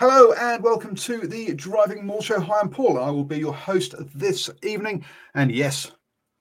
Hello 0.00 0.32
and 0.32 0.60
welcome 0.60 0.96
to 0.96 1.20
the 1.28 1.54
Driving 1.54 2.04
Maul 2.04 2.20
Show. 2.20 2.40
Hi, 2.40 2.58
I'm 2.60 2.68
Paul. 2.68 2.98
I 2.98 3.10
will 3.10 3.22
be 3.22 3.38
your 3.38 3.54
host 3.54 3.94
this 4.12 4.50
evening. 4.64 5.04
And 5.36 5.54
yes, 5.54 5.92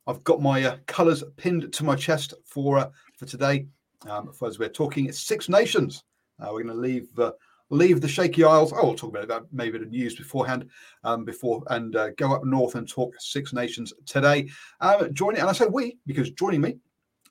I've 0.08 0.24
got 0.24 0.42
my 0.42 0.64
uh, 0.64 0.78
colours 0.88 1.24
pinned 1.38 1.72
to 1.72 1.84
my 1.84 1.96
chest 1.96 2.34
for 2.48 2.80
uh, 2.80 2.90
for 3.16 3.28
today. 3.28 3.68
Um, 4.10 4.34
for 4.34 4.48
as 4.48 4.58
we're 4.58 4.70
talking 4.70 5.12
Six 5.12 5.50
Nations, 5.50 6.04
uh, 6.40 6.48
we're 6.52 6.64
going 6.64 6.76
to 6.76 6.82
leave 6.82 7.08
uh, 7.20 7.34
leave 7.70 8.02
the 8.02 8.08
shaky 8.08 8.44
isles. 8.44 8.74
Oh, 8.74 8.88
we'll 8.88 8.96
talk 8.96 9.16
about 9.16 9.28
that 9.28 9.44
maybe 9.52 9.78
the 9.78 9.86
news 9.86 10.16
beforehand, 10.16 10.68
um, 11.04 11.24
before 11.24 11.64
and 11.68 11.96
uh, 11.96 12.10
go 12.18 12.34
up 12.34 12.44
north 12.44 12.74
and 12.74 12.90
talk 12.90 13.14
Six 13.20 13.54
Nations 13.54 13.94
today. 14.08 14.50
Um, 14.82 15.14
joining, 15.14 15.42
and 15.42 15.50
I 15.50 15.54
say 15.54 15.68
we 15.68 16.00
because 16.08 16.32
joining 16.32 16.62
me, 16.62 16.78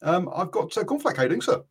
um, 0.03 0.31
I've 0.33 0.53
got 0.53 0.79
uh, 0.79 0.85
Cornflake. 0.85 1.43
Sir? 1.43 1.65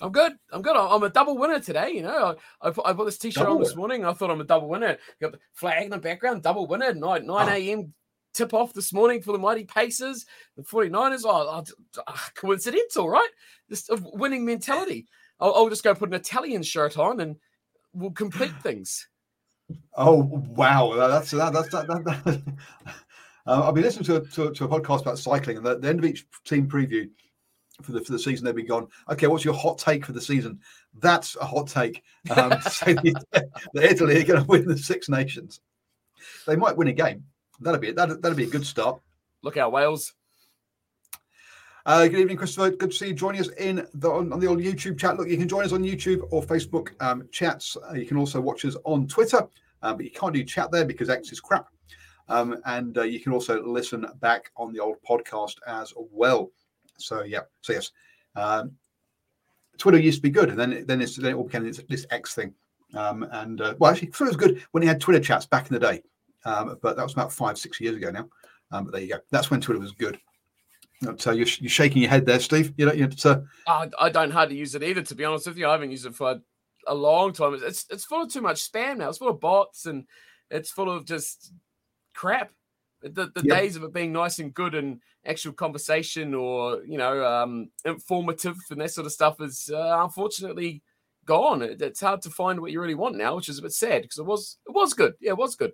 I'm 0.00 0.12
good. 0.12 0.32
I'm 0.52 0.62
good. 0.62 0.76
I'm 0.76 1.02
a 1.02 1.08
double 1.08 1.36
winner 1.36 1.58
today. 1.60 1.90
You 1.90 2.02
know, 2.02 2.36
I, 2.62 2.68
I, 2.68 2.70
put, 2.70 2.86
I 2.86 2.92
put 2.92 3.04
this 3.06 3.18
t-shirt 3.18 3.42
Double 3.44 3.56
on 3.56 3.60
this 3.62 3.70
winner? 3.70 3.78
morning. 3.80 4.04
I 4.04 4.12
thought 4.12 4.30
I'm 4.30 4.40
a 4.40 4.44
double 4.44 4.68
winner. 4.68 4.96
Got 5.20 5.32
the 5.32 5.38
flag 5.54 5.84
in 5.84 5.90
the 5.90 5.98
background, 5.98 6.42
double 6.42 6.66
winner. 6.66 6.94
9, 6.94 7.26
9 7.26 7.26
Oh. 7.28 7.50
a.m. 7.52 7.92
tip 8.32 8.54
off 8.54 8.72
this 8.74 8.92
morning 8.92 9.20
for 9.22 9.32
the 9.32 9.38
Mighty 9.38 9.64
Pacers. 9.64 10.24
The 10.56 10.62
49ers. 10.62 11.22
Oh, 11.24 11.48
oh, 11.66 12.02
ah, 12.06 12.30
coincidental, 12.36 13.08
right? 13.08 13.28
Just 13.68 13.90
a 13.90 13.98
winning 14.12 14.44
mentality. 14.44 15.06
I'll, 15.40 15.54
I'll 15.54 15.68
just 15.68 15.82
go 15.84 15.94
put 15.94 16.10
an 16.10 16.14
Italian 16.14 16.62
shirt 16.62 16.96
on 16.96 17.18
and 17.20 17.36
we'll 17.92 18.12
complete 18.12 18.52
things. 18.62 19.08
Oh 19.96 20.22
wow, 20.22 20.94
that's 20.94 21.32
that, 21.32 21.52
that's 21.52 21.68
that. 21.70 21.86
that, 21.88 22.04
that. 22.04 22.42
Uh, 23.46 23.66
I've 23.66 23.74
been 23.74 23.82
listening 23.84 24.04
to 24.04 24.16
a, 24.16 24.20
to, 24.20 24.50
to 24.52 24.64
a 24.64 24.68
podcast 24.68 25.00
about 25.00 25.18
cycling, 25.18 25.56
and 25.56 25.66
at 25.66 25.80
the 25.80 25.88
end 25.88 26.00
of 26.00 26.04
each 26.04 26.26
team 26.44 26.68
preview 26.68 27.08
for 27.82 27.92
the 27.92 28.00
for 28.00 28.12
the 28.12 28.18
season, 28.18 28.44
they've 28.44 28.54
be 28.54 28.62
gone. 28.62 28.88
Okay, 29.10 29.26
what's 29.26 29.44
your 29.44 29.54
hot 29.54 29.78
take 29.78 30.04
for 30.04 30.12
the 30.12 30.20
season? 30.20 30.60
That's 30.94 31.36
a 31.36 31.44
hot 31.44 31.68
take. 31.68 32.02
Um, 32.30 32.50
to 32.50 32.70
say 32.70 32.94
that 32.94 33.24
that 33.74 33.84
Italy 33.84 34.20
are 34.20 34.24
going 34.24 34.40
to 34.40 34.46
win 34.46 34.66
the 34.66 34.76
Six 34.76 35.08
Nations. 35.08 35.60
They 36.46 36.56
might 36.56 36.76
win 36.76 36.88
a 36.88 36.92
game. 36.92 37.24
That'd 37.60 37.80
be 37.80 37.92
that'd, 37.92 38.22
that'd 38.22 38.36
be 38.36 38.44
a 38.44 38.48
good 38.48 38.66
start. 38.66 39.00
Look 39.42 39.56
out, 39.56 39.72
Wales. 39.72 40.14
Uh, 41.86 42.06
good 42.06 42.20
evening, 42.20 42.36
Christopher. 42.36 42.70
Good 42.70 42.90
to 42.90 42.96
see 42.96 43.08
you 43.08 43.14
joining 43.14 43.40
us 43.40 43.48
in 43.58 43.86
the 43.94 44.10
on, 44.10 44.32
on 44.32 44.40
the 44.40 44.46
old 44.46 44.58
YouTube 44.58 44.98
chat. 44.98 45.16
Look, 45.16 45.28
you 45.28 45.38
can 45.38 45.48
join 45.48 45.64
us 45.64 45.72
on 45.72 45.82
YouTube 45.82 46.26
or 46.30 46.42
Facebook 46.42 46.90
um, 47.00 47.28
chats. 47.30 47.76
Uh, 47.88 47.94
you 47.94 48.06
can 48.06 48.16
also 48.16 48.40
watch 48.40 48.64
us 48.64 48.76
on 48.84 49.06
Twitter, 49.06 49.46
um, 49.82 49.96
but 49.96 50.04
you 50.04 50.10
can't 50.10 50.34
do 50.34 50.44
chat 50.44 50.70
there 50.70 50.84
because 50.84 51.08
X 51.08 51.32
is 51.32 51.40
crap. 51.40 51.68
Um, 52.28 52.60
and 52.66 52.98
uh, 52.98 53.04
you 53.04 53.20
can 53.20 53.32
also 53.32 53.64
listen 53.64 54.04
back 54.20 54.50
on 54.56 54.72
the 54.72 54.80
old 54.80 54.96
podcast 55.08 55.54
as 55.66 55.94
well. 55.96 56.50
So 56.98 57.22
yeah, 57.22 57.40
so 57.62 57.72
yes, 57.72 57.90
um, 58.36 58.72
Twitter 59.78 59.98
used 59.98 60.18
to 60.18 60.22
be 60.22 60.30
good, 60.30 60.50
and 60.50 60.58
then 60.58 60.84
then, 60.86 60.98
then 60.98 61.32
it 61.32 61.34
all 61.34 61.44
became 61.44 61.64
this, 61.64 61.80
this 61.88 62.06
X 62.10 62.34
thing. 62.34 62.54
Um, 62.94 63.22
and 63.32 63.60
uh, 63.60 63.74
well, 63.78 63.90
actually, 63.90 64.08
Twitter 64.08 64.30
was 64.30 64.36
good 64.36 64.62
when 64.72 64.82
you 64.82 64.88
had 64.88 65.00
Twitter 65.00 65.20
chats 65.20 65.46
back 65.46 65.68
in 65.68 65.74
the 65.74 65.80
day, 65.80 66.02
um, 66.44 66.78
but 66.82 66.96
that 66.96 67.02
was 67.02 67.12
about 67.12 67.32
five, 67.32 67.58
six 67.58 67.80
years 67.80 67.96
ago 67.96 68.10
now. 68.10 68.28
Um, 68.70 68.84
but 68.84 68.92
there 68.92 69.02
you 69.02 69.08
go. 69.08 69.18
That's 69.30 69.50
when 69.50 69.60
Twitter 69.60 69.80
was 69.80 69.92
good. 69.92 70.18
So 71.18 71.30
you're, 71.30 71.46
you're 71.60 71.70
shaking 71.70 72.02
your 72.02 72.10
head 72.10 72.26
there, 72.26 72.40
Steve. 72.40 72.72
You 72.76 72.86
know, 72.86 73.08
uh, 73.24 73.40
I, 73.68 73.88
I 74.00 74.08
don't 74.08 74.32
hardly 74.32 74.56
use 74.56 74.74
it 74.74 74.82
either, 74.82 75.02
to 75.02 75.14
be 75.14 75.24
honest 75.24 75.46
with 75.46 75.56
you. 75.56 75.68
I 75.68 75.72
haven't 75.72 75.92
used 75.92 76.06
it 76.06 76.14
for 76.14 76.40
a 76.86 76.94
long 76.94 77.32
time. 77.32 77.58
It's 77.62 77.86
it's 77.90 78.04
full 78.04 78.22
of 78.22 78.32
too 78.32 78.40
much 78.40 78.70
spam 78.70 78.98
now. 78.98 79.08
It's 79.08 79.18
full 79.18 79.28
of 79.28 79.40
bots 79.40 79.86
and 79.86 80.04
it's 80.50 80.70
full 80.70 80.90
of 80.90 81.04
just 81.04 81.52
crap. 82.14 82.50
The 83.02 83.30
the 83.34 83.42
Yep. 83.44 83.56
days 83.56 83.76
of 83.76 83.84
it 83.84 83.92
being 83.92 84.12
nice 84.12 84.38
and 84.38 84.52
good 84.52 84.74
and 84.74 85.00
actual 85.24 85.52
conversation 85.52 86.34
or 86.34 86.82
you 86.84 86.98
know 86.98 87.24
um, 87.24 87.70
informative 87.84 88.56
and 88.70 88.80
that 88.80 88.90
sort 88.90 89.06
of 89.06 89.12
stuff 89.12 89.40
is 89.40 89.70
uh, 89.72 90.00
unfortunately 90.02 90.82
gone. 91.24 91.62
It, 91.62 91.80
it's 91.80 92.00
hard 92.00 92.22
to 92.22 92.30
find 92.30 92.60
what 92.60 92.72
you 92.72 92.80
really 92.80 92.94
want 92.94 93.16
now, 93.16 93.36
which 93.36 93.48
is 93.48 93.58
a 93.58 93.62
bit 93.62 93.72
sad 93.72 94.02
because 94.02 94.18
it 94.18 94.26
was 94.26 94.58
it 94.66 94.72
was 94.72 94.94
good. 94.94 95.14
Yeah, 95.20 95.30
it 95.30 95.38
was 95.38 95.54
good. 95.54 95.72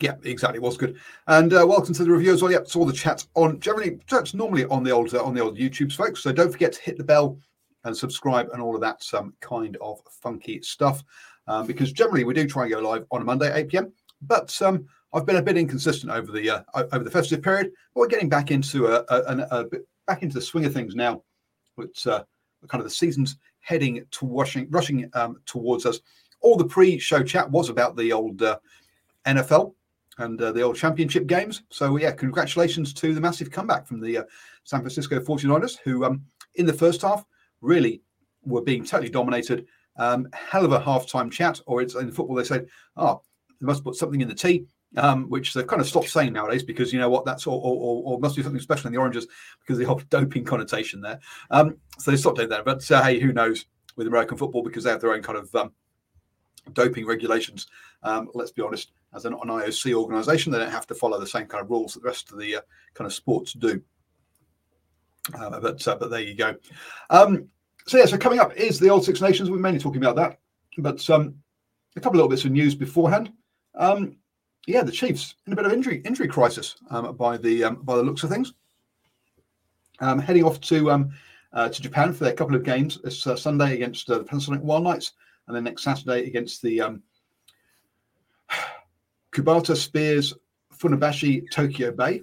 Yeah, 0.00 0.14
exactly. 0.24 0.58
It 0.58 0.62
was 0.62 0.76
good. 0.76 0.98
And 1.26 1.52
uh, 1.54 1.64
welcome 1.66 1.94
to 1.94 2.04
the 2.04 2.10
review 2.10 2.32
as 2.32 2.42
well. 2.42 2.52
Yep, 2.52 2.62
it's 2.62 2.76
all 2.76 2.84
the 2.84 2.92
chats 2.92 3.28
on 3.34 3.58
generally 3.60 3.98
chats 4.06 4.34
normally 4.34 4.66
on 4.66 4.84
the 4.84 4.90
old 4.90 5.14
uh, 5.14 5.22
on 5.22 5.34
the 5.34 5.40
old 5.40 5.56
YouTube's 5.56 5.94
folks. 5.94 6.22
So 6.22 6.32
don't 6.32 6.52
forget 6.52 6.72
to 6.74 6.82
hit 6.82 6.98
the 6.98 7.04
bell 7.04 7.38
and 7.84 7.96
subscribe 7.96 8.48
and 8.52 8.60
all 8.60 8.74
of 8.74 8.80
that 8.82 9.02
some 9.02 9.34
kind 9.40 9.76
of 9.80 10.00
funky 10.10 10.60
stuff. 10.62 11.02
Um, 11.48 11.66
because 11.66 11.92
generally 11.92 12.24
we 12.24 12.34
do 12.34 12.46
try 12.46 12.64
and 12.64 12.72
go 12.72 12.80
live 12.80 13.06
on 13.10 13.22
a 13.22 13.24
Monday 13.24 13.52
8 13.54 13.68
p.m. 13.68 13.92
But 14.20 14.60
um, 14.60 14.86
I've 15.12 15.26
been 15.26 15.36
a 15.36 15.42
bit 15.42 15.56
inconsistent 15.56 16.12
over 16.12 16.32
the 16.32 16.50
uh, 16.50 16.62
over 16.74 17.04
the 17.04 17.10
festive 17.10 17.42
period. 17.42 17.70
But 17.94 18.00
we're 18.00 18.08
getting 18.08 18.28
back 18.28 18.50
into 18.50 18.86
a, 18.86 19.04
a, 19.08 19.22
an- 19.24 19.46
a 19.50 19.64
bit 19.64 19.86
back 20.06 20.22
into 20.22 20.34
the 20.34 20.42
swing 20.42 20.64
of 20.64 20.72
things 20.72 20.94
now. 20.94 21.22
Which 21.76 22.06
uh, 22.06 22.24
kind 22.68 22.80
of 22.80 22.88
the 22.88 22.94
season's 22.94 23.36
heading 23.60 24.04
to 24.10 24.26
rushing 24.26 24.68
rushing 24.70 25.10
um, 25.14 25.40
towards 25.46 25.86
us. 25.86 26.00
All 26.40 26.56
the 26.56 26.66
pre-show 26.66 27.22
chat 27.22 27.50
was 27.50 27.70
about 27.70 27.96
the 27.96 28.12
old 28.12 28.42
uh, 28.42 28.58
NFL 29.26 29.74
and 30.18 30.40
uh, 30.40 30.52
the 30.52 30.62
old 30.62 30.76
championship 30.76 31.26
games. 31.26 31.62
So, 31.70 31.96
yeah, 31.96 32.12
congratulations 32.12 32.92
to 32.94 33.14
the 33.14 33.20
massive 33.20 33.50
comeback 33.50 33.86
from 33.86 34.00
the 34.00 34.18
uh, 34.18 34.24
San 34.64 34.80
Francisco 34.80 35.18
49ers, 35.20 35.78
who 35.82 36.04
um, 36.04 36.22
in 36.54 36.66
the 36.66 36.72
first 36.72 37.02
half 37.02 37.24
really 37.60 38.02
were 38.44 38.62
being 38.62 38.84
totally 38.84 39.10
dominated. 39.10 39.66
Um, 39.98 40.28
hell 40.32 40.64
of 40.64 40.72
a 40.72 40.80
halftime 40.80 41.30
chat, 41.30 41.60
or 41.66 41.80
it's 41.80 41.94
in 41.94 42.12
football, 42.12 42.36
they 42.36 42.44
say, 42.44 42.62
oh, 42.96 43.22
they 43.60 43.66
must 43.66 43.84
put 43.84 43.94
something 43.94 44.20
in 44.20 44.28
the 44.28 44.34
tea. 44.34 44.66
Um, 44.96 45.28
which 45.28 45.52
they've 45.52 45.66
kind 45.66 45.82
of 45.82 45.88
stopped 45.88 46.08
saying 46.08 46.32
nowadays 46.32 46.62
because 46.62 46.90
you 46.92 46.98
know 46.98 47.10
what 47.10 47.26
that's 47.26 47.46
or, 47.46 47.60
or, 47.60 48.02
or, 48.04 48.20
must 48.20 48.36
be 48.36 48.42
something 48.42 48.60
special 48.60 48.86
in 48.86 48.94
the 48.94 48.98
oranges 48.98 49.26
because 49.60 49.76
the 49.76 49.84
whole 49.84 50.00
doping 50.08 50.44
connotation 50.44 51.02
there. 51.02 51.18
Um, 51.50 51.76
so 51.98 52.10
they 52.10 52.16
stopped 52.16 52.36
doing 52.36 52.48
that. 52.50 52.64
But 52.64 52.88
uh, 52.90 53.02
hey, 53.02 53.18
who 53.18 53.32
knows 53.32 53.66
with 53.96 54.06
American 54.06 54.38
football 54.38 54.62
because 54.62 54.84
they 54.84 54.90
have 54.90 55.00
their 55.00 55.12
own 55.12 55.22
kind 55.22 55.38
of 55.38 55.54
um, 55.54 55.72
doping 56.72 57.06
regulations. 57.06 57.66
Um, 58.02 58.30
let's 58.32 58.52
be 58.52 58.62
honest, 58.62 58.92
as 59.14 59.24
an, 59.24 59.32
an 59.34 59.48
IOC 59.48 59.94
organisation, 59.94 60.52
they 60.52 60.58
don't 60.58 60.70
have 60.70 60.86
to 60.86 60.94
follow 60.94 61.18
the 61.18 61.26
same 61.26 61.46
kind 61.46 61.62
of 61.62 61.70
rules 61.70 61.94
that 61.94 62.02
the 62.02 62.06
rest 62.06 62.30
of 62.32 62.38
the 62.38 62.56
uh, 62.56 62.60
kind 62.94 63.06
of 63.06 63.14
sports 63.14 63.52
do. 63.52 63.82
Uh, 65.34 65.58
but 65.60 65.86
uh, 65.88 65.96
but 65.96 66.10
there 66.10 66.20
you 66.20 66.34
go. 66.34 66.54
Um, 67.10 67.48
so 67.86 67.98
yeah, 67.98 68.06
so 68.06 68.18
coming 68.18 68.38
up 68.38 68.54
is 68.56 68.78
the 68.78 68.90
Old 68.90 69.04
Six 69.04 69.20
Nations. 69.20 69.50
We're 69.50 69.58
mainly 69.58 69.80
talking 69.80 70.02
about 70.02 70.16
that, 70.16 70.38
but 70.78 71.08
um, 71.10 71.34
a 71.96 72.00
couple 72.00 72.20
of 72.20 72.24
little 72.24 72.28
bits 72.28 72.44
of 72.44 72.52
news 72.52 72.74
beforehand. 72.74 73.32
Um, 73.74 74.16
yeah, 74.66 74.82
the 74.82 74.92
Chiefs 74.92 75.36
in 75.46 75.52
a 75.52 75.56
bit 75.56 75.64
of 75.64 75.72
injury 75.72 76.02
injury 76.04 76.28
crisis 76.28 76.76
um, 76.90 77.14
by 77.16 77.36
the 77.36 77.64
um, 77.64 77.76
by 77.82 77.96
the 77.96 78.02
looks 78.02 78.22
of 78.24 78.30
things. 78.30 78.52
Um, 80.00 80.18
heading 80.18 80.44
off 80.44 80.60
to 80.62 80.90
um, 80.90 81.10
uh, 81.52 81.68
to 81.68 81.82
Japan 81.82 82.12
for 82.12 82.24
their 82.24 82.34
couple 82.34 82.56
of 82.56 82.64
games 82.64 83.00
this 83.02 83.26
uh, 83.26 83.36
Sunday 83.36 83.74
against 83.74 84.10
uh, 84.10 84.18
the 84.18 84.24
Panasonic 84.24 84.60
Wild 84.60 84.84
Knights, 84.84 85.12
and 85.46 85.56
then 85.56 85.64
next 85.64 85.84
Saturday 85.84 86.26
against 86.26 86.62
the 86.62 86.80
um, 86.80 87.02
Kubota 89.32 89.76
Spears 89.76 90.34
Funabashi 90.74 91.44
Tokyo 91.50 91.92
Bay. 91.92 92.20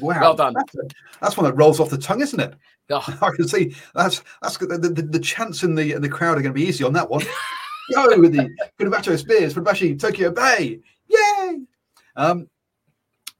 Wow, 0.00 0.20
Well 0.20 0.34
done. 0.34 0.54
That's, 0.54 0.92
that's 1.20 1.36
one 1.36 1.44
that 1.44 1.54
rolls 1.54 1.80
off 1.80 1.90
the 1.90 1.96
tongue, 1.96 2.20
isn't 2.20 2.40
it? 2.40 2.54
Oh, 2.90 3.04
I 3.22 3.30
can 3.36 3.46
see 3.46 3.74
that's 3.94 4.22
that's 4.42 4.56
the, 4.56 4.66
the, 4.78 4.88
the 4.88 5.20
chants 5.20 5.62
in 5.62 5.74
the 5.74 5.92
in 5.92 6.02
the 6.02 6.08
crowd 6.08 6.38
are 6.38 6.42
going 6.42 6.54
to 6.54 6.60
be 6.60 6.66
easy 6.66 6.84
on 6.84 6.92
that 6.94 7.08
one. 7.08 7.22
Go 7.92 8.18
with 8.18 8.32
the 8.32 8.48
Funabashi 8.78 9.18
Spears, 9.18 9.54
Funabashi 9.54 9.98
Tokyo 9.98 10.30
Bay, 10.30 10.80
yay! 11.08 11.58
Um, 12.16 12.48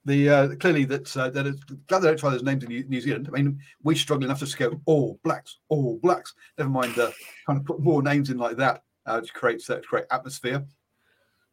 the 0.05 0.29
uh, 0.29 0.55
clearly 0.57 0.85
that 0.85 1.15
uh, 1.17 1.31
that 1.31 1.47
is 1.47 1.61
glad 1.87 2.01
they 2.01 2.09
don't 2.09 2.19
try 2.19 2.31
those 2.31 2.43
names 2.43 2.65
in 2.65 2.71
New, 2.71 2.85
New 2.85 3.01
Zealand. 3.01 3.29
I 3.29 3.37
mean, 3.37 3.61
we 3.83 3.95
struggle 3.95 4.25
enough 4.25 4.41
to 4.41 4.57
go 4.57 4.81
all 4.87 5.21
blacks, 5.23 5.59
all 5.69 5.99
blacks. 5.99 6.35
Never 6.59 6.71
mind 6.71 6.99
uh, 6.99 7.11
trying 7.45 7.59
to 7.59 7.65
put 7.65 7.81
more 7.81 8.03
names 8.03 8.31
in 8.31 8.39
like 8.39 8.57
that 8.57 8.83
uh, 9.07 9.21
to 9.21 9.33
create 9.33 9.63
uh, 9.69 9.77
to 9.77 9.83
create 9.83 10.07
atmosphere. 10.11 10.65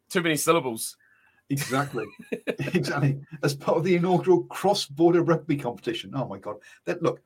too 0.09 0.21
many 0.21 0.37
syllables. 0.37 0.95
Exactly, 1.49 2.05
exactly. 2.47 3.19
As 3.43 3.55
part 3.55 3.77
of 3.77 3.83
the 3.83 3.95
inaugural 3.95 4.43
cross-border 4.45 5.23
rugby 5.23 5.57
competition. 5.57 6.11
Oh 6.15 6.27
my 6.27 6.37
god! 6.37 6.57
That 6.85 7.01
look. 7.01 7.21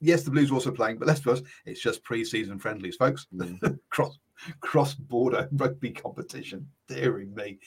Yes, 0.00 0.22
the 0.22 0.30
Blues 0.30 0.50
are 0.50 0.54
also 0.54 0.70
playing, 0.70 0.98
but 0.98 1.08
let's 1.08 1.20
be 1.20 1.30
honest, 1.30 1.44
it's 1.64 1.80
just 1.80 2.02
pre-season 2.04 2.58
friendlies, 2.58 2.96
folks. 2.96 3.26
cross 3.88 4.18
cross-border 4.60 5.48
rugby 5.52 5.90
competition. 5.90 6.66
Deary 6.88 7.26
me, 7.26 7.58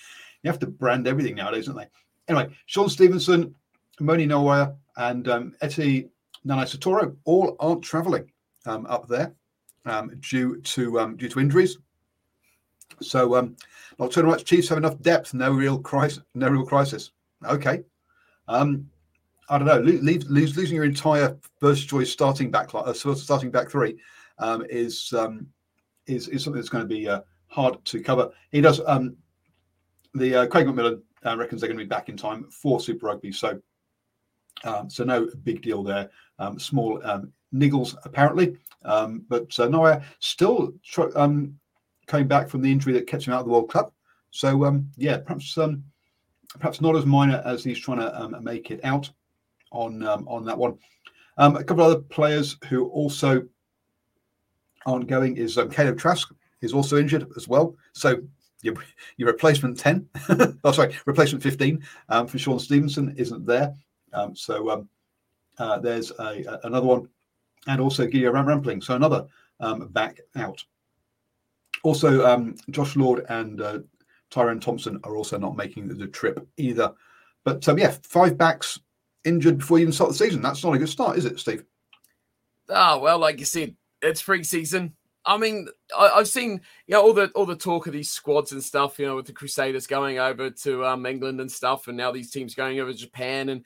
you 0.44 0.52
have 0.52 0.60
to 0.60 0.68
brand 0.68 1.08
everything 1.08 1.36
nowadays, 1.36 1.66
don't 1.66 1.75
they? 1.75 1.88
Anyway, 2.28 2.54
Shaun 2.66 2.90
Stevenson, 2.90 3.56
Emoni 4.00 4.28
Narawa, 4.28 4.75
and 4.98 5.28
um, 5.28 5.56
Eti 5.62 6.10
Nana 6.44 6.64
Satoro 6.64 7.16
all 7.25 7.56
aren't 7.60 7.84
travelling 7.84 8.31
um, 8.66 8.86
up 8.88 9.08
there 9.08 9.34
um, 9.86 10.12
due 10.19 10.62
to 10.62 11.00
um, 11.00 11.16
due 11.16 11.30
to 11.30 11.40
injuries. 11.40 11.78
So, 13.02 13.36
um, 13.36 13.56
Nocturnal 14.00 14.31
Rights 14.31 14.44
Chiefs 14.44 14.69
have 14.69 14.78
enough 14.78 15.00
depth, 15.02 15.34
no 15.34 15.52
real 15.52 15.80
crisis. 15.80 16.24
No 16.36 16.50
real 16.50 16.66
crisis. 16.66 17.12
Okay. 17.46 17.84
Um, 18.48 18.90
I 19.50 19.58
don't 19.58 19.68
know. 19.68 19.80
Lo- 19.80 20.00
leave, 20.02 20.24
losing 20.30 20.75
your 20.75 20.86
entire 20.86 21.38
first 21.60 21.88
choice 21.88 22.12
starting 22.12 22.50
back, 22.52 22.69
uh, 22.74 22.94
starting 22.94 23.52
back 23.52 23.69
three, 23.69 23.98
um, 24.40 24.66
is 24.69 25.14
is 26.07 26.27
is 26.30 26.44
something 26.44 26.59
that's 26.59 26.69
going 26.69 26.83
to 26.83 26.88
be 26.88 27.07
uh, 27.07 27.21
hard 27.48 27.83
to 27.86 28.01
cover. 28.01 28.31
He 28.51 28.62
does. 28.62 28.81
Um, 28.86 29.15
the 30.13 30.36
uh, 30.36 30.48
Craig 30.48 30.65
McMillan 30.65 31.01
uh, 31.25 31.38
reckons 31.38 31.62
they're 31.62 31.68
going 31.68 31.77
to 31.77 31.83
be 31.83 31.89
back 31.89 32.09
in 32.09 32.18
time 32.18 32.45
for 32.50 32.80
Super 32.80 33.07
Rugby, 33.07 33.31
so 33.31 33.59
um, 34.63 34.89
so 34.89 35.04
no 35.04 35.30
big 35.44 35.62
deal 35.62 35.83
there. 35.83 36.09
Um, 36.39 36.59
small 36.59 37.00
um, 37.04 37.31
niggles 37.54 37.95
apparently, 38.04 38.57
um, 38.86 39.25
but 39.27 39.57
uh, 39.59 39.68
Narawa 39.68 40.04
still 40.19 40.74
tr- 40.83 41.15
um, 41.15 41.57
coming 42.07 42.27
back 42.27 42.50
from 42.50 42.62
the 42.62 42.71
injury 42.71 42.94
that 42.94 43.07
kept 43.07 43.25
him 43.25 43.33
out 43.33 43.42
of 43.42 43.45
the 43.45 43.51
World 43.51 43.71
Cup. 43.71 43.94
So 44.31 44.81
yeah, 44.98 45.18
perhaps 45.18 45.57
perhaps 46.59 46.81
not 46.81 46.95
as 46.95 47.06
minor 47.06 47.42
as 47.45 47.63
he's 47.63 47.80
trying 47.80 48.00
to 48.00 48.42
make 48.42 48.71
it 48.71 48.80
out 48.83 49.09
on 49.71 50.04
on 50.04 50.45
that 50.45 50.57
one. 50.57 50.77
A 51.38 51.63
couple 51.63 51.83
of 51.83 51.92
other 51.92 52.01
players 52.01 52.57
who 52.68 52.88
also 52.88 53.48
aren't 54.88 55.07
going 55.07 55.38
is 55.38 55.57
um, 55.57 55.69
Kaleb 55.69 56.00
Trask 56.00 56.34
is 56.62 56.74
also 56.74 56.98
injured 56.98 57.28
as 57.36 57.48
well. 57.48 57.75
So 57.94 58.22
your, 58.63 58.74
your 59.18 59.28
replacement 59.28 59.78
10, 59.78 60.07
oh 60.63 60.72
sorry, 60.72 60.95
replacement 61.06 61.44
15 61.44 61.84
um, 62.10 62.25
for 62.25 62.39
Shaun 62.39 62.57
Stevenson 62.57 63.13
isn't 63.18 63.45
there. 63.45 63.75
Um, 64.13 64.36
so 64.36 64.72
um, 64.72 64.89
uh, 65.60 65.78
there's 65.78 66.12
a, 66.12 66.44
a- 66.48 66.60
another 66.63 66.88
one, 66.88 67.07
and 67.68 67.80
also 67.80 68.07
Ram- 68.31 68.48
Rampling, 68.48 68.81
so 68.81 68.95
another 68.95 69.28
um, 69.60 69.88
back 69.89 70.22
out. 70.36 70.63
Also, 71.83 72.25
um, 72.25 72.56
Josh 72.72 72.95
Lord 72.95 73.25
and 73.30 73.62
uh, 73.62 73.80
Tyrone 74.31 74.60
Thompson 74.60 75.00
are 75.04 75.16
also 75.16 75.38
not 75.38 75.56
making 75.56 75.88
the, 75.88 76.07
trip 76.07 76.45
either. 76.57 76.94
But 77.44 77.62
yeah, 77.78 77.95
five 78.04 78.38
backs 78.38 78.80
injured 79.25 79.60
before 79.60 79.78
you 79.78 79.83
even 79.83 79.94
start 79.94 80.10
the 80.10 80.18
season. 80.18 80.42
That's 80.42 80.63
not 80.63 80.74
a 80.74 80.80
good 80.80 80.90
start, 80.90 81.18
is 81.18 81.25
it, 81.25 81.40
Steve? 81.40 81.63
Ah, 82.69 82.98
well, 82.98 83.19
like 83.19 83.40
you 83.40 83.45
said, 83.45 83.75
it's 84.01 84.21
pre-season. 84.21 84.94
I 85.25 85.38
mean, 85.38 85.67
I, 85.97 86.09
I've 86.15 86.27
seen 86.27 86.61
you 86.88 86.94
know 86.94 87.01
all 87.01 87.13
the 87.13 87.27
all 87.35 87.45
the 87.45 87.55
talk 87.55 87.88
of 87.88 87.94
these 87.94 88.09
squads 88.09 88.51
and 88.53 88.63
stuff. 88.63 88.97
You 88.97 89.07
know, 89.07 89.15
with 89.15 89.25
the 89.25 89.33
Crusaders 89.33 89.88
going 89.88 90.19
over 90.19 90.49
to 90.49 90.85
um, 90.85 91.05
England 91.05 91.41
and 91.41 91.51
stuff, 91.51 91.88
and 91.88 91.97
now 91.97 92.11
these 92.11 92.31
teams 92.31 92.55
going 92.55 92.79
over 92.79 92.91
to 92.91 92.97
Japan, 92.97 93.49
and 93.49 93.65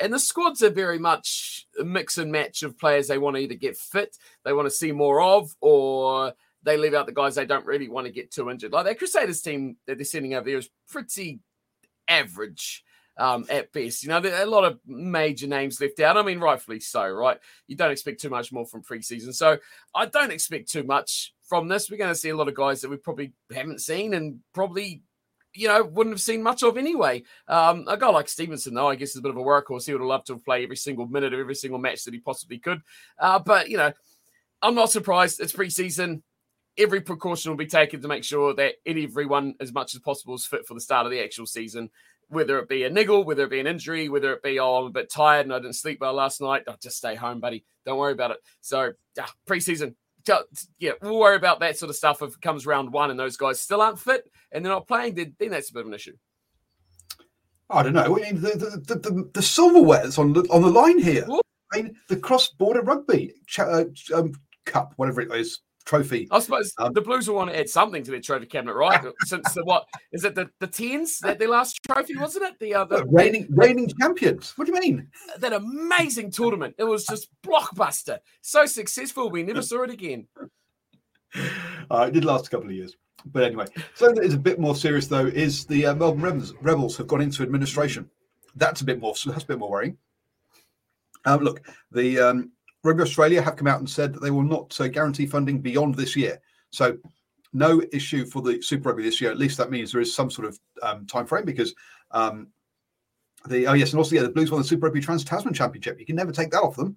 and 0.00 0.12
the 0.12 0.18
squads 0.18 0.62
are 0.62 0.70
very 0.70 0.98
much 0.98 1.66
a 1.78 1.84
mix 1.84 2.18
and 2.18 2.32
match 2.32 2.62
of 2.62 2.78
players 2.78 3.08
they 3.08 3.18
want 3.18 3.36
to 3.36 3.42
either 3.42 3.54
get 3.54 3.76
fit, 3.76 4.16
they 4.44 4.52
want 4.52 4.66
to 4.66 4.70
see 4.70 4.90
more 4.90 5.20
of, 5.22 5.54
or 5.60 6.32
they 6.62 6.76
leave 6.76 6.94
out 6.94 7.06
the 7.06 7.12
guys 7.12 7.34
they 7.34 7.46
don't 7.46 7.66
really 7.66 7.88
want 7.88 8.06
to 8.06 8.12
get 8.12 8.30
too 8.30 8.50
injured. 8.50 8.72
Like 8.72 8.86
that 8.86 8.98
Crusaders 8.98 9.42
team 9.42 9.76
that 9.86 9.98
they're 9.98 10.04
sending 10.04 10.34
over 10.34 10.48
there 10.48 10.58
is 10.58 10.70
pretty 10.88 11.40
average 12.08 12.84
um, 13.16 13.46
at 13.50 13.72
best. 13.72 14.02
You 14.02 14.10
know, 14.10 14.20
a 14.20 14.46
lot 14.46 14.64
of 14.64 14.78
major 14.86 15.46
names 15.46 15.80
left 15.80 16.00
out. 16.00 16.16
I 16.16 16.22
mean, 16.22 16.40
rightfully 16.40 16.80
so, 16.80 17.06
right? 17.08 17.38
You 17.66 17.76
don't 17.76 17.90
expect 17.90 18.20
too 18.20 18.30
much 18.30 18.52
more 18.52 18.66
from 18.66 18.82
preseason. 18.82 19.34
So 19.34 19.58
I 19.94 20.06
don't 20.06 20.32
expect 20.32 20.70
too 20.70 20.82
much 20.82 21.34
from 21.48 21.68
this. 21.68 21.90
We're 21.90 21.98
going 21.98 22.10
to 22.10 22.18
see 22.18 22.30
a 22.30 22.36
lot 22.36 22.48
of 22.48 22.54
guys 22.54 22.80
that 22.80 22.90
we 22.90 22.96
probably 22.96 23.32
haven't 23.54 23.80
seen 23.80 24.14
and 24.14 24.40
probably, 24.54 25.02
you 25.54 25.68
know, 25.68 25.82
wouldn't 25.82 26.14
have 26.14 26.20
seen 26.20 26.42
much 26.42 26.62
of 26.62 26.78
anyway. 26.78 27.24
Um, 27.48 27.84
a 27.88 27.96
guy 27.96 28.08
like 28.08 28.28
Stevenson, 28.28 28.74
though, 28.74 28.88
I 28.88 28.94
guess 28.94 29.10
is 29.10 29.16
a 29.16 29.22
bit 29.22 29.30
of 29.32 29.36
a 29.36 29.40
workhorse. 29.40 29.86
He 29.86 29.92
would 29.92 30.00
have 30.00 30.08
loved 30.08 30.28
to 30.28 30.38
play 30.38 30.62
every 30.62 30.76
single 30.76 31.06
minute 31.06 31.34
of 31.34 31.40
every 31.40 31.54
single 31.54 31.78
match 31.78 32.04
that 32.04 32.14
he 32.14 32.20
possibly 32.20 32.58
could. 32.58 32.80
Uh, 33.18 33.38
but, 33.38 33.68
you 33.68 33.76
know, 33.76 33.92
I'm 34.62 34.74
not 34.74 34.90
surprised. 34.90 35.40
It's 35.40 35.52
preseason. 35.52 36.22
Every 36.78 37.02
precaution 37.02 37.50
will 37.50 37.58
be 37.58 37.66
taken 37.66 38.00
to 38.00 38.08
make 38.08 38.24
sure 38.24 38.54
that 38.54 38.76
everyone, 38.86 39.56
as 39.60 39.74
much 39.74 39.94
as 39.94 40.00
possible, 40.00 40.34
is 40.36 40.46
fit 40.46 40.66
for 40.66 40.72
the 40.72 40.80
start 40.80 41.04
of 41.04 41.12
the 41.12 41.22
actual 41.22 41.44
season 41.44 41.90
whether 42.32 42.58
it 42.58 42.68
be 42.68 42.84
a 42.84 42.90
niggle, 42.90 43.24
whether 43.24 43.44
it 43.44 43.50
be 43.50 43.60
an 43.60 43.66
injury, 43.66 44.08
whether 44.08 44.32
it 44.32 44.42
be, 44.42 44.58
oh, 44.58 44.76
I'm 44.76 44.86
a 44.86 44.90
bit 44.90 45.10
tired 45.10 45.46
and 45.46 45.54
I 45.54 45.58
didn't 45.58 45.74
sleep 45.74 45.98
well 46.00 46.14
last 46.14 46.40
night, 46.40 46.64
oh, 46.66 46.74
just 46.82 46.96
stay 46.96 47.14
home, 47.14 47.40
buddy. 47.40 47.64
Don't 47.84 47.98
worry 47.98 48.12
about 48.12 48.30
it. 48.30 48.38
So, 48.62 48.92
yeah, 49.16 49.26
preseason, 49.46 49.94
yeah, 50.78 50.92
we'll 51.02 51.18
worry 51.18 51.36
about 51.36 51.60
that 51.60 51.76
sort 51.76 51.90
of 51.90 51.96
stuff 51.96 52.22
if 52.22 52.34
it 52.34 52.40
comes 52.40 52.64
round 52.64 52.92
one 52.92 53.10
and 53.10 53.20
those 53.20 53.36
guys 53.36 53.60
still 53.60 53.82
aren't 53.82 53.98
fit 53.98 54.30
and 54.50 54.64
they're 54.64 54.72
not 54.72 54.88
playing, 54.88 55.14
then, 55.14 55.34
then 55.38 55.50
that's 55.50 55.70
a 55.70 55.74
bit 55.74 55.80
of 55.80 55.88
an 55.88 55.94
issue. 55.94 56.16
I 57.68 57.82
don't 57.82 57.92
know. 57.92 58.16
I 58.16 58.20
mean, 58.20 58.40
the, 58.40 58.50
the, 58.50 58.94
the, 58.94 59.10
the, 59.10 59.30
the 59.34 59.40
silverware's 59.40 60.18
on 60.18 60.32
the, 60.32 60.42
on 60.50 60.62
the 60.62 60.70
line 60.70 60.98
here. 60.98 61.24
What? 61.26 61.44
I 61.72 61.82
mean, 61.82 61.96
the 62.08 62.16
cross-border 62.16 62.82
rugby 62.82 63.32
cha- 63.46 63.64
uh, 63.64 63.84
um, 64.14 64.32
cup, 64.66 64.92
whatever 64.96 65.22
it 65.22 65.32
is, 65.32 65.60
trophy. 65.84 66.28
I 66.30 66.40
suppose 66.40 66.72
Um, 66.78 66.92
the 66.92 67.00
Blues 67.00 67.28
will 67.28 67.36
want 67.36 67.50
to 67.50 67.58
add 67.58 67.68
something 67.68 68.02
to 68.04 68.10
their 68.10 68.20
trophy 68.20 68.46
cabinet, 68.46 68.74
right? 68.74 69.04
Since 69.24 69.52
the 69.54 69.64
what 69.64 69.86
is 70.12 70.24
it 70.24 70.34
the 70.34 70.48
the 70.58 70.66
tens 70.66 71.18
that 71.20 71.38
their 71.38 71.48
last 71.48 71.80
trophy 71.84 72.16
wasn't 72.16 72.44
it 72.44 72.58
the 72.58 72.74
other 72.74 72.96
Uh, 73.02 73.04
reigning 73.06 73.46
reigning 73.50 73.90
champions. 74.00 74.52
What 74.56 74.66
do 74.66 74.72
you 74.74 74.80
mean? 74.80 75.08
that 75.38 75.52
amazing 75.52 76.30
tournament? 76.30 76.74
It 76.78 76.84
was 76.84 77.04
just 77.06 77.28
blockbuster, 77.42 78.18
so 78.40 78.66
successful. 78.66 79.30
We 79.30 79.42
never 79.42 79.62
saw 79.62 79.82
it 79.84 79.90
again. 79.90 80.26
Uh, 81.90 82.04
it 82.08 82.12
did 82.12 82.24
last 82.26 82.46
a 82.46 82.50
couple 82.50 82.66
of 82.68 82.74
years. 82.74 82.94
But 83.24 83.44
anyway, 83.44 83.64
something 83.94 84.16
that 84.16 84.24
is 84.26 84.34
a 84.34 84.38
bit 84.38 84.58
more 84.60 84.74
serious 84.76 85.06
though 85.06 85.26
is 85.26 85.64
the 85.64 85.86
uh, 85.86 85.94
Melbourne 85.94 86.22
Rebels, 86.22 86.54
Rebels 86.60 86.96
have 86.98 87.06
gone 87.06 87.22
into 87.22 87.42
administration. 87.42 88.10
That's 88.56 88.82
a 88.82 88.84
bit 88.84 89.00
more. 89.00 89.14
That's 89.24 89.44
a 89.44 89.46
bit 89.46 89.58
more 89.58 89.70
worrying. 89.70 89.96
Um, 91.24 91.40
look, 91.40 91.66
the 91.90 92.18
um, 92.18 92.52
Rugby 92.84 93.02
Australia 93.02 93.42
have 93.42 93.56
come 93.56 93.66
out 93.68 93.78
and 93.78 93.88
said 93.88 94.12
that 94.12 94.22
they 94.22 94.30
will 94.30 94.42
not 94.42 94.78
uh, 94.80 94.88
guarantee 94.88 95.26
funding 95.26 95.60
beyond 95.60 95.94
this 95.94 96.16
year. 96.16 96.40
So, 96.70 96.98
no 97.52 97.82
issue 97.92 98.24
for 98.24 98.42
the 98.42 98.60
Super 98.62 98.88
Rugby 98.88 99.02
this 99.02 99.20
year. 99.20 99.30
At 99.30 99.38
least 99.38 99.58
that 99.58 99.70
means 99.70 99.92
there 99.92 100.00
is 100.00 100.14
some 100.14 100.30
sort 100.30 100.48
of 100.48 100.58
um, 100.82 101.06
time 101.06 101.26
frame 101.26 101.44
because 101.44 101.74
um, 102.10 102.48
the 103.46 103.66
oh 103.66 103.74
yes, 103.74 103.92
and 103.92 103.98
also 103.98 104.14
yeah, 104.16 104.22
the 104.22 104.30
Blues 104.30 104.50
won 104.50 104.60
the 104.60 104.66
Super 104.66 104.86
Rugby 104.86 105.00
Trans 105.00 105.24
Tasman 105.24 105.54
Championship. 105.54 106.00
You 106.00 106.06
can 106.06 106.16
never 106.16 106.32
take 106.32 106.50
that 106.50 106.62
off 106.62 106.76
them. 106.76 106.96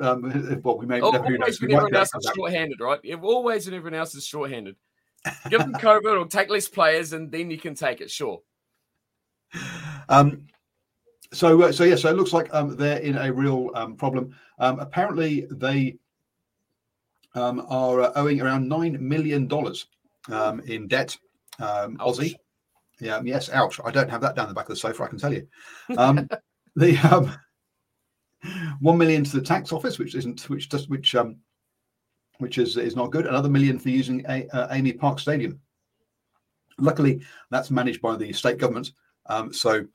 Um, 0.00 0.60
well, 0.64 0.78
we 0.78 0.86
may 0.86 1.00
Oh, 1.00 1.10
never 1.10 1.24
always 1.24 1.60
when 1.60 1.72
everyone 1.72 1.94
else 1.94 2.10
is 2.14 2.30
short-handed, 2.34 2.80
right? 2.80 3.00
If 3.02 3.22
always 3.22 3.66
when 3.66 3.74
everyone 3.74 3.98
else 3.98 4.14
is 4.14 4.26
short-handed. 4.26 4.76
Give 5.50 5.60
them 5.60 5.72
COVID 5.72 6.20
or 6.20 6.26
take 6.26 6.50
less 6.50 6.68
players, 6.68 7.12
and 7.12 7.32
then 7.32 7.50
you 7.50 7.58
can 7.58 7.74
take 7.74 8.00
it. 8.00 8.10
Sure. 8.10 8.40
Um, 10.08 10.46
so, 11.32 11.62
uh, 11.62 11.72
so 11.72 11.84
yeah, 11.84 11.96
so 11.96 12.08
it 12.08 12.16
looks 12.16 12.32
like 12.32 12.52
um, 12.54 12.76
they're 12.76 12.98
in 12.98 13.16
a 13.16 13.32
real 13.32 13.70
um, 13.74 13.96
problem. 13.96 14.34
Um, 14.58 14.78
apparently, 14.80 15.46
they 15.50 15.96
um, 17.34 17.64
are 17.68 18.02
uh, 18.02 18.12
owing 18.16 18.40
around 18.40 18.68
nine 18.68 18.96
million 19.06 19.46
dollars 19.46 19.86
um, 20.30 20.60
in 20.60 20.88
debt. 20.88 21.16
Um. 21.58 21.96
Aussie, 21.98 22.34
yeah, 23.00 23.20
yes, 23.24 23.50
ouch. 23.50 23.80
I 23.84 23.90
don't 23.90 24.10
have 24.10 24.20
that 24.22 24.34
down 24.36 24.48
the 24.48 24.54
back 24.54 24.66
of 24.66 24.70
the 24.70 24.76
sofa. 24.76 25.04
I 25.04 25.08
can 25.08 25.18
tell 25.18 25.32
you. 25.32 25.46
Um, 25.96 26.28
the 26.74 26.98
um, 26.98 27.32
one 28.80 28.98
million 28.98 29.24
to 29.24 29.38
the 29.38 29.44
tax 29.44 29.72
office, 29.72 29.98
which 29.98 30.14
isn't, 30.14 30.48
which 30.50 30.68
just, 30.68 30.90
which 30.90 31.14
um, 31.14 31.36
which 32.38 32.58
is 32.58 32.76
is 32.76 32.96
not 32.96 33.10
good. 33.10 33.26
Another 33.26 33.48
million 33.48 33.78
for 33.78 33.88
using 33.88 34.24
a, 34.28 34.46
uh, 34.48 34.74
AAMI 34.74 34.98
Park 34.98 35.18
Stadium. 35.18 35.60
Luckily, 36.78 37.22
that's 37.50 37.70
managed 37.70 38.02
by 38.02 38.16
the 38.16 38.32
state 38.32 38.58
government. 38.58 38.92
Um, 39.26 39.52
so 39.52 39.86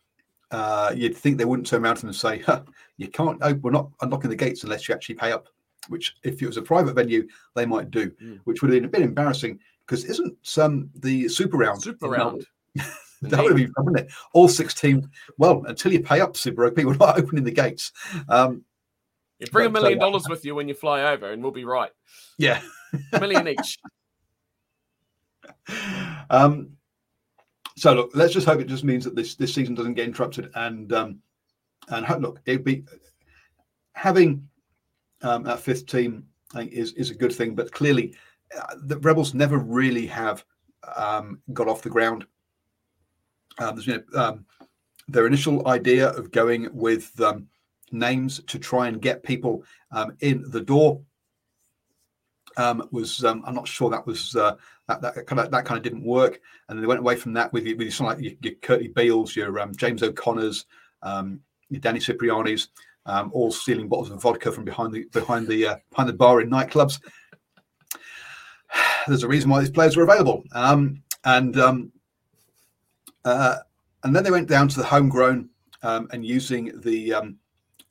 uh, 0.52 0.92
you'd 0.96 1.16
think 1.16 1.38
they 1.38 1.46
wouldn't 1.46 1.68
turn 1.68 1.84
around 1.84 1.96
to 1.96 2.02
them 2.02 2.10
and 2.10 2.16
say, 2.16 2.40
huh, 2.40 2.64
"You 2.98 3.08
can't. 3.08 3.38
Oh, 3.42 3.54
we're 3.56 3.72
not 3.72 3.90
unlocking 4.02 4.30
the 4.30 4.36
gates 4.36 4.64
unless 4.64 4.88
you 4.88 4.96
actually 4.96 5.16
pay 5.16 5.32
up." 5.32 5.48
Which, 5.88 6.16
if 6.24 6.42
it 6.42 6.46
was 6.48 6.58
a 6.58 6.62
private 6.62 6.94
venue, 6.94 7.28
they 7.56 7.66
might 7.66 7.90
do, 7.90 8.12
Mm. 8.12 8.40
which 8.44 8.62
would 8.62 8.70
have 8.72 8.78
been 8.78 8.86
a 8.86 8.92
bit 8.92 9.02
embarrassing 9.02 9.60
because 9.86 10.06
isn't 10.06 10.38
um, 10.60 10.90
the 10.96 11.28
super 11.28 11.58
round 11.58 11.82
Super 11.82 12.08
round. 12.10 12.46
That 13.24 13.44
would 13.44 13.56
be 13.56 13.68
fun, 13.68 13.86
wouldn't 13.86 14.08
it? 14.08 14.14
All 14.34 14.48
six 14.48 14.74
teams. 14.74 15.06
Well, 15.38 15.64
until 15.68 15.94
you 15.94 16.02
pay 16.02 16.22
up 16.22 16.36
Super 16.36 16.64
Rugby, 16.64 16.86
we're 16.86 16.96
not 16.96 17.20
opening 17.20 17.44
the 17.44 17.52
gates. 17.52 17.92
Um, 18.28 18.64
you 19.38 19.46
bring 19.48 19.68
a 19.68 19.70
million 19.70 20.00
dollars 20.00 20.28
with 20.28 20.44
you 20.44 20.56
when 20.56 20.68
you 20.68 20.74
fly 20.74 21.04
over, 21.04 21.32
and 21.32 21.42
we'll 21.44 21.52
be 21.52 21.66
right. 21.66 21.92
Yeah, 22.40 22.62
a 23.14 23.20
million 23.20 23.48
each. 23.48 23.78
Um, 26.30 26.78
so 27.82 27.94
look, 27.94 28.12
let's 28.14 28.32
just 28.32 28.46
hope 28.46 28.60
it 28.60 28.68
just 28.68 28.84
means 28.84 29.04
that 29.06 29.16
this 29.16 29.34
this 29.34 29.56
season 29.56 29.74
doesn't 29.74 29.96
get 29.96 30.06
interrupted, 30.06 30.52
and 30.54 30.94
um, 30.94 31.18
and 31.88 32.22
look, 32.22 32.40
it'd 32.46 32.64
be 32.64 32.84
having 33.94 34.48
um, 35.24 35.42
that 35.46 35.62
fifth 35.62 35.88
team 35.88 36.28
is 36.56 36.94
is 36.94 37.10
a 37.10 37.16
good 37.16 37.34
thing, 37.34 37.56
but 37.56 37.72
clearly 37.72 38.14
uh, 38.56 38.76
the 38.84 39.00
Rebels 39.00 39.34
never 39.34 39.58
really 39.58 40.06
have 40.06 40.46
um, 40.96 41.42
got 41.54 41.68
off 41.68 41.82
the 41.82 41.90
ground. 41.90 42.24
Um, 43.58 43.82
um, 44.16 44.46
their 45.08 45.26
initial 45.26 45.68
idea 45.68 46.10
of 46.10 46.30
going 46.30 46.70
with 46.72 47.20
um, 47.20 47.48
names 47.92 48.42
to 48.46 48.60
try 48.60 48.90
and 48.90 49.02
get 49.02 49.24
people 49.24 49.64
um, 49.90 50.16
in 50.20 50.44
the 50.52 50.62
door 50.62 51.02
was 52.92 53.24
I'm 53.24 53.56
not 53.56 53.68
sure 53.68 53.90
that 53.90 54.06
was 54.06 54.36
uh, 54.36 54.56
that, 55.00 55.16
that 55.16 55.26
kind 55.26 55.40
of 55.40 55.52
that 55.52 55.66
kind 55.66 55.78
of 55.78 55.84
didn't 55.84 56.04
work, 56.04 56.42
and 56.68 56.78
then 56.78 56.82
they 56.82 56.88
went 56.88 57.00
away 57.00 57.16
from 57.16 57.34
that 57.34 57.52
with 57.54 57.66
with 57.66 57.94
something 57.94 58.18
like 58.18 58.24
your, 58.24 58.34
your 58.42 58.54
Kurtley 58.56 58.94
Beales, 58.94 59.36
your 59.36 59.60
um, 59.60 59.74
James 59.76 60.04
O'Connors, 60.04 60.66
um, 61.04 61.40
your 61.70 61.80
Danny 61.80 62.00
Cipriani's, 62.00 62.70
um, 63.06 63.32
all 63.34 63.52
stealing 63.52 63.88
bottles 63.88 64.12
of 64.12 64.22
vodka 64.22 64.52
from 64.52 64.66
behind 64.66 64.94
the 64.94 65.06
behind 65.12 65.48
the 65.48 65.68
uh, 65.68 65.76
behind 65.90 66.10
the 66.10 66.14
bar 66.14 66.42
in 66.42 66.50
nightclubs. 66.50 67.00
There's 69.08 69.24
a 69.24 69.28
reason 69.28 69.50
why 69.50 69.60
these 69.60 69.70
players 69.70 69.96
were 69.96 70.04
available, 70.04 70.44
um, 70.54 71.02
and 71.24 71.58
uh, 71.58 73.58
and 74.04 74.16
then 74.16 74.24
they 74.24 74.32
went 74.32 74.50
down 74.50 74.68
to 74.68 74.78
the 74.78 74.86
homegrown 74.86 75.50
and 75.84 76.26
using 76.26 76.80
the 76.82 77.36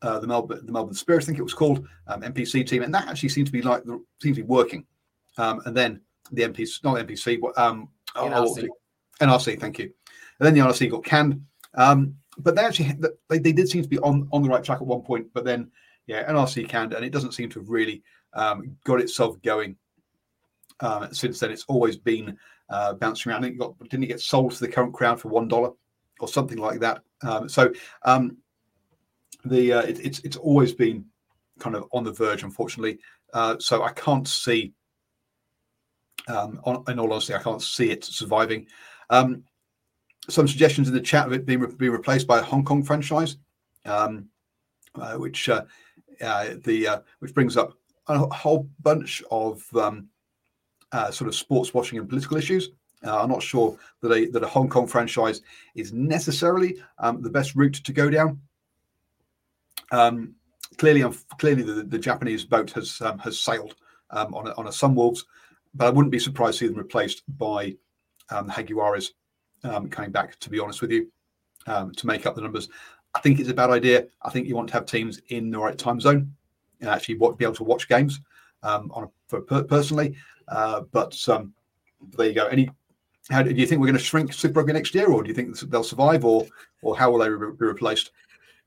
uh, 0.02 0.18
the 0.18 0.26
Melbourne 0.26 0.64
the 0.64 0.72
Melbourne 0.72 0.94
Spirit, 0.94 1.22
I 1.22 1.26
think 1.26 1.38
it 1.38 1.42
was 1.42 1.54
called 1.54 1.86
um, 2.06 2.22
NPC 2.22 2.66
team, 2.66 2.82
and 2.82 2.94
that 2.94 3.08
actually 3.08 3.28
seemed 3.28 3.46
to 3.46 3.52
be 3.52 3.62
like 3.62 3.82
seemed 3.84 4.36
to 4.36 4.42
be 4.42 4.42
working. 4.42 4.86
Um, 5.38 5.60
and 5.64 5.76
then 5.76 6.00
the 6.32 6.42
NPC, 6.42 6.84
not 6.84 6.96
NPC, 6.96 7.40
but 7.40 7.56
um, 7.58 7.88
NRC. 8.14 8.68
Oh, 8.68 9.26
NRC, 9.26 9.60
thank 9.60 9.78
you. 9.78 9.92
And 10.38 10.46
then 10.46 10.54
the 10.54 10.60
NRC 10.60 10.90
got 10.90 11.04
canned. 11.04 11.44
Um, 11.74 12.14
but 12.38 12.56
they 12.56 12.62
actually 12.62 12.96
they, 13.28 13.38
they 13.38 13.52
did 13.52 13.68
seem 13.68 13.82
to 13.82 13.88
be 13.88 13.98
on 13.98 14.28
on 14.32 14.42
the 14.42 14.48
right 14.48 14.64
track 14.64 14.80
at 14.80 14.86
one 14.86 15.02
point, 15.02 15.26
but 15.34 15.44
then 15.44 15.70
yeah, 16.06 16.28
NRC 16.30 16.68
canned, 16.68 16.92
and 16.92 17.04
it 17.04 17.10
doesn't 17.10 17.34
seem 17.34 17.48
to 17.50 17.60
have 17.60 17.68
really 17.68 18.02
um, 18.34 18.76
got 18.84 19.00
itself 19.00 19.40
going. 19.42 19.76
Um, 20.80 21.12
since 21.12 21.38
then, 21.38 21.50
it's 21.50 21.66
always 21.68 21.96
been 21.96 22.36
uh, 22.70 22.94
bouncing 22.94 23.30
around. 23.30 23.44
I 23.44 23.48
think 23.48 23.58
got, 23.58 23.78
didn't 23.80 24.04
it 24.04 24.08
get 24.08 24.20
sold 24.20 24.52
to 24.52 24.60
the 24.60 24.68
current 24.68 24.94
crowd 24.94 25.20
for 25.20 25.28
one 25.28 25.48
dollar 25.48 25.70
or 26.20 26.28
something 26.28 26.58
like 26.58 26.80
that? 26.80 27.02
Um, 27.22 27.48
so 27.48 27.72
um, 28.04 28.38
the 29.44 29.72
uh, 29.72 29.82
it, 29.82 30.04
it's 30.04 30.20
it's 30.20 30.36
always 30.36 30.72
been 30.72 31.04
kind 31.58 31.76
of 31.76 31.86
on 31.92 32.04
the 32.04 32.12
verge, 32.12 32.42
unfortunately. 32.42 32.98
Uh, 33.32 33.56
so 33.58 33.82
I 33.82 33.92
can't 33.92 34.26
see, 34.26 34.72
um, 36.30 36.60
on, 36.64 36.84
in 36.88 36.98
all 36.98 37.12
honesty, 37.12 37.34
I 37.34 37.42
can't 37.42 37.62
see 37.62 37.90
it 37.90 38.04
surviving. 38.04 38.66
Um, 39.10 39.44
some 40.28 40.46
suggestions 40.46 40.88
in 40.88 40.94
the 40.94 41.00
chat 41.00 41.26
of 41.26 41.32
it 41.32 41.46
being, 41.46 41.60
re- 41.60 41.74
being 41.74 41.92
replaced 41.92 42.26
by 42.26 42.38
a 42.38 42.42
Hong 42.42 42.64
Kong 42.64 42.82
franchise, 42.82 43.36
um, 43.84 44.28
uh, 44.94 45.14
which 45.14 45.48
uh, 45.48 45.64
uh 46.20 46.54
the 46.64 46.86
uh, 46.86 47.00
which 47.20 47.34
brings 47.34 47.56
up 47.56 47.74
a 48.08 48.18
whole 48.34 48.68
bunch 48.82 49.22
of 49.30 49.64
um, 49.76 50.08
uh, 50.92 51.10
sort 51.10 51.28
of 51.28 51.34
sports 51.34 51.74
watching 51.74 51.98
and 51.98 52.08
political 52.08 52.36
issues. 52.36 52.70
I'm 53.02 53.30
not 53.30 53.42
sure 53.42 53.78
that 54.02 54.12
a 54.12 54.26
that 54.30 54.42
a 54.42 54.48
Hong 54.48 54.68
Kong 54.68 54.86
franchise 54.86 55.40
is 55.74 55.92
necessarily 55.92 56.76
um, 56.98 57.22
the 57.22 57.30
best 57.30 57.54
route 57.54 57.74
to 57.74 57.92
go 57.92 58.10
down. 58.10 58.40
Um, 59.90 60.34
clearly, 60.76 61.02
um, 61.02 61.16
clearly, 61.38 61.62
the, 61.62 61.82
the, 61.82 61.98
Japanese 61.98 62.44
boat 62.44 62.70
has 62.72 63.00
has 63.20 63.38
sailed 63.38 63.74
on 64.10 64.48
a, 64.48 64.52
on 64.52 64.66
a 64.66 64.70
Sunwolves, 64.70 65.20
but 65.74 65.86
I 65.86 65.90
wouldn't 65.90 66.12
be 66.12 66.18
surprised 66.18 66.58
to 66.58 66.64
see 66.64 66.68
them 66.68 66.78
replaced 66.78 67.22
by 67.38 67.76
um, 68.30 68.52
um, 69.64 69.88
coming 69.88 70.10
back. 70.10 70.38
To 70.40 70.50
be 70.50 70.58
honest 70.58 70.80
with 70.80 70.90
you, 70.90 71.10
um, 71.66 71.92
to 71.92 72.06
make 72.06 72.26
up 72.26 72.34
the 72.34 72.42
numbers, 72.42 72.68
I 73.14 73.20
think 73.20 73.40
it's 73.40 73.48
a 73.48 73.54
bad 73.54 73.70
idea. 73.70 74.06
I 74.22 74.30
think 74.30 74.46
you 74.46 74.56
want 74.56 74.68
to 74.68 74.74
have 74.74 74.86
teams 74.86 75.20
in 75.28 75.50
the 75.50 75.58
right 75.58 75.76
time 75.76 76.00
zone 76.00 76.34
and 76.80 76.88
actually 76.88 77.14
be 77.14 77.44
able 77.44 77.54
to 77.54 77.64
watch 77.64 77.88
games 77.88 78.20
um, 78.62 78.90
on 78.94 79.10
for 79.28 79.40
per, 79.42 79.62
personally. 79.62 80.16
Uh, 80.48 80.82
but 80.92 81.16
um, 81.28 81.52
there 82.16 82.26
you 82.26 82.34
go. 82.34 82.46
Any 82.46 82.70
how 83.30 83.42
do 83.42 83.50
you 83.50 83.66
think 83.66 83.80
we're 83.80 83.86
going 83.86 83.98
to 83.98 84.04
shrink 84.04 84.32
Super 84.32 84.60
Rugby 84.60 84.72
next 84.72 84.94
year, 84.94 85.08
or 85.10 85.22
do 85.22 85.28
you 85.28 85.34
think 85.34 85.58
they'll 85.58 85.84
survive, 85.84 86.24
or 86.24 86.46
or 86.82 86.96
how 86.96 87.10
will 87.10 87.18
they 87.18 87.28
be 87.28 87.66
replaced? 87.66 88.12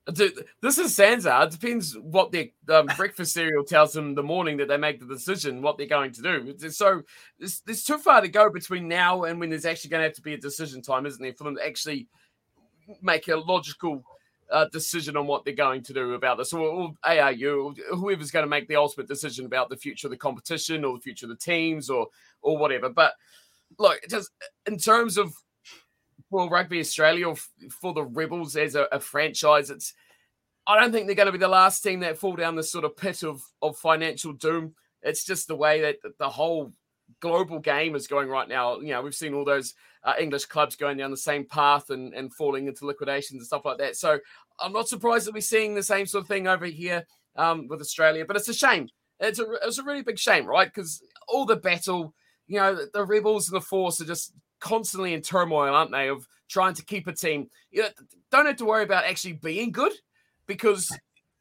This 0.06 0.78
is 0.78 0.98
Sansa. 0.98 1.46
It 1.46 1.52
depends 1.52 1.98
what 1.98 2.32
their 2.32 2.48
um, 2.70 2.88
breakfast 2.98 3.34
cereal 3.34 3.64
tells 3.64 3.94
them 3.94 4.16
the 4.16 4.24
morning 4.24 4.58
that 4.58 4.68
they 4.68 4.78
make 4.78 5.00
the 5.00 5.06
decision 5.06 5.62
what 5.62 5.78
they're 5.78 5.88
going 5.88 6.12
to 6.12 6.22
do. 6.22 6.70
So 6.72 7.04
there's, 7.40 7.62
there's 7.62 7.84
too 7.84 7.98
far 7.98 8.20
to 8.20 8.28
go 8.28 8.50
between 8.50 8.88
now 8.88 9.24
and 9.24 9.40
when 9.40 9.50
there's 9.50 9.66
actually 9.66 9.92
going 9.92 10.02
to 10.02 10.08
have 10.08 10.16
to 10.16 10.22
be 10.22 10.34
a 10.34 10.38
decision 10.38 10.82
time, 10.82 11.06
isn't 11.06 11.22
there, 11.22 11.34
for 11.34 11.46
them 11.46 11.56
to 11.56 11.66
actually 11.66 12.08
make 13.02 13.30
a 13.30 13.38
logical 13.38 14.04
uh, 14.52 14.66
decision 14.74 15.16
on 15.16 15.26
what 15.26 15.46
they're 15.46 15.54
going 15.54 15.82
to 15.84 15.94
do 15.94 16.14
about 16.14 16.38
this, 16.38 16.54
or, 16.54 16.68
or 16.68 16.94
ARU, 17.04 17.74
or 17.92 17.96
whoever's 17.96 18.32
going 18.32 18.44
to 18.44 18.50
make 18.50 18.68
the 18.68 18.76
ultimate 18.76 19.08
decision 19.08 19.46
about 19.46 19.70
the 19.70 19.78
future 19.78 20.08
of 20.08 20.12
the 20.12 20.18
competition 20.18 20.84
or 20.84 20.98
the 20.98 21.02
future 21.02 21.26
of 21.26 21.30
the 21.30 21.36
teams 21.36 21.90
or 21.90 22.08
or 22.42 22.58
whatever. 22.58 22.90
But 22.90 23.14
look, 23.80 24.00
just 24.10 24.30
in 24.66 24.78
terms 24.78 25.18
of 25.18 25.34
for 26.34 26.50
Rugby 26.50 26.80
Australia 26.80 27.32
for 27.70 27.94
the 27.94 28.04
Rebels 28.04 28.56
as 28.56 28.74
a, 28.74 28.88
a 28.92 29.00
franchise, 29.00 29.70
it's 29.70 29.94
I 30.66 30.80
don't 30.80 30.92
think 30.92 31.06
they're 31.06 31.16
going 31.16 31.28
to 31.28 31.32
be 31.32 31.38
the 31.38 31.48
last 31.48 31.82
team 31.82 32.00
that 32.00 32.18
fall 32.18 32.36
down 32.36 32.56
this 32.56 32.72
sort 32.72 32.86
of 32.86 32.98
pit 32.98 33.22
of 33.22 33.44
of 33.62 33.78
financial 33.78 34.34
doom. 34.34 34.74
It's 35.04 35.24
just 35.24 35.48
the 35.48 35.56
way 35.56 35.82
that 35.82 35.98
the 36.18 36.30
whole 36.30 36.74
global 37.20 37.60
game 37.60 37.96
is 37.96 38.08
going 38.08 38.30
right 38.30 38.50
now. 38.50 38.80
You 38.80 38.94
know, 38.94 39.04
we've 39.04 39.14
seen 39.14 39.36
all 39.36 39.46
those 39.46 39.76
uh, 40.04 40.14
English 40.20 40.46
clubs 40.46 40.76
going 40.76 40.98
down 40.98 41.12
the 41.12 41.18
same 41.18 41.46
path 41.46 41.92
and, 41.92 42.16
and 42.16 42.34
falling 42.34 42.68
into 42.68 42.88
liquidations 42.88 43.38
and 43.40 43.46
stuff 43.46 43.66
like 43.66 43.78
that. 43.78 43.96
So 43.96 44.18
I'm 44.60 44.74
not 44.74 44.88
surprised 44.88 45.28
that 45.28 45.36
we're 45.36 45.42
seeing 45.42 45.76
the 45.76 45.84
same 45.84 46.08
sort 46.08 46.24
of 46.24 46.28
thing 46.28 46.48
over 46.48 46.66
here 46.66 47.06
um, 47.36 47.68
with 47.68 47.80
Australia. 47.80 48.26
But 48.26 48.38
it's 48.38 48.50
a 48.50 48.56
shame. 48.56 48.90
It's 49.20 49.38
a 49.38 49.46
it's 49.62 49.78
a 49.78 49.84
really 49.84 50.02
big 50.02 50.18
shame, 50.18 50.48
right? 50.48 50.68
Because 50.68 51.04
all 51.28 51.46
the 51.46 51.58
battle, 51.58 52.16
you 52.48 52.60
know, 52.60 52.74
the, 52.74 52.90
the 52.92 53.06
rebels 53.06 53.50
and 53.50 53.56
the 53.56 53.62
force 53.62 54.02
are 54.02 54.06
just 54.06 54.34
constantly 54.64 55.14
in 55.14 55.22
turmoil, 55.22 55.76
aren't 55.76 55.92
they? 55.92 56.08
Of 56.08 56.26
trying 56.48 56.74
to 56.76 56.86
keep 56.86 57.08
a 57.08 57.14
team. 57.14 57.50
You 57.70 57.86
don't 58.32 58.46
have 58.46 58.56
to 58.58 58.66
worry 58.66 58.84
about 58.84 59.04
actually 59.04 59.34
being 59.34 59.72
good 59.72 59.92
because 60.48 60.90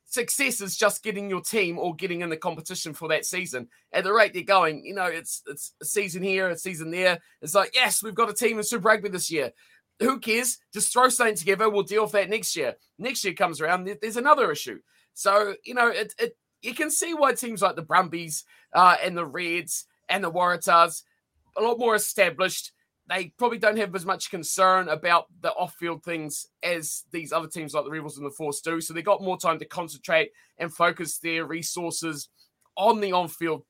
success 0.07 0.61
is 0.61 0.77
just 0.77 1.05
getting 1.05 1.31
your 1.31 1.41
team 1.41 1.79
or 1.79 1.95
getting 1.95 2.21
in 2.21 2.29
the 2.29 2.37
competition 2.37 2.93
for 2.93 3.09
that 3.09 3.25
season. 3.25 3.69
At 3.93 4.05
the 4.05 4.13
rate 4.13 4.35
they're 4.35 4.43
going, 4.43 4.85
you 4.85 4.95
know, 4.95 5.07
it's 5.07 5.43
it's 5.47 5.75
a 5.81 5.85
season 5.85 6.23
here, 6.23 6.49
a 6.49 6.59
season 6.59 6.91
there. 6.91 7.19
It's 7.41 7.55
like, 7.55 7.71
yes, 7.75 8.03
we've 8.03 8.15
got 8.15 8.31
a 8.31 8.35
team 8.35 8.59
in 8.59 8.65
Super 8.65 8.89
Rugby 8.89 9.09
this 9.09 9.31
year. 9.31 9.53
Who 10.01 10.19
cares? 10.19 10.59
Just 10.75 10.93
throw 10.93 11.09
something 11.09 11.37
together. 11.37 11.71
We'll 11.71 11.85
deal 11.85 12.03
with 12.03 12.13
that 12.13 12.29
next 12.29 12.57
year. 12.57 12.75
Next 12.99 13.25
year 13.25 13.35
comes 13.35 13.61
around, 13.61 13.89
there's 14.01 14.17
another 14.17 14.51
issue. 14.51 14.81
So 15.15 15.55
you 15.65 15.75
know, 15.75 15.89
it, 15.89 16.15
it 16.19 16.37
you 16.63 16.75
can 16.75 16.91
see 16.91 17.15
why 17.15 17.35
teams 17.35 17.63
like 17.63 17.77
the 17.77 17.83
Brumbies 17.83 18.45
uh, 18.73 18.97
and 19.03 19.17
the 19.17 19.27
Reds 19.27 19.87
and 20.09 20.25
the 20.25 20.31
Waratahs, 20.31 21.03
a 21.57 21.63
lot 21.63 21.79
more 21.79 21.95
established, 21.95 22.73
they 23.13 23.33
probably 23.39 23.59
don't 23.59 23.77
have 23.79 23.95
as 23.95 24.07
much 24.07 24.31
concern 24.31 24.89
about 24.89 25.27
the 25.41 25.51
off-field 25.53 26.03
things 26.03 26.47
as 26.63 27.05
these 27.13 27.33
other 27.33 27.49
teams 27.49 27.75
like 27.75 27.85
the 27.85 27.91
Rebels 27.91 28.17
and 28.17 28.27
the 28.27 28.31
Force 28.31 28.61
do. 28.61 28.81
So 28.81 28.95
they 28.95 29.03
got 29.03 29.23
more 29.23 29.39
time 29.39 29.59
to 29.59 29.65
concentrate 29.65 30.31
and 30.59 30.73
focus 30.73 31.19
their 31.19 31.45
resources 31.45 32.29
on 32.77 33.01
the 33.01 33.13
on-field 33.13 33.65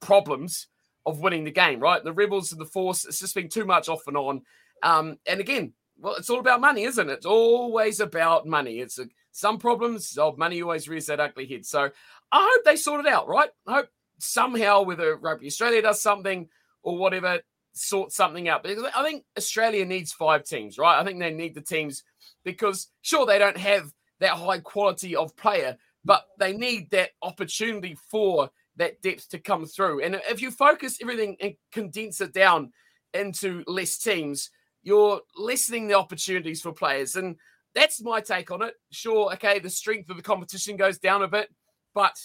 problems 0.00 0.68
of 1.06 1.20
winning 1.20 1.44
the 1.44 1.50
game. 1.50 1.80
Right, 1.80 2.04
the 2.04 2.12
Rebels 2.12 2.52
and 2.52 2.60
the 2.60 2.66
Force, 2.66 3.04
it's 3.04 3.20
just 3.20 3.34
been 3.34 3.48
too 3.48 3.64
much 3.64 3.88
off 3.88 4.06
and 4.06 4.16
on. 4.16 4.42
Um, 4.82 5.16
and 5.26 5.40
again, 5.40 5.72
well, 5.98 6.14
it's 6.14 6.30
all 6.30 6.38
about 6.38 6.60
money, 6.60 6.84
isn't 6.84 7.10
it? 7.10 7.12
It's 7.12 7.26
always 7.26 7.98
about 7.98 8.46
money. 8.46 8.78
It's 8.78 8.98
a, 8.98 9.06
some 9.32 9.58
problems 9.58 10.16
of 10.16 10.38
money 10.38 10.62
always 10.62 10.88
rears 10.88 11.06
that 11.06 11.20
ugly 11.20 11.46
head. 11.46 11.66
So 11.66 11.90
I 12.30 12.50
hope 12.52 12.64
they 12.64 12.76
sort 12.76 13.04
it 13.04 13.12
out. 13.12 13.26
Right, 13.26 13.50
I 13.66 13.72
hope 13.72 13.88
somehow 14.20 14.82
whether 14.82 15.16
Rugby 15.16 15.46
Australia 15.46 15.82
does 15.82 16.00
something 16.00 16.48
or 16.82 16.96
whatever 16.96 17.40
sort 17.72 18.12
something 18.12 18.48
out. 18.48 18.62
Because 18.62 18.84
I 18.94 19.02
think 19.02 19.24
Australia 19.36 19.84
needs 19.84 20.12
five 20.12 20.44
teams, 20.44 20.78
right? 20.78 21.00
I 21.00 21.04
think 21.04 21.18
they 21.18 21.32
need 21.32 21.54
the 21.54 21.60
teams 21.60 22.02
because 22.44 22.88
sure 23.02 23.26
they 23.26 23.38
don't 23.38 23.56
have 23.56 23.92
that 24.20 24.32
high 24.32 24.58
quality 24.58 25.14
of 25.14 25.36
player, 25.36 25.76
but 26.04 26.24
they 26.38 26.52
need 26.52 26.90
that 26.90 27.10
opportunity 27.22 27.96
for 28.10 28.50
that 28.76 29.00
depth 29.02 29.28
to 29.30 29.38
come 29.38 29.66
through. 29.66 30.02
And 30.02 30.20
if 30.28 30.40
you 30.40 30.50
focus 30.50 30.98
everything 31.02 31.36
and 31.40 31.54
condense 31.72 32.20
it 32.20 32.32
down 32.32 32.72
into 33.14 33.64
less 33.66 33.98
teams, 33.98 34.50
you're 34.82 35.20
lessening 35.36 35.88
the 35.88 35.94
opportunities 35.94 36.62
for 36.62 36.72
players. 36.72 37.16
And 37.16 37.36
that's 37.74 38.02
my 38.02 38.20
take 38.20 38.50
on 38.50 38.62
it. 38.62 38.74
Sure, 38.90 39.32
okay, 39.34 39.58
the 39.58 39.70
strength 39.70 40.10
of 40.10 40.16
the 40.16 40.22
competition 40.22 40.76
goes 40.76 40.98
down 40.98 41.22
a 41.22 41.28
bit, 41.28 41.48
but 41.94 42.16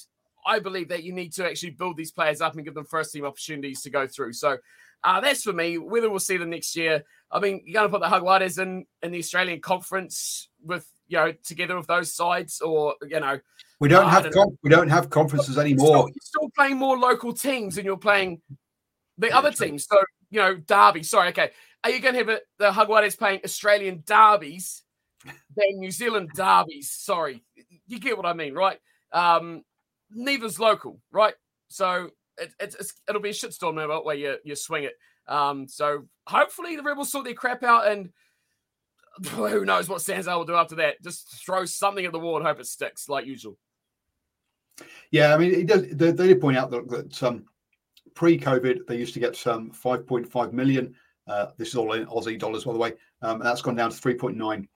I 0.46 0.60
believe 0.60 0.90
that 0.90 1.04
you 1.04 1.14
need 1.14 1.34
to 1.34 1.46
actually 1.46 1.72
build 1.72 1.98
these 1.98 2.12
players 2.12 2.42
up 2.42 2.56
and 2.56 2.66
give 2.66 2.74
them 2.74 2.86
first 2.86 3.14
team 3.14 3.26
opportunities 3.26 3.82
to 3.82 3.90
go 3.90 4.08
through. 4.08 4.34
So 4.34 4.58
Uh, 5.04 5.20
that's 5.20 5.44
for 5.44 5.54
me. 5.54 5.78
Whether 5.78 6.10
we'll 6.10 6.20
see 6.20 6.38
them 6.38 6.50
next 6.50 6.76
year. 6.76 7.04
I 7.32 7.40
mean, 7.40 7.62
you're 7.66 7.74
going 7.74 7.92
to 7.92 7.98
put 7.98 8.02
the 8.02 8.16
Jaguares 8.16 8.62
in 8.62 8.86
in 9.02 9.12
the 9.12 9.20
Australian 9.20 9.60
Conference 9.60 10.50
with 10.64 10.88
you 11.08 11.18
know 11.18 11.34
together 11.44 11.76
with 11.76 11.88
those 11.88 12.14
sides, 12.14 12.62
or 12.62 12.96
you 13.08 13.20
know, 13.20 13.40
we 13.80 13.90
don't 13.90 14.10
have 14.10 14.32
don't 14.32 14.58
we 14.64 14.70
don't 14.70 14.90
have 14.90 15.10
conferences 15.10 15.58
anymore. 15.58 15.88
You're 15.88 15.98
still, 15.98 16.08
you're 16.08 16.22
still, 16.22 16.50
playing 16.56 16.78
more 16.78 16.98
local 16.98 17.34
teams, 17.34 17.78
and 17.78 17.86
you're 17.86 17.98
playing 17.98 18.42
the 19.18 19.28
yeah, 19.28 19.38
other 19.38 19.52
teams. 19.52 19.86
So 19.86 19.98
you 20.30 20.40
know, 20.40 20.56
Derby. 20.56 21.04
Sorry, 21.04 21.30
okay. 21.30 21.52
Are 21.84 21.90
you 21.90 22.00
going 22.00 22.14
to 22.14 22.20
have 22.20 22.30
a, 22.30 22.40
the 22.60 22.72
Jaguares 22.72 23.18
playing 23.18 23.42
Australian 23.44 24.04
derbies 24.06 24.84
than 25.26 25.80
New 25.80 25.92
Zealand 25.92 26.30
derbies? 26.34 26.92
Sorry, 26.92 27.44
you 27.88 28.00
get 28.00 28.16
what 28.16 28.26
I 28.26 28.34
mean, 28.34 28.54
right? 28.54 28.80
Um, 29.12 29.64
neither's 30.12 30.60
local, 30.60 31.02
right? 31.12 31.34
So 31.68 32.12
it, 32.38 32.54
it's, 32.60 32.94
it'll 33.08 33.22
be 33.22 33.30
a 33.30 33.34
shitstorm 33.34 33.76
no 33.76 33.88
matter 33.88 34.02
where 34.02 34.16
you, 34.16 34.38
you 34.44 34.56
swing 34.56 34.86
it. 34.86 34.94
Um, 35.28 35.68
so 35.68 36.06
hopefully 36.28 36.76
the 36.76 36.84
Rebels 36.84 37.12
sort 37.12 37.26
their 37.26 37.34
crap 37.34 37.64
out 37.64 37.88
and 37.88 38.10
who 39.30 39.66
knows 39.66 39.88
what 39.90 40.02
Sanzar 40.02 40.38
will 40.38 40.46
do 40.46 40.56
after 40.56 40.76
that. 40.76 41.02
Just 41.04 41.44
throw 41.46 41.66
something 41.66 42.06
at 42.06 42.12
the 42.12 42.20
wall 42.20 42.38
and 42.38 42.46
hope 42.46 42.60
it 42.60 42.68
sticks 42.68 43.10
like 43.10 43.26
usual. 43.26 43.58
Yeah, 45.12 45.34
I 45.34 45.38
mean, 45.38 45.54
it 45.54 45.68
does, 45.68 45.84
they, 45.90 46.12
they 46.12 46.28
did 46.28 46.42
point 46.42 46.58
out 46.58 46.72
that, 46.72 46.90
that 46.90 47.24
um, 47.24 47.46
pre-COVID 48.16 48.88
they 48.88 48.98
used 48.98 49.14
to 49.14 49.20
get 49.20 49.46
um, 49.48 49.72
5.5 49.72 50.54
million. 50.54 50.96
Uh, 51.28 51.48
this 51.58 51.70
is 51.70 51.76
all 51.76 51.94
in 51.94 52.06
Aussie 52.08 52.40
dollars, 52.40 52.64
by 52.64 52.74
the 52.74 52.80
way, 52.80 52.94
um, 53.22 53.40
that's 53.40 53.62
gone 53.62 53.76
down 53.76 53.92
to 53.92 53.96
3.9 53.96 54.68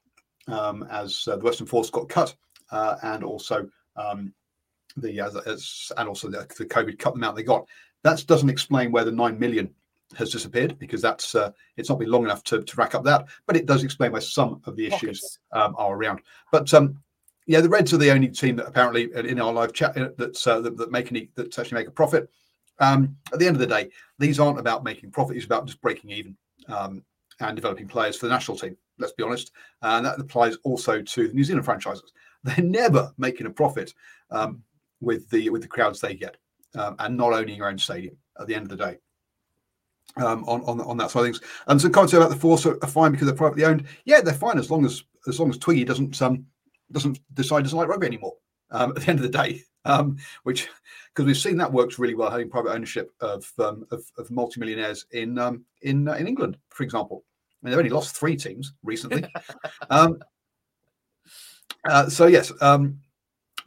um, 0.47 0.87
as 0.89 1.27
uh, 1.27 1.35
the 1.35 1.43
Western 1.43 1.67
Force 1.67 1.89
got 1.89 2.07
cut, 2.07 2.35
uh, 2.71 2.95
and 3.03 3.23
also 3.23 3.67
um, 3.95 4.33
the 4.97 5.19
as, 5.19 5.35
as, 5.35 5.91
and 5.97 6.07
also 6.07 6.29
the, 6.29 6.47
the 6.57 6.65
COVID 6.65 6.99
cut 6.99 7.13
them 7.13 7.23
out. 7.23 7.35
They 7.35 7.43
got 7.43 7.67
that 8.03 8.25
doesn't 8.27 8.49
explain 8.49 8.91
where 8.91 9.05
the 9.05 9.11
nine 9.11 9.39
million 9.39 9.73
has 10.15 10.31
disappeared 10.31 10.79
because 10.79 11.01
that's 11.01 11.35
uh, 11.35 11.51
it's 11.75 11.89
not 11.89 11.99
been 11.99 12.11
long 12.11 12.23
enough 12.23 12.43
to, 12.45 12.63
to 12.63 12.75
rack 12.77 12.95
up 12.95 13.03
that, 13.03 13.25
but 13.45 13.57
it 13.57 13.65
does 13.65 13.83
explain 13.83 14.11
why 14.11 14.19
some 14.19 14.61
of 14.65 14.75
the 14.75 14.87
issues 14.87 15.39
um, 15.51 15.75
are 15.77 15.95
around. 15.95 16.21
But 16.51 16.73
um, 16.73 16.99
yeah, 17.45 17.61
the 17.61 17.69
Reds 17.69 17.93
are 17.93 17.97
the 17.97 18.11
only 18.11 18.29
team 18.29 18.55
that 18.57 18.67
apparently 18.67 19.09
in 19.15 19.39
our 19.39 19.51
live 19.51 19.73
chat 19.73 19.97
uh, 19.97 20.09
that's 20.17 20.45
uh, 20.47 20.61
that, 20.61 20.77
that 20.77 20.91
make 20.91 21.11
any 21.11 21.29
that 21.35 21.57
actually 21.57 21.79
make 21.79 21.87
a 21.87 21.91
profit. 21.91 22.29
Um, 22.79 23.17
at 23.33 23.39
the 23.39 23.47
end 23.47 23.55
of 23.55 23.59
the 23.59 23.67
day, 23.67 23.89
these 24.19 24.39
aren't 24.39 24.59
about 24.59 24.83
making 24.83 25.11
profit; 25.11 25.35
it's 25.35 25.45
about 25.45 25.65
just 25.65 25.81
breaking 25.81 26.11
even 26.11 26.37
um, 26.67 27.03
and 27.39 27.55
developing 27.55 27.87
players 27.87 28.17
for 28.17 28.27
the 28.27 28.33
national 28.33 28.57
team. 28.57 28.77
Let's 28.99 29.13
be 29.13 29.23
honest, 29.23 29.51
and 29.81 30.05
that 30.05 30.19
applies 30.19 30.57
also 30.63 31.01
to 31.01 31.27
the 31.27 31.33
New 31.33 31.43
Zealand 31.43 31.65
franchises. 31.65 32.11
They're 32.43 32.63
never 32.63 33.11
making 33.17 33.47
a 33.47 33.49
profit 33.49 33.93
um, 34.29 34.61
with 35.01 35.29
the 35.29 35.49
with 35.49 35.61
the 35.61 35.67
crowds 35.67 36.01
they 36.01 36.15
get, 36.15 36.37
um, 36.75 36.95
and 36.99 37.17
not 37.17 37.33
owning 37.33 37.55
your 37.55 37.69
own 37.69 37.77
stadium. 37.77 38.17
At 38.39 38.47
the 38.47 38.55
end 38.55 38.71
of 38.71 38.77
the 38.77 38.85
day, 38.85 38.97
um, 40.17 40.43
on, 40.45 40.61
on 40.63 40.81
on 40.81 40.97
that 40.97 41.11
side 41.11 41.21
of 41.21 41.25
things. 41.25 41.41
And 41.67 41.81
some 41.81 41.91
comments 41.91 42.13
about 42.13 42.29
the 42.29 42.35
force 42.35 42.65
are 42.65 42.75
fine 42.87 43.11
because 43.11 43.27
they're 43.27 43.35
privately 43.35 43.65
owned. 43.65 43.85
Yeah, 44.05 44.21
they're 44.21 44.33
fine 44.33 44.57
as 44.57 44.71
long 44.71 44.85
as 44.85 45.03
as 45.27 45.39
long 45.39 45.49
as 45.49 45.57
Twiggy 45.57 45.83
doesn't 45.83 46.21
um 46.21 46.45
doesn't 46.91 47.19
decide 47.33 47.63
doesn't 47.63 47.77
like 47.77 47.87
rugby 47.87 48.07
anymore. 48.07 48.35
Um, 48.69 48.91
at 48.91 48.97
the 48.97 49.09
end 49.09 49.19
of 49.19 49.23
the 49.23 49.37
day, 49.37 49.63
um, 49.85 50.17
which 50.43 50.67
because 51.13 51.25
we've 51.25 51.37
seen 51.37 51.57
that 51.57 51.71
works 51.71 51.99
really 51.99 52.15
well 52.15 52.29
having 52.29 52.49
private 52.49 52.71
ownership 52.71 53.11
of 53.21 53.51
um, 53.59 53.85
of, 53.91 54.03
of 54.17 54.29
multimillionaires 54.29 55.05
in 55.11 55.37
um, 55.39 55.63
in 55.81 56.07
uh, 56.07 56.13
in 56.13 56.27
England, 56.27 56.57
for 56.69 56.83
example. 56.83 57.23
I 57.27 57.65
mean, 57.65 57.71
they've 57.71 57.79
only 57.79 57.89
lost 57.89 58.15
three 58.15 58.35
teams 58.35 58.73
recently. 58.83 59.25
um, 59.89 60.19
uh, 61.89 62.09
so 62.09 62.27
yes, 62.27 62.51
um, 62.61 62.99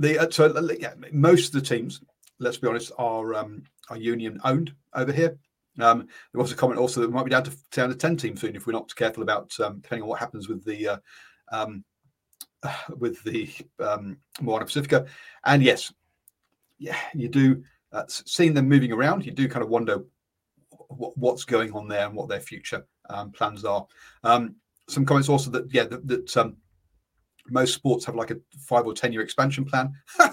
the 0.00 0.18
uh, 0.18 0.30
so 0.30 0.46
uh, 0.46 0.74
yeah, 0.78 0.94
most 1.12 1.54
of 1.54 1.62
the 1.62 1.68
teams, 1.68 2.00
let's 2.38 2.56
be 2.56 2.66
honest, 2.66 2.90
are 2.98 3.34
um, 3.34 3.62
are 3.90 3.96
union 3.96 4.40
owned 4.44 4.74
over 4.94 5.12
here. 5.12 5.38
Um, 5.78 6.08
there 6.32 6.40
was 6.40 6.52
a 6.52 6.56
comment 6.56 6.80
also 6.80 7.00
that 7.00 7.08
we 7.08 7.14
might 7.14 7.24
be 7.24 7.30
down 7.30 7.44
to 7.44 7.56
down 7.70 7.90
to 7.90 7.94
ten 7.94 8.16
teams 8.16 8.40
soon 8.40 8.56
if 8.56 8.66
we're 8.66 8.72
not 8.72 8.94
careful 8.96 9.22
about 9.22 9.52
um, 9.60 9.80
depending 9.80 10.02
on 10.02 10.08
what 10.08 10.18
happens 10.18 10.48
with 10.48 10.64
the 10.64 10.88
uh, 10.88 10.96
um, 11.52 11.84
with 12.98 13.22
the 13.24 13.50
um, 13.78 14.16
Moana 14.40 14.64
Pacifica. 14.64 15.06
And 15.44 15.62
yes, 15.62 15.92
yeah, 16.78 16.96
you 17.14 17.28
do 17.28 17.62
uh, 17.92 18.04
seeing 18.08 18.54
them 18.54 18.68
moving 18.68 18.92
around. 18.92 19.26
You 19.26 19.32
do 19.32 19.48
kind 19.48 19.62
of 19.62 19.68
wonder 19.68 20.04
what, 20.88 21.16
what's 21.16 21.44
going 21.44 21.72
on 21.72 21.88
there 21.88 22.06
and 22.06 22.14
what 22.14 22.28
their 22.28 22.40
future 22.40 22.86
um, 23.10 23.32
plans 23.32 23.64
are. 23.64 23.86
Um, 24.24 24.56
some 24.88 25.04
comments 25.04 25.28
also 25.28 25.50
that 25.50 25.72
yeah 25.72 25.84
that, 25.84 26.06
that 26.08 26.36
um, 26.36 26.56
most 27.48 27.74
sports 27.74 28.04
have 28.04 28.14
like 28.14 28.30
a 28.30 28.36
five 28.58 28.86
or 28.86 28.94
ten 28.94 29.12
year 29.12 29.22
expansion 29.22 29.64
plan. 29.64 29.92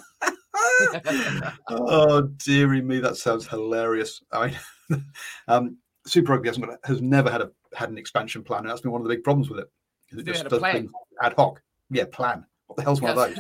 oh 1.69 2.21
dearie 2.37 2.81
me, 2.81 2.99
that 2.99 3.17
sounds 3.17 3.47
hilarious. 3.47 4.21
I 4.31 4.55
mean, 4.89 5.05
um, 5.47 5.77
Super 6.05 6.33
Rugby 6.33 6.49
hasn't 6.49 6.65
got, 6.65 6.79
has 6.83 7.01
never 7.01 7.29
had 7.29 7.41
a 7.41 7.51
had 7.73 7.89
an 7.89 7.97
expansion 7.97 8.43
plan, 8.43 8.61
and 8.61 8.69
that's 8.69 8.81
been 8.81 8.91
one 8.91 9.01
of 9.01 9.07
the 9.07 9.13
big 9.13 9.23
problems 9.23 9.49
with 9.49 9.59
it. 9.59 9.71
It 10.11 10.25
just 10.25 10.47
does 10.47 10.61
things 10.61 10.91
ad 11.21 11.33
hoc. 11.33 11.61
Yeah, 11.89 12.05
plan. 12.11 12.45
What 12.67 12.77
the 12.77 12.83
hell's 12.83 13.01
one 13.01 13.17
of 13.17 13.35
those? 13.35 13.39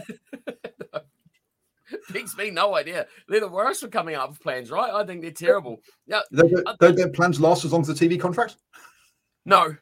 Gives 2.11 2.37
me 2.37 2.49
no 2.49 2.75
idea. 2.75 3.07
They're 3.27 3.39
the 3.39 3.47
worst 3.47 3.81
for 3.81 3.87
coming 3.87 4.15
up 4.15 4.29
with 4.29 4.41
plans, 4.41 4.69
right? 4.71 4.93
I 4.93 5.05
think 5.05 5.21
they're 5.21 5.31
terrible. 5.31 5.81
Yeah, 6.05 6.21
don't 6.33 6.95
their 6.95 7.09
plans 7.09 7.39
last 7.39 7.65
as 7.65 7.71
long 7.71 7.81
as 7.81 7.87
the 7.87 7.93
TV 7.93 8.19
contract? 8.19 8.57
No, 9.45 9.75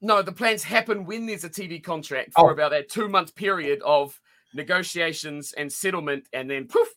no. 0.00 0.22
The 0.22 0.32
plans 0.32 0.62
happen 0.62 1.04
when 1.04 1.26
there's 1.26 1.44
a 1.44 1.50
TV 1.50 1.82
contract 1.82 2.32
for 2.34 2.50
oh. 2.50 2.52
about 2.52 2.70
that 2.72 2.88
two 2.88 3.08
month 3.08 3.34
period 3.34 3.80
of 3.84 4.18
negotiations 4.54 5.52
and 5.52 5.72
settlement, 5.72 6.28
and 6.32 6.50
then 6.50 6.66
poof, 6.66 6.88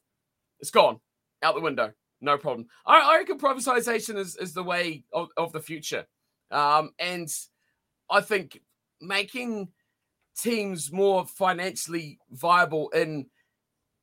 it's 0.59 0.71
gone 0.71 0.99
out 1.43 1.55
the 1.55 1.61
window. 1.61 1.91
No 2.21 2.37
problem. 2.37 2.67
I, 2.85 2.99
I 2.99 3.17
reckon 3.17 3.39
privatization 3.39 4.17
is, 4.17 4.35
is 4.37 4.53
the 4.53 4.63
way 4.63 5.03
of, 5.11 5.29
of 5.37 5.51
the 5.51 5.59
future. 5.59 6.05
Um, 6.51 6.91
and 6.99 7.27
I 8.09 8.21
think 8.21 8.61
making 9.01 9.69
teams 10.37 10.91
more 10.91 11.25
financially 11.25 12.19
viable 12.31 12.89
in 12.89 13.25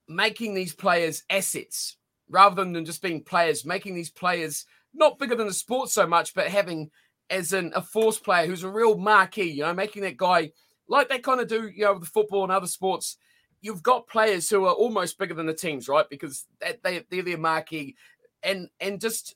making 0.09 0.55
these 0.55 0.75
players 0.75 1.23
assets 1.31 1.97
rather 2.29 2.65
than 2.65 2.85
just 2.85 3.03
being 3.03 3.23
players, 3.23 3.65
making 3.65 3.95
these 3.95 4.11
players 4.11 4.67
not 4.95 5.19
bigger 5.19 5.37
than 5.37 5.47
the 5.47 5.53
sport 5.55 5.91
so 5.91 6.07
much, 6.07 6.35
but 6.35 6.49
having 6.49 6.91
as 7.31 7.53
a 7.53 7.83
force 7.83 8.19
player 8.19 8.47
who's 8.47 8.65
a 8.65 8.71
real 8.71 8.97
marquee, 8.97 9.51
you 9.51 9.63
know, 9.63 9.75
making 9.75 10.03
that 10.03 10.17
guy 10.17 10.51
like 10.89 11.09
they 11.09 11.19
kind 11.19 11.41
of 11.41 11.49
do, 11.49 11.69
you 11.69 11.85
know, 11.85 11.95
with 11.95 12.09
football 12.09 12.43
and 12.43 12.53
other 12.53 12.67
sports. 12.67 13.17
You've 13.61 13.83
got 13.83 14.07
players 14.07 14.49
who 14.49 14.65
are 14.65 14.73
almost 14.73 15.19
bigger 15.19 15.35
than 15.35 15.47
the 15.47 15.55
teams, 15.55 15.89
right? 15.89 16.09
Because 16.09 16.47
they, 16.83 17.05
they're 17.11 17.23
their 17.23 17.39
marquee, 17.39 17.97
and 18.43 18.69
and 18.81 19.01
just 19.01 19.35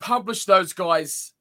publish 0.00 0.44
those 0.44 0.72
guys 0.72 1.32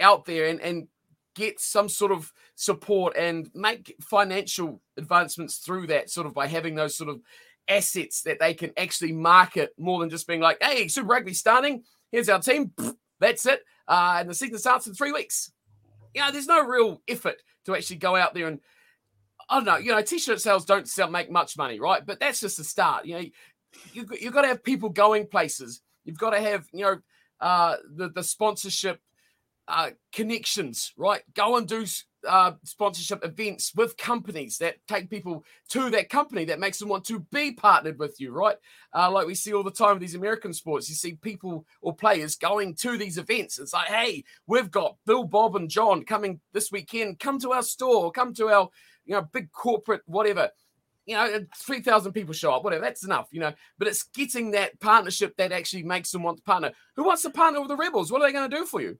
out 0.00 0.24
there 0.24 0.46
and 0.46 0.60
and 0.60 0.88
get 1.34 1.60
some 1.60 1.88
sort 1.88 2.12
of 2.12 2.32
support 2.54 3.16
and 3.16 3.50
make 3.54 3.94
financial 4.00 4.80
advancements 4.96 5.58
through 5.58 5.86
that 5.86 6.10
sort 6.10 6.26
of 6.26 6.34
by 6.34 6.46
having 6.46 6.74
those 6.74 6.96
sort 6.96 7.10
of 7.10 7.20
assets 7.68 8.22
that 8.22 8.40
they 8.40 8.54
can 8.54 8.72
actually 8.76 9.12
market 9.12 9.72
more 9.78 10.00
than 10.00 10.10
just 10.10 10.26
being 10.26 10.40
like, 10.40 10.58
hey, 10.60 10.88
Super 10.88 11.08
Rugby 11.08 11.34
starting. 11.34 11.84
Here's 12.10 12.28
our 12.28 12.40
team. 12.40 12.72
That's 13.20 13.46
it. 13.46 13.62
Uh, 13.86 14.16
and 14.20 14.28
the 14.28 14.34
season 14.34 14.58
starts 14.58 14.86
in 14.86 14.94
three 14.94 15.12
weeks. 15.12 15.52
You 16.14 16.22
know, 16.22 16.30
there's 16.30 16.46
no 16.46 16.64
real 16.64 17.02
effort 17.08 17.42
to 17.64 17.74
actually 17.74 17.96
go 17.96 18.16
out 18.16 18.34
there 18.34 18.46
and 18.46 18.60
I 19.48 19.56
don't 19.56 19.64
know. 19.64 19.76
You 19.76 19.92
know, 19.92 20.02
t-shirt 20.02 20.40
sales 20.40 20.64
don't 20.64 20.88
sell 20.88 21.10
make 21.10 21.30
much 21.30 21.56
money, 21.56 21.80
right? 21.80 22.04
But 22.04 22.20
that's 22.20 22.40
just 22.40 22.58
the 22.58 22.64
start. 22.64 23.06
You 23.06 23.14
know, 23.14 23.24
you, 23.92 24.06
you've 24.20 24.34
got 24.34 24.42
to 24.42 24.48
have 24.48 24.62
people 24.62 24.90
going 24.90 25.26
places. 25.26 25.80
You've 26.04 26.18
got 26.18 26.30
to 26.30 26.40
have 26.40 26.66
you 26.72 26.84
know 26.84 26.98
uh, 27.40 27.76
the 27.94 28.08
the 28.10 28.22
sponsorship 28.22 29.00
uh, 29.66 29.90
connections, 30.12 30.92
right? 30.96 31.22
Go 31.34 31.56
and 31.56 31.66
do 31.66 31.86
uh, 32.26 32.52
sponsorship 32.64 33.24
events 33.24 33.72
with 33.74 33.96
companies 33.96 34.58
that 34.58 34.76
take 34.88 35.10
people 35.10 35.44
to 35.68 35.90
that 35.90 36.08
company 36.08 36.44
that 36.46 36.60
makes 36.60 36.78
them 36.78 36.88
want 36.88 37.04
to 37.04 37.20
be 37.32 37.52
partnered 37.52 37.98
with 37.98 38.20
you, 38.20 38.32
right? 38.32 38.56
Uh, 38.94 39.10
like 39.10 39.26
we 39.26 39.34
see 39.34 39.52
all 39.52 39.62
the 39.62 39.70
time 39.70 39.94
with 39.94 40.00
these 40.00 40.14
American 40.14 40.52
sports, 40.52 40.88
you 40.88 40.94
see 40.94 41.14
people 41.14 41.66
or 41.80 41.94
players 41.94 42.36
going 42.36 42.74
to 42.74 42.96
these 42.96 43.18
events. 43.18 43.58
It's 43.58 43.72
like, 43.72 43.88
hey, 43.88 44.24
we've 44.46 44.70
got 44.70 44.96
Bill, 45.06 45.24
Bob, 45.24 45.56
and 45.56 45.70
John 45.70 46.04
coming 46.04 46.40
this 46.52 46.72
weekend. 46.72 47.18
Come 47.18 47.38
to 47.40 47.52
our 47.52 47.62
store, 47.62 48.10
come 48.10 48.34
to 48.34 48.48
our, 48.48 48.68
you 49.04 49.14
know, 49.14 49.22
big 49.22 49.52
corporate 49.52 50.02
whatever. 50.06 50.50
You 51.06 51.14
know, 51.14 51.46
three 51.56 51.80
thousand 51.80 52.12
people 52.12 52.34
show 52.34 52.52
up, 52.52 52.64
whatever. 52.64 52.84
That's 52.84 53.04
enough, 53.04 53.28
you 53.30 53.40
know. 53.40 53.54
But 53.78 53.88
it's 53.88 54.02
getting 54.02 54.50
that 54.50 54.78
partnership 54.78 55.34
that 55.38 55.52
actually 55.52 55.84
makes 55.84 56.10
them 56.10 56.22
want 56.22 56.36
to 56.36 56.42
partner. 56.42 56.72
Who 56.96 57.04
wants 57.04 57.22
to 57.22 57.30
partner 57.30 57.60
with 57.60 57.68
the 57.68 57.76
Rebels? 57.76 58.12
What 58.12 58.20
are 58.20 58.28
they 58.28 58.32
going 58.32 58.50
to 58.50 58.56
do 58.56 58.66
for 58.66 58.82
you? 58.82 58.98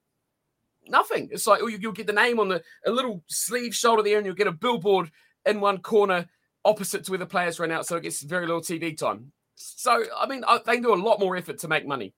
Nothing. 0.90 1.29
It's 1.31 1.46
like, 1.46 1.61
oh, 1.62 1.66
you, 1.66 1.79
will 1.83 1.92
get 1.92 2.07
the 2.07 2.12
name 2.12 2.40
on 2.40 2.48
the 2.48 2.62
a 2.87 2.90
little 2.90 3.22
sleeve 3.27 3.74
shoulder 3.74 4.03
there, 4.03 4.18
and 4.18 4.27
you'll 4.27 4.35
get 4.35 4.46
a 4.46 4.53
billboard 4.53 5.11
in 5.46 5.61
one 5.61 5.79
corner 5.79 6.27
opposite 6.64 7.05
to 7.05 7.12
where 7.12 7.18
the 7.18 7.27
players 7.27 7.59
run 7.59 7.70
out, 7.70 7.87
so 7.87 7.96
it 7.96 8.03
gets 8.03 8.22
very 8.22 8.46
little 8.46 8.61
TV 8.61 8.96
time. 8.96 9.33
So, 9.55 10.05
I 10.16 10.27
mean, 10.27 10.44
I, 10.46 10.61
they 10.64 10.81
do 10.81 10.94
a 10.94 10.96
lot 10.96 11.18
more 11.18 11.37
effort 11.37 11.59
to 11.61 11.68
make 11.68 11.87
money. 11.87 12.14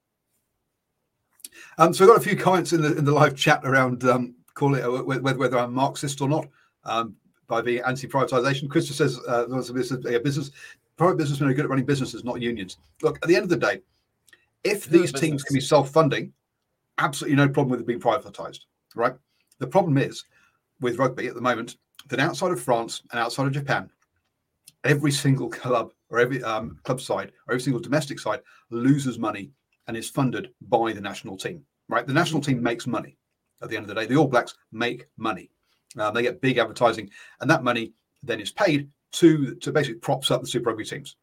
Um, 1.79 1.95
so, 1.95 2.05
I 2.05 2.09
got 2.09 2.17
a 2.17 2.21
few 2.21 2.37
comments 2.37 2.73
in 2.73 2.83
the 2.83 2.97
in 2.97 3.05
the 3.05 3.13
live 3.13 3.37
chat 3.37 3.61
around 3.65 4.05
um, 4.05 4.35
call 4.55 4.75
it 4.75 4.85
uh, 4.85 5.03
whether, 5.03 5.39
whether 5.39 5.59
I'm 5.59 5.73
Marxist 5.73 6.21
or 6.21 6.29
not 6.29 6.47
um, 6.85 7.17
by 7.47 7.63
being 7.63 7.83
anti-privatization. 7.87 8.69
Krista 8.69 8.93
says 8.93 9.19
uh, 9.29 9.47
a 9.49 10.21
business 10.21 10.51
private 10.97 11.17
businessmen 11.17 11.49
are 11.49 11.55
good 11.55 11.65
at 11.65 11.71
running 11.71 11.87
businesses, 11.87 12.25
not 12.25 12.41
unions. 12.43 12.77
Look, 13.03 13.19
at 13.23 13.29
the 13.29 13.35
end 13.35 13.45
of 13.45 13.49
the 13.49 13.57
day, 13.57 13.81
if 14.65 14.85
these 14.85 15.13
teams 15.13 15.43
can 15.43 15.55
be 15.55 15.61
self-funding 15.61 16.33
absolutely 17.01 17.37
no 17.37 17.49
problem 17.49 17.71
with 17.71 17.81
it 17.81 17.87
being 17.87 18.01
privatized, 18.01 18.61
right? 18.95 19.15
The 19.59 19.67
problem 19.67 19.99
is 19.99 20.25
with 20.81 20.99
rugby 20.99 21.27
at 21.27 21.35
the 21.35 21.41
moment 21.41 21.77
that 22.09 22.21
outside 22.21 22.53
of 22.53 22.63
France 22.63 23.03
and 23.11 23.21
outside 23.21 23.47
of 23.47 23.53
Japan, 23.53 23.91
every 24.85 25.13
single 25.13 25.49
club 25.49 25.93
or 26.09 26.19
every 26.19 26.43
um, 26.43 26.79
club 26.85 27.01
side 27.01 27.33
or 27.47 27.55
every 27.55 27.61
single 27.61 27.81
domestic 27.81 28.19
side 28.19 28.41
loses 28.71 29.19
money 29.19 29.51
and 29.87 29.97
is 29.97 30.09
funded 30.09 30.53
by 30.63 30.93
the 30.93 31.01
national 31.01 31.37
team, 31.37 31.65
right? 31.89 32.07
The 32.07 32.13
national 32.13 32.41
team 32.41 32.63
makes 32.63 32.87
money 32.87 33.17
at 33.63 33.69
the 33.69 33.77
end 33.77 33.85
of 33.85 33.89
the 33.89 34.01
day. 34.01 34.07
The 34.07 34.17
All 34.17 34.27
Blacks 34.27 34.55
make 34.73 35.07
money. 35.17 35.51
Uh, 35.99 36.11
they 36.11 36.23
get 36.23 36.41
big 36.41 36.59
advertising, 36.59 37.11
and 37.41 37.51
that 37.51 37.65
money 37.65 37.93
then 38.23 38.41
is 38.41 38.53
paid 38.53 38.89
to 39.13 39.57
to 39.57 39.73
basically 39.73 39.99
props 39.99 40.31
up 40.31 40.41
the 40.41 40.47
Super 40.47 40.71
Rugby 40.71 40.85
teams, 40.85 41.17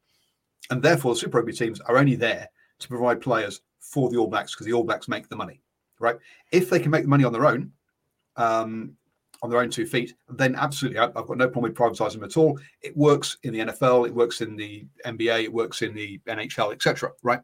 and 0.69 0.83
therefore 0.83 1.13
the 1.13 1.19
Super 1.19 1.37
Rugby 1.37 1.53
teams 1.53 1.79
are 1.81 1.97
only 1.97 2.15
there 2.15 2.49
to 2.79 2.87
provide 2.87 3.21
players 3.21 3.61
for 3.79 4.09
the 4.09 4.17
All 4.17 4.27
Blacks 4.27 4.53
because 4.53 4.65
the 4.65 4.73
All 4.73 4.83
Blacks 4.83 5.07
make 5.07 5.29
the 5.29 5.35
money, 5.35 5.61
right? 5.99 6.17
If 6.51 6.69
they 6.69 6.79
can 6.79 6.91
make 6.91 7.03
the 7.03 7.09
money 7.09 7.23
on 7.23 7.33
their 7.33 7.45
own, 7.45 7.71
um, 8.35 8.95
on 9.43 9.49
their 9.49 9.59
own 9.59 9.69
two 9.69 9.85
feet, 9.85 10.15
then 10.29 10.55
absolutely, 10.55 10.99
I've 10.99 11.13
got 11.13 11.37
no 11.37 11.47
problem 11.47 11.63
with 11.71 11.75
privatizing 11.75 12.13
them 12.13 12.23
at 12.23 12.37
all. 12.37 12.59
It 12.81 12.95
works 12.97 13.37
in 13.43 13.53
the 13.53 13.59
NFL, 13.59 14.07
it 14.07 14.13
works 14.13 14.41
in 14.41 14.55
the 14.55 14.85
NBA, 15.05 15.43
it 15.43 15.53
works 15.53 15.81
in 15.81 15.93
the 15.93 16.19
NHL, 16.27 16.73
etc. 16.73 17.11
Right? 17.21 17.39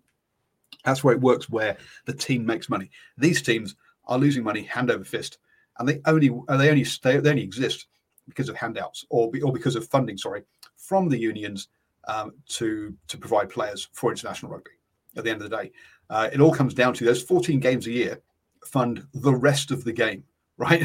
That's 0.86 1.04
where 1.04 1.14
it 1.14 1.22
works, 1.22 1.50
where 1.50 1.78
the 2.06 2.14
team 2.14 2.46
makes 2.46 2.70
money. 2.70 2.90
These 3.18 3.42
teams 3.42 3.76
are 4.06 4.18
losing 4.18 4.44
money 4.44 4.64
hand 4.64 4.92
over 4.92 5.04
fist, 5.04 5.38
and 5.78 5.88
they 5.88 6.00
only 6.06 6.30
they 6.50 6.70
only 6.70 6.84
stay, 6.84 7.18
they 7.18 7.30
only 7.30 7.44
exist 7.44 7.88
because 8.28 8.50
of 8.50 8.56
handouts 8.56 9.06
or 9.10 9.32
or 9.44 9.54
because 9.54 9.76
of 9.76 9.88
funding, 9.88 10.18
sorry, 10.18 10.44
from 10.76 11.10
the 11.10 11.18
unions 11.18 11.68
um, 12.08 12.34
to 12.48 12.96
to 13.08 13.18
provide 13.18 13.50
players 13.50 13.88
for 13.94 14.12
international 14.12 14.52
rugby. 14.52 14.72
At 15.16 15.24
the 15.24 15.30
end 15.30 15.44
of 15.44 15.50
the 15.50 15.58
day, 15.58 15.72
uh, 16.10 16.30
it 16.34 16.40
all 16.40 16.54
comes 16.54 16.74
down 16.74 16.96
to 16.96 17.06
those 17.06 17.22
14 17.22 17.60
games 17.60 17.86
a 17.86 17.92
year 17.92 18.20
fund 18.66 19.06
the 19.14 19.34
rest 19.34 19.72
of 19.72 19.84
the 19.84 19.94
game, 19.94 20.24
right? 20.58 20.84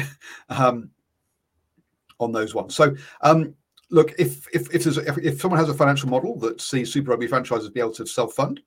um, 0.49 0.89
on 2.19 2.31
those 2.31 2.53
ones. 2.53 2.75
So, 2.75 2.95
um, 3.21 3.55
look, 3.89 4.13
if 4.19 4.47
if 4.53 4.73
if, 4.73 4.85
if, 4.85 5.17
if 5.17 5.41
someone 5.41 5.59
has 5.59 5.69
a 5.69 5.73
financial 5.73 6.09
model 6.09 6.37
that 6.39 6.61
sees 6.61 6.91
Super 6.91 7.11
Rugby 7.11 7.27
franchises 7.27 7.69
be 7.69 7.79
able 7.79 7.93
to 7.93 8.05
self 8.05 8.33
fund, 8.33 8.59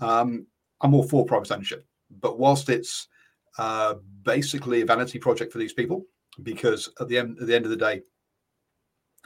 um, 0.00 0.46
I'm 0.80 0.94
all 0.94 1.02
for 1.02 1.24
private 1.24 1.52
ownership. 1.52 1.86
But 2.20 2.38
whilst 2.38 2.68
it's 2.68 3.08
uh, 3.58 3.94
basically 4.22 4.80
a 4.80 4.86
vanity 4.86 5.18
project 5.18 5.52
for 5.52 5.58
these 5.58 5.72
people, 5.72 6.06
because 6.42 6.88
at 7.00 7.08
the 7.08 7.18
end 7.18 7.38
at 7.40 7.46
the 7.46 7.54
end 7.54 7.64
of 7.64 7.70
the 7.70 7.76
day, 7.76 8.02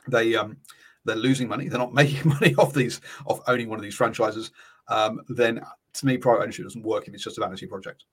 they 0.08 0.34
um, 0.34 0.56
they're 1.04 1.16
losing 1.16 1.48
money. 1.48 1.68
They're 1.68 1.78
not 1.78 1.94
making 2.02 2.28
money 2.28 2.54
off 2.56 2.74
these 2.74 3.00
off 3.26 3.40
owning 3.46 3.68
one 3.68 3.78
of 3.78 3.84
these 3.84 3.94
franchises. 3.94 4.50
Um, 4.88 5.20
then 5.28 5.60
to 5.94 6.06
me, 6.06 6.16
private 6.16 6.42
ownership 6.42 6.64
doesn't 6.64 6.82
work 6.82 7.08
if 7.08 7.14
it's 7.14 7.24
just 7.24 7.38
a 7.38 7.40
vanity 7.40 7.66
project. 7.66 8.04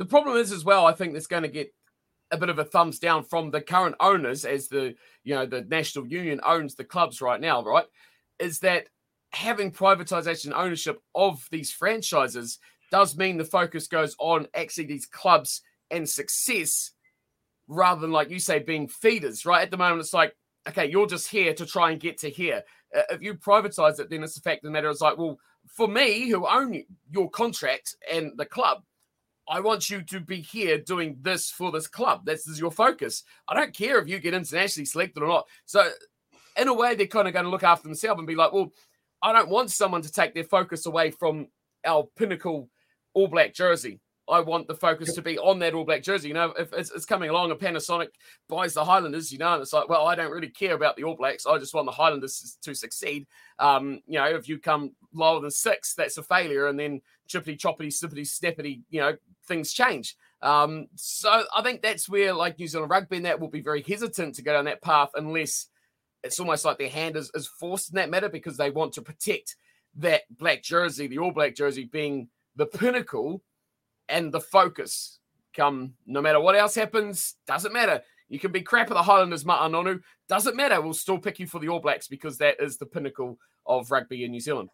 The 0.00 0.06
problem 0.06 0.38
is 0.38 0.50
as 0.50 0.64
well. 0.64 0.86
I 0.86 0.92
think 0.92 1.12
that's 1.12 1.26
going 1.26 1.42
to 1.42 1.48
get 1.50 1.74
a 2.30 2.38
bit 2.38 2.48
of 2.48 2.58
a 2.58 2.64
thumbs 2.64 2.98
down 2.98 3.22
from 3.22 3.50
the 3.50 3.60
current 3.60 3.96
owners, 4.00 4.46
as 4.46 4.66
the 4.66 4.94
you 5.24 5.34
know 5.34 5.44
the 5.44 5.60
national 5.60 6.06
union 6.06 6.40
owns 6.42 6.74
the 6.74 6.84
clubs 6.84 7.20
right 7.20 7.38
now. 7.38 7.62
Right, 7.62 7.84
is 8.38 8.60
that 8.60 8.86
having 9.32 9.70
privatization 9.70 10.52
ownership 10.54 11.02
of 11.14 11.46
these 11.50 11.70
franchises 11.70 12.58
does 12.90 13.14
mean 13.14 13.36
the 13.36 13.44
focus 13.44 13.88
goes 13.88 14.16
on 14.18 14.46
actually 14.54 14.86
these 14.86 15.04
clubs 15.04 15.60
and 15.90 16.08
success 16.08 16.92
rather 17.68 18.00
than 18.00 18.10
like 18.10 18.30
you 18.30 18.40
say 18.40 18.58
being 18.58 18.88
feeders 18.88 19.46
right 19.46 19.62
at 19.62 19.70
the 19.70 19.76
moment 19.76 20.00
it's 20.00 20.12
like 20.12 20.34
okay 20.68 20.90
you're 20.90 21.06
just 21.06 21.28
here 21.28 21.54
to 21.54 21.64
try 21.64 21.92
and 21.92 22.00
get 22.00 22.18
to 22.18 22.28
here 22.28 22.64
uh, 22.96 23.02
if 23.10 23.22
you 23.22 23.34
privatize 23.34 24.00
it 24.00 24.10
then 24.10 24.24
it's 24.24 24.34
the 24.34 24.40
fact 24.40 24.64
of 24.64 24.68
the 24.68 24.70
matter 24.72 24.90
is 24.90 25.00
like 25.00 25.16
well 25.16 25.38
for 25.68 25.86
me 25.86 26.28
who 26.28 26.48
own 26.48 26.82
your 27.08 27.30
contract 27.30 27.94
and 28.12 28.32
the 28.36 28.44
club 28.44 28.82
I 29.50 29.58
want 29.58 29.90
you 29.90 30.02
to 30.02 30.20
be 30.20 30.40
here 30.40 30.78
doing 30.78 31.18
this 31.20 31.50
for 31.50 31.72
this 31.72 31.88
club. 31.88 32.24
This 32.24 32.46
is 32.46 32.60
your 32.60 32.70
focus. 32.70 33.24
I 33.48 33.54
don't 33.54 33.74
care 33.74 33.98
if 33.98 34.08
you 34.08 34.20
get 34.20 34.32
internationally 34.32 34.86
selected 34.86 35.24
or 35.24 35.26
not. 35.26 35.48
So, 35.64 35.90
in 36.56 36.68
a 36.68 36.74
way, 36.74 36.94
they're 36.94 37.08
kind 37.08 37.26
of 37.26 37.34
going 37.34 37.44
to 37.44 37.50
look 37.50 37.64
after 37.64 37.82
themselves 37.82 38.18
and 38.18 38.28
be 38.28 38.36
like, 38.36 38.52
well, 38.52 38.70
I 39.20 39.32
don't 39.32 39.48
want 39.48 39.72
someone 39.72 40.02
to 40.02 40.12
take 40.12 40.34
their 40.34 40.44
focus 40.44 40.86
away 40.86 41.10
from 41.10 41.48
our 41.84 42.06
pinnacle 42.16 42.70
All 43.12 43.26
Black 43.26 43.52
jersey. 43.52 43.98
I 44.28 44.38
want 44.38 44.68
the 44.68 44.76
focus 44.76 45.14
to 45.14 45.22
be 45.22 45.36
on 45.36 45.58
that 45.58 45.74
All 45.74 45.84
Black 45.84 46.04
jersey. 46.04 46.28
You 46.28 46.34
know, 46.34 46.54
if 46.56 46.72
it's, 46.72 46.92
it's, 46.92 47.04
coming 47.04 47.30
along 47.30 47.50
and 47.50 47.58
Panasonic 47.58 48.10
buys 48.48 48.74
the 48.74 48.84
Highlanders, 48.84 49.32
you 49.32 49.38
know, 49.38 49.54
and 49.54 49.62
it's 49.62 49.72
like, 49.72 49.88
well, 49.88 50.06
I 50.06 50.14
don't 50.14 50.30
really 50.30 50.48
care 50.48 50.74
about 50.74 50.94
the 50.94 51.02
All 51.02 51.16
Blacks. 51.16 51.44
I 51.44 51.58
just 51.58 51.74
want 51.74 51.86
the 51.86 51.92
Highlanders 51.92 52.56
to 52.62 52.72
succeed. 52.72 53.26
Um, 53.58 54.00
you 54.06 54.20
know, 54.20 54.26
if 54.26 54.48
you 54.48 54.58
come 54.58 54.92
lower 55.12 55.40
than 55.40 55.50
six, 55.50 55.94
that's 55.94 56.18
a 56.18 56.22
failure. 56.22 56.66
And 56.66 56.78
then 56.78 57.00
chippity, 57.28 57.58
choppity, 57.58 57.88
snippity, 57.88 58.22
snappity, 58.22 58.82
you 58.90 59.00
know, 59.00 59.16
things 59.46 59.72
change. 59.72 60.16
Um, 60.42 60.86
so 60.94 61.44
I 61.54 61.62
think 61.62 61.82
that's 61.82 62.08
where, 62.08 62.32
like 62.32 62.58
New 62.58 62.66
Zealand 62.66 62.90
Rugby, 62.90 63.16
and 63.16 63.26
that 63.26 63.40
will 63.40 63.48
be 63.48 63.60
very 63.60 63.82
hesitant 63.82 64.34
to 64.36 64.42
go 64.42 64.52
down 64.52 64.64
that 64.66 64.82
path 64.82 65.10
unless 65.14 65.66
it's 66.22 66.40
almost 66.40 66.64
like 66.64 66.78
their 66.78 66.88
hand 66.88 67.16
is, 67.16 67.30
is 67.34 67.46
forced 67.46 67.90
in 67.90 67.96
that 67.96 68.10
matter 68.10 68.28
because 68.28 68.56
they 68.56 68.70
want 68.70 68.92
to 68.94 69.02
protect 69.02 69.56
that 69.96 70.22
black 70.30 70.62
jersey, 70.62 71.06
the 71.06 71.18
All 71.18 71.32
Black 71.32 71.54
jersey, 71.54 71.84
being 71.84 72.28
the 72.56 72.66
pinnacle 72.66 73.42
and 74.08 74.32
the 74.32 74.40
focus. 74.40 75.18
Come, 75.54 75.94
no 76.06 76.22
matter 76.22 76.40
what 76.40 76.54
else 76.54 76.76
happens, 76.76 77.34
doesn't 77.46 77.72
matter. 77.72 78.02
You 78.28 78.38
can 78.38 78.52
be 78.52 78.62
crap 78.62 78.88
at 78.90 78.94
the 78.94 79.02
Highlanders, 79.02 79.42
Ma'a 79.42 79.68
Nonu. 79.68 80.00
Doesn't 80.28 80.54
matter. 80.54 80.80
We'll 80.80 80.94
still 80.94 81.18
pick 81.18 81.40
you 81.40 81.48
for 81.48 81.58
the 81.58 81.68
All 81.68 81.80
Blacks 81.80 82.06
because 82.06 82.38
that 82.38 82.60
is 82.60 82.76
the 82.76 82.86
pinnacle 82.86 83.38
of 83.66 83.90
rugby 83.90 84.24
in 84.24 84.30
New 84.30 84.40
Zealand. 84.40 84.70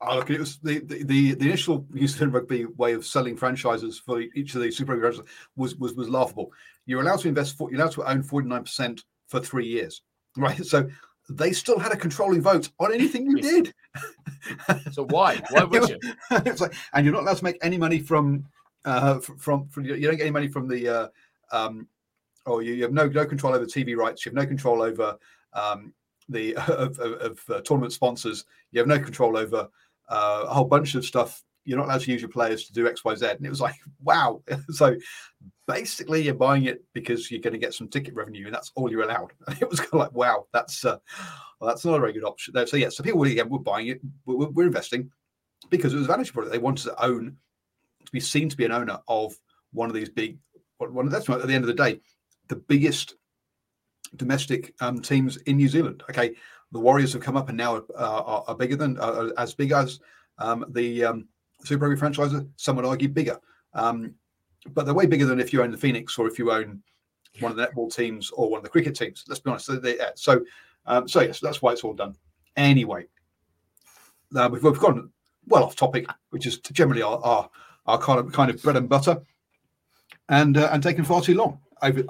Oh, 0.00 0.16
look, 0.16 0.30
it 0.30 0.38
was 0.38 0.58
the, 0.58 0.78
the, 0.78 1.02
the, 1.02 1.34
the 1.34 1.46
initial 1.48 1.84
New 1.90 2.06
Zealand 2.06 2.32
rugby 2.32 2.66
way 2.66 2.92
of 2.92 3.04
selling 3.04 3.36
franchises 3.36 3.98
for 3.98 4.20
each 4.20 4.54
of 4.54 4.60
the 4.60 4.70
Super 4.70 4.92
Rugby 4.92 5.16
franchises 5.16 5.34
was, 5.56 5.74
was, 5.76 5.94
was 5.94 6.08
laughable. 6.08 6.52
You're 6.86 7.00
allowed 7.00 7.20
to 7.20 7.28
invest, 7.28 7.56
you're 7.58 7.74
allowed 7.74 7.92
to 7.92 8.04
own 8.04 8.22
49% 8.22 9.02
for 9.26 9.40
three 9.40 9.66
years, 9.66 10.02
right? 10.36 10.64
So 10.64 10.88
they 11.28 11.52
still 11.52 11.80
had 11.80 11.92
a 11.92 11.96
controlling 11.96 12.40
vote 12.40 12.70
on 12.78 12.92
anything 12.92 13.26
you 13.26 13.40
did. 13.40 13.74
so 14.92 15.04
why? 15.06 15.42
Why 15.50 15.64
would 15.64 15.88
you? 15.88 15.98
it's 16.30 16.60
like, 16.60 16.74
and 16.92 17.04
you're 17.04 17.14
not 17.14 17.22
allowed 17.24 17.38
to 17.38 17.44
make 17.44 17.58
any 17.60 17.76
money 17.76 17.98
from, 17.98 18.46
uh, 18.84 19.18
from, 19.18 19.66
from, 19.68 19.84
you 19.84 20.00
don't 20.00 20.16
get 20.16 20.22
any 20.22 20.30
money 20.30 20.48
from 20.48 20.68
the, 20.68 20.88
uh, 20.88 21.08
um, 21.50 21.88
or 22.46 22.62
you, 22.62 22.74
you 22.74 22.82
have 22.82 22.92
no, 22.92 23.06
no 23.06 23.26
control 23.26 23.54
over 23.54 23.66
TV 23.66 23.96
rights. 23.96 24.24
You 24.24 24.30
have 24.30 24.36
no 24.36 24.46
control 24.46 24.80
over 24.80 25.18
um, 25.52 25.92
the 26.28 26.56
of, 26.68 26.98
of, 26.98 27.12
of 27.20 27.40
uh, 27.50 27.60
tournament 27.62 27.92
sponsors. 27.92 28.44
You 28.70 28.78
have 28.78 28.88
no 28.88 28.98
control 28.98 29.36
over 29.36 29.68
uh, 30.08 30.44
a 30.46 30.54
whole 30.54 30.64
bunch 30.64 30.94
of 30.94 31.04
stuff. 31.04 31.42
You're 31.64 31.78
not 31.78 31.86
allowed 31.86 32.00
to 32.02 32.12
use 32.12 32.22
your 32.22 32.30
players 32.30 32.66
to 32.66 32.72
do 32.72 32.88
X, 32.88 33.04
Y, 33.04 33.14
Z. 33.14 33.26
And 33.26 33.44
it 33.44 33.50
was 33.50 33.60
like, 33.60 33.74
wow. 34.02 34.42
so 34.70 34.96
basically, 35.66 36.22
you're 36.22 36.34
buying 36.34 36.64
it 36.64 36.82
because 36.94 37.30
you're 37.30 37.40
going 37.40 37.52
to 37.52 37.58
get 37.58 37.74
some 37.74 37.88
ticket 37.88 38.14
revenue, 38.14 38.46
and 38.46 38.54
that's 38.54 38.72
all 38.74 38.90
you're 38.90 39.02
allowed. 39.02 39.32
And 39.46 39.56
it 39.62 39.68
was 39.68 39.80
kind 39.80 39.94
of 39.94 40.00
like, 40.00 40.12
wow, 40.12 40.46
that's 40.52 40.84
uh, 40.84 40.98
well, 41.60 41.68
that's 41.68 41.84
not 41.84 41.96
a 41.96 42.00
very 42.00 42.12
good 42.12 42.24
option. 42.24 42.54
So 42.66 42.76
yeah, 42.76 42.88
so 42.88 43.02
people 43.02 43.22
again 43.22 43.48
were 43.48 43.58
buying 43.58 43.88
it, 43.88 44.00
we're, 44.24 44.48
we're 44.48 44.66
investing 44.66 45.10
because 45.70 45.92
it 45.92 45.96
was 45.96 46.06
a 46.06 46.08
vanity 46.08 46.30
product. 46.30 46.52
They 46.52 46.58
wanted 46.58 46.84
to 46.84 47.04
own, 47.04 47.36
to 48.04 48.12
be 48.12 48.20
seen 48.20 48.48
to 48.48 48.56
be 48.56 48.64
an 48.64 48.72
owner 48.72 48.98
of 49.08 49.34
one 49.72 49.88
of 49.88 49.94
these 49.94 50.08
big. 50.08 50.38
One 50.78 51.08
that's 51.08 51.28
at 51.28 51.44
the 51.44 51.54
end 51.54 51.64
of 51.64 51.66
the 51.66 51.74
day, 51.74 52.00
the 52.46 52.54
biggest 52.54 53.16
domestic 54.16 54.74
um, 54.80 55.00
teams 55.00 55.36
in 55.38 55.56
New 55.56 55.68
Zealand. 55.68 56.02
Okay, 56.08 56.34
the 56.72 56.78
Warriors 56.78 57.12
have 57.12 57.22
come 57.22 57.36
up 57.36 57.48
and 57.48 57.56
now 57.56 57.76
uh, 57.76 57.82
are, 57.98 58.44
are, 58.46 58.54
bigger 58.54 58.76
than, 58.76 58.98
uh, 58.98 59.30
as 59.38 59.54
big 59.54 59.72
as 59.72 60.00
um, 60.38 60.64
the 60.70 61.04
um, 61.04 61.28
Super 61.64 61.86
Rugby 61.86 61.98
franchise. 61.98 62.32
Some 62.56 62.76
would 62.76 62.84
argue 62.84 63.08
bigger, 63.08 63.38
um, 63.74 64.14
but 64.74 64.84
they're 64.84 64.94
way 64.94 65.06
bigger 65.06 65.26
than 65.26 65.40
if 65.40 65.52
you 65.52 65.62
own 65.62 65.70
the 65.70 65.78
Phoenix 65.78 66.18
or 66.18 66.26
if 66.26 66.38
you 66.38 66.52
own 66.52 66.82
one 67.40 67.52
of 67.52 67.56
the 67.56 67.66
netball 67.66 67.94
teams 67.94 68.30
or 68.30 68.50
one 68.50 68.58
of 68.58 68.64
the 68.64 68.70
cricket 68.70 68.96
teams. 68.96 69.24
Let's 69.28 69.40
be 69.40 69.50
honest. 69.50 69.66
So, 69.66 69.76
they, 69.76 69.98
so, 70.14 70.44
um, 70.86 71.08
so 71.08 71.20
yes, 71.20 71.40
that's 71.40 71.62
why 71.62 71.72
it's 71.72 71.84
all 71.84 71.94
done. 71.94 72.14
Anyway, 72.56 73.06
uh, 74.36 74.48
we've, 74.50 74.62
we've 74.62 74.78
gone 74.78 75.10
well 75.46 75.64
off 75.64 75.76
topic, 75.76 76.06
which 76.30 76.46
is 76.46 76.58
generally 76.58 77.02
our, 77.02 77.18
our, 77.24 77.50
our 77.86 77.98
kind 77.98 78.18
of 78.20 78.32
kind 78.32 78.50
of 78.50 78.62
bread 78.62 78.76
and 78.76 78.88
butter, 78.88 79.22
and 80.28 80.56
uh, 80.56 80.68
and 80.72 80.82
taken 80.82 81.04
far 81.04 81.22
too 81.22 81.34
long 81.34 81.60
over, 81.82 82.02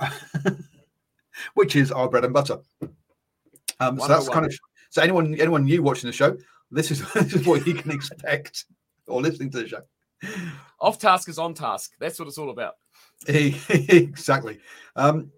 which 1.55 1.77
is 1.77 1.93
our 1.93 2.09
bread 2.09 2.25
and 2.25 2.35
butter. 2.35 2.59
Um, 3.81 3.99
so 3.99 4.09
that's 4.09 4.29
kind 4.29 4.47
of 4.47 4.55
so 4.91 5.03
anyone 5.03 5.35
anyone 5.35 5.65
new 5.65 5.83
watching 5.83 6.09
the 6.09 6.13
show, 6.13 6.37
this 6.71 6.91
is 6.91 7.13
this 7.13 7.35
is 7.35 7.47
what 7.47 7.67
you 7.67 7.75
can 7.75 7.91
expect 7.91 8.65
or 9.07 9.21
listening 9.21 9.51
to 9.51 9.63
the 9.63 9.69
show. 9.69 9.83
Off 10.81 10.99
task 10.99 11.29
is 11.29 11.39
on 11.39 11.55
task. 11.55 11.93
That's 12.01 12.19
what 12.19 12.29
it's 12.29 12.39
all 12.39 12.51
about. 12.51 12.75
exactly. 13.29 14.59
Um, 14.97 15.31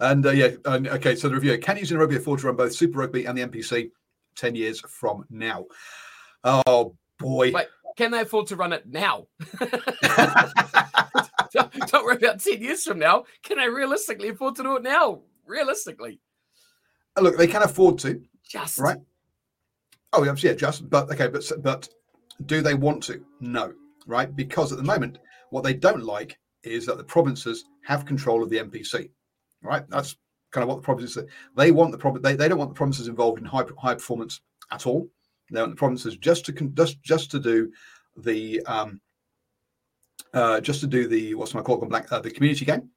and 0.00 0.26
uh, 0.26 0.30
yeah, 0.30 0.50
and, 0.66 0.88
okay. 0.88 1.14
So 1.16 1.28
the 1.28 1.34
review: 1.34 1.56
Can 1.58 1.82
Zealand 1.84 2.00
Rugby 2.00 2.16
afford 2.16 2.40
to 2.40 2.46
run 2.46 2.56
both 2.56 2.74
Super 2.74 3.00
Rugby 3.00 3.24
and 3.24 3.36
the 3.36 3.46
NPC 3.46 3.90
ten 4.36 4.54
years 4.54 4.80
from 4.80 5.24
now? 5.30 5.66
Oh 6.44 6.94
boy! 7.18 7.52
Wait, 7.52 7.66
can 7.96 8.10
they 8.10 8.20
afford 8.20 8.46
to 8.48 8.56
run 8.56 8.72
it 8.72 8.86
now? 8.86 9.26
don't, 11.52 11.72
don't 11.90 12.04
worry 12.04 12.16
about 12.16 12.40
ten 12.40 12.60
years 12.60 12.84
from 12.84 12.98
now. 12.98 13.24
Can 13.42 13.56
they 13.58 13.68
realistically 13.68 14.28
afford 14.28 14.56
to 14.56 14.62
do 14.62 14.76
it 14.76 14.82
now? 14.82 15.22
Realistically, 15.46 16.20
look, 17.22 17.36
they 17.36 17.46
can 17.46 17.62
afford 17.62 17.98
to. 18.00 18.22
Just 18.48 18.78
right. 18.78 18.98
Oh, 20.12 20.22
yeah, 20.22 20.54
just. 20.54 20.88
But 20.88 21.10
okay, 21.10 21.28
but 21.28 21.50
but 21.62 21.88
do 22.46 22.62
they 22.62 22.74
want 22.74 23.02
to? 23.04 23.24
No, 23.40 23.72
right? 24.06 24.34
Because 24.34 24.72
at 24.72 24.78
the 24.78 24.84
moment 24.84 25.18
What 25.50 25.62
they 25.62 25.74
don't 25.74 26.02
like 26.02 26.38
is 26.62 26.86
that 26.86 26.96
the 26.96 27.04
provinces 27.04 27.64
have 27.84 28.06
control 28.06 28.42
of 28.42 28.50
the 28.50 28.58
NPC. 28.58 29.10
Right? 29.62 29.84
That's 29.88 30.16
kind 30.50 30.62
of 30.62 30.68
what 30.68 30.76
the 30.76 30.82
provinces 30.82 31.18
they 31.56 31.70
want 31.70 31.92
the 31.92 31.98
province 31.98 32.22
they, 32.22 32.34
they 32.34 32.48
don't 32.48 32.58
want 32.58 32.70
the 32.70 32.76
provinces 32.76 33.08
involved 33.08 33.38
in 33.38 33.44
high 33.44 33.64
high 33.78 33.94
performance 33.94 34.40
at 34.70 34.86
all. 34.86 35.08
They 35.50 35.60
want 35.60 35.72
the 35.72 35.76
provinces 35.76 36.16
just 36.16 36.46
to 36.46 36.52
just 36.52 37.02
just 37.02 37.30
to 37.32 37.38
do 37.38 37.70
the 38.16 38.62
um, 38.66 39.00
uh, 40.34 40.60
just 40.60 40.80
to 40.80 40.86
do 40.86 41.08
the 41.08 41.34
what's 41.34 41.54
my 41.54 41.62
call 41.62 41.82
it 41.82 41.88
blank 41.88 42.10
uh, 42.10 42.20
the 42.20 42.30
community 42.30 42.64
game 42.64 42.90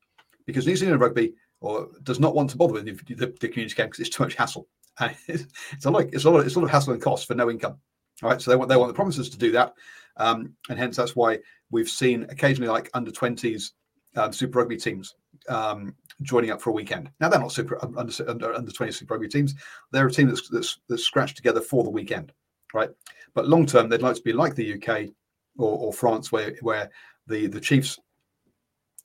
because 0.46 0.66
New 0.66 0.76
Zealand 0.76 1.02
rugby 1.02 1.34
or 1.62 1.90
does 2.04 2.20
not 2.20 2.36
want 2.36 2.50
to 2.50 2.58
bother 2.58 2.74
with 2.74 2.86
the, 2.86 3.16
the, 3.16 3.28
the 3.40 3.48
community 3.48 3.76
game 3.76 3.88
because 3.88 4.00
it's 4.00 4.16
too 4.16 4.24
much 4.24 4.36
hassle. 4.36 4.68
it's, 5.28 5.86
a 5.86 5.90
lot 5.90 6.06
it's 6.12 6.26
a 6.26 6.30
lot 6.30 6.40
of, 6.40 6.46
it's 6.46 6.56
a 6.56 6.60
lot 6.60 6.66
of 6.66 6.72
hassle 6.72 6.94
and 6.94 7.02
cost 7.02 7.28
for 7.28 7.36
no 7.36 7.50
income. 7.50 7.78
All 8.22 8.30
right, 8.30 8.42
so 8.42 8.52
they 8.52 8.58
want 8.58 8.70
they 8.70 8.76
want 8.76 8.90
the 8.90 8.96
provinces 8.96 9.30
to 9.30 9.38
do 9.38 9.52
that, 9.52 9.74
um, 10.18 10.54
and 10.70 10.78
hence 10.78 10.98
that's 10.98 11.16
why 11.16 11.40
we've 11.72 11.90
seen 11.90 12.24
occasionally 12.30 12.70
like 12.70 12.90
under 12.94 13.12
twenties 13.12 13.74
um, 14.18 14.34
Super 14.34 14.60
Rugby 14.60 14.76
teams 14.76 15.16
um, 15.48 15.96
joining 16.22 16.52
up 16.52 16.62
for 16.62 16.72
a 16.72 16.74
weekend. 16.74 17.10
Now 17.22 17.30
they're 17.30 17.40
not 17.40 17.54
super 17.54 17.78
under 17.82 18.14
under, 18.30 18.54
under 18.54 18.72
twenty 18.72 18.92
Super 18.92 19.14
Rugby 19.14 19.30
teams; 19.30 19.56
they're 19.92 20.08
a 20.08 20.12
team 20.12 20.28
that's, 20.28 20.50
that's 20.50 20.80
that's 20.90 21.04
scratched 21.04 21.38
together 21.38 21.62
for 21.62 21.84
the 21.84 21.90
weekend, 21.90 22.34
right? 22.74 22.90
But 23.34 23.48
long 23.48 23.66
term, 23.66 23.88
they'd 23.88 24.02
like 24.02 24.16
to 24.16 24.22
be 24.22 24.34
like 24.34 24.56
the 24.56 24.74
UK 24.74 25.12
or, 25.58 25.78
or 25.78 25.94
France, 25.94 26.30
where 26.30 26.56
where 26.62 26.90
the 27.28 27.48
the 27.48 27.62
Chiefs 27.62 28.00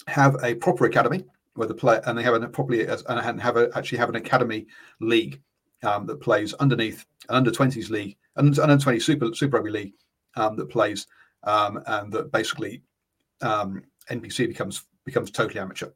have 0.08 0.42
a 0.42 0.56
proper 0.56 0.86
academy 0.86 1.24
where 1.54 1.68
the 1.68 1.74
play 1.74 2.00
and 2.06 2.18
they 2.18 2.22
have 2.22 2.34
a 2.34 2.48
properly 2.48 2.86
and 2.86 3.40
have 3.40 3.56
a, 3.56 3.70
actually 3.76 3.98
have 3.98 4.08
an 4.08 4.16
academy 4.16 4.66
league 5.00 5.40
um, 5.82 6.06
that 6.06 6.20
plays 6.20 6.52
underneath 6.54 7.04
an 7.28 7.36
under 7.36 7.50
20s 7.50 7.90
league 7.90 8.16
and 8.36 8.58
an 8.58 8.70
under 8.70 8.82
20 8.82 8.98
super 9.00 9.34
super 9.34 9.56
rugby 9.56 9.70
league 9.70 9.94
um, 10.36 10.56
that 10.56 10.68
plays 10.68 11.06
um, 11.44 11.82
and 11.86 12.12
that 12.12 12.32
basically 12.32 12.82
um, 13.42 13.82
NPC 14.10 14.48
becomes 14.48 14.84
becomes 15.04 15.30
totally 15.30 15.60
amateur, 15.60 15.90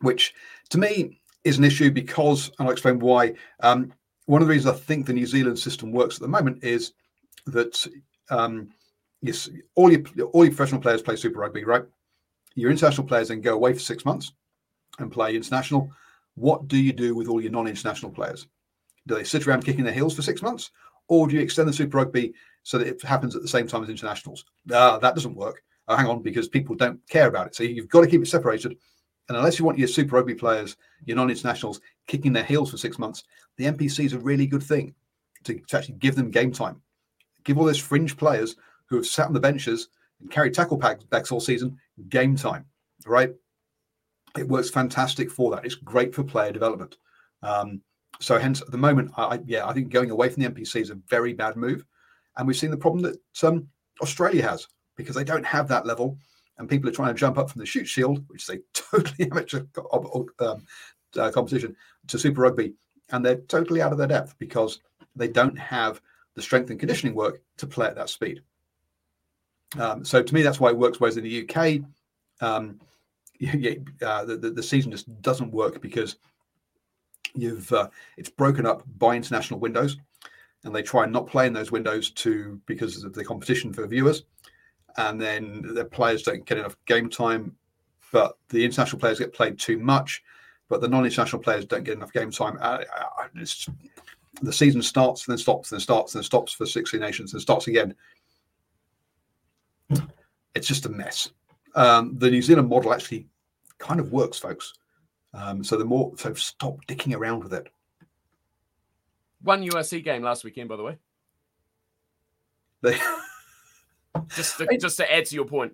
which 0.00 0.34
to 0.70 0.78
me 0.78 1.20
is 1.44 1.58
an 1.58 1.64
issue 1.64 1.90
because 1.90 2.50
and 2.58 2.66
I'll 2.66 2.72
explain 2.72 2.98
why. 2.98 3.34
Um, 3.60 3.92
one 4.26 4.40
of 4.40 4.48
the 4.48 4.54
reasons 4.54 4.74
I 4.74 4.78
think 4.78 5.04
the 5.04 5.12
New 5.12 5.26
Zealand 5.26 5.58
system 5.58 5.92
works 5.92 6.16
at 6.16 6.22
the 6.22 6.28
moment 6.28 6.64
is 6.64 6.92
that 7.46 7.86
um, 8.30 8.70
yes, 9.20 9.50
all 9.74 9.92
your 9.92 10.02
all 10.32 10.44
your 10.44 10.54
professional 10.54 10.80
players 10.80 11.02
play 11.02 11.16
Super 11.16 11.40
Rugby, 11.40 11.64
right? 11.64 11.84
Your 12.54 12.70
international 12.70 13.06
players 13.06 13.28
then 13.28 13.40
go 13.40 13.54
away 13.54 13.72
for 13.72 13.80
six 13.80 14.04
months 14.04 14.32
and 14.98 15.10
play 15.10 15.34
international. 15.34 15.90
What 16.34 16.68
do 16.68 16.76
you 16.76 16.92
do 16.92 17.14
with 17.14 17.28
all 17.28 17.40
your 17.40 17.52
non-international 17.52 18.12
players? 18.12 18.46
Do 19.06 19.14
they 19.14 19.24
sit 19.24 19.46
around 19.46 19.64
kicking 19.64 19.84
their 19.84 19.92
heels 19.92 20.14
for 20.14 20.22
six 20.22 20.42
months, 20.42 20.70
or 21.08 21.26
do 21.26 21.34
you 21.34 21.42
extend 21.42 21.68
the 21.68 21.72
Super 21.72 21.98
Rugby 21.98 22.32
so 22.62 22.78
that 22.78 22.88
it 22.88 23.02
happens 23.02 23.36
at 23.36 23.42
the 23.42 23.48
same 23.48 23.66
time 23.66 23.82
as 23.82 23.90
internationals? 23.90 24.44
Uh, 24.72 24.98
that 24.98 25.14
doesn't 25.14 25.34
work. 25.34 25.62
Oh, 25.88 25.96
hang 25.96 26.06
on, 26.06 26.22
because 26.22 26.48
people 26.48 26.74
don't 26.74 27.00
care 27.08 27.28
about 27.28 27.48
it. 27.48 27.54
So 27.54 27.62
you've 27.62 27.88
got 27.88 28.00
to 28.00 28.06
keep 28.06 28.22
it 28.22 28.28
separated. 28.28 28.76
And 29.28 29.36
unless 29.36 29.58
you 29.58 29.64
want 29.64 29.78
your 29.78 29.88
Super 29.88 30.16
Rugby 30.16 30.34
players, 30.34 30.76
your 31.04 31.16
non-internationals, 31.16 31.80
kicking 32.06 32.32
their 32.32 32.44
heels 32.44 32.70
for 32.70 32.76
six 32.76 32.98
months, 32.98 33.24
the 33.56 33.64
NPC 33.64 34.06
is 34.06 34.12
a 34.12 34.18
really 34.18 34.46
good 34.46 34.62
thing 34.62 34.94
to, 35.44 35.58
to 35.58 35.78
actually 35.78 35.96
give 35.96 36.16
them 36.16 36.30
game 36.30 36.52
time. 36.52 36.80
Give 37.44 37.58
all 37.58 37.66
those 37.66 37.78
fringe 37.78 38.16
players 38.16 38.56
who 38.86 38.96
have 38.96 39.06
sat 39.06 39.26
on 39.26 39.34
the 39.34 39.40
benches 39.40 39.88
and 40.20 40.30
carried 40.30 40.54
tackle 40.54 40.78
bags 40.78 41.30
all 41.30 41.40
season 41.40 41.78
game 42.08 42.36
time, 42.36 42.66
right? 43.06 43.32
It 44.36 44.48
works 44.48 44.70
fantastic 44.70 45.30
for 45.30 45.50
that. 45.52 45.64
It's 45.64 45.74
great 45.76 46.14
for 46.14 46.24
player 46.24 46.52
development. 46.52 46.96
Um, 47.42 47.82
so 48.20 48.38
hence 48.38 48.62
at 48.62 48.70
the 48.70 48.78
moment, 48.78 49.12
I, 49.16 49.40
yeah, 49.44 49.66
I 49.66 49.72
think 49.72 49.90
going 49.90 50.10
away 50.10 50.28
from 50.28 50.42
the 50.42 50.48
NPC 50.48 50.80
is 50.80 50.90
a 50.90 50.98
very 51.08 51.32
bad 51.32 51.56
move, 51.56 51.84
and 52.36 52.46
we've 52.46 52.56
seen 52.56 52.70
the 52.70 52.76
problem 52.76 53.02
that 53.02 53.46
um, 53.46 53.68
Australia 54.02 54.42
has 54.42 54.66
because 54.96 55.14
they 55.14 55.24
don't 55.24 55.46
have 55.46 55.68
that 55.68 55.86
level, 55.86 56.18
and 56.58 56.68
people 56.68 56.88
are 56.88 56.92
trying 56.92 57.12
to 57.12 57.18
jump 57.18 57.38
up 57.38 57.50
from 57.50 57.60
the 57.60 57.66
Shute 57.66 57.88
Shield, 57.88 58.24
which 58.28 58.48
is 58.48 58.50
a 58.50 58.58
totally 58.72 59.30
amateur 59.30 59.64
um, 60.40 60.64
uh, 61.18 61.30
competition, 61.30 61.74
to 62.08 62.18
Super 62.18 62.42
Rugby, 62.42 62.74
and 63.10 63.24
they're 63.24 63.36
totally 63.36 63.82
out 63.82 63.92
of 63.92 63.98
their 63.98 64.06
depth 64.06 64.36
because 64.38 64.80
they 65.16 65.28
don't 65.28 65.58
have 65.58 66.00
the 66.34 66.42
strength 66.42 66.70
and 66.70 66.80
conditioning 66.80 67.14
work 67.14 67.42
to 67.58 67.66
play 67.66 67.86
at 67.86 67.94
that 67.96 68.08
speed. 68.08 68.42
Um, 69.78 70.04
so 70.04 70.22
to 70.22 70.34
me, 70.34 70.42
that's 70.42 70.60
why 70.60 70.70
it 70.70 70.76
works. 70.76 71.00
Whereas 71.00 71.16
in 71.16 71.24
the 71.24 71.48
UK, 71.48 71.80
um, 72.40 72.80
uh, 74.02 74.24
the, 74.24 74.52
the 74.54 74.62
season 74.62 74.90
just 74.90 75.22
doesn't 75.22 75.52
work 75.52 75.80
because 75.80 76.16
you've 77.34 77.72
uh, 77.72 77.88
it's 78.16 78.30
broken 78.30 78.66
up 78.66 78.82
by 78.98 79.16
international 79.16 79.60
windows, 79.60 79.96
and 80.64 80.74
they 80.74 80.82
try 80.82 81.04
and 81.04 81.12
not 81.12 81.26
play 81.26 81.46
in 81.46 81.52
those 81.52 81.72
windows 81.72 82.10
to 82.10 82.60
because 82.66 83.04
of 83.04 83.12
the 83.12 83.24
competition 83.24 83.72
for 83.72 83.86
viewers, 83.86 84.24
and 84.96 85.20
then 85.20 85.62
the 85.74 85.84
players 85.84 86.22
don't 86.22 86.46
get 86.46 86.58
enough 86.58 86.76
game 86.86 87.08
time, 87.08 87.54
but 88.12 88.38
the 88.48 88.64
international 88.64 89.00
players 89.00 89.18
get 89.18 89.32
played 89.32 89.58
too 89.58 89.78
much, 89.78 90.22
but 90.68 90.80
the 90.80 90.88
non-international 90.88 91.42
players 91.42 91.64
don't 91.64 91.84
get 91.84 91.96
enough 91.96 92.12
game 92.12 92.30
time. 92.30 92.56
Uh, 92.60 92.84
uh 92.96 93.28
the 94.42 94.52
season 94.52 94.82
starts, 94.82 95.26
and 95.26 95.32
then 95.32 95.38
stops, 95.38 95.70
then 95.70 95.78
starts, 95.78 96.12
then 96.12 96.22
stops 96.22 96.52
for 96.52 96.66
16 96.66 96.98
nations, 96.98 97.32
and 97.32 97.42
starts 97.42 97.68
again 97.68 97.94
it's 100.54 100.66
just 100.66 100.86
a 100.86 100.88
mess. 100.88 101.30
Um, 101.74 102.16
the 102.18 102.30
New 102.30 102.42
Zealand 102.42 102.68
model 102.68 102.92
actually 102.92 103.26
kind 103.78 104.00
of 104.00 104.12
works, 104.12 104.38
folks. 104.38 104.74
Um, 105.32 105.64
so 105.64 105.76
the 105.76 105.84
more 105.84 106.12
so 106.16 106.32
stop 106.34 106.84
dicking 106.86 107.16
around 107.16 107.42
with 107.42 107.52
it. 107.52 107.68
One 109.42 109.62
USC 109.62 110.02
game 110.04 110.22
last 110.22 110.44
weekend, 110.44 110.68
by 110.68 110.76
the 110.76 110.84
way. 110.84 110.98
They 112.82 112.98
just 114.34 114.58
to, 114.58 114.78
just 114.78 114.96
to 114.98 115.12
add 115.12 115.26
to 115.26 115.34
your 115.34 115.44
point. 115.44 115.72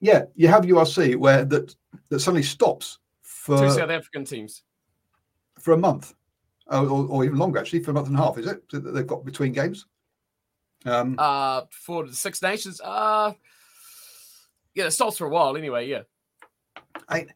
Yeah, 0.00 0.24
you 0.34 0.48
have 0.48 0.64
URC 0.64 1.16
where 1.16 1.44
that 1.44 1.74
that 2.08 2.20
suddenly 2.20 2.42
stops 2.42 2.98
for 3.20 3.58
two 3.58 3.70
South 3.70 3.90
African 3.90 4.24
teams 4.24 4.62
for 5.58 5.74
a 5.74 5.78
month, 5.78 6.14
or, 6.66 6.86
or, 6.86 7.06
or, 7.06 7.24
even 7.24 7.38
longer 7.38 7.58
actually, 7.58 7.82
for 7.82 7.92
a 7.92 7.94
month 7.94 8.08
and 8.08 8.16
a 8.16 8.20
half. 8.20 8.38
Is 8.38 8.46
it 8.46 8.68
that 8.70 8.80
they've 8.80 9.06
got 9.06 9.24
between 9.24 9.52
games? 9.52 9.86
Um, 10.84 11.14
uh, 11.18 11.62
for 11.70 12.06
the 12.06 12.14
Six 12.14 12.42
Nations, 12.42 12.80
uh, 12.80 13.32
yeah, 14.74 14.86
it 14.86 14.90
stops 14.92 15.18
for 15.18 15.26
a 15.26 15.30
while 15.30 15.56
anyway. 15.56 15.86
Yeah. 15.88 16.02
I, 17.08 17.26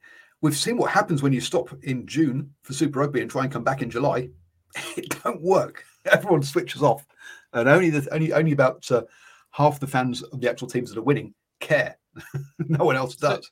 we've 0.41 0.57
seen 0.57 0.77
what 0.77 0.91
happens 0.91 1.23
when 1.23 1.33
you 1.33 1.41
stop 1.41 1.71
in 1.83 2.07
June 2.07 2.55
for 2.63 2.73
Super 2.73 3.01
Rugby 3.01 3.21
and 3.21 3.31
try 3.31 3.45
and 3.45 3.53
come 3.53 3.65
back 3.65 3.83
in 3.83 3.91
July. 3.91 4.31
It 4.97 5.23
don't 5.23 5.41
work. 5.41 5.85
Everyone 6.05 6.43
switches 6.43 6.83
off, 6.83 7.07
and 7.55 7.67
only 7.67 7.89
the, 7.89 8.07
only 8.13 8.35
only 8.35 8.53
about 8.53 8.91
uh, 8.91 9.05
half 9.51 9.81
the 9.81 9.87
fans 9.87 10.23
of 10.23 10.41
the 10.41 10.51
actual 10.51 10.69
teams 10.69 10.91
that 10.91 10.99
are 10.99 11.03
winning 11.03 11.33
care. 11.61 11.97
no 12.59 12.85
one 12.85 12.95
else 12.95 13.17
does. 13.17 13.51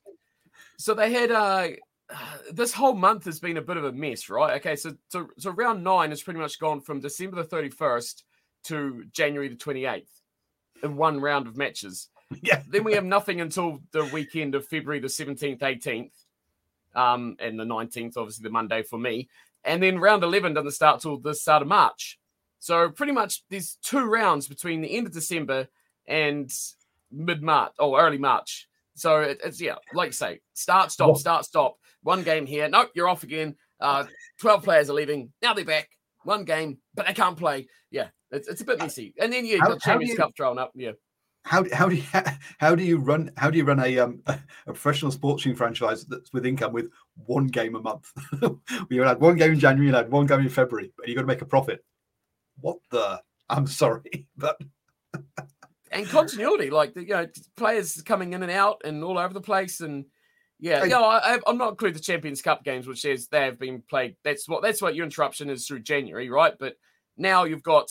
So, 0.77 0.93
so 0.93 0.95
they 0.95 1.13
had 1.13 1.31
uh, 1.31 1.69
this 2.53 2.75
whole 2.75 2.95
month 2.95 3.25
has 3.25 3.41
been 3.41 3.57
a 3.57 3.63
bit 3.63 3.79
of 3.79 3.85
a 3.85 3.93
mess, 3.93 4.29
right? 4.29 4.57
Okay, 4.57 4.77
so 4.77 4.95
so 5.09 5.29
so 5.39 5.51
round 5.53 5.83
nine 5.83 6.11
has 6.11 6.23
pretty 6.23 6.41
much 6.41 6.59
gone 6.59 6.81
from 6.81 7.01
December 7.01 7.37
the 7.37 7.45
thirty 7.45 7.71
first 7.71 8.25
to 8.65 9.05
January 9.13 9.49
the 9.49 9.57
twenty 9.57 9.85
eighth 9.87 10.11
in 10.83 10.97
one 10.97 11.21
round 11.21 11.47
of 11.47 11.57
matches. 11.57 12.09
Yeah. 12.43 12.63
then 12.69 12.83
we 12.83 12.95
have 12.95 13.05
nothing 13.05 13.41
until 13.41 13.81
the 13.93 14.07
weekend 14.07 14.55
of 14.57 14.67
February 14.67 14.99
the 14.99 15.07
17th, 15.07 15.61
18th, 15.61 16.11
um, 16.97 17.37
and 17.39 17.61
the 17.61 17.65
19th, 17.65 18.17
obviously 18.17 18.43
the 18.43 18.51
Monday 18.51 18.83
for 18.83 18.99
me. 18.99 19.29
And 19.63 19.81
then 19.81 19.99
round 20.01 20.25
11 20.25 20.55
doesn't 20.55 20.73
start 20.73 21.01
till 21.01 21.19
the 21.19 21.35
start 21.35 21.63
of 21.63 21.69
March. 21.69 22.19
So 22.59 22.89
pretty 22.89 23.13
much 23.13 23.45
there's 23.51 23.77
two 23.83 24.05
rounds 24.05 24.49
between 24.49 24.81
the 24.81 24.97
end 24.97 25.07
of 25.07 25.13
December 25.13 25.69
and 26.09 26.51
mid 27.13 27.43
March 27.43 27.73
or 27.79 28.01
early 28.01 28.19
March. 28.19 28.69
So 28.97 29.21
it, 29.21 29.41
it's, 29.45 29.61
yeah, 29.61 29.77
like 29.93 30.09
you 30.09 30.13
say, 30.13 30.41
start, 30.55 30.91
stop, 30.91 31.17
start, 31.17 31.45
stop. 31.45 31.77
One 32.03 32.23
game 32.23 32.47
here. 32.47 32.69
Nope, 32.69 32.91
you're 32.95 33.09
off 33.09 33.23
again. 33.23 33.55
Uh, 33.81 34.05
12 34.41 34.65
players 34.65 34.91
are 34.91 34.95
leaving. 34.95 35.33
Now 35.43 35.55
they're 35.55 35.65
back. 35.65 35.91
One 36.25 36.45
game, 36.45 36.79
but 36.95 37.07
they 37.07 37.13
can't 37.13 37.37
play. 37.37 37.69
Yeah, 37.91 38.09
it's, 38.35 38.49
it's 38.49 38.61
a 38.61 38.65
bit 38.65 38.79
messy. 38.79 39.15
And 39.21 39.33
then, 39.33 39.47
yeah, 39.47 39.57
you've 39.57 39.67
got 39.67 39.81
Champions. 39.81 40.19
Cup 40.19 40.37
thrown 40.37 40.59
up. 40.59 40.73
Yeah 40.75 40.93
how 41.45 41.65
how 41.73 41.89
do 41.89 41.97
you 41.97 42.03
how 42.59 42.75
do 42.75 42.83
you 42.83 42.99
run 42.99 43.31
how 43.37 43.51
do 43.51 43.59
you 43.59 43.65
run 43.65 43.81
a 43.81 43.99
um 43.99 44.23
a 44.27 44.39
professional 44.67 45.11
sports 45.11 45.45
team 45.45 45.55
franchise 45.55 46.05
that's 46.07 46.33
with 46.33 46.47
income 46.47 46.73
with 46.73 46.91
one 47.27 47.47
game 47.47 47.75
a 47.77 47.81
month? 47.81 48.11
you 48.91 49.03
had 49.03 49.21
one 49.21 49.37
game 49.37 49.53
in 49.53 49.61
January, 49.61 49.89
you 49.89 49.95
had 49.95 50.11
one 50.11 50.27
game 50.27 50.41
in 50.41 50.49
February, 50.49 50.93
but 50.97 51.09
you 51.09 51.15
got 51.15 51.23
to 51.23 51.27
make 51.27 51.43
a 51.43 51.47
profit. 51.47 51.85
What 52.61 52.79
the? 52.91 53.21
I'm 53.49 53.67
sorry, 53.67 54.27
but 54.37 54.59
and 55.91 56.09
continuity, 56.09 56.71
like 56.71 56.95
the, 56.95 57.03
you 57.03 57.15
know, 57.15 57.27
players 57.57 58.01
coming 58.03 58.33
in 58.33 58.43
and 58.43 58.51
out 58.51 58.83
and 58.85 59.05
all 59.05 59.19
over 59.19 59.35
the 59.35 59.41
place, 59.41 59.81
and 59.81 60.07
yeah, 60.59 60.81
I, 60.81 60.85
you 60.85 60.91
know, 60.91 61.05
I, 61.05 61.39
am 61.47 61.59
not 61.59 61.71
include 61.71 61.95
the 61.95 62.01
Champions 62.01 62.41
Cup 62.41 62.65
games, 62.65 62.87
which 62.87 63.05
is 63.05 63.29
they 63.29 63.45
have 63.45 63.59
been 63.59 63.83
played. 63.83 64.17
That's 64.25 64.49
what 64.49 64.63
that's 64.63 64.81
what 64.81 64.95
your 64.95 65.05
interruption 65.05 65.51
is 65.51 65.67
through 65.67 65.81
January, 65.81 66.31
right? 66.31 66.55
But 66.59 66.77
now 67.19 67.45
you've 67.45 67.63
got 67.63 67.91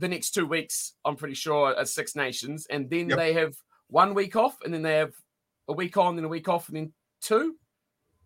the 0.00 0.08
next 0.08 0.30
two 0.30 0.46
weeks, 0.46 0.94
I'm 1.04 1.16
pretty 1.16 1.34
sure, 1.34 1.76
are 1.76 1.84
Six 1.84 2.16
Nations, 2.16 2.66
and 2.70 2.88
then 2.90 3.10
yep. 3.10 3.18
they 3.18 3.32
have 3.34 3.54
one 3.88 4.14
week 4.14 4.34
off, 4.34 4.56
and 4.64 4.72
then 4.72 4.82
they 4.82 4.96
have 4.96 5.12
a 5.68 5.72
week 5.72 5.96
on, 5.96 6.16
then 6.16 6.24
a 6.24 6.28
week 6.28 6.48
off, 6.48 6.68
and 6.68 6.76
then 6.76 6.92
two. 7.20 7.56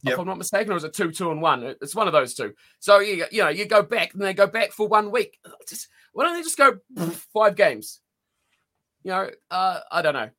Yep. 0.02 0.12
If 0.12 0.18
I'm 0.18 0.26
not 0.26 0.38
mistaken, 0.38 0.72
or 0.72 0.76
is 0.76 0.84
it 0.84 0.92
two, 0.92 1.10
two, 1.10 1.30
and 1.30 1.40
one? 1.42 1.62
It's 1.62 1.94
one 1.94 2.06
of 2.06 2.12
those 2.12 2.34
two. 2.34 2.54
So 2.78 2.98
you 3.00 3.24
you 3.32 3.42
know 3.42 3.48
you 3.48 3.64
go 3.66 3.82
back, 3.82 4.14
and 4.14 4.22
they 4.22 4.34
go 4.34 4.46
back 4.46 4.72
for 4.72 4.86
one 4.86 5.10
week. 5.10 5.38
Just 5.68 5.88
why 6.12 6.24
don't 6.24 6.34
they 6.34 6.42
just 6.42 6.58
go 6.58 6.78
five 7.32 7.56
games? 7.56 8.00
You 9.02 9.10
know, 9.10 9.30
uh, 9.50 9.80
I 9.90 10.02
don't 10.02 10.14
know. 10.14 10.30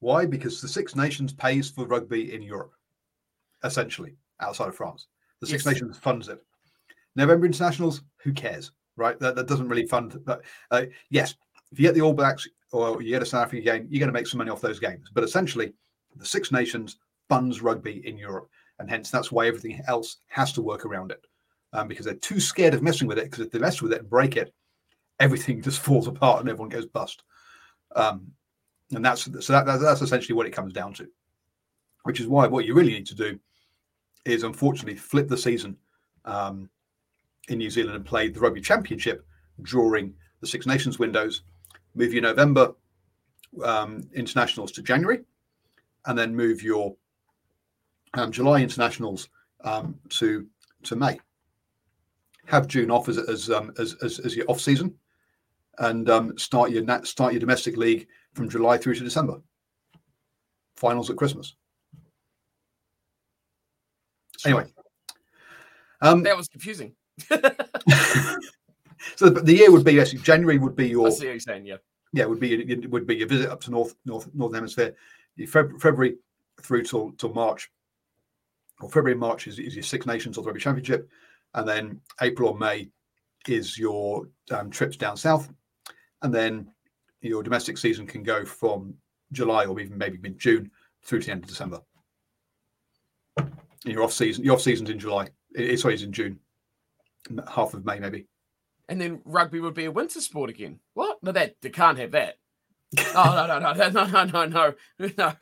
Why? 0.00 0.26
Because 0.26 0.60
the 0.60 0.68
Six 0.68 0.94
Nations 0.94 1.32
pays 1.32 1.70
for 1.70 1.86
rugby 1.86 2.34
in 2.34 2.42
Europe, 2.42 2.72
essentially, 3.64 4.16
outside 4.40 4.68
of 4.68 4.76
France. 4.76 5.06
The 5.40 5.46
Six 5.46 5.64
Yes. 5.64 5.74
Nations 5.74 5.98
funds 5.98 6.28
it. 6.28 6.42
November 7.16 7.46
internationals, 7.46 8.02
who 8.22 8.32
cares, 8.32 8.70
right? 8.98 9.18
That, 9.20 9.36
that 9.36 9.46
doesn't 9.46 9.68
really 9.68 9.86
fund. 9.86 10.20
But 10.24 10.42
uh, 10.70 10.84
yes, 11.10 11.34
if 11.72 11.78
you 11.78 11.86
get 11.86 11.94
the 11.94 12.02
All 12.02 12.12
Blacks 12.12 12.46
or 12.72 13.00
you 13.02 13.10
get 13.10 13.22
a 13.22 13.26
South 13.26 13.46
African 13.46 13.64
game, 13.64 13.86
you're 13.88 14.00
going 14.00 14.12
to 14.12 14.18
make 14.18 14.26
some 14.26 14.38
money 14.38 14.50
off 14.50 14.60
those 14.60 14.78
games. 14.80 15.10
But 15.12 15.24
essentially, 15.24 15.72
the 16.16 16.26
Six 16.26 16.52
Nations 16.52 16.98
funds 17.28 17.62
rugby 17.62 18.06
in 18.06 18.18
Europe, 18.18 18.48
and 18.78 18.90
hence 18.90 19.10
that's 19.10 19.32
why 19.32 19.46
everything 19.46 19.80
else 19.86 20.18
has 20.28 20.52
to 20.52 20.62
work 20.62 20.84
around 20.84 21.10
it, 21.10 21.24
um, 21.72 21.88
because 21.88 22.04
they're 22.04 22.14
too 22.14 22.40
scared 22.40 22.74
of 22.74 22.82
messing 22.82 23.06
with 23.08 23.18
it. 23.18 23.24
Because 23.24 23.46
if 23.46 23.52
they 23.52 23.58
mess 23.58 23.80
with 23.80 23.92
it 23.92 24.00
and 24.00 24.10
break 24.10 24.36
it, 24.36 24.52
everything 25.20 25.62
just 25.68 25.80
falls 25.80 26.06
apart 26.06 26.40
and 26.40 26.48
everyone 26.48 26.68
goes 26.68 26.86
bust. 26.86 27.22
Um, 27.96 28.32
and 28.94 29.04
that's 29.04 29.24
so 29.24 29.52
that, 29.52 29.66
that- 29.66 29.80
that's 29.80 30.02
essentially 30.02 30.34
what 30.34 30.46
it 30.46 30.52
comes 30.52 30.72
down 30.72 30.92
to. 30.94 31.08
Which 32.04 32.20
is 32.20 32.26
why 32.26 32.46
what 32.46 32.64
you 32.64 32.74
really 32.74 32.92
need 32.92 33.06
to 33.08 33.14
do 33.14 33.38
is 34.24 34.42
unfortunately 34.42 34.96
flip 34.96 35.28
the 35.28 35.36
season 35.36 35.76
um, 36.24 36.70
in 37.48 37.58
New 37.58 37.70
Zealand 37.70 37.96
and 37.96 38.04
play 38.04 38.28
the 38.28 38.40
Rugby 38.40 38.60
Championship 38.60 39.26
during 39.62 40.14
the 40.40 40.46
Six 40.46 40.66
Nations 40.66 40.98
windows. 40.98 41.42
Move 41.94 42.12
your 42.12 42.22
November 42.22 42.74
um, 43.64 44.08
internationals 44.14 44.72
to 44.72 44.82
January, 44.82 45.20
and 46.06 46.18
then 46.18 46.34
move 46.34 46.62
your 46.62 46.94
um, 48.14 48.30
July 48.30 48.60
internationals 48.62 49.28
um, 49.64 49.98
to 50.10 50.46
to 50.84 50.96
May. 50.96 51.18
Have 52.46 52.66
June 52.66 52.90
off 52.90 53.08
as 53.08 53.18
as 53.18 53.50
um, 53.50 53.72
as, 53.78 53.96
as, 54.02 54.20
as 54.20 54.36
your 54.36 54.46
off 54.48 54.60
season, 54.60 54.94
and 55.78 56.08
um, 56.08 56.38
start 56.38 56.70
your 56.70 56.84
nat- 56.84 57.06
start 57.06 57.32
your 57.32 57.40
domestic 57.40 57.76
league 57.76 58.06
from 58.34 58.48
July 58.48 58.78
through 58.78 58.94
to 58.94 59.04
December. 59.04 59.40
Finals 60.76 61.10
at 61.10 61.16
Christmas. 61.16 61.56
Anyway, 64.44 64.66
um, 66.00 66.22
That 66.22 66.36
was 66.36 66.46
confusing. 66.48 66.94
so 69.16 69.28
the, 69.30 69.40
the 69.42 69.54
year 69.54 69.70
would 69.70 69.84
be 69.84 69.92
yes, 69.92 70.12
January 70.12 70.58
would 70.58 70.76
be 70.76 70.84
I 70.86 70.88
your 70.88 71.10
see 71.10 71.26
what 71.26 71.32
you're 71.32 71.40
saying. 71.40 71.66
Yeah. 71.66 71.76
yeah 72.12 72.24
would 72.26 72.40
be 72.40 72.54
it 72.54 72.90
would 72.90 73.06
be 73.06 73.16
your 73.16 73.28
visit 73.28 73.50
up 73.50 73.60
to 73.62 73.70
North 73.70 73.94
North 74.04 74.28
Northern 74.34 74.56
Hemisphere. 74.56 74.94
Feb- 75.40 75.80
February 75.80 76.16
through 76.62 76.82
till 76.82 77.12
till 77.12 77.32
March, 77.32 77.70
or 78.80 78.88
February 78.88 79.12
and 79.12 79.20
March 79.20 79.46
is, 79.46 79.58
is 79.58 79.74
your 79.76 79.84
Six 79.84 80.06
Nations 80.06 80.36
or 80.36 80.42
the 80.42 80.46
Rugby 80.48 80.60
Championship, 80.60 81.08
and 81.54 81.66
then 81.68 82.00
April 82.20 82.50
or 82.50 82.58
May 82.58 82.88
is 83.46 83.78
your 83.78 84.28
um, 84.50 84.70
trips 84.70 84.96
down 84.96 85.16
south, 85.16 85.48
and 86.22 86.34
then 86.34 86.68
your 87.20 87.42
domestic 87.42 87.78
season 87.78 88.06
can 88.06 88.22
go 88.22 88.44
from 88.44 88.94
July 89.32 89.64
or 89.66 89.78
even 89.80 89.96
maybe 89.96 90.18
mid 90.18 90.38
June 90.38 90.70
through 91.04 91.20
to 91.20 91.26
the 91.26 91.32
end 91.32 91.44
of 91.44 91.48
December. 91.48 91.80
And 93.36 93.48
your 93.84 94.02
off 94.02 94.12
season, 94.12 94.44
your 94.44 94.54
off 94.54 94.60
season's 94.62 94.90
in 94.90 94.98
July. 94.98 95.28
It, 95.54 95.70
it- 95.70 95.80
sorry, 95.80 95.94
it's 95.94 96.02
in 96.02 96.12
June, 96.12 96.38
half 97.48 97.74
of 97.74 97.84
May, 97.84 97.98
maybe. 97.98 98.26
And 98.88 99.00
then 99.00 99.20
rugby 99.24 99.60
would 99.60 99.74
be 99.74 99.84
a 99.84 99.90
winter 99.90 100.20
sport 100.20 100.50
again. 100.50 100.80
What? 100.94 101.22
No, 101.22 101.32
that 101.32 101.56
they 101.60 101.70
can't 101.70 101.98
have 101.98 102.12
that. 102.12 102.36
oh 103.14 103.46
no, 103.46 103.58
no, 103.58 103.72
no, 103.72 103.88
no, 103.90 104.24
no, 104.24 104.24
no, 104.24 104.74
no, 104.98 105.12
no. 105.16 105.32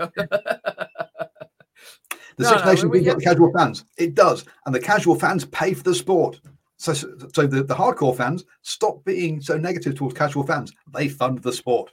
The 2.36 2.42
no, 2.44 2.50
Six 2.50 2.64
Nations 2.64 2.92
beat 2.92 3.04
the 3.04 3.16
casual 3.16 3.52
fans. 3.52 3.84
It 3.96 4.14
does, 4.14 4.44
and 4.66 4.74
the 4.74 4.80
casual 4.80 5.14
fans 5.14 5.44
pay 5.46 5.72
for 5.72 5.82
the 5.82 5.94
sport. 5.94 6.40
So, 6.78 6.92
so, 6.92 7.46
the, 7.46 7.62
the 7.62 7.74
hardcore 7.74 8.14
fans 8.14 8.44
stop 8.60 9.02
being 9.06 9.40
so 9.40 9.56
negative 9.56 9.94
towards 9.94 10.14
casual 10.14 10.46
fans. 10.46 10.74
They 10.92 11.08
fund 11.08 11.38
the 11.38 11.52
sport. 11.52 11.92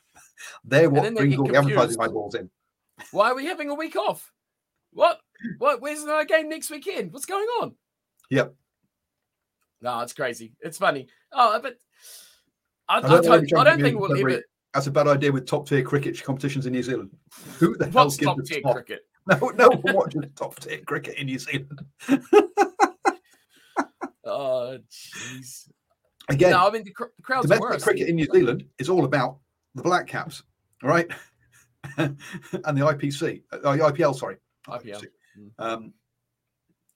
They're 0.65 0.89
what 0.89 1.03
they 1.03 1.11
brings 1.11 1.37
all 1.37 1.45
the 1.45 1.55
advertising 1.55 2.01
eyeballs 2.01 2.35
in. 2.35 2.49
Why 3.11 3.31
are 3.31 3.35
we 3.35 3.45
having 3.45 3.69
a 3.69 3.75
week 3.75 3.95
off? 3.95 4.33
What? 4.91 5.21
What? 5.57 5.81
Where's 5.81 6.03
our 6.03 6.25
game 6.25 6.49
next 6.49 6.69
weekend? 6.69 7.13
What's 7.13 7.25
going 7.25 7.47
on? 7.61 7.75
Yep. 8.29 8.53
No, 9.83 9.99
it's 9.99 10.13
crazy. 10.13 10.53
It's 10.61 10.77
funny. 10.77 11.07
Oh, 11.33 11.59
but 11.61 11.75
I, 12.87 12.97
I, 12.97 13.01
don't 13.01 13.23
don't, 13.23 13.57
I 13.57 13.63
don't 13.65 13.81
think 13.81 13.99
we'll 13.99 14.17
ever. 14.17 14.41
That's 14.73 14.87
a 14.87 14.91
bad 14.91 15.07
idea 15.07 15.31
with 15.31 15.45
top 15.45 15.67
tier 15.67 15.83
cricket 15.83 16.23
competitions 16.23 16.65
in 16.65 16.71
New 16.71 16.81
Zealand. 16.81 17.11
Who 17.59 17.75
the 17.77 17.89
hell 17.89 18.05
gives 18.05 18.17
top 18.17 18.37
tier 18.45 18.61
top? 18.61 18.75
cricket? 18.75 19.01
No, 19.25 19.37
no 19.55 19.69
one 19.69 19.95
watches 19.95 20.23
top 20.35 20.59
tier 20.59 20.79
cricket 20.85 21.15
in 21.15 21.27
New 21.27 21.39
Zealand. 21.39 21.81
Oh, 24.25 24.77
jeez. 24.91 25.69
Again, 26.29 26.51
No, 26.51 26.67
I 26.67 26.71
mean 26.71 26.83
the, 26.83 26.91
cr- 26.91 27.05
the 27.15 27.23
crowds 27.23 27.43
domestic 27.43 27.69
worse. 27.69 27.83
cricket 27.83 28.09
in 28.09 28.15
New 28.15 28.27
Zealand 28.33 28.65
is 28.79 28.89
all 28.89 29.05
about 29.05 29.39
the 29.75 29.83
Black 29.83 30.07
Caps, 30.07 30.43
right, 30.81 31.07
and 31.97 32.17
the 32.51 32.81
IPC, 32.81 33.43
uh, 33.53 33.57
IPL. 33.59 34.15
Sorry, 34.15 34.37
IPL. 34.67 35.05
Um, 35.57 35.93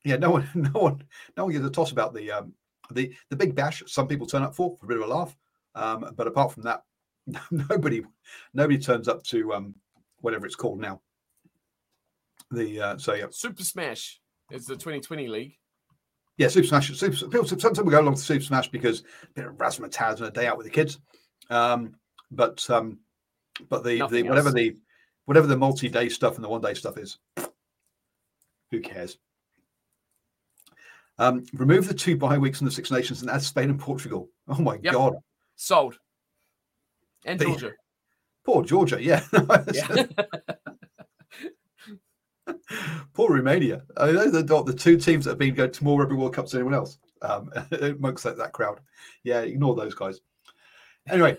yeah, 0.03 0.17
no 0.17 0.31
one, 0.31 0.49
no 0.53 0.69
one, 0.71 1.03
no 1.37 1.45
one 1.45 1.53
gives 1.53 1.65
a 1.65 1.69
toss 1.69 1.91
about 1.91 2.13
the 2.13 2.29
um, 2.31 2.53
the 2.91 3.13
the 3.29 3.35
big 3.35 3.55
bash. 3.55 3.83
Some 3.87 4.07
people 4.07 4.27
turn 4.27 4.43
up 4.43 4.55
for 4.55 4.75
for 4.77 4.85
a 4.85 4.89
bit 4.89 4.97
of 4.97 5.03
a 5.03 5.13
laugh, 5.13 5.35
um, 5.75 6.13
but 6.15 6.27
apart 6.27 6.51
from 6.51 6.63
that, 6.63 6.83
nobody 7.51 8.03
nobody 8.53 8.77
turns 8.77 9.07
up 9.07 9.23
to 9.23 9.53
um, 9.53 9.75
whatever 10.21 10.45
it's 10.45 10.55
called 10.55 10.79
now. 10.79 11.01
The 12.51 12.81
uh, 12.81 12.97
so 12.97 13.13
yeah, 13.13 13.25
Super 13.29 13.63
Smash 13.63 14.21
is 14.51 14.65
the 14.65 14.75
2020 14.75 15.27
league. 15.27 15.57
yeah, 16.37 16.47
Super 16.47 16.67
Smash. 16.67 16.95
Super, 16.97 17.15
people 17.27 17.45
sometimes 17.45 17.81
we 17.81 17.91
go 17.91 17.99
along 17.99 18.15
to 18.15 18.21
Super 18.21 18.43
Smash 18.43 18.69
because 18.69 19.01
a 19.23 19.27
bit 19.33 19.45
of 19.45 19.55
razzmatazz 19.55 20.17
and 20.17 20.27
a 20.27 20.31
day 20.31 20.47
out 20.47 20.57
with 20.57 20.65
the 20.65 20.71
kids. 20.71 20.99
Um, 21.49 21.95
but 22.31 22.67
um, 22.69 22.99
but 23.69 23.83
the, 23.83 23.89
the 23.91 23.97
Nothing 23.99 24.27
whatever 24.27 24.47
else. 24.49 24.55
the 24.55 24.77
whatever 25.25 25.47
the 25.47 25.57
multi-day 25.57 26.07
stuff 26.07 26.35
and 26.35 26.43
the 26.43 26.49
one-day 26.49 26.73
stuff 26.73 26.97
is, 26.97 27.17
who 28.71 28.79
cares? 28.79 29.17
Um, 31.19 31.45
remove 31.53 31.87
the 31.87 31.93
two 31.93 32.15
bye 32.15 32.37
weeks 32.37 32.61
in 32.61 32.65
the 32.65 32.71
Six 32.71 32.91
Nations 32.91 33.21
and 33.21 33.31
add 33.31 33.41
Spain 33.41 33.69
and 33.69 33.79
Portugal. 33.79 34.29
Oh 34.47 34.59
my 34.61 34.77
Yep. 34.83 34.93
God, 34.93 35.15
Sold. 35.55 35.97
And 37.25 37.39
The- 37.39 37.45
Georgia. 37.45 37.71
poor 38.45 38.63
Georgia. 38.63 39.01
Yeah, 39.01 39.23
Yeah. 39.73 40.05
poor 43.13 43.35
Romania. 43.35 43.83
I 43.97 44.07
mean, 44.07 44.15
those 44.15 44.35
are 44.35 44.41
the, 44.43 44.63
the 44.63 44.73
two 44.73 44.97
teams 44.97 45.25
that 45.25 45.31
have 45.31 45.39
been 45.39 45.55
going 45.55 45.71
to 45.71 45.83
more 45.83 45.99
Rugby 45.99 46.15
World 46.15 46.33
Cups 46.35 46.51
than 46.51 46.59
anyone 46.61 46.75
else 46.75 46.97
um, 47.21 47.49
amongst 47.81 48.23
that, 48.23 48.37
that 48.37 48.53
crowd. 48.53 48.79
Yeah, 49.23 49.39
ignore 49.41 49.75
those 49.75 49.95
guys. 49.95 50.19
Anyway, 51.09 51.37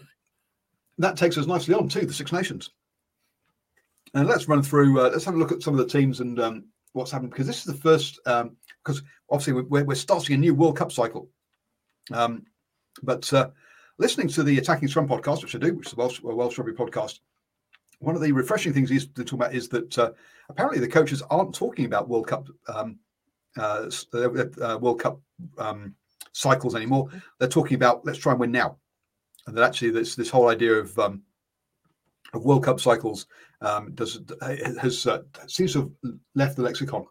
that 0.98 1.16
takes 1.16 1.38
us 1.38 1.46
nicely 1.46 1.74
on 1.74 1.88
to 1.90 2.04
the 2.04 2.12
Six 2.12 2.32
Nations. 2.32 2.70
And 4.14 4.26
let's 4.26 4.48
run 4.48 4.62
through. 4.62 4.98
Uh, 5.00 5.10
let's 5.10 5.24
have 5.26 5.34
a 5.34 5.38
look 5.38 5.52
at 5.52 5.62
some 5.62 5.74
of 5.74 5.78
the 5.78 5.86
teams 5.98 6.20
and 6.20 6.40
um, 6.40 6.64
what's 6.92 7.10
happened 7.10 7.30
because 7.30 7.46
this 7.46 7.58
is 7.58 7.64
the 7.64 7.74
first. 7.74 8.18
Because 8.88 9.02
obviously 9.30 9.52
we're, 9.52 9.84
we're 9.84 9.94
starting 9.94 10.34
a 10.34 10.38
new 10.38 10.54
World 10.54 10.78
Cup 10.78 10.90
cycle. 10.90 11.28
Um, 12.10 12.46
but 13.02 13.30
uh, 13.34 13.50
listening 13.98 14.28
to 14.28 14.42
the 14.42 14.56
Attacking 14.56 14.88
Scrum 14.88 15.06
podcast, 15.06 15.42
which 15.42 15.54
I 15.54 15.58
do, 15.58 15.74
which 15.74 15.88
is 15.88 15.92
a 15.92 15.96
Welsh, 15.96 16.22
Welsh 16.22 16.56
Rugby 16.56 16.72
podcast, 16.72 17.18
one 17.98 18.14
of 18.14 18.22
the 18.22 18.32
refreshing 18.32 18.72
things 18.72 18.88
he's 18.88 19.06
to 19.08 19.24
talk 19.24 19.40
about 19.40 19.54
is 19.54 19.68
that 19.68 19.98
uh, 19.98 20.12
apparently 20.48 20.80
the 20.80 20.88
coaches 20.88 21.22
aren't 21.28 21.54
talking 21.54 21.84
about 21.84 22.08
World 22.08 22.28
Cup 22.28 22.48
um, 22.68 22.98
uh, 23.58 23.90
uh, 24.14 24.44
uh, 24.62 24.78
World 24.78 25.00
Cup 25.00 25.20
um, 25.58 25.94
cycles 26.32 26.74
anymore. 26.74 27.10
They're 27.38 27.48
talking 27.48 27.74
about 27.74 28.06
let's 28.06 28.18
try 28.18 28.32
and 28.32 28.40
win 28.40 28.52
now, 28.52 28.78
and 29.46 29.56
that 29.56 29.64
actually 29.64 29.90
this 29.90 30.14
this 30.14 30.30
whole 30.30 30.48
idea 30.48 30.74
of 30.74 30.98
um, 30.98 31.22
of 32.32 32.44
World 32.44 32.64
Cup 32.64 32.80
cycles 32.80 33.26
um, 33.60 33.92
does 33.94 34.20
has 34.80 35.06
uh, 35.06 35.22
seems 35.46 35.74
to 35.74 35.92
have 36.04 36.14
left 36.34 36.56
the 36.56 36.62
lexicon. 36.62 37.04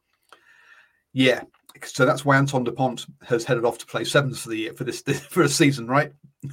Yeah, 1.12 1.44
so 1.86 2.06
that's 2.06 2.26
why 2.26 2.38
Antoine 2.38 2.63
Dupont 2.63 3.06
has 3.24 3.44
headed 3.44 3.66
off 3.66 3.78
to 3.80 3.86
play 3.86 4.04
sevens 4.04 4.40
for 4.40 4.50
the 4.50 4.58
year 4.58 4.74
for 4.74 4.84
this 4.84 5.02
for 5.30 5.44
a 5.44 5.50
season, 5.50 5.88
right? 5.88 6.12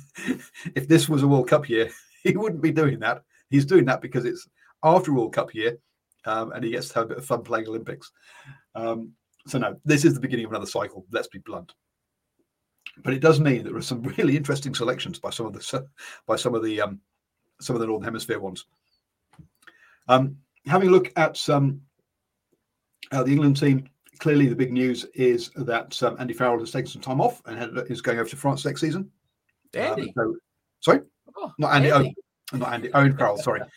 if 0.74 0.88
this 0.88 1.08
was 1.08 1.22
a 1.22 1.28
World 1.28 1.48
Cup 1.48 1.68
year, 1.68 1.90
he 2.22 2.36
wouldn't 2.36 2.62
be 2.62 2.72
doing 2.72 3.00
that. 3.00 3.22
He's 3.50 3.66
doing 3.66 3.84
that 3.86 4.00
because 4.00 4.24
it's 4.24 4.48
after 4.82 5.12
World 5.12 5.32
Cup 5.32 5.54
year, 5.54 5.78
um, 6.24 6.52
and 6.52 6.64
he 6.64 6.70
gets 6.70 6.88
to 6.88 6.94
have 6.94 7.04
a 7.04 7.08
bit 7.08 7.18
of 7.18 7.26
fun 7.26 7.42
playing 7.42 7.68
Olympics. 7.68 8.10
Um, 8.74 9.12
so 9.46 9.58
no, 9.58 9.76
this 9.84 10.04
is 10.04 10.14
the 10.14 10.20
beginning 10.20 10.46
of 10.46 10.52
another 10.52 10.66
cycle. 10.66 11.06
Let's 11.10 11.28
be 11.28 11.38
blunt. 11.38 11.74
But 13.02 13.14
it 13.14 13.20
does 13.20 13.40
mean 13.40 13.64
there 13.64 13.76
are 13.76 13.82
some 13.82 14.02
really 14.02 14.36
interesting 14.36 14.74
selections 14.74 15.18
by 15.18 15.30
some 15.30 15.46
of 15.46 15.52
the 15.52 15.86
by 16.26 16.36
some 16.36 16.54
of 16.54 16.62
the 16.62 16.80
um, 16.80 17.00
some 17.60 17.76
of 17.76 17.80
the 17.80 17.86
Northern 17.86 18.04
Hemisphere 18.04 18.40
ones. 18.40 18.66
Um, 20.08 20.38
having 20.66 20.88
a 20.88 20.92
look 20.92 21.12
at 21.16 21.48
um, 21.48 21.80
uh, 23.10 23.22
the 23.22 23.32
England 23.32 23.56
team, 23.56 23.88
clearly 24.18 24.46
the 24.46 24.56
big 24.56 24.72
news 24.72 25.04
is 25.14 25.50
that 25.56 26.00
um, 26.02 26.16
Andy 26.18 26.34
Farrell 26.34 26.58
has 26.58 26.70
taken 26.70 26.90
some 26.90 27.02
time 27.02 27.20
off 27.20 27.42
and 27.46 27.58
had- 27.58 27.90
is 27.90 28.00
going 28.02 28.18
over 28.18 28.28
to 28.28 28.36
France 28.36 28.64
next 28.64 28.80
season. 28.80 29.10
Um, 29.78 30.10
so- 30.16 30.36
sorry, 30.80 31.00
Oh, 31.36 31.52
not 31.58 31.74
Andy. 31.74 31.90
Andy. 31.90 32.14
Oh, 32.52 32.56
not 32.58 32.72
Andy. 32.74 32.92
Owen 32.94 33.16
Farrell. 33.16 33.38
Sorry. 33.38 33.60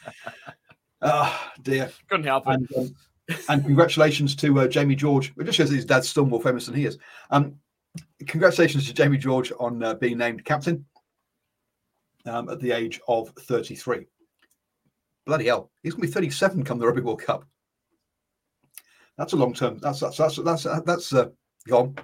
Ah, 1.00 1.54
dear. 1.62 1.92
Couldn't 2.10 2.26
help 2.26 2.48
it. 2.48 2.54
And, 2.56 2.68
um, 2.76 2.96
and 3.50 3.64
congratulations 3.64 4.36
to 4.38 4.62
uh, 4.62 4.68
Jamie 4.68 4.96
George. 4.96 5.32
It 5.38 5.44
just 5.44 5.56
shows 5.58 5.70
that 5.70 5.76
his 5.76 5.86
dad's 5.86 6.10
still 6.10 6.26
more 6.26 6.42
famous 6.42 6.66
than 6.66 6.74
he 6.74 6.86
is. 6.86 6.98
Um, 7.30 7.54
congratulations 8.26 8.88
to 8.88 8.94
Jamie 8.96 9.20
George 9.20 9.52
on 9.60 9.84
uh, 9.84 9.94
being 9.94 10.18
named 10.18 10.44
captain 10.44 10.84
um, 12.26 12.50
at 12.50 12.60
the 12.60 12.72
age 12.72 13.00
of 13.08 13.30
33. 13.42 14.08
Bloody 15.28 15.46
hell, 15.46 15.70
he's 15.84 15.94
going 15.94 16.02
to 16.02 16.08
be 16.08 16.14
37 16.14 16.64
come 16.64 16.80
the 16.80 16.88
Rugby 16.88 17.02
World 17.02 17.22
Cup. 17.22 17.46
That's 19.18 19.34
a 19.34 19.36
long 19.36 19.54
term. 19.54 19.80
That's 19.80 20.00
that's 20.00 20.18
that's 20.18 20.38
that's 20.38 20.64
that's, 20.64 20.86
that's 20.86 21.14
uh, 21.14 21.30
gone. 21.68 21.96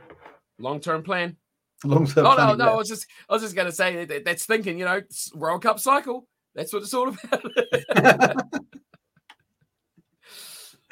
Long 0.59 0.79
term 0.79 1.03
plan. 1.03 1.37
Long 1.83 2.07
term. 2.07 2.25
Oh 2.25 2.35
no, 2.35 2.55
no. 2.55 2.71
I 2.71 2.75
was 2.75 2.87
just 2.87 3.07
I 3.29 3.33
was 3.33 3.41
just 3.41 3.55
going 3.55 3.67
to 3.67 3.71
say 3.71 4.05
that, 4.05 4.25
that's 4.25 4.45
thinking. 4.45 4.79
You 4.79 4.85
know, 4.85 5.01
World 5.35 5.61
Cup 5.61 5.79
cycle. 5.79 6.27
That's 6.55 6.71
what 6.71 6.83
it's 6.83 6.93
all 6.93 7.09
about. 7.09 7.43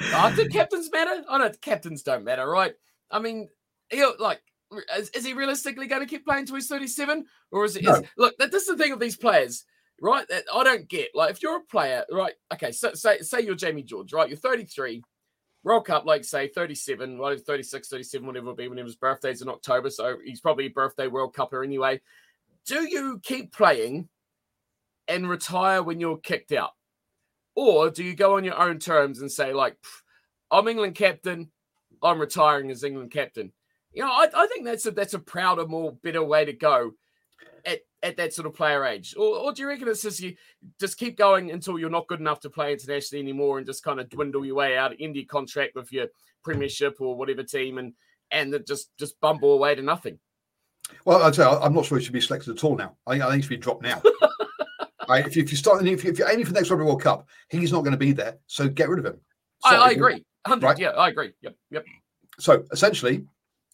oh, 0.01 0.33
do 0.35 0.49
captains 0.49 0.89
matter? 0.91 1.23
I 1.29 1.37
know 1.37 1.51
captains 1.61 2.03
don't 2.03 2.23
matter, 2.23 2.47
right? 2.47 2.73
I 3.09 3.19
mean, 3.19 3.47
he 3.89 4.05
like 4.19 4.41
is, 4.97 5.09
is, 5.09 5.25
he 5.25 5.33
realistically 5.33 5.87
going 5.87 6.01
to 6.01 6.07
keep 6.07 6.25
playing 6.25 6.45
till 6.45 6.55
he's 6.55 6.67
37 6.67 7.25
or 7.51 7.65
is 7.65 7.75
it 7.75 7.83
no. 7.83 7.95
is, 7.95 8.01
look 8.17 8.37
this 8.37 8.63
is 8.63 8.67
the 8.67 8.77
thing 8.77 8.93
of 8.93 8.99
these 8.99 9.17
players 9.17 9.65
right 9.99 10.25
that 10.29 10.43
i 10.53 10.63
don't 10.63 10.87
get 10.87 11.09
like 11.13 11.29
if 11.29 11.43
you're 11.43 11.57
a 11.57 11.65
player 11.69 12.05
right 12.09 12.33
okay 12.53 12.71
so 12.71 12.93
say 12.93 13.19
say 13.19 13.41
you're 13.41 13.55
jamie 13.55 13.83
george 13.83 14.13
right 14.13 14.29
you're 14.29 14.37
33 14.37 15.03
world 15.63 15.85
cup 15.85 16.05
like 16.05 16.23
say 16.23 16.47
37 16.47 17.17
well 17.17 17.37
36 17.37 17.87
37 17.87 18.25
whatever 18.25 18.45
it'll 18.45 18.55
be 18.55 18.67
when 18.67 18.77
his 18.77 18.95
birthday's 18.95 19.41
in 19.41 19.49
october 19.49 19.89
so 19.89 20.17
he's 20.23 20.41
probably 20.41 20.65
a 20.65 20.69
birthday 20.69 21.07
world 21.07 21.33
cupper 21.35 21.63
anyway. 21.63 21.99
Do 22.67 22.87
you 22.87 23.19
keep 23.23 23.53
playing 23.53 24.07
and 25.07 25.29
retire 25.29 25.81
when 25.81 25.99
you're 25.99 26.17
kicked 26.17 26.51
out? 26.51 26.71
Or 27.55 27.89
do 27.89 28.03
you 28.03 28.15
go 28.15 28.37
on 28.37 28.43
your 28.43 28.59
own 28.59 28.79
terms 28.79 29.21
and 29.21 29.31
say 29.31 29.53
like 29.53 29.77
i'm 30.49 30.67
england 30.67 30.95
captain 30.95 31.51
i'm 32.01 32.19
retiring 32.19 32.71
as 32.71 32.83
england 32.83 33.11
captain. 33.11 33.51
You 33.93 34.03
know, 34.03 34.11
I, 34.11 34.27
I 34.33 34.47
think 34.47 34.65
that's 34.65 34.85
a 34.85 34.91
that's 34.91 35.13
a 35.13 35.19
prouder, 35.19 35.67
more 35.67 35.91
better 35.91 36.23
way 36.23 36.45
to 36.45 36.53
go 36.53 36.93
at, 38.03 38.09
at 38.09 38.17
that 38.17 38.33
sort 38.33 38.47
of 38.47 38.53
player 38.53 38.85
age. 38.85 39.15
Or, 39.17 39.37
or 39.37 39.53
do 39.53 39.61
you 39.61 39.67
reckon 39.67 39.87
it's 39.87 40.01
just 40.01 40.19
you 40.19 40.35
just 40.79 40.97
keep 40.97 41.17
going 41.17 41.51
until 41.51 41.79
you're 41.79 41.89
not 41.89 42.07
good 42.07 42.19
enough 42.19 42.39
to 42.41 42.49
play 42.49 42.73
internationally 42.73 43.21
anymore 43.21 43.57
and 43.57 43.67
just 43.67 43.83
kind 43.83 43.99
of 43.99 44.09
dwindle 44.09 44.45
your 44.45 44.55
way 44.55 44.77
out 44.77 44.99
in 44.99 45.13
your 45.15 45.25
contract 45.25 45.75
with 45.75 45.91
your 45.91 46.07
premiership 46.43 46.97
or 46.99 47.15
whatever 47.15 47.43
team 47.43 47.77
and 47.77 47.93
and 48.31 48.57
just 48.67 48.89
just 48.97 49.19
bumble 49.19 49.53
away 49.53 49.75
to 49.75 49.81
nothing? 49.81 50.19
Well, 51.05 51.23
I'd 51.23 51.35
say 51.35 51.43
I'm 51.43 51.73
not 51.73 51.85
sure 51.85 51.97
he 51.97 52.03
should 52.03 52.13
be 52.13 52.21
selected 52.21 52.55
at 52.55 52.63
all 52.63 52.75
now. 52.75 52.95
I 53.07 53.11
think 53.11 53.23
I 53.23 53.29
think 53.29 53.35
he 53.37 53.41
should 53.43 53.49
be 53.49 53.57
dropped 53.57 53.83
now. 53.83 54.01
right, 55.09 55.25
if, 55.25 55.35
you, 55.35 55.43
if 55.43 55.51
you 55.51 55.57
start 55.57 55.85
if, 55.85 56.03
you, 56.03 56.11
if 56.11 56.17
you're 56.17 56.29
aiming 56.29 56.45
for 56.45 56.53
the 56.53 56.59
next 56.59 56.69
Rugby 56.69 56.85
World 56.85 57.01
Cup, 57.01 57.27
he's 57.49 57.71
not 57.71 57.81
going 57.81 57.91
to 57.91 57.97
be 57.97 58.11
there. 58.11 58.37
So 58.47 58.67
get 58.67 58.89
rid 58.89 58.99
of 58.99 59.05
him. 59.05 59.19
I, 59.63 59.75
I, 59.75 59.89
agree. 59.91 60.23
Right? 60.47 60.79
Yeah, 60.79 60.89
I 60.89 61.09
agree. 61.09 61.31
Yep. 61.41 61.55
Yep. 61.69 61.85
So 62.39 62.63
essentially, 62.71 63.25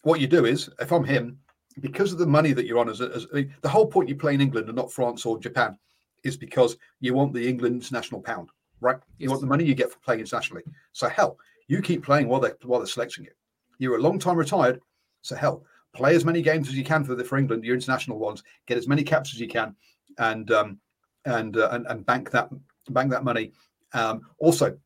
what 0.02 0.20
you 0.20 0.26
do 0.26 0.44
is, 0.44 0.68
if 0.80 0.92
I'm 0.92 1.04
him, 1.04 1.38
because 1.80 2.12
of 2.12 2.18
the 2.18 2.26
money 2.26 2.52
that 2.52 2.66
you're 2.66 2.78
on, 2.78 2.88
as, 2.88 3.00
as 3.00 3.26
I 3.32 3.36
mean, 3.36 3.54
the 3.60 3.68
whole 3.68 3.86
point 3.86 4.08
you 4.08 4.16
play 4.16 4.34
in 4.34 4.40
England 4.40 4.68
and 4.68 4.76
not 4.76 4.92
France 4.92 5.24
or 5.24 5.38
Japan 5.38 5.78
is 6.24 6.36
because 6.36 6.76
you 7.00 7.14
want 7.14 7.32
the 7.32 7.48
England 7.48 7.76
international 7.76 8.20
pound, 8.20 8.50
right? 8.80 8.96
You 9.18 9.24
yes. 9.24 9.30
want 9.30 9.40
the 9.40 9.46
money 9.46 9.64
you 9.64 9.74
get 9.74 9.92
for 9.92 9.98
playing 10.00 10.20
internationally. 10.20 10.62
So 10.92 11.08
hell, 11.08 11.38
you 11.68 11.80
keep 11.82 12.04
playing 12.04 12.28
while 12.28 12.40
they 12.40 12.50
while 12.64 12.80
they're 12.80 12.86
selecting 12.86 13.24
you. 13.24 13.30
You're 13.78 13.98
a 13.98 14.02
long 14.02 14.18
time 14.18 14.36
retired, 14.36 14.80
so 15.22 15.36
hell, 15.36 15.64
play 15.94 16.14
as 16.14 16.24
many 16.24 16.42
games 16.42 16.68
as 16.68 16.74
you 16.74 16.84
can 16.84 17.04
for 17.04 17.14
the, 17.14 17.24
for 17.24 17.38
England, 17.38 17.64
your 17.64 17.74
international 17.74 18.18
ones. 18.18 18.42
Get 18.66 18.78
as 18.78 18.88
many 18.88 19.02
caps 19.02 19.32
as 19.34 19.40
you 19.40 19.48
can, 19.48 19.74
and 20.18 20.50
um, 20.50 20.80
and, 21.24 21.56
uh, 21.56 21.68
and 21.72 21.86
and 21.86 22.04
bank 22.06 22.30
that 22.30 22.50
bank 22.90 23.10
that 23.10 23.24
money. 23.24 23.52
Um, 23.92 24.22
also, 24.38 24.76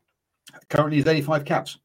currently 0.68 0.97
he's 0.97 1.07
85 1.07 1.45
caps. 1.45 1.78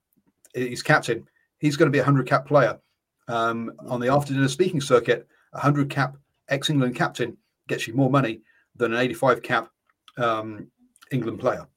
He's 0.54 0.84
captain. 0.84 1.28
He's 1.60 1.76
going 1.76 1.88
to 1.88 1.92
be 1.92 2.00
a 2.00 2.04
100 2.04 2.28
cap 2.28 2.46
player 2.46 2.80
um, 3.28 3.72
on 3.88 4.00
the 4.00 4.10
after 4.10 4.34
dinner 4.34 4.48
speaking 4.48 4.82
circuit, 4.82 5.28
a 5.54 5.58
100 5.58 5.90
cap 5.90 6.18
ex 6.50 6.70
England 6.70 6.96
captain 6.96 7.38
gets 7.68 7.88
you 7.88 7.94
more 7.94 8.10
money 8.10 8.42
than 8.76 8.94
an 8.94 9.00
85 9.00 9.42
cap 9.42 9.70
um, 10.18 10.68
England 11.12 11.40
player. 11.40 11.68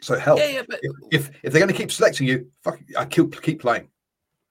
So 0.00 0.18
hell, 0.18 0.38
yeah, 0.38 0.48
yeah, 0.48 0.62
but... 0.68 0.80
if, 1.10 1.30
if, 1.42 1.52
they're 1.52 1.60
going 1.60 1.72
to 1.72 1.74
keep 1.74 1.90
selecting 1.90 2.26
you, 2.26 2.50
fuck, 2.62 2.78
I 2.98 3.06
keep 3.06 3.40
keep 3.42 3.60
playing. 3.60 3.88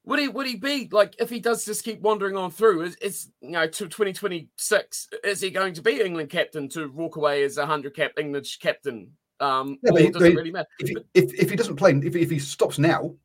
Would 0.05 0.19
he 0.19 0.27
would 0.27 0.45
he 0.45 0.55
be 0.55 0.87
like 0.91 1.15
if 1.19 1.29
he 1.29 1.39
does 1.39 1.65
just 1.65 1.83
keep 1.83 2.01
wandering 2.01 2.35
on 2.35 2.51
through? 2.51 2.81
Is, 2.83 2.95
is 2.97 3.31
you 3.41 3.51
know 3.51 3.67
to 3.67 3.85
2026? 3.85 5.09
Is 5.23 5.41
he 5.41 5.49
going 5.49 5.73
to 5.73 5.81
be 5.81 6.01
England 6.01 6.29
captain 6.29 6.69
to 6.69 6.91
walk 6.91 7.15
away 7.15 7.43
as 7.43 7.57
a 7.57 7.65
hundred 7.65 7.95
cap 7.95 8.11
English 8.19 8.57
captain? 8.57 9.11
Um, 9.39 9.79
yeah, 9.83 9.93
it 9.95 10.13
doesn't 10.13 10.35
really 10.35 10.51
matter. 10.51 10.67
If 10.79 10.89
he, 10.89 10.97
if, 11.13 11.33
if 11.33 11.49
he 11.49 11.55
doesn't 11.55 11.75
play, 11.75 11.91
if, 11.91 12.15
if 12.15 12.29
he 12.29 12.39
stops 12.39 12.79
now, 12.79 13.15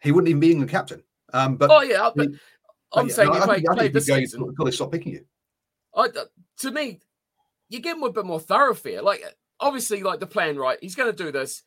he 0.00 0.12
wouldn't 0.12 0.28
even 0.28 0.40
be 0.40 0.50
England 0.50 0.70
captain. 0.70 1.02
Um, 1.32 1.56
but 1.56 1.70
oh 1.70 1.82
yeah, 1.82 2.10
but 2.14 2.28
I'm 2.92 3.08
saying 3.08 3.28
no, 3.30 3.36
you 3.36 3.42
play, 3.42 3.62
play 3.62 3.88
this 3.88 4.06
season. 4.06 4.52
Got 4.54 4.64
to 4.64 4.72
stop 4.72 4.92
picking 4.92 5.12
you. 5.12 5.24
I, 5.94 6.08
to 6.60 6.70
me, 6.70 7.00
you 7.68 7.80
get 7.80 7.96
him 7.96 8.02
a 8.02 8.12
bit 8.12 8.24
more 8.24 8.40
thoroughfare. 8.40 9.02
Like 9.02 9.22
obviously, 9.60 10.02
like 10.02 10.20
the 10.20 10.26
plan, 10.26 10.56
right? 10.56 10.78
He's 10.80 10.94
going 10.94 11.10
to 11.10 11.24
do 11.24 11.32
this. 11.32 11.62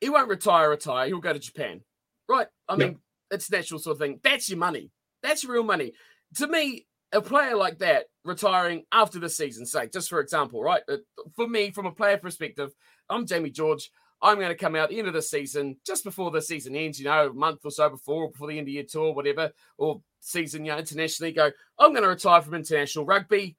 He 0.00 0.10
won't 0.10 0.28
retire. 0.28 0.70
Retire. 0.70 1.06
He'll 1.06 1.20
go 1.20 1.32
to 1.32 1.38
Japan, 1.38 1.80
right? 2.28 2.46
I 2.68 2.76
mean, 2.76 2.88
yeah. 2.88 3.36
it's 3.36 3.50
natural 3.50 3.80
sort 3.80 3.96
of 3.96 4.00
thing. 4.00 4.20
That's 4.22 4.48
your 4.48 4.58
money. 4.58 4.90
That's 5.22 5.44
real 5.44 5.64
money. 5.64 5.92
To 6.36 6.46
me, 6.46 6.86
a 7.12 7.20
player 7.20 7.56
like 7.56 7.78
that 7.78 8.06
retiring 8.24 8.84
after 8.92 9.18
the 9.18 9.30
season, 9.30 9.66
say, 9.66 9.88
just 9.88 10.10
for 10.10 10.20
example, 10.20 10.62
right? 10.62 10.82
Uh, 10.88 10.98
for 11.34 11.48
me, 11.48 11.70
from 11.70 11.86
a 11.86 11.92
player 11.92 12.18
perspective, 12.18 12.70
I'm 13.08 13.26
Jamie 13.26 13.50
George. 13.50 13.90
I'm 14.20 14.36
going 14.36 14.48
to 14.48 14.54
come 14.54 14.74
out 14.74 14.90
the 14.90 14.98
end 14.98 15.08
of 15.08 15.14
the 15.14 15.22
season, 15.22 15.76
just 15.86 16.04
before 16.04 16.30
the 16.30 16.42
season 16.42 16.74
ends, 16.74 16.98
you 16.98 17.06
know, 17.06 17.28
a 17.28 17.32
month 17.32 17.60
or 17.64 17.70
so 17.70 17.88
before, 17.88 18.24
or 18.24 18.30
before 18.30 18.48
the 18.48 18.58
end 18.58 18.66
of 18.68 18.74
your 18.74 18.84
tour, 18.84 19.12
whatever, 19.12 19.52
or 19.76 20.00
season, 20.20 20.64
you 20.64 20.72
know, 20.72 20.78
internationally, 20.78 21.32
go, 21.32 21.50
I'm 21.78 21.92
going 21.92 22.02
to 22.02 22.08
retire 22.08 22.42
from 22.42 22.54
international 22.54 23.04
rugby 23.04 23.56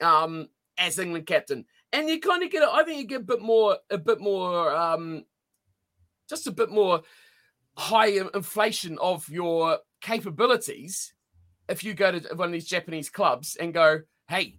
um, 0.00 0.48
as 0.76 0.98
England 0.98 1.26
captain. 1.26 1.64
And 1.92 2.08
you 2.08 2.20
kind 2.20 2.42
of 2.42 2.50
get, 2.50 2.62
I 2.62 2.82
think 2.82 2.98
you 2.98 3.06
get 3.06 3.20
a 3.20 3.24
bit 3.24 3.42
more, 3.42 3.76
a 3.90 3.98
bit 3.98 4.20
more, 4.20 4.74
um, 4.74 5.24
just 6.28 6.46
a 6.46 6.52
bit 6.52 6.70
more 6.70 7.02
high 7.76 8.18
inflation 8.34 8.98
of 8.98 9.28
your 9.28 9.78
capabilities 10.00 11.14
if 11.68 11.84
you 11.84 11.94
go 11.94 12.18
to 12.18 12.34
one 12.34 12.48
of 12.48 12.52
these 12.52 12.66
Japanese 12.66 13.08
clubs 13.08 13.56
and 13.56 13.72
go, 13.72 14.00
hey, 14.28 14.58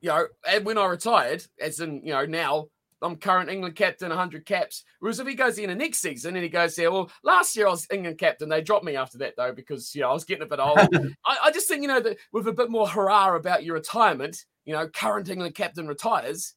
you 0.00 0.08
know, 0.08 0.26
and 0.48 0.64
when 0.64 0.78
I 0.78 0.86
retired, 0.86 1.44
as 1.60 1.80
in, 1.80 2.02
you 2.04 2.12
know, 2.12 2.26
now 2.26 2.68
I'm 3.06 3.16
current 3.16 3.48
England 3.48 3.76
captain, 3.76 4.08
100 4.08 4.44
caps. 4.44 4.84
Whereas 5.00 5.20
if 5.20 5.26
he 5.26 5.34
goes 5.34 5.58
in 5.58 5.68
the 5.68 5.74
next 5.74 5.98
season 5.98 6.34
and 6.36 6.42
he 6.42 6.48
goes 6.48 6.76
there, 6.76 6.90
well, 6.90 7.10
last 7.22 7.56
year 7.56 7.66
I 7.66 7.70
was 7.70 7.86
England 7.92 8.18
captain. 8.18 8.48
They 8.48 8.60
dropped 8.60 8.84
me 8.84 8.96
after 8.96 9.18
that 9.18 9.34
though 9.36 9.52
because 9.52 9.94
you 9.94 10.02
know 10.02 10.10
I 10.10 10.12
was 10.12 10.24
getting 10.24 10.42
a 10.42 10.46
bit 10.46 10.58
old. 10.58 10.78
I, 11.24 11.36
I, 11.44 11.50
just 11.50 11.68
think 11.68 11.82
you 11.82 11.88
know 11.88 12.00
that 12.00 12.18
with 12.32 12.48
a 12.48 12.52
bit 12.52 12.70
more 12.70 12.86
hurrah 12.86 13.34
about 13.34 13.64
your 13.64 13.74
retirement, 13.74 14.44
you 14.64 14.74
know, 14.74 14.88
current 14.88 15.28
England 15.28 15.54
captain 15.54 15.86
retires, 15.86 16.54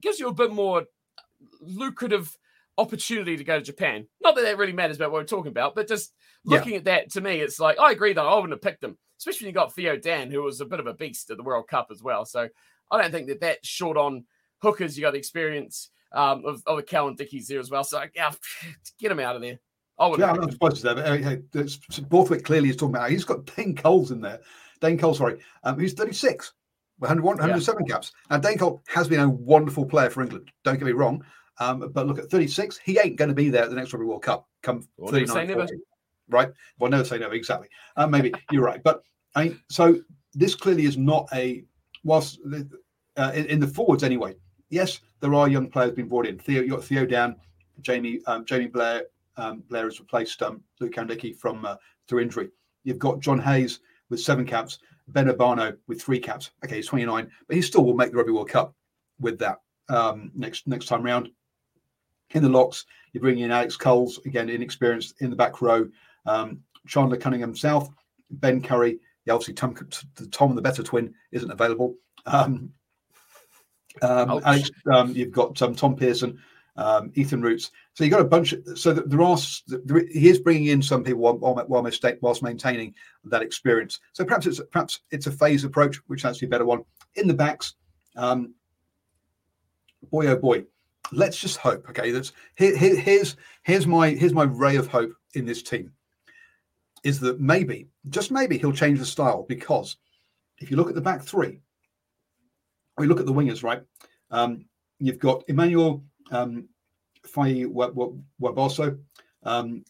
gives 0.00 0.18
you 0.18 0.28
a 0.28 0.34
bit 0.34 0.52
more 0.52 0.84
lucrative 1.60 2.36
opportunity 2.78 3.36
to 3.36 3.44
go 3.44 3.58
to 3.58 3.64
Japan. 3.64 4.06
Not 4.22 4.36
that 4.36 4.42
that 4.42 4.58
really 4.58 4.72
matters 4.72 4.96
about 4.96 5.10
what 5.10 5.20
we're 5.20 5.26
talking 5.26 5.50
about, 5.50 5.74
but 5.74 5.88
just 5.88 6.12
looking 6.44 6.72
yeah. 6.72 6.78
at 6.78 6.84
that 6.84 7.10
to 7.12 7.20
me, 7.20 7.40
it's 7.40 7.60
like 7.60 7.78
I 7.78 7.90
agree 7.90 8.12
though. 8.12 8.28
I 8.28 8.34
wouldn't 8.36 8.52
have 8.52 8.62
picked 8.62 8.84
him, 8.84 8.96
especially 9.18 9.46
when 9.46 9.54
you 9.54 9.60
got 9.60 9.74
Theo 9.74 9.96
Dan, 9.96 10.30
who 10.30 10.42
was 10.42 10.60
a 10.60 10.66
bit 10.66 10.80
of 10.80 10.86
a 10.86 10.94
beast 10.94 11.30
at 11.30 11.36
the 11.36 11.42
World 11.42 11.68
Cup 11.68 11.88
as 11.90 12.02
well. 12.02 12.24
So 12.24 12.48
I 12.90 13.02
don't 13.02 13.10
think 13.10 13.28
that 13.28 13.40
that 13.40 13.66
short 13.66 13.96
on 13.96 14.24
hookers, 14.60 14.96
you 14.96 15.02
got 15.02 15.12
the 15.12 15.18
experience 15.18 15.90
um, 16.12 16.44
of, 16.44 16.62
of 16.66 16.76
the 16.76 16.82
Cowan 16.82 17.14
Dickies 17.14 17.48
there 17.48 17.60
as 17.60 17.70
well. 17.70 17.84
So 17.84 18.02
yeah, 18.14 18.32
get 19.00 19.12
him 19.12 19.20
out 19.20 19.36
of 19.36 19.42
there. 19.42 19.58
I 19.98 20.06
would 20.06 20.20
yeah, 20.20 20.30
I'm 20.30 20.40
not 20.40 20.52
surprised 20.52 20.82
there. 20.82 20.94
But, 20.94 21.60
uh, 21.60 22.02
Borthwick 22.08 22.44
clearly 22.44 22.68
is 22.68 22.76
talking 22.76 22.94
about. 22.94 23.10
He's 23.10 23.24
got 23.24 23.44
Dane 23.56 23.74
Coles 23.74 24.12
in 24.12 24.20
there. 24.20 24.40
Dan 24.80 24.96
Cole, 24.96 25.14
sorry, 25.14 25.40
um, 25.64 25.78
he's 25.78 25.92
36, 25.92 26.52
101, 26.98 27.36
107 27.36 27.84
yeah. 27.84 27.94
caps. 27.94 28.12
Now 28.30 28.38
Dan 28.38 28.58
Cole 28.58 28.82
has 28.86 29.08
been 29.08 29.20
a 29.20 29.28
wonderful 29.28 29.84
player 29.84 30.10
for 30.10 30.22
England. 30.22 30.50
Don't 30.64 30.78
get 30.78 30.84
me 30.84 30.92
wrong, 30.92 31.24
um, 31.58 31.90
but 31.92 32.06
look 32.06 32.18
at 32.18 32.30
36. 32.30 32.78
He 32.78 32.98
ain't 32.98 33.16
going 33.16 33.28
to 33.28 33.34
be 33.34 33.50
there 33.50 33.64
at 33.64 33.70
the 33.70 33.76
next 33.76 33.92
Rugby 33.92 34.06
World 34.06 34.22
Cup. 34.22 34.46
Come 34.62 34.86
well, 34.96 35.10
39, 35.10 35.68
right? 36.28 36.50
Well, 36.78 36.90
never 36.90 37.04
say 37.04 37.18
never. 37.18 37.34
Exactly. 37.34 37.68
Um, 37.96 38.10
maybe 38.10 38.32
you're 38.52 38.62
right, 38.62 38.82
but 38.82 39.02
I 39.34 39.48
mean, 39.48 39.60
so 39.68 39.98
this 40.34 40.54
clearly 40.54 40.84
is 40.84 40.96
not 40.96 41.28
a 41.32 41.64
whilst 42.04 42.38
uh, 43.16 43.32
in, 43.34 43.46
in 43.46 43.60
the 43.60 43.66
forwards 43.66 44.04
anyway 44.04 44.36
yes, 44.70 45.00
there 45.20 45.34
are 45.34 45.48
young 45.48 45.68
players 45.68 45.92
being 45.92 46.08
brought 46.08 46.26
in. 46.26 46.38
Theo, 46.38 46.62
you 46.62 46.70
got 46.70 46.84
Theo 46.84 47.06
Dan, 47.06 47.36
Jamie, 47.80 48.20
um, 48.26 48.44
Jamie 48.44 48.68
Blamire. 48.68 49.02
Um, 49.36 49.62
Blamire 49.70 49.84
has 49.84 50.00
replaced 50.00 50.42
um, 50.42 50.62
Luke 50.80 50.94
Cowan-Dickie 50.94 51.32
from 51.32 51.64
uh, 51.64 51.76
through 52.08 52.20
injury. 52.20 52.50
You've 52.84 52.98
got 52.98 53.20
Joe 53.20 53.36
Heyes 53.36 53.80
with 54.10 54.20
seven 54.20 54.44
caps, 54.44 54.78
Beno 55.12 55.32
Obano 55.32 55.76
with 55.86 56.02
three 56.02 56.18
caps. 56.18 56.50
Okay, 56.64 56.76
he's 56.76 56.86
29, 56.86 57.30
but 57.46 57.56
he 57.56 57.62
still 57.62 57.84
will 57.84 57.94
make 57.94 58.10
the 58.10 58.16
Rugby 58.16 58.32
World 58.32 58.48
Cup 58.48 58.74
with 59.20 59.38
that 59.38 59.60
um, 59.88 60.30
next 60.34 60.66
next 60.66 60.86
time 60.86 61.02
round. 61.02 61.30
In 62.30 62.42
the 62.42 62.48
locks, 62.48 62.84
you're 63.12 63.22
bringing 63.22 63.44
in 63.44 63.50
Alex 63.50 63.76
Coles, 63.76 64.20
again 64.26 64.50
inexperienced 64.50 65.14
in 65.20 65.30
the 65.30 65.36
back 65.36 65.62
row. 65.62 65.88
Um, 66.26 66.60
Chandler 66.86 67.16
Cunningham 67.16 67.56
South, 67.56 67.90
Ben 68.30 68.62
Curry. 68.62 68.98
Yeah, 69.24 69.34
obviously 69.34 69.54
Tom, 69.54 69.74
Tom 70.30 70.54
the 70.54 70.62
better 70.62 70.82
twin 70.82 71.14
isn't 71.32 71.50
available. 71.50 71.94
Um, 72.26 72.70
um, 74.02 74.42
Alex, 74.44 74.70
um, 74.92 75.12
you've 75.14 75.32
got 75.32 75.60
um, 75.62 75.74
Tom 75.74 75.96
Pearson, 75.96 76.38
um, 76.76 77.10
Ethan 77.14 77.42
Roots. 77.42 77.70
So 77.94 78.04
you've 78.04 78.12
got 78.12 78.20
a 78.20 78.24
bunch. 78.24 78.52
Of, 78.52 78.78
so 78.78 78.92
there 78.92 79.22
are. 79.22 79.38
There, 79.66 80.06
he 80.06 80.28
is 80.28 80.38
bringing 80.38 80.66
in 80.66 80.82
some 80.82 81.04
people 81.04 81.20
while, 81.20 81.64
while, 81.66 81.82
mistake, 81.82 82.18
whilst 82.20 82.42
maintaining 82.42 82.94
that 83.24 83.42
experience. 83.42 84.00
So 84.12 84.24
perhaps 84.24 84.46
it's 84.46 84.60
perhaps 84.70 85.00
it's 85.10 85.26
a 85.26 85.32
phase 85.32 85.64
approach, 85.64 85.96
which 86.06 86.20
is 86.20 86.24
actually 86.24 86.46
a 86.46 86.50
better 86.50 86.64
one. 86.64 86.84
In 87.16 87.26
the 87.26 87.34
backs, 87.34 87.74
um, 88.16 88.54
boy 90.10 90.28
oh 90.28 90.36
boy, 90.36 90.64
let's 91.12 91.38
just 91.38 91.58
hope. 91.58 91.88
Okay, 91.90 92.10
that's 92.10 92.32
here, 92.56 92.76
here, 92.76 92.96
here's 92.96 93.36
here's 93.62 93.86
my 93.86 94.10
here's 94.10 94.34
my 94.34 94.44
ray 94.44 94.76
of 94.76 94.86
hope 94.86 95.12
in 95.34 95.46
this 95.46 95.62
team 95.62 95.92
is 97.04 97.20
that 97.20 97.40
maybe 97.40 97.88
just 98.08 98.30
maybe 98.30 98.58
he'll 98.58 98.72
change 98.72 98.98
the 98.98 99.06
style 99.06 99.44
because 99.48 99.96
if 100.58 100.70
you 100.70 100.76
look 100.76 100.88
at 100.88 100.94
the 100.94 101.00
back 101.00 101.22
three, 101.22 101.60
we 102.98 103.06
look 103.06 103.20
at 103.20 103.26
the 103.26 103.32
wingers, 103.32 103.62
right? 103.62 103.82
Um, 104.30 104.64
you've 104.98 105.18
got 105.18 105.44
Emmanuel 105.48 106.04
um, 106.30 106.68
Feyi-Waboso, 107.26 108.98
um, 109.44 109.84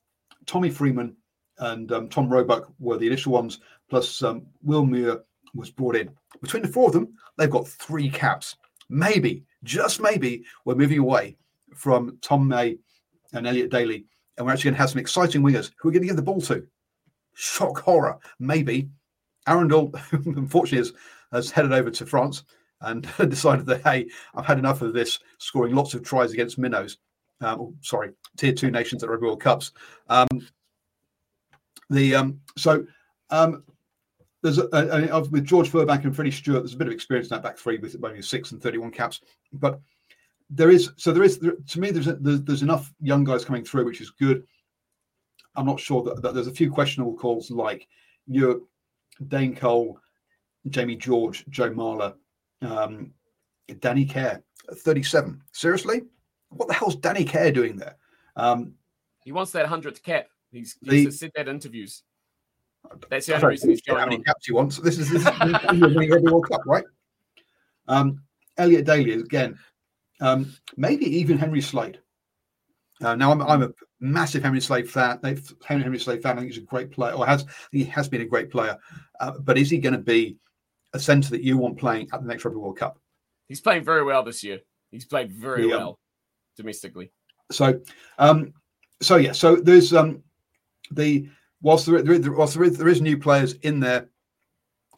Tommy 0.47 0.71
Freeman, 0.71 1.17
and 1.59 1.91
um, 1.93 2.09
Tom 2.09 2.29
Roebuck 2.29 2.73
were 2.79 2.99
the 2.99 3.07
initial 3.07 3.33
ones, 3.33 3.61
plus 3.91 4.23
um, 4.23 4.47
Will 4.63 4.85
Muir 4.85 5.23
was 5.55 5.71
brought 5.71 5.97
in. 5.97 6.11
Between 6.41 6.63
the 6.63 6.69
four 6.69 6.87
of 6.87 6.93
them, 6.93 7.15
they've 7.37 7.51
got 7.51 7.67
three 7.67 8.09
caps. 8.09 8.57
Maybe, 8.89 9.45
just 9.65 10.01
maybe, 10.01 10.45
we're 10.65 10.75
moving 10.75 10.99
away 10.99 11.37
from 11.75 12.19
Tom 12.23 12.47
May 12.47 12.79
and 13.33 13.47
Elliot 13.47 13.71
Daly, 13.71 14.07
and 14.37 14.47
we're 14.47 14.53
actually 14.53 14.71
going 14.71 14.75
to 14.77 14.81
have 14.81 14.91
some 14.91 15.01
exciting 15.01 15.43
wingers 15.43 15.73
who 15.79 15.89
we're 15.89 15.93
going 15.93 16.03
to 16.03 16.09
give 16.09 16.17
the 16.17 16.23
ball 16.23 16.41
to. 16.43 16.67
Shock 17.35 17.81
horror, 17.81 18.19
maybe. 18.39 18.89
Arundell, 19.47 19.95
unfortunately, 20.37 20.79
has, 20.79 20.93
has 21.33 21.51
headed 21.51 21.73
over 21.73 21.91
to 21.91 22.07
France 22.07 22.45
and 22.81 23.09
decided 23.29 23.67
that, 23.67 23.83
hey, 23.83 24.09
I've 24.35 24.47
had 24.47 24.59
enough 24.59 24.83
of 24.83 24.93
this, 24.93 25.19
scoring 25.39 25.75
lots 25.75 25.95
of 25.95 26.03
tries 26.03 26.33
against 26.33 26.59
minnows. 26.59 26.99
Um, 27.41 27.61
oh, 27.61 27.75
sorry, 27.83 28.11
tier 28.37 28.53
two 28.53 28.71
nations 28.71 29.03
at 29.03 29.11
Rugby 29.11 29.27
World 29.27 29.41
Cups. 29.41 29.73
Um, 30.09 30.27
the 31.91 32.15
um, 32.15 32.41
so 32.57 32.85
um, 33.31 33.63
there's 34.43 34.59
a, 34.59 34.69
a, 34.73 35.09
a, 35.09 35.21
with 35.29 35.45
George 35.45 35.71
Furbank 35.71 36.05
and 36.05 36.15
Freddie 36.15 36.31
Steward. 36.31 36.63
There's 36.63 36.75
a 36.75 36.79
bit 36.79 36.89
of 36.89 36.93
experience 36.93 37.31
in 37.31 37.37
that 37.37 37.43
back 37.43 37.57
three 37.57 37.79
with 37.79 37.97
only 38.03 38.23
six 38.23 38.53
and 38.53 38.63
31 38.63 38.91
caps, 38.91 39.21
but 39.53 39.81
there 40.51 40.71
is 40.71 40.91
so 40.97 41.13
there 41.13 41.23
is 41.23 41.39
there, 41.39 41.55
to 41.69 41.81
me 41.81 41.91
there's, 41.91 42.07
there's, 42.07 42.43
there's 42.43 42.63
enough 42.63 42.93
young 43.01 43.25
guys 43.25 43.45
coming 43.45 43.65
through, 43.65 43.85
which 43.85 44.01
is 44.01 44.11
good. 44.11 44.45
I'm 45.57 45.67
not 45.67 45.81
sure 45.81 46.03
that, 46.05 46.23
that 46.23 46.35
there's 46.35 46.47
a 46.47 46.53
few 46.53 46.71
questionable 46.71 47.17
calls 47.17 47.51
like 47.51 47.89
you, 48.27 48.69
Dan 49.29 49.55
Cole, 49.55 49.99
Jamie 50.69 50.97
George, 50.97 51.45
Joe 51.49 51.71
Marler, 51.71 52.15
um, 52.63 53.13
Danny 53.81 54.05
Care, 54.05 54.43
37. 54.73 55.43
Seriously, 55.53 56.03
what 56.51 56.69
the 56.69 56.75
hell's 56.75 56.97
Danny 56.97 57.25
Care 57.25 57.53
doing 57.53 57.77
there? 57.77 57.97
Um, 58.37 58.75
he 59.25 59.33
wants 59.33 59.53
that 59.53 59.67
hundredth 59.67 60.03
cap. 60.03 60.27
He's, 60.51 60.79
he's 60.81 61.05
the, 61.05 61.13
said 61.13 61.33
that 61.35 61.49
in 61.49 61.57
interviews. 61.57 62.03
That's 63.11 63.27
the 63.27 63.35
only 63.35 63.49
reason 63.49 63.71
he's 63.71 63.83
going 63.83 63.99
how 63.99 64.07
many 64.07 64.23
caps 64.23 64.47
he 64.47 64.53
wants. 64.53 64.79
This 64.79 64.99
is 64.99 65.11
this 65.11 65.27
is 65.27 65.41
winning 65.41 66.13
every 66.13 66.21
World 66.21 66.49
Cup, 66.49 66.63
right? 66.67 66.85
Um, 67.87 68.23
Elliot 68.57 68.87
Daly 68.87 69.13
again. 69.13 69.59
Um, 70.21 70.55
maybe 70.77 71.05
even 71.05 71.39
Henry 71.39 71.61
Slade. 71.61 72.01
Uh, 73.01 73.15
now 73.15 73.31
I'm, 73.31 73.41
I'm 73.43 73.63
a 73.63 73.71
massive 74.01 74.43
Henry 74.43 74.61
Slade 74.61 74.91
fan. 74.91 75.21
Henry, 75.65 75.83
Henry 75.83 75.99
Slade 75.99 76.23
fan. 76.23 76.37
I 76.37 76.41
think 76.41 76.53
he's 76.53 76.63
a 76.63 76.67
great 76.67 76.91
player, 76.91 77.13
or 77.13 77.27
has 77.27 77.45
he 77.71 77.85
has 77.85 78.09
been 78.09 78.23
a 78.23 78.27
great 78.27 78.51
player. 78.51 78.77
Uh, 79.21 79.33
but 79.39 79.59
is 79.59 79.71
he 79.71 79.79
going 79.79 79.95
to 79.95 80.01
be 80.01 80.37
a 80.93 80.99
centre 80.99 81.31
that 81.31 81.43
you 81.43 81.59
want 81.59 81.79
playing 81.79 82.09
at 82.13 82.23
the 82.23 82.29
next 82.29 82.45
Rugby 82.45 82.59
World 82.59 82.79
Cup? 82.79 82.99
He's 83.47 83.61
playing 83.61 83.85
very 83.85 84.05
well 84.05 84.23
this 84.23 84.43
year. 84.43 84.61
He's 84.91 85.05
played 85.05 85.33
very 85.33 85.69
yeah. 85.69 85.77
well 85.77 85.99
domestically. 86.57 87.13
So, 87.51 87.81
um, 88.19 88.53
so 89.01 89.17
yeah. 89.17 89.33
So 89.33 89.57
there's 89.57 89.93
um, 89.95 90.23
the 90.91 91.29
whilst 91.63 91.87
there, 91.87 92.03
there, 92.03 92.33
whilst 92.33 92.55
there 92.55 92.65
is, 92.65 92.77
there 92.77 92.89
is 92.89 93.01
new 93.01 93.19
players 93.19 93.55
in 93.55 93.81
there, 93.81 94.09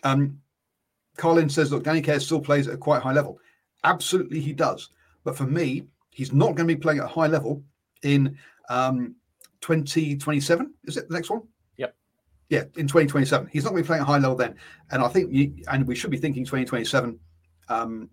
um, 0.04 0.40
Carlin 1.16 1.48
says, 1.48 1.70
look, 1.70 1.84
Danny 1.84 2.00
Care 2.00 2.20
still 2.20 2.40
plays 2.40 2.66
at 2.66 2.74
a 2.74 2.78
quite 2.78 3.02
high 3.02 3.12
level. 3.12 3.38
Absolutely, 3.84 4.40
he 4.40 4.52
does. 4.52 4.90
But 5.24 5.36
for 5.36 5.44
me, 5.44 5.84
he's 6.10 6.32
not 6.32 6.54
going 6.54 6.68
to 6.68 6.74
be 6.74 6.76
playing 6.76 7.00
at 7.00 7.06
a 7.06 7.08
high 7.08 7.26
level 7.26 7.62
in 8.02 8.36
um, 8.68 9.14
2027. 9.60 10.72
Is 10.84 10.96
it 10.96 11.08
the 11.08 11.14
next 11.14 11.30
one? 11.30 11.42
Yeah, 12.50 12.64
in 12.76 12.88
2027. 12.88 13.48
He's 13.52 13.64
not 13.64 13.70
going 13.70 13.82
to 13.82 13.84
be 13.84 13.86
playing 13.86 14.02
a 14.02 14.06
high 14.06 14.18
level 14.18 14.36
then. 14.36 14.56
And 14.90 15.02
I 15.02 15.08
think, 15.08 15.32
you, 15.32 15.54
and 15.68 15.86
we 15.86 15.94
should 15.94 16.10
be 16.10 16.18
thinking 16.18 16.44
2027 16.44 17.18
because 17.62 17.84
um, 17.84 18.10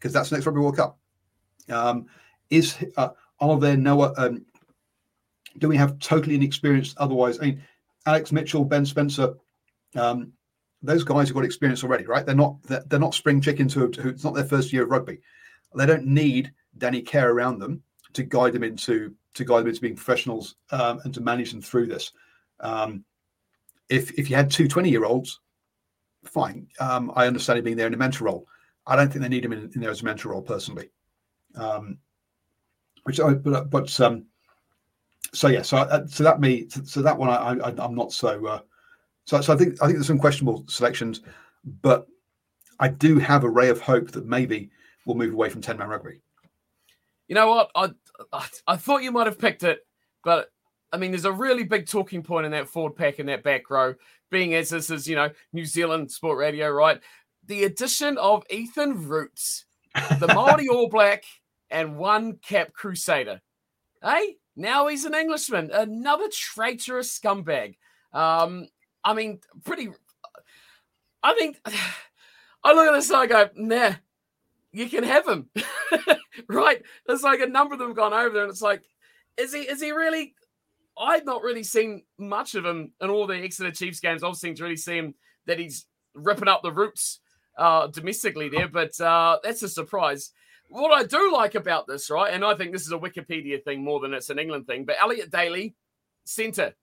that's 0.00 0.28
the 0.28 0.36
next 0.36 0.46
Rugby 0.46 0.60
World 0.60 0.76
Cup. 0.76 0.98
Um, 1.70 2.06
is 2.50 2.76
uh, 2.98 3.08
are 3.40 3.58
there 3.58 3.78
no 3.78 4.14
um, 4.16 4.44
do 5.58 5.68
we 5.68 5.76
have 5.76 5.98
totally 5.98 6.34
inexperienced 6.34 6.98
otherwise? 6.98 7.38
I 7.40 7.46
mean, 7.46 7.62
Alex 8.04 8.30
Mitchell, 8.30 8.64
Ben 8.64 8.84
Spencer, 8.84 9.34
um, 9.94 10.32
those 10.82 11.02
guys 11.02 11.28
have 11.28 11.34
got 11.34 11.44
experience 11.44 11.82
already, 11.82 12.04
right? 12.04 12.26
They're 12.26 12.34
not 12.34 12.62
they're, 12.64 12.84
they're 12.86 12.98
not 12.98 13.14
spring 13.14 13.40
chickens 13.40 13.72
who, 13.72 13.90
who 14.00 14.10
it's 14.10 14.24
not 14.24 14.34
their 14.34 14.44
first 14.44 14.72
year 14.72 14.82
of 14.82 14.90
rugby. 14.90 15.20
They 15.74 15.86
don't 15.86 16.04
need 16.04 16.52
Danny 16.76 17.00
Care 17.00 17.30
around 17.30 17.58
them 17.58 17.82
to 18.12 18.22
guide 18.22 18.52
them 18.52 18.64
into 18.64 19.14
to 19.34 19.44
guide 19.44 19.60
them 19.60 19.68
into 19.68 19.80
being 19.80 19.96
professionals 19.96 20.56
um, 20.72 21.00
and 21.04 21.14
to 21.14 21.22
manage 21.22 21.52
them 21.52 21.62
through 21.62 21.86
this. 21.86 22.12
Um, 22.60 23.04
if 23.92 24.18
if 24.18 24.30
you 24.30 24.36
had 24.36 24.50
two 24.50 24.66
20 24.66 24.88
year 24.88 25.04
olds, 25.04 25.40
fine. 26.24 26.66
Um, 26.80 27.12
I 27.14 27.26
understand 27.26 27.58
it 27.58 27.64
being 27.64 27.76
there 27.76 27.86
in 27.86 27.94
a 27.94 27.98
mentor 27.98 28.24
role. 28.24 28.46
I 28.86 28.96
don't 28.96 29.08
think 29.12 29.22
they 29.22 29.28
need 29.28 29.44
him 29.44 29.52
in, 29.52 29.70
in 29.74 29.80
there 29.80 29.90
as 29.90 30.00
a 30.00 30.04
mentor 30.04 30.30
role 30.30 30.42
personally. 30.42 30.90
Um, 31.54 31.98
which 33.04 33.20
I 33.20 33.34
but 33.34 33.70
but 33.70 34.00
um, 34.00 34.24
so 35.32 35.48
yeah, 35.48 35.62
so 35.62 35.78
uh, 35.78 36.06
so 36.06 36.24
that 36.24 36.40
me 36.40 36.68
so 36.84 37.02
that 37.02 37.18
one 37.18 37.28
I, 37.28 37.68
I 37.68 37.84
am 37.84 37.94
not 37.94 38.12
so 38.12 38.46
uh, 38.46 38.60
so 39.24 39.40
so 39.40 39.52
I 39.52 39.56
think 39.56 39.82
I 39.82 39.86
think 39.86 39.98
there's 39.98 40.06
some 40.06 40.18
questionable 40.18 40.64
selections, 40.68 41.20
but 41.82 42.06
I 42.80 42.88
do 42.88 43.18
have 43.18 43.44
a 43.44 43.50
ray 43.50 43.68
of 43.68 43.80
hope 43.80 44.10
that 44.12 44.26
maybe 44.26 44.70
we'll 45.04 45.16
move 45.16 45.34
away 45.34 45.50
from 45.50 45.60
ten 45.60 45.76
man 45.76 45.88
rugby. 45.88 46.22
You 47.28 47.34
know 47.34 47.48
what? 47.48 47.70
I, 47.74 47.90
I 48.32 48.48
I 48.66 48.76
thought 48.76 49.02
you 49.02 49.12
might 49.12 49.26
have 49.26 49.38
picked 49.38 49.64
it, 49.64 49.80
but 50.24 50.48
I 50.92 50.98
mean, 50.98 51.10
there's 51.10 51.24
a 51.24 51.32
really 51.32 51.64
big 51.64 51.86
talking 51.86 52.22
point 52.22 52.44
in 52.44 52.52
that 52.52 52.68
forward 52.68 52.96
pack 52.96 53.18
in 53.18 53.26
that 53.26 53.42
back 53.42 53.70
row, 53.70 53.94
being 54.30 54.54
as 54.54 54.70
this 54.70 54.90
is 54.90 55.08
you 55.08 55.16
know 55.16 55.30
New 55.52 55.64
Zealand 55.64 56.10
Sport 56.10 56.38
Radio, 56.38 56.70
right? 56.70 57.00
The 57.46 57.64
addition 57.64 58.18
of 58.18 58.44
Ethan 58.50 59.08
Roots, 59.08 59.64
the 60.20 60.26
Maori 60.34 60.68
All 60.68 60.88
Black, 60.88 61.24
and 61.70 61.96
one 61.96 62.34
cap 62.36 62.72
Crusader. 62.72 63.40
Hey, 64.02 64.36
now 64.54 64.86
he's 64.86 65.04
an 65.04 65.14
Englishman, 65.14 65.70
another 65.72 66.28
traitorous 66.30 67.18
scumbag. 67.18 67.76
Um, 68.12 68.68
I 69.02 69.14
mean, 69.14 69.40
pretty. 69.64 69.90
I 71.22 71.34
think 71.34 71.58
I 72.64 72.72
look 72.74 72.86
at 72.86 72.92
this 72.92 73.08
and 73.10 73.16
I 73.16 73.26
go, 73.26 73.48
nah, 73.56 73.92
you 74.72 74.88
can 74.88 75.04
have 75.04 75.26
him, 75.26 75.48
right? 76.48 76.82
There's 77.06 77.22
like 77.22 77.40
a 77.40 77.46
number 77.46 77.74
of 77.74 77.80
them 77.80 77.94
gone 77.94 78.12
over 78.12 78.34
there, 78.34 78.42
and 78.42 78.50
it's 78.50 78.62
like, 78.62 78.82
is 79.36 79.54
he? 79.54 79.60
Is 79.60 79.80
he 79.80 79.92
really? 79.92 80.34
I've 80.98 81.24
not 81.24 81.42
really 81.42 81.62
seen 81.62 82.02
much 82.18 82.54
of 82.54 82.64
him 82.64 82.92
in 83.00 83.10
all 83.10 83.26
the 83.26 83.42
Exeter 83.42 83.70
Chiefs 83.70 84.00
games. 84.00 84.22
I've 84.22 84.36
seen 84.36 84.54
to 84.56 84.62
really 84.62 84.76
see 84.76 84.96
him 84.96 85.14
that 85.46 85.58
he's 85.58 85.86
ripping 86.14 86.48
up 86.48 86.62
the 86.62 86.72
roots 86.72 87.20
uh, 87.56 87.86
domestically 87.88 88.48
there, 88.48 88.68
but 88.68 88.98
uh, 89.00 89.38
that's 89.42 89.62
a 89.62 89.68
surprise 89.68 90.32
what 90.72 90.92
I 90.92 91.04
do 91.04 91.32
like 91.32 91.54
about 91.54 91.86
this, 91.86 92.10
right, 92.10 92.32
and 92.32 92.44
I 92.44 92.54
think 92.54 92.72
this 92.72 92.86
is 92.86 92.92
a 92.92 92.98
Wikipedia 92.98 93.62
thing 93.62 93.84
more 93.84 94.00
than 94.00 94.14
it's 94.14 94.30
an 94.30 94.38
England 94.38 94.66
thing, 94.66 94.84
but 94.84 94.96
Elliot 95.00 95.30
Daly, 95.30 95.74
centre. 96.24 96.74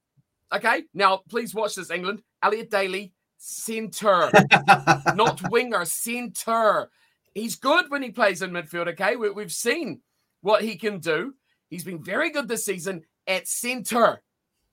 Okay, 0.53 0.83
now 0.93 1.21
please 1.29 1.55
watch 1.55 1.75
this, 1.75 1.89
England. 1.89 2.21
Elliot 2.43 2.69
Daly, 2.69 3.13
centre, 3.37 4.31
not 5.15 5.41
winger, 5.49 5.85
centre. 5.85 6.89
He's 7.33 7.55
good 7.55 7.85
when 7.89 8.03
he 8.03 8.11
plays 8.11 8.41
in 8.41 8.51
midfield. 8.51 8.89
Okay, 8.89 9.15
we, 9.15 9.29
we've 9.31 9.51
seen 9.51 10.01
what 10.41 10.63
he 10.63 10.75
can 10.75 10.99
do. 10.99 11.33
He's 11.69 11.83
been 11.83 12.03
very 12.03 12.31
good 12.31 12.47
this 12.47 12.65
season 12.65 13.03
at 13.29 13.47
centre, 13.47 14.21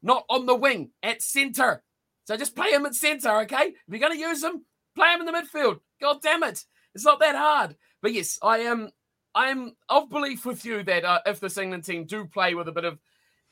not 0.03 0.25
on 0.29 0.47
the 0.47 0.55
wing, 0.55 0.91
at 1.03 1.23
centre. 1.23 1.85
So 2.25 2.37
just 2.37 2.57
play 2.57 2.71
him 2.71 2.87
at 2.87 2.97
centre, 2.97 3.41
okay? 3.43 3.67
If 3.67 3.75
you're 3.89 4.01
going 4.01 4.15
to 4.15 4.19
use 4.19 4.43
him, 4.43 4.65
play 4.97 5.15
him 5.15 5.21
in 5.21 5.27
the 5.27 5.33
midfield. 5.33 5.79
God 6.01 6.21
damn 6.23 6.43
it. 6.43 6.65
It's 6.95 7.05
not 7.05 7.21
that 7.21 7.37
hard. 7.37 7.77
But 8.03 8.15
yes, 8.15 8.39
I 8.43 8.59
am 8.59 8.91
I'm 9.35 9.77
of 9.91 10.09
belief 10.09 10.47
with 10.47 10.65
you 10.65 10.83
that 10.85 11.05
uh, 11.05 11.21
if 11.27 11.41
this 11.41 11.59
England 11.59 11.85
team 11.85 12.07
do 12.07 12.25
play 12.25 12.55
with 12.55 12.69
a 12.69 12.73
bit 12.73 12.87
of 12.87 12.99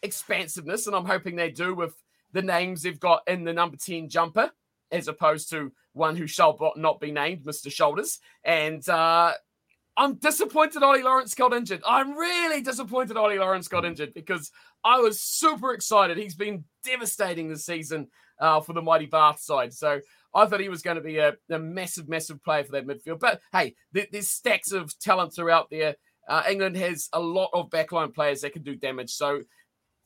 expansiveness, 0.03 0.87
and 0.87 0.97
I'm 0.97 1.05
hoping 1.05 1.37
they 1.37 1.51
do 1.51 1.75
with 1.75 1.95
the 2.33 2.43
names 2.43 2.83
they've 2.83 2.99
got 2.99 3.23
in 3.27 3.45
the 3.45 3.53
number 3.53 3.77
10 3.77 4.09
jumper, 4.09 4.51
as 4.91 5.09
opposed 5.09 5.51
to 5.51 5.73
one 5.93 6.17
who 6.17 6.27
shall 6.27 6.59
not 6.77 7.01
be 7.01 7.13
named, 7.13 7.45
Mr. 7.45 7.71
Shoulders. 7.71 8.19
And 8.45 8.87
uh, 8.89 9.35
I'm 9.97 10.15
disappointed 10.17 10.83
Ollie 10.83 11.03
Lawrence 11.03 11.35
got 11.35 11.53
injured. 11.53 11.83
I'm 11.87 12.17
really 12.17 12.61
disappointed 12.61 13.17
Ollie 13.17 13.39
Lawrence 13.39 13.69
got 13.69 13.85
injured 13.85 14.13
because 14.13 14.51
I 14.83 14.99
was 14.99 15.21
super 15.21 15.73
excited. 15.73 16.19
He's 16.19 16.35
been 16.35 16.65
devastating 16.85 17.49
this 17.49 17.65
season 17.65 18.09
uh, 18.41 18.61
for 18.61 18.73
the 18.73 18.83
mighty 18.83 19.07
Bath 19.07 19.41
side. 19.41 19.73
So 19.73 20.01
I 20.35 20.47
thought 20.47 20.61
he 20.61 20.69
was 20.69 20.83
going 20.83 20.97
to 20.97 21.03
be 21.03 21.19
a, 21.19 21.35
a 21.51 21.59
massive, 21.59 22.09
massive 22.09 22.43
player 22.43 22.65
for 22.65 22.73
that 22.73 22.87
midfield. 22.87 23.21
But 23.21 23.41
hey, 23.53 23.77
there, 23.93 24.07
there's 24.11 24.31
stacks 24.31 24.73
of 24.73 24.99
talents 24.99 25.39
are 25.39 25.51
out 25.51 25.69
there. 25.71 25.95
Uh, 26.29 26.43
England 26.49 26.77
has 26.77 27.09
a 27.13 27.21
lot 27.21 27.51
of 27.53 27.71
backline 27.71 28.13
players 28.13 28.41
that 28.41 28.53
can 28.53 28.63
do 28.63 28.75
damage. 28.75 29.11
So 29.11 29.43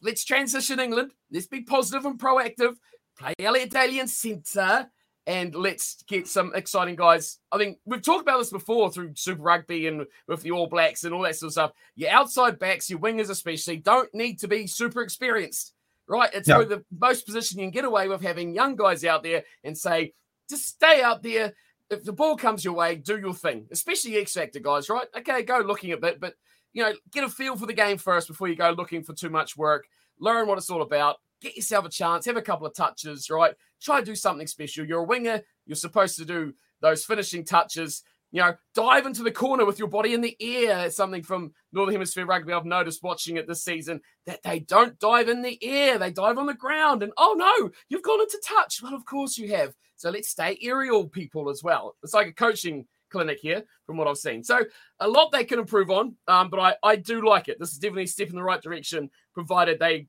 let's 0.03 0.24
transition 0.24 0.80
England. 0.80 1.12
Let's 1.30 1.47
be 1.47 1.62
positive 1.62 2.05
and 2.05 2.18
proactive. 2.18 2.74
Play 3.18 3.34
Elliot 3.39 3.70
Daly 3.70 4.01
in 4.01 4.09
centre 4.09 4.91
and 5.28 5.54
let's 5.54 6.02
get 6.08 6.26
some 6.26 6.52
exciting 6.54 6.96
guys. 6.96 7.38
I 7.52 7.58
think 7.58 7.78
we've 7.84 8.00
talked 8.00 8.22
about 8.22 8.38
this 8.38 8.50
before 8.50 8.90
through 8.90 9.12
Super 9.14 9.42
Rugby 9.42 9.86
and 9.86 10.06
with 10.26 10.40
the 10.40 10.52
All 10.52 10.66
Blacks 10.66 11.04
and 11.04 11.12
all 11.12 11.20
that 11.22 11.36
sort 11.36 11.48
of 11.48 11.52
stuff. 11.52 11.72
Your 11.96 12.10
outside 12.10 12.58
backs, 12.58 12.88
your 12.88 12.98
wingers 12.98 13.28
especially, 13.28 13.76
don't 13.76 14.12
need 14.14 14.40
to 14.40 14.48
be 14.48 14.66
super 14.66 15.02
experienced, 15.02 15.74
right? 16.08 16.30
It's 16.32 16.48
no. 16.48 16.64
the 16.64 16.82
most 16.98 17.26
position 17.26 17.58
you 17.58 17.66
can 17.66 17.72
get 17.72 17.84
away 17.84 18.08
with 18.08 18.22
having 18.22 18.54
young 18.54 18.74
guys 18.74 19.04
out 19.04 19.22
there 19.22 19.44
and 19.62 19.76
say, 19.76 20.14
just 20.48 20.64
stay 20.64 21.02
out 21.02 21.22
there. 21.22 21.52
If 21.90 22.04
the 22.04 22.12
ball 22.14 22.34
comes 22.34 22.64
your 22.64 22.74
way, 22.74 22.96
do 22.96 23.18
your 23.18 23.34
thing, 23.34 23.66
especially 23.70 24.16
X 24.16 24.32
Factor 24.32 24.60
guys, 24.60 24.88
right? 24.88 25.08
Okay, 25.14 25.42
go 25.42 25.58
looking 25.58 25.92
a 25.92 25.98
bit, 25.98 26.20
but 26.20 26.36
you 26.72 26.82
know, 26.82 26.94
get 27.12 27.24
a 27.24 27.28
feel 27.28 27.54
for 27.54 27.66
the 27.66 27.74
game 27.74 27.98
first 27.98 28.28
before 28.28 28.48
you 28.48 28.56
go 28.56 28.70
looking 28.70 29.02
for 29.02 29.12
too 29.12 29.28
much 29.28 29.58
work. 29.58 29.88
Learn 30.18 30.46
what 30.46 30.56
it's 30.56 30.70
all 30.70 30.80
about 30.80 31.16
get 31.41 31.57
yourself 31.57 31.84
a 31.84 31.91
chance, 31.91 32.26
have 32.26 32.36
a 32.36 32.43
couple 32.43 32.66
of 32.66 32.74
touches, 32.74 33.30
right? 33.30 33.55
Try 33.80 34.01
to 34.01 34.07
do 34.07 34.14
something 34.14 34.47
special. 34.47 34.84
You're 34.84 35.01
a 35.01 35.05
winger, 35.05 35.43
you're 35.66 35.76
supposed 35.76 36.16
to 36.18 36.24
do 36.24 36.55
those 36.80 37.05
finishing 37.05 37.45
touches. 37.45 38.03
You 38.30 38.43
know, 38.43 38.55
dive 38.74 39.07
into 39.07 39.22
the 39.22 39.30
corner 39.30 39.64
with 39.64 39.78
your 39.78 39.89
body 39.89 40.12
in 40.12 40.20
the 40.20 40.36
air. 40.39 40.84
It's 40.84 40.97
something 40.97 41.22
from 41.22 41.53
Northern 41.72 41.95
Hemisphere 41.95 42.26
Rugby 42.26 42.53
I've 42.53 42.66
noticed 42.66 43.03
watching 43.03 43.39
it 43.39 43.49
this 43.49 43.64
season 43.64 44.03
that 44.26 44.43
they 44.43 44.61
don't 44.61 44.99
dive 44.99 45.30
in 45.30 45.41
the 45.41 45.59
air, 45.62 45.99
they 45.99 46.11
dive 46.11 46.36
on 46.36 46.45
the 46.45 46.53
ground. 46.53 47.03
And 47.03 47.12
oh 47.16 47.34
no, 47.39 47.70
you've 47.89 48.03
gone 48.03 48.20
into 48.20 48.39
touch. 48.47 48.82
Well, 48.82 48.95
of 48.95 49.07
course 49.07 49.39
you 49.39 49.55
have. 49.55 49.74
So 49.97 50.11
let's 50.11 50.28
stay 50.28 50.59
aerial 50.61 51.09
people 51.09 51.49
as 51.49 51.62
well. 51.62 51.97
It's 52.03 52.12
like 52.12 52.26
a 52.26 52.32
coaching 52.32 52.86
clinic 53.11 53.39
here 53.41 53.64
from 53.86 53.97
what 53.97 54.07
I've 54.07 54.18
seen. 54.18 54.45
So 54.45 54.64
a 55.01 55.09
lot 55.09 55.32
they 55.32 55.45
can 55.45 55.59
improve 55.59 55.91
on, 55.91 56.14
um, 56.28 56.51
but 56.51 56.61
I, 56.61 56.74
I 56.82 56.97
do 56.97 57.26
like 57.26 57.49
it. 57.49 57.59
This 57.59 57.72
is 57.72 57.78
definitely 57.78 58.05
a 58.05 58.09
step 58.09 58.28
in 58.28 58.36
the 58.36 58.43
right 58.43 58.61
direction, 58.61 59.11
provided 59.32 59.78
they 59.78 60.07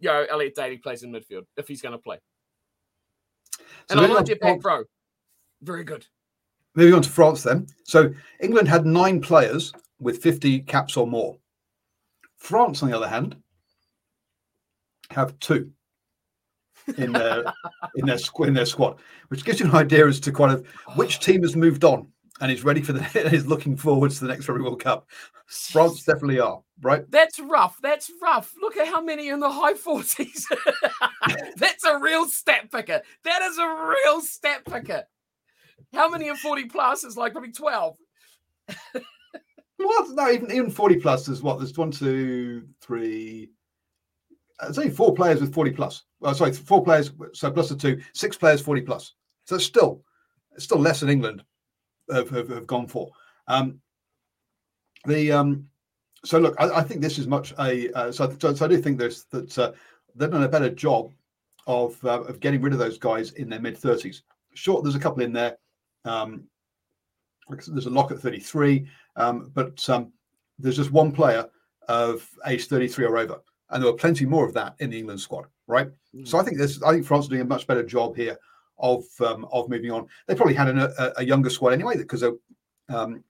you 0.00 0.08
know, 0.08 0.26
Elliot 0.28 0.54
Daly 0.54 0.78
plays 0.78 1.02
in 1.02 1.12
midfield 1.12 1.44
if 1.56 1.68
he's 1.68 1.82
going 1.82 1.92
to 1.92 1.98
play. 1.98 2.18
And 3.88 3.98
so 3.98 4.04
I 4.04 4.08
like 4.08 4.26
Jetpack 4.26 4.60
Pro. 4.60 4.84
Very 5.62 5.84
good. 5.84 6.06
Moving 6.74 6.94
on 6.94 7.02
to 7.02 7.10
France 7.10 7.42
then. 7.42 7.66
So 7.84 8.12
England 8.40 8.68
had 8.68 8.86
nine 8.86 9.20
players 9.20 9.72
with 10.00 10.22
50 10.22 10.60
caps 10.60 10.96
or 10.96 11.06
more. 11.06 11.36
France, 12.36 12.82
on 12.82 12.90
the 12.90 12.96
other 12.96 13.08
hand, 13.08 13.36
have 15.10 15.38
two 15.40 15.70
in 16.96 17.12
their 17.12 17.44
in 17.96 18.06
their 18.06 18.18
in 18.46 18.54
their 18.54 18.64
squad, 18.64 19.00
which 19.28 19.44
gives 19.44 19.60
you 19.60 19.66
an 19.66 19.74
idea 19.74 20.06
as 20.06 20.20
to 20.20 20.32
kind 20.32 20.52
of 20.52 20.66
which 20.94 21.20
team 21.20 21.42
has 21.42 21.56
moved 21.56 21.84
on 21.84 22.08
and 22.40 22.50
is 22.50 22.64
ready 22.64 22.80
for 22.80 22.92
the 22.92 23.06
is 23.34 23.46
looking 23.46 23.76
forward 23.76 24.10
to 24.10 24.20
the 24.20 24.28
next 24.28 24.48
Rugby 24.48 24.64
World 24.64 24.82
Cup. 24.82 25.08
France 25.46 26.02
definitely 26.04 26.40
are, 26.40 26.62
right? 26.80 27.08
That's 27.10 27.38
rough. 27.38 27.76
That's 27.82 28.10
rough. 28.22 28.52
Look 28.60 28.76
at 28.76 28.88
how 28.88 29.02
many 29.02 29.28
in 29.28 29.40
the 29.40 29.50
high 29.50 29.74
40s. 29.74 30.44
That's 31.56 31.84
a 31.84 31.98
real 31.98 32.26
stat 32.26 32.70
picker. 32.70 33.02
That 33.24 33.42
is 33.42 33.58
a 33.58 33.66
real 33.66 34.20
stat 34.20 34.64
picker. 34.64 35.04
How 35.92 36.08
many 36.08 36.28
in 36.28 36.36
40 36.36 36.66
plus 36.66 37.04
is 37.04 37.16
like 37.16 37.32
probably 37.32 37.52
12? 37.52 37.96
what? 39.76 40.10
No, 40.10 40.30
even, 40.30 40.50
even 40.52 40.70
40 40.70 40.96
plus 40.96 41.28
is 41.28 41.42
what? 41.42 41.58
There's 41.58 41.76
one, 41.76 41.90
two, 41.90 42.68
three. 42.80 43.50
Uh, 44.60 44.66
there's 44.66 44.78
only 44.78 44.90
four 44.90 45.14
players 45.14 45.40
with 45.40 45.52
40 45.52 45.72
plus. 45.72 46.04
Well, 46.20 46.34
sorry, 46.34 46.52
four 46.52 46.84
players, 46.84 47.10
so 47.32 47.50
plus 47.50 47.70
the 47.70 47.76
two, 47.76 48.00
six 48.12 48.36
players 48.36 48.60
40 48.60 48.82
plus. 48.82 49.14
So 49.46 49.58
still, 49.58 50.04
it's 50.52 50.64
still 50.64 50.78
less 50.78 51.00
than 51.00 51.08
England 51.08 51.42
have, 52.12 52.30
have, 52.30 52.48
have 52.48 52.66
gone 52.66 52.86
for. 52.86 53.10
Um, 53.48 53.80
the 55.06 55.32
um, 55.32 55.66
so 56.24 56.38
look, 56.38 56.54
I, 56.58 56.70
I, 56.70 56.82
think 56.82 57.00
this 57.00 57.18
is 57.18 57.26
much 57.26 57.52
a 57.58 57.90
uh, 57.92 58.12
so, 58.12 58.34
so, 58.38 58.54
so 58.54 58.64
I 58.64 58.68
do 58.68 58.78
think 58.78 58.98
there's 58.98 59.24
that 59.30 59.58
uh, 59.58 59.72
they've 60.14 60.30
done 60.30 60.42
a 60.42 60.48
better 60.48 60.70
job 60.70 61.12
of 61.66 62.02
uh, 62.04 62.22
of 62.22 62.40
getting 62.40 62.60
rid 62.60 62.72
of 62.72 62.78
those 62.78 62.98
guys 62.98 63.32
in 63.32 63.48
their 63.48 63.60
mid 63.60 63.76
thirties. 63.76 64.22
Sure, 64.54 64.82
there's 64.82 64.94
a 64.94 65.00
couple 65.00 65.22
in 65.22 65.32
there. 65.32 65.56
Um, 66.04 66.44
there's 67.48 67.86
a 67.86 67.90
lock 67.90 68.12
at 68.12 68.20
33, 68.20 68.86
um, 69.16 69.50
but 69.54 69.88
um, 69.88 70.12
there's 70.58 70.76
just 70.76 70.92
one 70.92 71.10
player 71.10 71.46
of 71.88 72.28
age 72.46 72.66
33 72.68 73.06
or 73.06 73.18
over, 73.18 73.40
and 73.70 73.82
there 73.82 73.90
were 73.90 73.98
plenty 73.98 74.24
more 74.24 74.46
of 74.46 74.54
that 74.54 74.76
in 74.78 74.90
the 74.90 74.98
England 74.98 75.20
squad, 75.20 75.46
right? 75.66 75.88
Mm. 76.14 76.28
So 76.28 76.38
I 76.38 76.44
think 76.44 76.58
this, 76.58 76.80
I 76.82 76.92
think 76.92 77.04
France 77.04 77.26
are 77.26 77.30
doing 77.30 77.40
a 77.40 77.46
much 77.46 77.66
better 77.66 77.82
job 77.82 78.16
here 78.16 78.38
of 78.80 79.04
um, 79.20 79.46
of 79.52 79.68
moving 79.68 79.90
on. 79.90 80.06
They 80.26 80.34
probably 80.34 80.54
had 80.54 80.68
an, 80.68 80.78
a, 80.78 81.12
a, 81.18 81.24
younger 81.24 81.50
squad 81.50 81.72
anyway 81.72 81.96
because 81.96 82.24
um, 82.88 83.24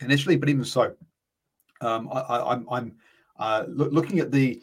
initially, 0.00 0.36
but 0.36 0.48
even 0.48 0.64
so, 0.64 0.94
um, 1.80 2.08
I, 2.12 2.36
am 2.38 2.46
I'm, 2.48 2.66
I'm 2.70 2.94
uh, 3.38 3.64
looking 3.68 4.18
at 4.18 4.30
the 4.30 4.60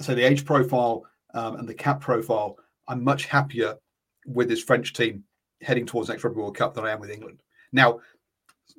say 0.00 0.14
the 0.14 0.22
age 0.22 0.44
profile 0.44 1.04
um, 1.34 1.56
and 1.56 1.68
the 1.68 1.74
cap 1.74 2.00
profile. 2.00 2.58
I'm 2.86 3.04
much 3.04 3.26
happier 3.26 3.76
with 4.26 4.48
this 4.48 4.62
French 4.62 4.92
team 4.92 5.24
heading 5.62 5.86
towards 5.86 6.08
next 6.08 6.24
Rugby 6.24 6.40
World 6.40 6.56
Cup 6.56 6.74
than 6.74 6.84
I 6.84 6.90
am 6.90 7.00
with 7.00 7.10
England. 7.10 7.42
Now, 7.72 8.00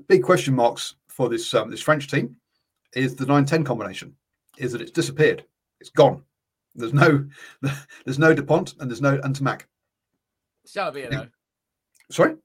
big 0.07 0.23
question 0.23 0.55
marks 0.55 0.95
for 1.07 1.29
this 1.29 1.53
um, 1.53 1.69
this 1.69 1.81
French 1.81 2.07
team 2.07 2.35
is 2.95 3.15
the 3.15 3.25
9-10 3.25 3.65
combination. 3.65 4.15
Is 4.57 4.71
that 4.71 4.81
it's 4.81 4.91
disappeared? 4.91 5.45
It's 5.79 5.89
gone. 5.89 6.23
There's 6.75 6.93
no 6.93 7.25
there's 8.05 8.19
no 8.19 8.33
Dupont 8.33 8.75
and 8.79 8.89
there's 8.89 9.01
no 9.01 9.17
Ntamack. 9.19 9.61
Jalibert, 10.67 11.11
though. 11.11 11.27
Sorry? 12.11 12.35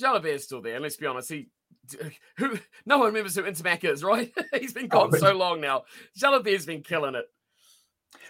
is 0.00 0.44
still 0.44 0.62
there. 0.62 0.80
Let's 0.80 0.96
be 0.96 1.06
honest. 1.06 1.30
He 1.30 1.48
who 2.36 2.58
no 2.86 2.98
one 2.98 3.08
remembers 3.08 3.34
who 3.34 3.42
Ntamack 3.42 3.84
is, 3.84 4.04
right? 4.04 4.32
He's 4.60 4.72
been 4.72 4.88
gone 4.88 5.10
oh, 5.14 5.18
so 5.18 5.34
long 5.34 5.60
now. 5.60 5.84
Jalibert's 6.18 6.66
been 6.66 6.82
killing 6.82 7.14
it. 7.14 7.26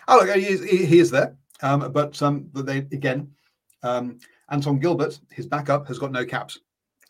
Oh, 0.06 0.16
look, 0.16 0.34
he 0.34 0.46
is, 0.46 0.64
he, 0.64 0.84
he 0.86 0.98
is 0.98 1.10
there. 1.10 1.36
Um, 1.62 1.90
but 1.92 2.20
um, 2.22 2.48
but 2.52 2.66
they 2.66 2.78
again, 2.78 3.30
um, 3.82 4.18
Anton 4.50 4.78
Gilbert, 4.78 5.18
his 5.30 5.46
backup, 5.46 5.86
has 5.88 5.98
got 5.98 6.12
no 6.12 6.24
caps. 6.24 6.58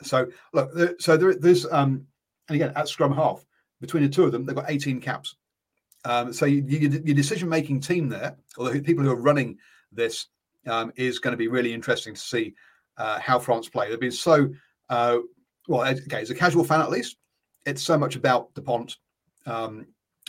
So 0.03 0.27
look, 0.53 0.75
there, 0.75 0.95
so 0.99 1.16
there, 1.16 1.35
there's 1.35 1.66
um, 1.66 2.07
and 2.49 2.57
again 2.57 2.73
at 2.77 2.89
scrum 2.89 3.12
half 3.12 3.45
between 3.81 4.03
the 4.03 4.09
two 4.09 4.25
of 4.25 4.33
them, 4.33 4.45
they've 4.45 4.57
got 4.57 4.71
18 4.71 5.01
caps. 5.01 5.37
Um, 6.05 6.33
so 6.33 6.47
you, 6.47 6.64
you, 6.66 6.89
your 7.05 7.14
decision 7.14 7.49
making 7.49 7.81
team 7.81 8.09
there, 8.09 8.37
or 8.57 8.71
the 8.71 8.81
people 8.81 9.05
who 9.05 9.11
are 9.11 9.21
running 9.21 9.59
this, 9.93 10.27
um, 10.69 10.93
is 10.97 11.19
going 11.19 11.33
to 11.33 11.37
be 11.39 11.49
really 11.49 11.73
interesting 11.73 12.14
to 12.14 12.21
see 12.21 12.55
uh, 12.99 13.19
how 13.21 13.39
France 13.39 13.69
play. 13.69 13.89
They've 13.89 13.99
been 13.99 14.11
so 14.11 14.51
uh, 14.89 15.19
well. 15.66 15.83
Okay, 15.83 16.21
as 16.21 16.31
a 16.31 16.35
casual 16.35 16.64
fan 16.64 16.81
at 16.81 16.91
least, 16.91 17.16
it's 17.64 17.83
so 17.83 17.97
much 17.97 18.16
about 18.16 18.53
Dupont. 18.55 18.97
Um, 19.47 19.87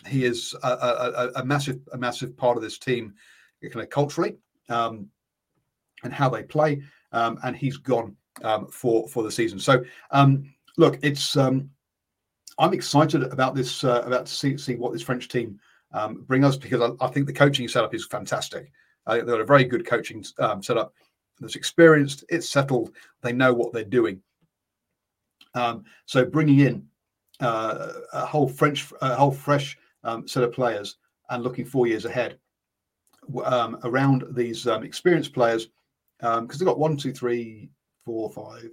he 0.08 0.24
is 0.24 0.56
a, 0.64 0.68
a, 0.68 1.32
a, 1.42 1.46
massive, 1.46 1.80
a 1.92 1.98
massive 1.98 2.38
part 2.38 2.56
of 2.56 2.64
this 2.64 2.78
team, 2.78 3.14
kind 3.62 3.84
of 3.84 3.90
culturally, 3.90 4.38
um, 4.70 5.08
and 6.04 6.14
how 6.14 6.30
they 6.30 6.44
play. 6.44 6.82
Um, 7.12 7.40
and 7.44 7.56
he's 7.56 7.78
gone 7.78 8.16
um, 8.44 8.68
for 8.68 9.08
for 9.08 9.24
the 9.24 9.32
season. 9.32 9.60
So 9.60 9.84
um, 10.12 10.54
look, 10.78 11.00
it's 11.02 11.36
I'm 11.36 12.74
excited 12.74 13.24
about 13.24 13.56
this 13.56 13.84
uh, 13.84 14.04
about 14.06 14.28
to 14.28 14.34
see 14.34 14.58
see 14.58 14.76
what 14.76 14.94
this 14.94 15.02
French 15.02 15.28
team 15.28 15.60
bring 16.28 16.46
us 16.46 16.56
because 16.56 16.82
I, 16.82 17.06
I 17.06 17.10
think 17.10 17.26
the 17.26 17.34
coaching 17.34 17.68
setup 17.68 17.96
is 17.96 18.06
fantastic. 18.06 18.72
Think 19.16 19.26
they've 19.26 19.34
got 19.34 19.42
a 19.42 19.46
very 19.46 19.64
good 19.64 19.86
coaching 19.86 20.24
um, 20.40 20.62
setup 20.62 20.94
that's 21.40 21.56
experienced, 21.56 22.24
it's 22.30 22.50
settled, 22.50 22.92
they 23.22 23.32
know 23.32 23.54
what 23.54 23.74
they're 23.74 23.84
doing. 23.84 24.22
Um, 25.56 25.84
so 26.06 26.26
bringing 26.26 26.60
in 26.60 26.86
uh, 27.40 27.94
a 28.14 28.26
whole 28.26 28.48
French, 28.48 28.92
a 29.02 29.16
whole 29.16 29.32
fresh 29.32 29.78
um, 30.04 30.28
set 30.28 30.44
of 30.44 30.52
players 30.52 30.98
and 31.30 31.44
looking 31.44 31.66
four 31.66 31.88
years 31.88 32.06
ahead 32.06 32.38
um, 33.46 33.80
around 33.84 34.26
these 34.32 34.68
um, 34.68 34.84
experienced 34.84 35.34
players, 35.34 35.70
because 36.20 36.38
um, 36.40 36.48
they've 36.48 36.66
got 36.68 36.80
one, 36.80 36.98
two, 36.98 37.14
three, 37.14 37.70
four, 38.06 38.30
five, 38.32 38.70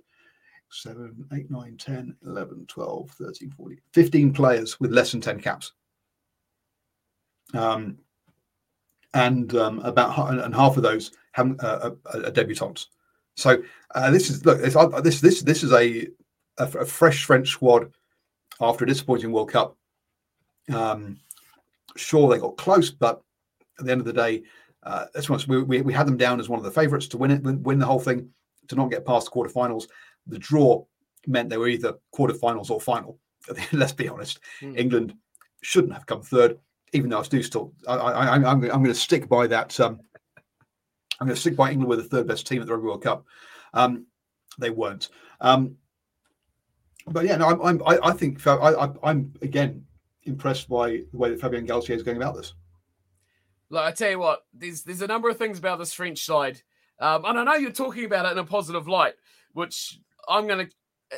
seven, 0.71 1.25
eight, 1.33 1.51
nine, 1.51 1.77
10, 1.77 2.17
11, 2.27 2.67
12, 2.67 3.11
13, 3.11 3.51
14, 3.51 3.79
15 3.93 4.33
players 4.33 4.81
with 4.81 4.91
less 4.93 5.13
than 5.13 5.21
10 5.21 5.41
caps. 5.41 5.73
Um, 7.55 7.99
and 9.17 9.55
um, 9.55 9.79
about 9.81 10.31
and 10.31 10.55
half 10.55 10.77
of 10.77 10.83
those 10.83 11.11
have 11.33 11.57
uh, 11.61 11.91
are, 12.07 12.31
debutantes. 12.31 12.87
So 13.35 13.63
uh, 13.95 14.11
this 14.11 14.31
is 14.31 14.45
look 14.45 14.61
uh, 14.77 15.01
this 15.01 15.21
this 15.21 15.43
this 15.43 15.63
is 15.63 15.73
a, 15.73 16.09
a, 16.59 16.65
a 16.65 16.85
fresh 16.85 17.25
French 17.25 17.49
squad 17.49 17.93
after 18.61 18.85
a 18.85 18.87
disappointing 18.87 19.33
World 19.33 19.51
Cup. 19.51 19.77
Um, 20.73 21.19
sure, 21.97 22.31
they 22.31 22.39
got 22.39 22.59
close, 22.59 22.91
but 22.91 23.23
at 23.79 23.87
the 23.87 23.93
end 23.93 24.01
of 24.01 24.07
the 24.07 24.13
day, 24.13 24.43
uh, 24.83 25.07
this 25.15 25.31
was 25.31 25.49
we, 25.49 25.63
we, 25.63 25.81
we 25.81 25.93
had 25.93 26.07
them 26.07 26.17
down 26.19 26.39
as 26.39 26.49
one 26.49 26.59
of 26.59 26.65
the 26.65 26.71
favourites 26.71 27.09
to 27.09 27.19
win 27.19 27.31
it, 27.31 27.43
win, 27.43 27.63
win 27.63 27.79
the 27.79 27.87
whole 27.87 28.01
thing, 28.01 28.29
to 28.69 28.77
not 28.77 28.91
get 28.91 29.07
past 29.07 29.27
the 29.27 29.31
quarterfinals. 29.31 29.87
The 30.27 30.39
draw 30.39 30.85
meant 31.27 31.49
they 31.49 31.59
were 31.59 31.69
either 31.69 31.95
quarterfinals 32.15 32.71
or 32.71 32.81
final. 32.81 33.19
Let's 33.73 33.93
be 33.93 34.09
honest, 34.09 34.41
mm. 34.61 34.79
England 34.79 35.15
shouldn't 35.63 35.95
have 35.95 36.07
come 36.07 36.23
third 36.23 36.59
even 36.93 37.11
though 37.11 37.21
I 37.21 37.23
do 37.23 37.43
still, 37.43 37.73
I, 37.89 37.95
I, 37.95 38.35
I'm, 38.35 38.45
I'm 38.45 38.61
going 38.61 38.85
to 38.85 38.95
stick 38.95 39.29
by 39.29 39.47
that. 39.49 39.79
Um, 39.81 40.01
I'm 41.21 41.27
going 41.27 41.35
to 41.35 41.41
stick 41.41 41.57
by 41.57 41.71
England 41.71 41.89
with 41.89 41.99
the 41.99 42.05
third 42.05 42.27
best 42.27 42.47
team 42.47 42.61
at 42.61 42.67
the 42.67 42.73
Rugby 42.73 42.87
World 42.87 43.03
Cup. 43.03 43.25
Um, 43.75 44.07
they 44.59 44.71
weren't. 44.71 45.09
Um, 45.41 45.77
but 47.07 47.25
yeah, 47.25 47.37
no, 47.37 47.49
I'm, 47.49 47.63
I'm 47.63 47.83
I, 47.87 47.99
I 48.03 48.13
think 48.13 48.45
I, 48.47 48.91
am 49.05 49.33
again 49.43 49.85
impressed 50.25 50.69
by 50.69 51.03
the 51.13 51.19
way 51.19 51.31
that 51.31 51.41
Fabien 51.41 51.67
Galthié 51.67 51.91
is 51.91 52.03
going 52.03 52.17
about 52.17 52.37
this. 52.37 52.55
Look, 53.71 53.85
I 53.85 53.93
tell 53.93 54.11
you 54.11 54.19
what, 54.19 54.45
there's 54.53 54.83
there's 54.83 55.03
a 55.03 55.07
number 55.07 55.29
of 55.29 55.39
things 55.39 55.59
about 55.59 55.79
this 55.79 55.93
French 55.93 56.25
side 56.25 56.63
Um, 56.99 57.25
and 57.25 57.39
I 57.39 57.45
know 57.45 57.55
you're 57.55 57.71
talking 57.73 58.05
about 58.05 58.27
it 58.27 58.33
in 58.33 58.39
a 58.39 58.45
positive 58.45 58.89
light, 58.89 59.15
which 59.53 59.99
I'm 60.29 60.47
going 60.47 60.67
to. 60.67 60.73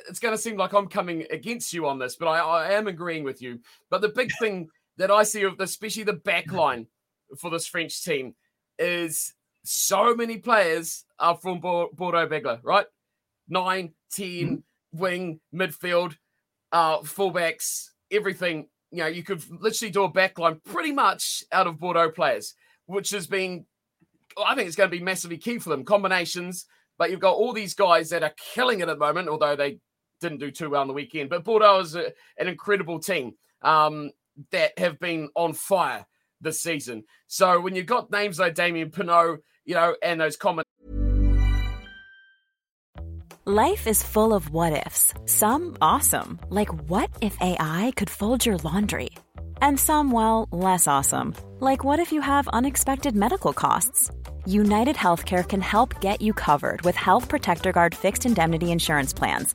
It's 0.06 0.18
going 0.18 0.34
to 0.34 0.42
seem 0.42 0.58
like 0.58 0.74
I'm 0.74 0.86
coming 0.86 1.24
against 1.30 1.72
you 1.72 1.86
on 1.86 1.98
this, 1.98 2.16
but 2.16 2.28
I, 2.28 2.40
I 2.40 2.72
am 2.72 2.88
agreeing 2.88 3.24
with 3.24 3.40
you. 3.40 3.60
But 3.88 4.02
the 4.02 4.10
big 4.10 4.30
thing 4.38 4.68
that 4.98 5.10
I 5.10 5.22
see 5.22 5.42
of, 5.42 5.58
especially 5.60 6.02
the 6.02 6.12
back 6.12 6.52
line 6.52 6.86
for 7.38 7.50
this 7.50 7.66
French 7.66 8.04
team, 8.04 8.34
is 8.78 9.34
so 9.64 10.14
many 10.14 10.38
players 10.38 11.04
are 11.18 11.36
from 11.36 11.60
Bordeaux 11.60 12.28
Bègles, 12.28 12.60
right? 12.62 12.86
Nine, 13.48 13.94
10, 14.12 14.26
mm-hmm. 14.26 14.98
wing, 14.98 15.40
midfield, 15.54 16.16
uh, 16.72 16.98
fullbacks, 16.98 17.88
everything. 18.10 18.68
You 18.90 18.98
know, 18.98 19.06
you 19.06 19.22
could 19.22 19.42
literally 19.50 19.90
do 19.90 20.04
a 20.04 20.12
backline 20.12 20.62
pretty 20.64 20.92
much 20.92 21.44
out 21.52 21.66
of 21.66 21.78
Bordeaux 21.78 22.10
players, 22.10 22.54
which 22.86 23.10
has 23.10 23.26
been, 23.26 23.66
I 24.42 24.54
think 24.54 24.66
it's 24.66 24.76
going 24.76 24.90
to 24.90 24.96
be 24.96 25.02
massively 25.02 25.38
key 25.38 25.58
for 25.58 25.70
them. 25.70 25.84
Combinations, 25.84 26.66
but 26.98 27.10
you've 27.10 27.20
got 27.20 27.34
all 27.34 27.52
these 27.52 27.74
guys 27.74 28.10
that 28.10 28.22
are 28.22 28.34
killing 28.54 28.80
it 28.80 28.88
at 28.88 28.94
the 28.94 28.96
moment, 28.96 29.28
although 29.28 29.56
they 29.56 29.78
didn't 30.20 30.38
do 30.38 30.50
too 30.50 30.70
well 30.70 30.80
on 30.80 30.88
the 30.88 30.94
weekend. 30.94 31.30
But 31.30 31.44
Bordeaux 31.44 31.80
is 31.80 31.94
a, 31.94 32.12
an 32.38 32.48
incredible 32.48 32.98
team 32.98 33.34
um, 33.62 34.10
that 34.52 34.78
have 34.78 34.98
been 34.98 35.28
on 35.34 35.52
fire 35.52 36.06
this 36.40 36.62
season. 36.62 37.04
So 37.26 37.60
when 37.60 37.74
you've 37.74 37.86
got 37.86 38.10
names 38.10 38.38
like 38.38 38.54
Damien 38.54 38.90
Penaud, 38.90 39.38
you 39.64 39.74
know, 39.74 39.96
and 40.02 40.20
those 40.20 40.36
common. 40.36 40.64
Life 43.44 43.86
is 43.86 44.02
full 44.02 44.34
of 44.34 44.50
what 44.50 44.86
ifs. 44.86 45.14
Some 45.24 45.76
awesome, 45.80 46.38
like 46.50 46.68
what 46.88 47.10
if 47.20 47.36
AI 47.40 47.92
could 47.96 48.10
fold 48.10 48.44
your 48.44 48.58
laundry? 48.58 49.10
And 49.60 49.80
some, 49.80 50.12
well, 50.12 50.48
less 50.52 50.86
awesome, 50.86 51.34
like 51.58 51.82
what 51.82 51.98
if 51.98 52.12
you 52.12 52.20
have 52.20 52.46
unexpected 52.48 53.16
medical 53.16 53.52
costs? 53.52 54.10
United 54.44 54.96
Healthcare 54.96 55.46
can 55.46 55.60
help 55.60 56.00
get 56.00 56.20
you 56.22 56.32
covered 56.32 56.82
with 56.82 56.96
Health 56.96 57.28
Protector 57.28 57.72
Guard 57.72 57.94
fixed 57.94 58.26
indemnity 58.26 58.70
insurance 58.70 59.12
plans 59.12 59.54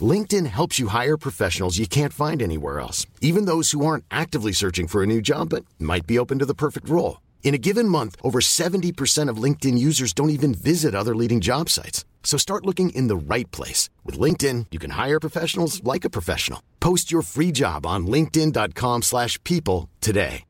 LinkedIn 0.00 0.46
helps 0.46 0.78
you 0.78 0.88
hire 0.88 1.16
professionals 1.16 1.78
you 1.78 1.86
can't 1.86 2.12
find 2.12 2.42
anywhere 2.42 2.78
else, 2.78 3.06
even 3.20 3.46
those 3.46 3.70
who 3.70 3.84
aren't 3.84 4.04
actively 4.10 4.52
searching 4.52 4.86
for 4.86 5.02
a 5.02 5.06
new 5.06 5.20
job 5.20 5.48
but 5.48 5.64
might 5.78 6.06
be 6.06 6.18
open 6.18 6.38
to 6.38 6.46
the 6.46 6.54
perfect 6.54 6.88
role. 6.88 7.20
In 7.42 7.54
a 7.54 7.58
given 7.58 7.88
month, 7.88 8.14
over 8.22 8.40
70% 8.40 9.30
of 9.30 9.42
LinkedIn 9.42 9.78
users 9.78 10.12
don't 10.12 10.30
even 10.30 10.52
visit 10.54 10.94
other 10.94 11.16
leading 11.16 11.40
job 11.40 11.70
sites. 11.70 12.04
So 12.22 12.36
start 12.36 12.66
looking 12.66 12.90
in 12.90 13.08
the 13.08 13.16
right 13.16 13.50
place. 13.50 13.88
With 14.04 14.18
LinkedIn, 14.18 14.66
you 14.70 14.78
can 14.78 14.90
hire 14.90 15.18
professionals 15.18 15.82
like 15.82 16.04
a 16.04 16.10
professional. 16.10 16.62
Post 16.78 17.10
your 17.10 17.22
free 17.22 17.50
job 17.50 17.86
on 17.86 18.06
linkedin.com 18.06 19.02
slash 19.02 19.42
people 19.44 19.88
today. 20.00 20.44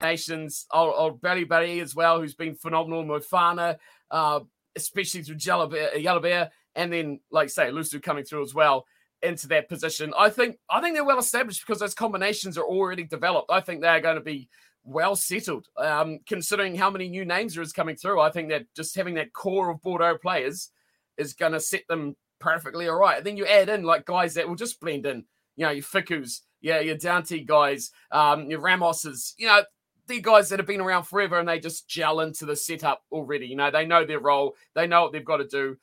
Nations, 0.00 0.66
old, 0.70 0.94
old 0.96 1.20
Barry 1.20 1.44
Barry 1.44 1.80
as 1.80 1.94
well, 1.94 2.20
who's 2.20 2.34
been 2.34 2.54
phenomenal. 2.54 3.04
Moefana, 3.04 3.78
uh, 4.10 4.40
especially 4.76 5.22
through 5.22 5.36
Jalibert 5.36 6.50
and 6.76 6.92
then, 6.92 7.20
like 7.30 7.50
say, 7.50 7.70
Lucu 7.70 8.02
coming 8.02 8.24
through 8.24 8.42
as 8.42 8.54
well 8.54 8.84
into 9.22 9.48
that 9.48 9.68
position. 9.68 10.12
I 10.18 10.28
think 10.28 10.58
I 10.70 10.80
think 10.80 10.94
they're 10.94 11.04
well 11.04 11.18
established 11.18 11.66
because 11.66 11.80
those 11.80 11.94
combinations 11.94 12.58
are 12.58 12.64
already 12.64 13.04
developed. 13.04 13.50
I 13.50 13.60
think 13.60 13.80
they're 13.80 14.00
going 14.00 14.16
to 14.16 14.22
be 14.22 14.48
well 14.84 15.16
settled. 15.16 15.66
Um, 15.76 16.20
considering 16.26 16.74
how 16.74 16.90
many 16.90 17.08
new 17.08 17.24
names 17.24 17.54
there 17.54 17.62
is 17.62 17.72
coming 17.72 17.96
through, 17.96 18.20
I 18.20 18.30
think 18.30 18.50
that 18.50 18.66
just 18.76 18.94
having 18.94 19.14
that 19.14 19.32
core 19.32 19.70
of 19.70 19.82
Bordeaux 19.82 20.18
players 20.18 20.70
is 21.16 21.32
going 21.32 21.52
to 21.52 21.60
set 21.60 21.82
them 21.88 22.16
perfectly 22.38 22.88
all 22.88 22.98
right. 22.98 23.18
And 23.18 23.26
then 23.26 23.36
you 23.36 23.46
add 23.46 23.68
in 23.68 23.82
like 23.82 24.04
guys 24.04 24.34
that 24.34 24.48
will 24.48 24.56
just 24.56 24.80
blend 24.80 25.06
in. 25.06 25.24
You 25.56 25.66
know, 25.66 25.70
your 25.70 25.84
Fickous, 25.84 26.42
yeah, 26.60 26.80
your 26.80 26.96
Danty 26.96 27.46
guys, 27.46 27.92
um, 28.10 28.50
your 28.50 28.60
Ramoses, 28.60 29.34
you 29.38 29.46
know, 29.46 29.62
the 30.06 30.20
guys 30.20 30.48
that 30.48 30.58
have 30.58 30.66
been 30.66 30.80
around 30.80 31.04
forever 31.04 31.38
and 31.38 31.48
they 31.48 31.60
just 31.60 31.88
gel 31.88 32.20
into 32.20 32.44
the 32.44 32.56
setup 32.56 33.02
already. 33.10 33.46
You 33.46 33.56
know, 33.56 33.70
they 33.70 33.86
know 33.86 34.04
their 34.04 34.18
role, 34.18 34.54
they 34.74 34.86
know 34.86 35.02
what 35.02 35.12
they've 35.12 35.24
got 35.24 35.38
to 35.38 35.46
do 35.46 35.76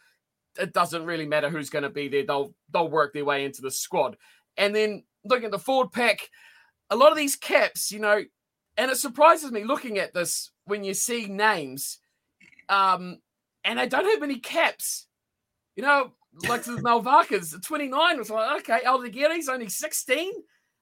it 0.57 0.73
doesn't 0.73 1.05
really 1.05 1.25
matter 1.25 1.49
who's 1.49 1.69
going 1.69 1.83
to 1.83 1.89
be 1.89 2.07
there. 2.07 2.25
They'll 2.25 2.53
they'll 2.71 2.89
work 2.89 3.13
their 3.13 3.25
way 3.25 3.45
into 3.45 3.61
the 3.61 3.71
squad. 3.71 4.17
And 4.57 4.75
then 4.75 5.03
looking 5.23 5.45
at 5.45 5.51
the 5.51 5.59
forward 5.59 5.91
pack, 5.91 6.29
a 6.89 6.95
lot 6.95 7.11
of 7.11 7.17
these 7.17 7.35
caps, 7.35 7.91
you 7.91 7.99
know, 7.99 8.23
and 8.77 8.91
it 8.91 8.97
surprises 8.97 9.51
me 9.51 9.63
looking 9.63 9.97
at 9.97 10.13
this 10.13 10.51
when 10.65 10.83
you 10.83 10.93
see 10.93 11.25
names, 11.25 11.99
um, 12.69 13.19
and 13.63 13.79
they 13.79 13.87
don't 13.87 14.05
have 14.05 14.23
any 14.23 14.39
caps. 14.39 15.07
You 15.75 15.83
know, 15.83 16.13
like 16.47 16.63
the 16.63 16.71
Mauvakas, 16.83 17.61
29 17.63 18.17
was 18.17 18.29
like, 18.29 18.61
okay, 18.61 18.85
Aldegheri's 18.85 19.49
only 19.49 19.69
16. 19.69 20.31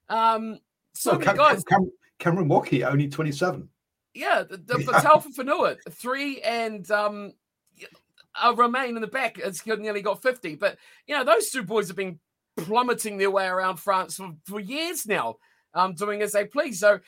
Um, 0.10 0.60
so 0.94 1.12
well, 1.12 1.20
many 1.20 1.38
guys. 1.38 1.64
Cam- 1.64 1.92
Cameron 2.18 2.50
Woki, 2.50 2.86
only 2.86 3.08
27. 3.08 3.70
Yeah, 4.14 4.44
the, 4.44 4.58
the, 4.58 4.78
the 5.24 5.34
Fanua, 5.36 5.76
three, 5.92 6.42
and 6.42 6.90
um, 6.92 7.34
uh, 8.42 8.54
Romain 8.56 8.96
in 8.96 9.02
the 9.02 9.08
back 9.08 9.42
has 9.42 9.66
nearly 9.66 10.02
got 10.02 10.22
50. 10.22 10.56
But, 10.56 10.78
you 11.08 11.16
know, 11.16 11.24
those 11.24 11.50
two 11.50 11.64
boys 11.64 11.88
have 11.88 11.98
been 11.98 12.20
plummeting 12.58 13.18
their 13.18 13.32
way 13.32 13.46
around 13.46 13.78
France 13.78 14.16
for, 14.16 14.32
for 14.46 14.60
years 14.60 15.06
now, 15.06 15.36
um, 15.74 15.94
doing 15.94 16.22
as 16.22 16.34
they 16.34 16.46
please. 16.46 16.80
So, 16.80 17.00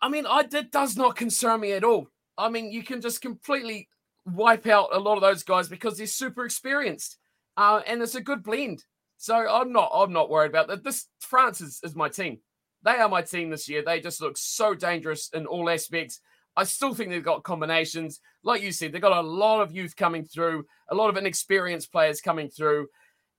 I 0.00 0.08
mean, 0.08 0.26
I, 0.26 0.44
it 0.52 0.72
does 0.72 0.96
not 0.96 1.16
concern 1.16 1.60
me 1.60 1.72
at 1.72 1.84
all. 1.84 2.08
I 2.38 2.48
mean, 2.48 2.72
you 2.72 2.82
can 2.82 3.00
just 3.00 3.20
completely 3.20 3.88
wipe 4.26 4.66
out 4.66 4.88
a 4.92 4.98
lot 4.98 5.16
of 5.16 5.20
those 5.20 5.42
guys 5.42 5.68
because 5.68 5.98
they're 5.98 6.06
super 6.06 6.44
experienced, 6.44 7.18
uh, 7.56 7.82
and 7.86 8.02
it's 8.02 8.14
a 8.14 8.20
good 8.20 8.42
blend. 8.42 8.84
So 9.18 9.34
I'm 9.34 9.72
not 9.72 9.90
I'm 9.94 10.12
not 10.12 10.30
worried 10.30 10.50
about 10.50 10.68
that. 10.68 10.82
This 10.82 11.06
France 11.20 11.60
is, 11.60 11.80
is 11.84 11.94
my 11.94 12.08
team. 12.08 12.38
They 12.82 12.92
are 12.92 13.08
my 13.08 13.20
team 13.20 13.50
this 13.50 13.68
year. 13.68 13.82
They 13.84 14.00
just 14.00 14.22
look 14.22 14.38
so 14.38 14.74
dangerous 14.74 15.28
in 15.34 15.44
all 15.46 15.68
aspects. 15.68 16.20
I 16.60 16.64
still 16.64 16.92
think 16.92 17.08
they've 17.08 17.24
got 17.24 17.42
combinations. 17.42 18.20
Like 18.44 18.60
you 18.60 18.70
said, 18.70 18.92
they've 18.92 19.00
got 19.00 19.16
a 19.16 19.26
lot 19.26 19.62
of 19.62 19.72
youth 19.72 19.96
coming 19.96 20.26
through, 20.26 20.66
a 20.90 20.94
lot 20.94 21.08
of 21.08 21.16
inexperienced 21.16 21.90
players 21.90 22.20
coming 22.20 22.50
through, 22.50 22.88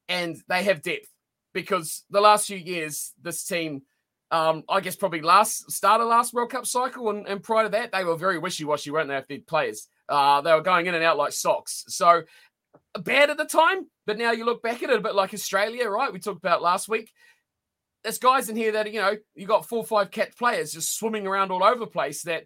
and 0.09 0.35
they 0.47 0.63
have 0.63 0.81
depth 0.81 1.07
because 1.53 2.03
the 2.09 2.19
last 2.19 2.47
few 2.47 2.57
years, 2.57 3.13
this 3.21 3.43
team, 3.43 3.83
um, 4.31 4.63
I 4.67 4.79
guess 4.79 4.95
probably 4.95 5.21
last 5.21 5.69
started 5.71 6.05
last 6.05 6.33
World 6.33 6.49
Cup 6.49 6.65
cycle, 6.65 7.11
and, 7.11 7.27
and 7.27 7.43
prior 7.43 7.65
to 7.65 7.69
that, 7.69 7.91
they 7.91 8.03
were 8.03 8.15
very 8.15 8.39
wishy 8.39 8.65
washy, 8.65 8.89
weren't 8.89 9.07
they? 9.07 9.17
If 9.17 9.27
they 9.27 9.37
players, 9.37 9.87
uh, 10.09 10.41
they 10.41 10.51
were 10.51 10.61
going 10.61 10.87
in 10.87 10.95
and 10.95 11.03
out 11.03 11.17
like 11.17 11.33
socks. 11.33 11.83
So 11.89 12.23
bad 12.99 13.29
at 13.29 13.37
the 13.37 13.45
time, 13.45 13.85
but 14.07 14.17
now 14.17 14.31
you 14.31 14.45
look 14.45 14.63
back 14.63 14.81
at 14.81 14.89
it 14.89 14.97
a 14.97 15.01
bit 15.01 15.13
like 15.13 15.35
Australia, 15.35 15.87
right? 15.89 16.11
We 16.11 16.17
talked 16.17 16.43
about 16.43 16.63
last 16.63 16.89
week. 16.89 17.11
There's 18.01 18.17
guys 18.17 18.49
in 18.49 18.55
here 18.55 18.71
that 18.71 18.91
you 18.91 18.99
know 18.99 19.15
you 19.35 19.45
got 19.45 19.69
four, 19.69 19.83
five 19.83 20.09
cat 20.09 20.35
players 20.35 20.73
just 20.73 20.97
swimming 20.97 21.27
around 21.27 21.51
all 21.51 21.63
over 21.63 21.81
the 21.81 21.85
place 21.85 22.23
that 22.23 22.45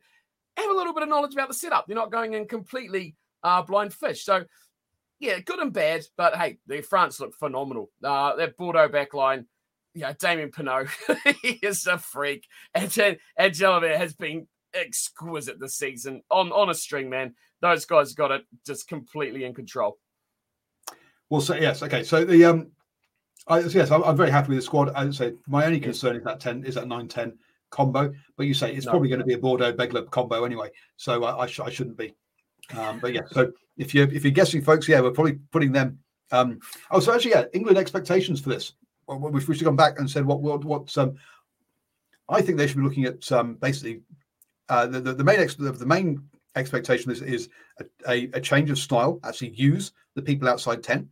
have 0.58 0.70
a 0.70 0.74
little 0.74 0.94
bit 0.94 1.04
of 1.04 1.10
knowledge 1.10 1.34
about 1.34 1.48
the 1.48 1.54
setup. 1.54 1.88
They're 1.88 1.96
not 1.96 2.12
going 2.12 2.34
in 2.34 2.48
completely 2.48 3.16
uh, 3.44 3.62
blind 3.62 3.94
fish. 3.94 4.24
So, 4.24 4.46
yeah, 5.20 5.40
good 5.40 5.60
and 5.60 5.74
bad. 5.74 6.06
But 6.18 6.36
hey, 6.36 6.60
the 6.68 6.82
France 6.82 7.20
look 7.20 7.36
phenomenal. 7.36 7.90
Uh, 8.04 8.36
that 8.36 8.58
Bordeaux 8.58 8.90
backline, 8.90 9.46
yeah, 9.94 10.14
Damien 10.18 10.52
Penaud, 10.52 10.90
he 11.42 11.60
is 11.62 11.88
a 11.88 11.98
freak. 11.98 12.48
And, 12.74 12.96
and 13.38 13.56
has 13.58 14.14
been 14.14 14.48
exquisite 14.74 15.60
this 15.60 15.76
season 15.76 16.22
on, 16.30 16.52
on 16.52 16.70
a 16.70 16.74
string, 16.74 17.10
man. 17.10 17.36
Those 17.62 17.86
guys 17.86 18.14
got 18.14 18.32
it 18.32 18.46
just 18.66 18.88
completely 18.88 19.46
in 19.46 19.54
control. 19.54 19.98
Well, 21.30 21.42
so 21.42 21.56
yes, 21.56 21.82
okay. 21.82 22.04
So 22.04 22.24
the 22.24 22.46
um, 22.46 22.72
I, 23.48 23.60
yes, 23.60 23.92
I'm, 23.92 24.04
I'm 24.04 24.18
very 24.18 24.30
happy 24.30 24.50
with 24.50 24.60
the 24.60 24.62
squad. 24.62 24.92
I 24.96 25.06
would 25.06 25.16
say 25.16 25.34
my 25.48 25.66
only 25.66 25.80
concern 25.80 26.16
is 26.16 26.24
that 26.24 26.40
ten 26.40 26.64
is 26.64 26.76
that 26.76 26.88
nine 26.88 27.08
ten 27.08 27.38
combo. 27.70 28.14
But 28.38 28.48
you 28.48 28.54
say 28.54 28.74
it's 28.74 28.86
no. 28.86 28.92
probably 28.92 29.10
going 29.10 29.20
to 29.20 29.26
be 29.26 29.34
a 29.34 29.38
Bordeaux 29.38 29.74
Bègles 29.74 30.10
combo 30.10 30.44
anyway, 30.46 30.70
so 30.98 31.24
I, 31.24 31.44
I, 31.44 31.48
sh- 31.48 31.60
I 31.60 31.70
shouldn't 31.70 31.98
be. 31.98 32.14
Um, 32.76 33.00
but 33.00 33.14
yeah, 33.14 33.22
so 33.32 33.52
if 33.78 33.94
you 33.94 34.04
if 34.04 34.24
you're 34.24 34.32
guessing, 34.32 34.62
folks, 34.62 34.88
yeah, 34.88 35.02
we're 35.02 35.12
probably 35.12 35.40
putting 35.52 35.72
them. 35.72 36.00
Um, 36.32 36.60
oh, 36.92 37.00
so 37.00 37.14
actually, 37.14 37.32
yeah, 37.32 37.46
England 37.54 37.78
expectations 37.78 38.42
for 38.42 38.50
this. 38.50 38.74
Well, 39.08 39.20
we 39.20 39.40
should 39.40 39.56
have 39.58 39.64
gone 39.66 39.76
back 39.76 40.00
and 40.00 40.10
said 40.10 40.26
what 40.26 40.42
what 40.42 40.64
what. 40.64 40.98
Um, 40.98 41.16
I 42.28 42.42
think 42.42 42.58
they 42.58 42.68
should 42.68 42.78
be 42.78 42.84
looking 42.84 43.06
at 43.06 43.32
um, 43.32 43.56
basically 43.56 44.02
uh, 44.70 44.88
the, 44.88 45.00
the, 45.00 45.14
the 45.14 45.24
main 45.24 45.40
ex- 45.40 45.56
the, 45.56 45.72
the 45.72 45.86
main 45.86 46.24
expectation 46.56 47.12
is, 47.12 47.22
is 47.22 47.50
a, 47.80 47.86
a, 48.10 48.30
a, 48.34 48.42
change 48.42 48.72
of 48.72 48.80
style. 48.80 49.20
Actually, 49.24 49.50
use 49.50 49.92
the 50.16 50.22
people 50.22 50.50
outside 50.50 50.82
ten, 50.82 51.10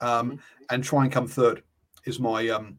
um, 0.00 0.30
mm-hmm. 0.30 0.36
and 0.70 0.82
try 0.82 1.04
and 1.04 1.12
come 1.12 1.28
third. 1.28 1.62
Is 2.06 2.18
my 2.18 2.48
um, 2.48 2.78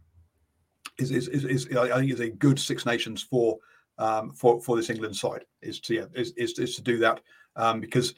is 0.99 1.11
is, 1.11 1.27
is, 1.27 1.45
is 1.45 1.77
I 1.77 1.99
think 1.99 2.11
is 2.11 2.19
a 2.19 2.29
good 2.29 2.59
Six 2.59 2.85
Nations 2.85 3.23
for 3.23 3.57
um, 3.97 4.31
for 4.33 4.61
for 4.61 4.75
this 4.75 4.89
England 4.89 5.15
side 5.15 5.45
is 5.61 5.79
to 5.81 5.95
yeah 5.95 6.05
is 6.13 6.31
is, 6.33 6.57
is 6.59 6.75
to 6.75 6.81
do 6.81 6.97
that 6.99 7.21
um, 7.55 7.79
because 7.79 8.13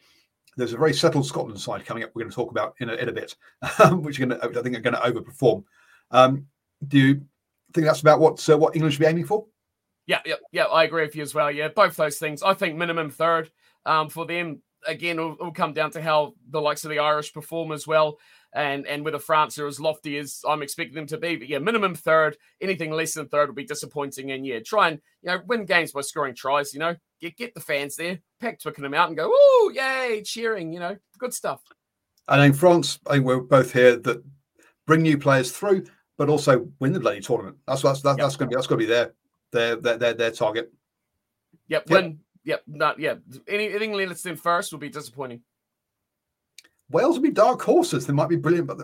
there's 0.58 0.74
a 0.74 0.78
very 0.78 0.94
settled 0.94 1.26
Scotland 1.26 1.60
side 1.60 1.86
coming 1.86 2.04
up. 2.04 2.12
We're 2.14 2.24
going 2.24 2.32
to 2.32 2.36
talk 2.36 2.52
about 2.52 2.76
in 2.80 2.90
a, 2.90 2.94
in 2.94 3.10
a 3.10 3.14
bit, 3.14 3.36
which 3.92 4.18
to, 4.18 4.40
I 4.42 4.62
think 4.62 4.78
are 4.78 4.82
going 4.82 4.96
to 4.96 5.00
overperform. 5.00 5.64
Um, 6.12 6.46
do 6.88 6.98
you, 7.00 7.22
think 7.74 7.88
that's 7.88 8.02
about 8.02 8.20
what 8.20 8.50
uh, 8.50 8.58
what 8.58 8.76
England 8.76 8.94
should 8.94 9.00
be 9.00 9.06
aiming 9.06 9.26
for. 9.26 9.46
Yeah, 10.08 10.20
yeah, 10.26 10.36
yeah. 10.52 10.66
I 10.66 10.84
agree 10.84 11.04
with 11.04 11.16
you 11.16 11.24
as 11.24 11.34
well. 11.34 11.50
Yeah, 11.50 11.70
both 11.70 11.96
those 11.96 12.18
things. 12.18 12.44
I 12.44 12.54
think 12.54 12.78
minimum 12.78 13.10
third 13.10 13.50
um, 13.86 14.10
for 14.10 14.26
them. 14.26 14.62
Again, 14.88 15.20
it'll, 15.20 15.34
it'll 15.34 15.52
come 15.52 15.74
down 15.74 15.92
to 15.92 16.02
how 16.02 16.34
the 16.50 16.60
likes 16.60 16.84
of 16.84 16.90
the 16.90 17.00
Irish 17.00 17.32
perform 17.34 17.72
as 17.72 17.86
well 17.86 18.18
and 18.54 18.86
and 18.88 19.04
whether 19.06 19.20
France 19.20 19.58
are 19.58 19.68
as 19.68 19.80
lofty 19.80 20.18
as 20.18 20.42
I'm 20.48 20.62
expecting 20.62 20.96
them 20.96 21.08
to 21.08 21.18
be. 21.18 21.36
But 21.36 21.48
yeah, 21.48 21.60
minimum 21.60 21.96
third. 21.96 22.38
Anything 22.60 22.92
less 22.92 23.14
than 23.14 23.28
third 23.28 23.50
will 23.50 23.56
be 23.56 23.64
disappointing. 23.64 24.32
And 24.32 24.46
yeah, 24.46 24.60
try 24.60 24.90
and 24.90 25.00
you 25.22 25.30
know 25.30 25.42
win 25.48 25.66
games 25.66 25.92
by 25.92 26.02
scoring 26.02 26.36
tries. 26.36 26.74
You 26.74 26.80
know, 26.80 26.96
get 27.20 27.38
get 27.38 27.54
the 27.54 27.62
fans 27.62 27.96
there, 27.96 28.20
pack 28.40 28.60
Twickenham 28.60 28.94
out, 28.94 29.08
and 29.08 29.18
go, 29.18 29.30
oh 29.32 29.72
yay, 29.74 30.22
cheering. 30.24 30.74
You 30.74 30.80
know, 30.80 30.98
good 31.18 31.34
stuff. 31.34 31.62
I 32.28 32.38
think 32.38 32.56
France. 32.56 33.00
I 33.08 33.14
think 33.14 33.26
we're 33.26 33.40
both 33.40 33.74
here 33.74 33.96
that 33.96 34.24
bring 34.86 35.02
new 35.02 35.18
players 35.18 35.52
through, 35.52 35.86
but 36.18 36.30
also 36.30 36.68
win 36.80 36.94
the 36.94 37.00
bloody 37.00 37.22
tournament. 37.22 37.58
That's 37.68 37.82
that's 37.82 38.02
that, 38.02 38.18
yep. 38.18 38.20
that's 38.20 38.36
going 38.36 38.50
to 38.50 38.54
be 38.54 38.56
that's 38.56 38.68
going 38.68 38.80
to 38.80 38.86
be 38.86 38.92
their 38.92 39.14
their 39.52 39.76
their 39.78 39.98
their, 39.98 40.14
their 40.14 40.32
target. 40.32 40.72
Yep. 41.68 41.90
Win. 41.90 42.20
Yep. 42.44 42.64
Not. 42.68 43.00
Yeah. 43.00 43.16
Anything 43.48 43.94
less 43.94 44.24
than 44.24 44.36
first 44.36 44.72
will 44.72 44.80
be 44.80 44.90
disappointing. 44.90 45.42
Wales 46.92 47.16
will 47.16 47.24
be 47.24 47.32
dark 47.32 47.62
horses. 47.62 48.06
They 48.06 48.14
might 48.14 48.30
be 48.30 48.36
brilliant, 48.36 48.68
but 48.68 48.78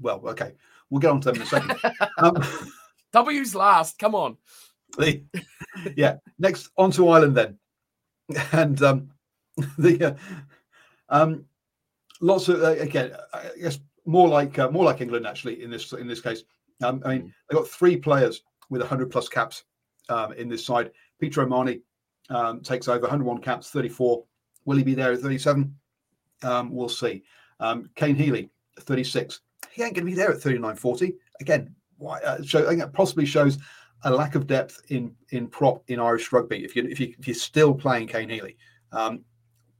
well, 0.00 0.20
okay, 0.28 0.52
we'll 0.90 1.00
get 1.00 1.10
on 1.10 1.20
to 1.22 1.32
them 1.32 1.36
in 1.36 1.42
a 1.42 1.46
second. 1.46 1.78
um, 2.18 2.36
W's 3.12 3.54
last. 3.54 3.98
Come 3.98 4.14
on. 4.14 4.36
The, 4.98 5.22
yeah. 5.96 6.16
Next, 6.38 6.70
on 6.76 6.90
to 6.92 7.08
Ireland 7.08 7.36
then, 7.36 7.58
and 8.52 8.82
um, 8.82 9.10
the 9.78 10.04
uh, 10.04 10.14
um, 11.08 11.44
lots 12.20 12.48
of 12.48 12.62
uh, 12.62 12.72
again, 12.72 13.12
I 13.32 13.50
guess 13.60 13.78
more 14.06 14.28
like 14.28 14.58
uh, 14.58 14.70
more 14.70 14.84
like 14.84 15.00
England 15.00 15.26
actually 15.26 15.62
in 15.62 15.70
this 15.70 15.92
in 15.92 16.06
this 16.06 16.20
case. 16.20 16.44
Um, 16.82 17.02
I 17.04 17.14
mean, 17.14 17.22
mm. 17.22 17.32
they 17.48 17.54
got 17.54 17.68
three 17.68 17.96
players 17.96 18.42
with 18.70 18.80
100 18.80 19.10
plus 19.10 19.28
caps 19.28 19.64
um, 20.08 20.32
in 20.32 20.48
this 20.48 20.64
side. 20.64 20.90
Peter 21.20 21.42
O'Mahony 21.42 21.80
um, 22.30 22.60
takes 22.60 22.88
over 22.88 23.02
101 23.02 23.40
caps, 23.40 23.70
34. 23.70 24.24
Will 24.64 24.76
he 24.76 24.82
be 24.82 24.94
there 24.94 25.12
at 25.12 25.20
37? 25.20 25.74
Um, 26.42 26.74
we'll 26.74 26.88
see. 26.88 27.22
Um, 27.64 27.88
Cian 27.98 28.14
Healy, 28.14 28.50
36. 28.80 29.40
He 29.72 29.82
ain't 29.82 29.94
going 29.94 30.04
to 30.04 30.10
be 30.10 30.14
there 30.14 30.30
at 30.30 30.40
39 30.40 30.76
40. 30.76 31.14
Again, 31.40 31.74
why, 31.96 32.20
uh, 32.20 32.42
show, 32.42 32.64
I 32.64 32.68
think 32.68 32.80
that 32.80 32.92
possibly 32.92 33.24
shows 33.24 33.58
a 34.02 34.10
lack 34.10 34.34
of 34.34 34.46
depth 34.46 34.82
in 34.88 35.14
in 35.30 35.48
prop 35.48 35.82
in 35.88 35.98
Irish 35.98 36.30
rugby. 36.30 36.62
If 36.62 36.76
you 36.76 36.84
if 36.84 37.00
you 37.00 37.14
if 37.18 37.26
you're 37.26 37.34
still 37.34 37.74
playing 37.74 38.08
Cian 38.08 38.28
Healy, 38.28 38.56
um, 38.92 39.24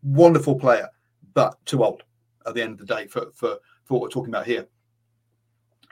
wonderful 0.03 0.55
player, 0.55 0.89
but 1.35 1.59
too 1.67 1.85
old 1.85 2.05
at 2.47 2.55
the 2.55 2.63
end 2.63 2.81
of 2.81 2.87
the 2.87 2.95
day 2.95 3.07
for 3.07 3.27
for 3.35 3.59
for 3.85 3.95
what 3.95 4.03
we're 4.03 4.09
talking 4.09 4.33
about 4.33 4.47
here. 4.47 4.67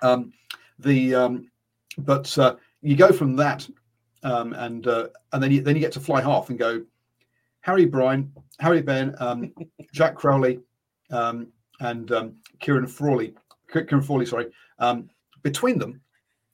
Um, 0.01 0.32
the 0.78 1.14
um, 1.14 1.51
but 1.99 2.36
uh, 2.38 2.57
you 2.80 2.97
go 2.97 3.12
from 3.12 3.36
that, 3.36 3.68
um, 4.22 4.55
and 4.55 4.86
uh, 4.86 5.09
and 5.32 5.43
then 5.43 5.51
you 5.51 5.61
then 5.61 5.76
you 5.76 5.80
get 5.80 5.93
to 5.93 6.01
fly 6.01 6.22
half 6.22 6.49
and 6.49 6.59
go 6.59 6.82
Harry 7.61 7.84
Byrne, 7.84 8.32
Harry 8.61 8.80
Ben, 8.80 9.14
um, 9.18 9.53
Jack 9.93 10.14
Crowley, 10.14 10.59
um, 11.11 11.49
and 11.83 12.12
um, 12.12 12.35
Ciarán 12.61 12.89
Frawley. 12.89 13.35
Ciarán 13.72 14.05
Frawley, 14.05 14.26
sorry. 14.26 14.47
Um, 14.78 15.11
between 15.43 15.78
them, 15.78 16.01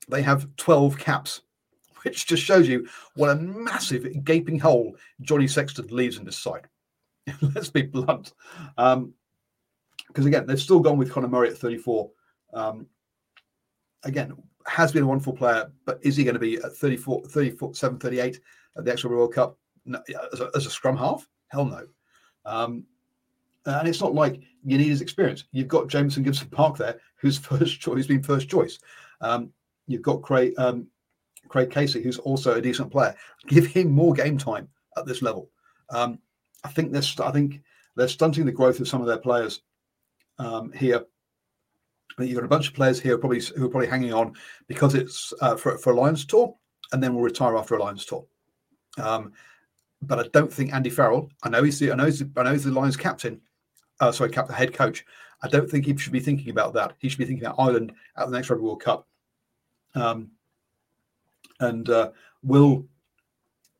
they 0.08 0.22
have 0.22 0.48
12 0.56 0.98
caps, 0.98 1.42
which 2.02 2.26
just 2.26 2.42
shows 2.42 2.68
you 2.68 2.88
what 3.14 3.30
a 3.30 3.36
massive 3.36 4.24
gaping 4.24 4.58
hole 4.58 4.96
Johnny 5.20 5.46
Sexton 5.46 5.86
leaves 5.88 6.16
in 6.16 6.24
this 6.24 6.38
side. 6.38 6.66
Let's 7.54 7.70
be 7.70 7.82
blunt. 7.82 8.32
Because 8.76 8.96
um, 8.96 9.14
again, 10.16 10.46
they've 10.46 10.60
still 10.60 10.80
gone 10.80 10.98
with 10.98 11.12
Conor 11.12 11.28
Murray 11.28 11.50
at 11.50 11.58
34. 11.58 12.10
Um, 12.54 12.86
again, 14.04 14.32
has 14.66 14.92
been 14.92 15.02
a 15.02 15.06
wonderful 15.06 15.32
player, 15.32 15.70
but 15.84 15.98
is 16.02 16.16
he 16.16 16.24
going 16.24 16.34
to 16.34 16.40
be 16.40 16.56
at 16.56 16.76
34, 16.76 17.24
37, 17.26 17.98
38 17.98 18.40
at 18.76 18.84
the 18.84 18.92
actual 18.92 19.10
World 19.10 19.34
Cup 19.34 19.58
no, 19.84 20.00
as, 20.32 20.40
a, 20.40 20.50
as, 20.54 20.66
a, 20.66 20.70
scrum 20.70 20.96
half? 20.96 21.26
Hell 21.48 21.64
no. 21.64 21.86
And 23.68 23.88
it's 23.88 24.00
not 24.00 24.14
like 24.14 24.40
you 24.64 24.78
need 24.78 24.88
his 24.88 25.02
experience. 25.02 25.44
You've 25.52 25.68
got 25.68 25.88
Jamison 25.88 26.22
Gibson-Park 26.22 26.78
there, 26.78 27.00
who's 27.16 27.38
first 27.38 27.80
choice, 27.80 27.94
who's 27.94 28.06
been 28.06 28.22
first 28.22 28.48
choice. 28.48 28.78
Um, 29.20 29.50
you've 29.86 30.02
got 30.02 30.22
Craig, 30.22 30.54
um, 30.58 30.86
Craig 31.48 31.70
Casey, 31.70 32.02
who's 32.02 32.18
also 32.18 32.54
a 32.54 32.62
decent 32.62 32.90
player. 32.90 33.14
Give 33.46 33.66
him 33.66 33.90
more 33.90 34.14
game 34.14 34.38
time 34.38 34.68
at 34.96 35.06
this 35.06 35.22
level. 35.22 35.50
Um, 35.90 36.18
I 36.64 36.68
think 36.68 36.92
they're, 36.92 37.02
I 37.24 37.30
think 37.30 37.62
they're 37.96 38.08
stunting 38.08 38.46
the 38.46 38.52
growth 38.52 38.80
of 38.80 38.88
some 38.88 39.00
of 39.00 39.06
their 39.06 39.18
players 39.18 39.62
um, 40.38 40.72
here. 40.72 41.04
You've 42.18 42.34
got 42.34 42.44
a 42.44 42.48
bunch 42.48 42.68
of 42.68 42.74
players 42.74 42.98
here 42.98 43.16
probably 43.16 43.40
who 43.56 43.66
are 43.66 43.68
probably 43.68 43.86
hanging 43.86 44.12
on 44.12 44.34
because 44.66 44.94
it's 44.94 45.32
uh, 45.40 45.54
for 45.54 45.78
for 45.78 45.92
a 45.92 45.96
Lions 45.96 46.24
tour, 46.24 46.56
and 46.92 47.00
then 47.00 47.14
will 47.14 47.22
retire 47.22 47.56
after 47.56 47.76
a 47.76 47.82
Lions 47.82 48.04
tour. 48.04 48.26
Um, 48.98 49.32
but 50.02 50.18
I 50.18 50.28
don't 50.32 50.52
think 50.52 50.72
Andy 50.72 50.90
Farrell. 50.90 51.30
I 51.44 51.48
know 51.48 51.62
he's 51.62 51.78
the, 51.78 51.92
I 51.92 51.94
know 51.94 52.06
he's, 52.06 52.22
I 52.36 52.42
know 52.42 52.52
he's 52.52 52.64
the 52.64 52.72
Lions 52.72 52.96
captain 52.96 53.40
uh, 54.00 54.12
sorry, 54.12 54.30
captain, 54.30 54.54
head 54.54 54.72
coach. 54.72 55.04
I 55.42 55.48
don't 55.48 55.70
think 55.70 55.86
he 55.86 55.96
should 55.96 56.12
be 56.12 56.20
thinking 56.20 56.50
about 56.50 56.74
that. 56.74 56.94
He 56.98 57.08
should 57.08 57.18
be 57.18 57.24
thinking 57.24 57.44
about 57.44 57.60
Ireland 57.60 57.92
at 58.16 58.26
the 58.26 58.32
next 58.32 58.50
Rugby 58.50 58.64
World 58.64 58.82
Cup. 58.82 59.06
Um, 59.94 60.30
and 61.60 61.88
uh, 61.88 62.10
will, 62.42 62.86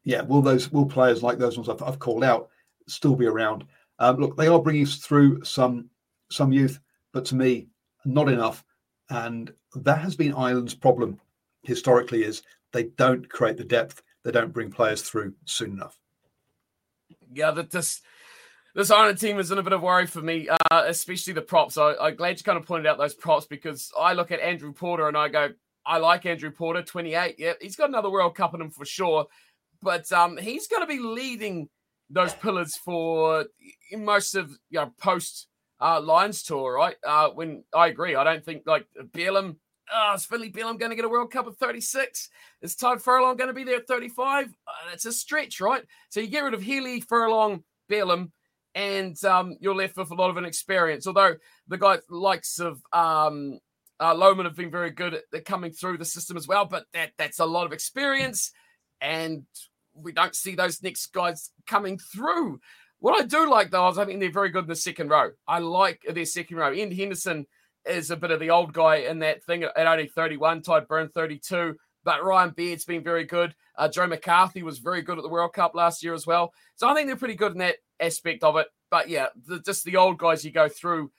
yeah, 0.05 0.23
will 0.23 0.43
those 0.43 0.71
will 0.73 0.87
players 0.87 1.23
like 1.23 1.39
those 1.39 1.57
ones 1.57 1.69
I've, 1.69 1.83
I've 1.83 1.99
called 1.99 2.25
out 2.25 2.51
still 2.87 3.17
be 3.17 3.27
around? 3.27 3.65
Um, 3.99 4.17
look, 4.17 4.37
they 4.37 4.49
are 4.49 4.63
bringing 4.63 4.87
through 4.87 5.45
some 5.45 5.91
some 6.31 6.53
youth, 6.53 6.79
but 7.13 7.25
to 7.27 7.35
me, 7.35 7.69
not 8.05 8.29
enough. 8.29 8.65
And 9.11 9.53
that 9.75 9.99
has 9.99 10.17
been 10.17 10.35
Ireland's 10.35 10.75
problem 10.75 11.21
historically: 11.63 12.25
is 12.25 12.43
they 12.73 12.85
don't 12.85 13.29
create 13.29 13.57
the 13.57 13.65
depth, 13.65 14.03
they 14.25 14.31
don't 14.31 14.53
bring 14.53 14.71
players 14.71 15.03
through 15.03 15.35
soon 15.45 15.73
enough. 15.73 15.99
Yeah, 17.33 17.51
that 17.53 17.71
just 17.71 18.03
this 18.79 18.93
Ireland 18.93 19.19
team 19.19 19.41
is 19.41 19.51
in 19.51 19.59
a 19.59 19.63
bit 19.65 19.73
of 19.73 19.83
worry 19.83 20.07
for 20.07 20.23
me, 20.23 20.49
uh, 20.49 20.85
especially 20.87 21.33
the 21.33 21.43
props. 21.43 21.77
I, 21.77 21.95
I'm 22.01 22.15
glad 22.15 22.39
you 22.39 22.45
kind 22.45 22.57
of 22.57 22.65
pointed 22.65 22.87
out 22.87 22.97
those 22.97 23.13
props 23.13 23.45
because 23.45 23.91
I 23.99 24.13
look 24.13 24.31
at 24.31 24.39
Andrew 24.39 24.73
Porter 24.73 25.09
and 25.09 25.17
I 25.17 25.29
go, 25.29 25.49
I 25.85 25.99
like 25.99 26.27
Andrew 26.27 26.53
Porter, 26.53 26.83
28. 26.83 27.35
Yeah, 27.39 27.55
he's 27.61 27.75
got 27.75 27.89
another 27.89 28.09
World 28.09 28.37
Cup 28.37 28.55
in 28.55 28.61
him 28.61 28.71
for 28.71 28.85
sure, 28.85 29.27
but 29.83 30.13
um, 30.13 30.37
he's 30.37 30.69
going 30.69 30.83
to 30.83 30.87
be 30.87 31.01
leading 31.01 31.69
those 32.09 32.33
pillars 32.35 32.77
for 32.77 33.47
most 33.97 34.37
of 34.37 34.51
you 34.71 34.79
know 34.79 34.93
post 35.01 35.49
uh, 35.81 36.01
Lions 36.01 36.45
tour, 36.45 36.75
right? 36.75 36.95
Uh, 37.05 37.31
when 37.31 37.65
I 37.75 37.89
agree, 37.89 38.15
I 38.15 38.23
don't 38.23 38.45
think 38.45 38.63
like 38.65 38.87
Bealham. 39.13 39.57
Oh, 39.93 40.13
is 40.15 40.25
Philly 40.25 40.53
Bealham 40.53 40.79
going 40.79 40.91
to 40.91 40.97
get 40.97 41.05
a 41.05 41.09
World 41.09 41.33
Cup 41.33 41.49
at 41.49 41.57
36? 41.57 42.29
Is 42.63 42.77
Tadhg 42.77 43.01
Furlong 43.01 43.37
going 43.37 43.49
to 43.49 43.55
be 43.55 43.65
there 43.65 43.79
at 43.79 43.89
35? 43.89 44.47
Uh, 44.47 44.51
that's 44.89 45.07
a 45.07 45.13
stretch, 45.13 45.61
right? 45.61 45.83
So 46.11 46.21
you 46.21 46.29
get 46.29 46.45
rid 46.45 46.55
of 46.55 46.63
Healy, 46.63 47.01
Furlong, 47.01 47.65
Bealham, 47.91 48.31
and 48.75 49.23
um, 49.25 49.57
you're 49.61 49.75
left 49.75 49.97
with 49.97 50.11
a 50.11 50.15
lot 50.15 50.31
of 50.31 50.39
inexperience. 50.39 51.07
Although 51.07 51.37
the 51.67 51.79
guys 51.79 52.01
likes 52.09 52.59
of 52.61 52.81
um, 52.93 53.59
uh, 54.01 54.15
Loughman 54.15 54.45
have 54.45 54.57
been 54.57 54.71
very 54.71 54.91
good 54.91 55.21
at, 55.35 55.45
coming 55.45 55.73
through 55.73 55.99
the 55.99 56.05
system 56.05 56.37
as 56.37 56.47
well, 56.47 56.65
but 56.65 56.87
that 56.93 57.13
that's 57.19 57.41
a 57.41 57.47
lot 57.47 57.67
of 57.67 57.73
experience, 57.73 58.53
and 59.01 59.45
we 59.95 60.13
don't 60.13 60.35
see 60.35 60.55
those 60.55 60.83
next 60.83 61.07
guys 61.13 61.51
coming 61.67 61.99
through. 61.99 62.61
What 63.01 63.21
I 63.21 63.27
do 63.27 63.51
like 63.51 63.71
though 63.71 63.89
is 63.89 63.99
I 63.99 64.05
think 64.05 64.21
they're 64.21 64.31
very 64.31 64.51
good 64.51 64.65
in 64.65 64.69
the 64.69 64.77
second 64.77 65.09
row. 65.09 65.31
I 65.47 65.59
like 65.61 66.03
their 66.09 66.25
second 66.25 66.57
row. 66.57 66.73
Iain 66.73 66.91
Henderson 66.91 67.47
is 67.89 68.11
a 68.11 68.17
bit 68.17 68.31
of 68.31 68.41
the 68.41 68.51
old 68.51 68.73
guy 68.73 68.97
in 68.97 69.21
that 69.21 69.45
thing 69.45 69.63
at 69.63 69.87
only 69.87 70.09
31, 70.09 70.63
Tadhg 70.63 70.87
Beirne 70.87 71.13
32. 71.13 71.77
But 72.05 72.25
Ryan 72.25 72.51
Baird's 72.51 72.85
been 72.85 73.03
very 73.03 73.25
good. 73.25 73.55
Uh, 73.77 73.89
Joe 73.89 74.07
McCarthy 74.07 74.63
was 74.63 74.79
very 74.79 75.03
good 75.03 75.19
at 75.19 75.23
the 75.23 75.29
World 75.29 75.53
Cup 75.53 75.75
last 75.75 76.03
year 76.03 76.15
as 76.15 76.27
well. 76.27 76.53
So 76.77 76.89
I 76.89 76.95
think 76.95 77.07
they're 77.07 77.17
pretty 77.17 77.35
good 77.35 77.53
in 77.53 77.59
that 77.59 77.77
aspect 78.01 78.45
of 78.45 78.57
it. 78.57 78.67
But 78.91 79.09
yeah, 79.09 79.27
the, 79.47 79.61
just 79.61 79.85
the 79.85 79.97
old 79.97 80.19
guys 80.19 80.45
you 80.45 80.51
go 80.51 80.69
through. 80.69 81.11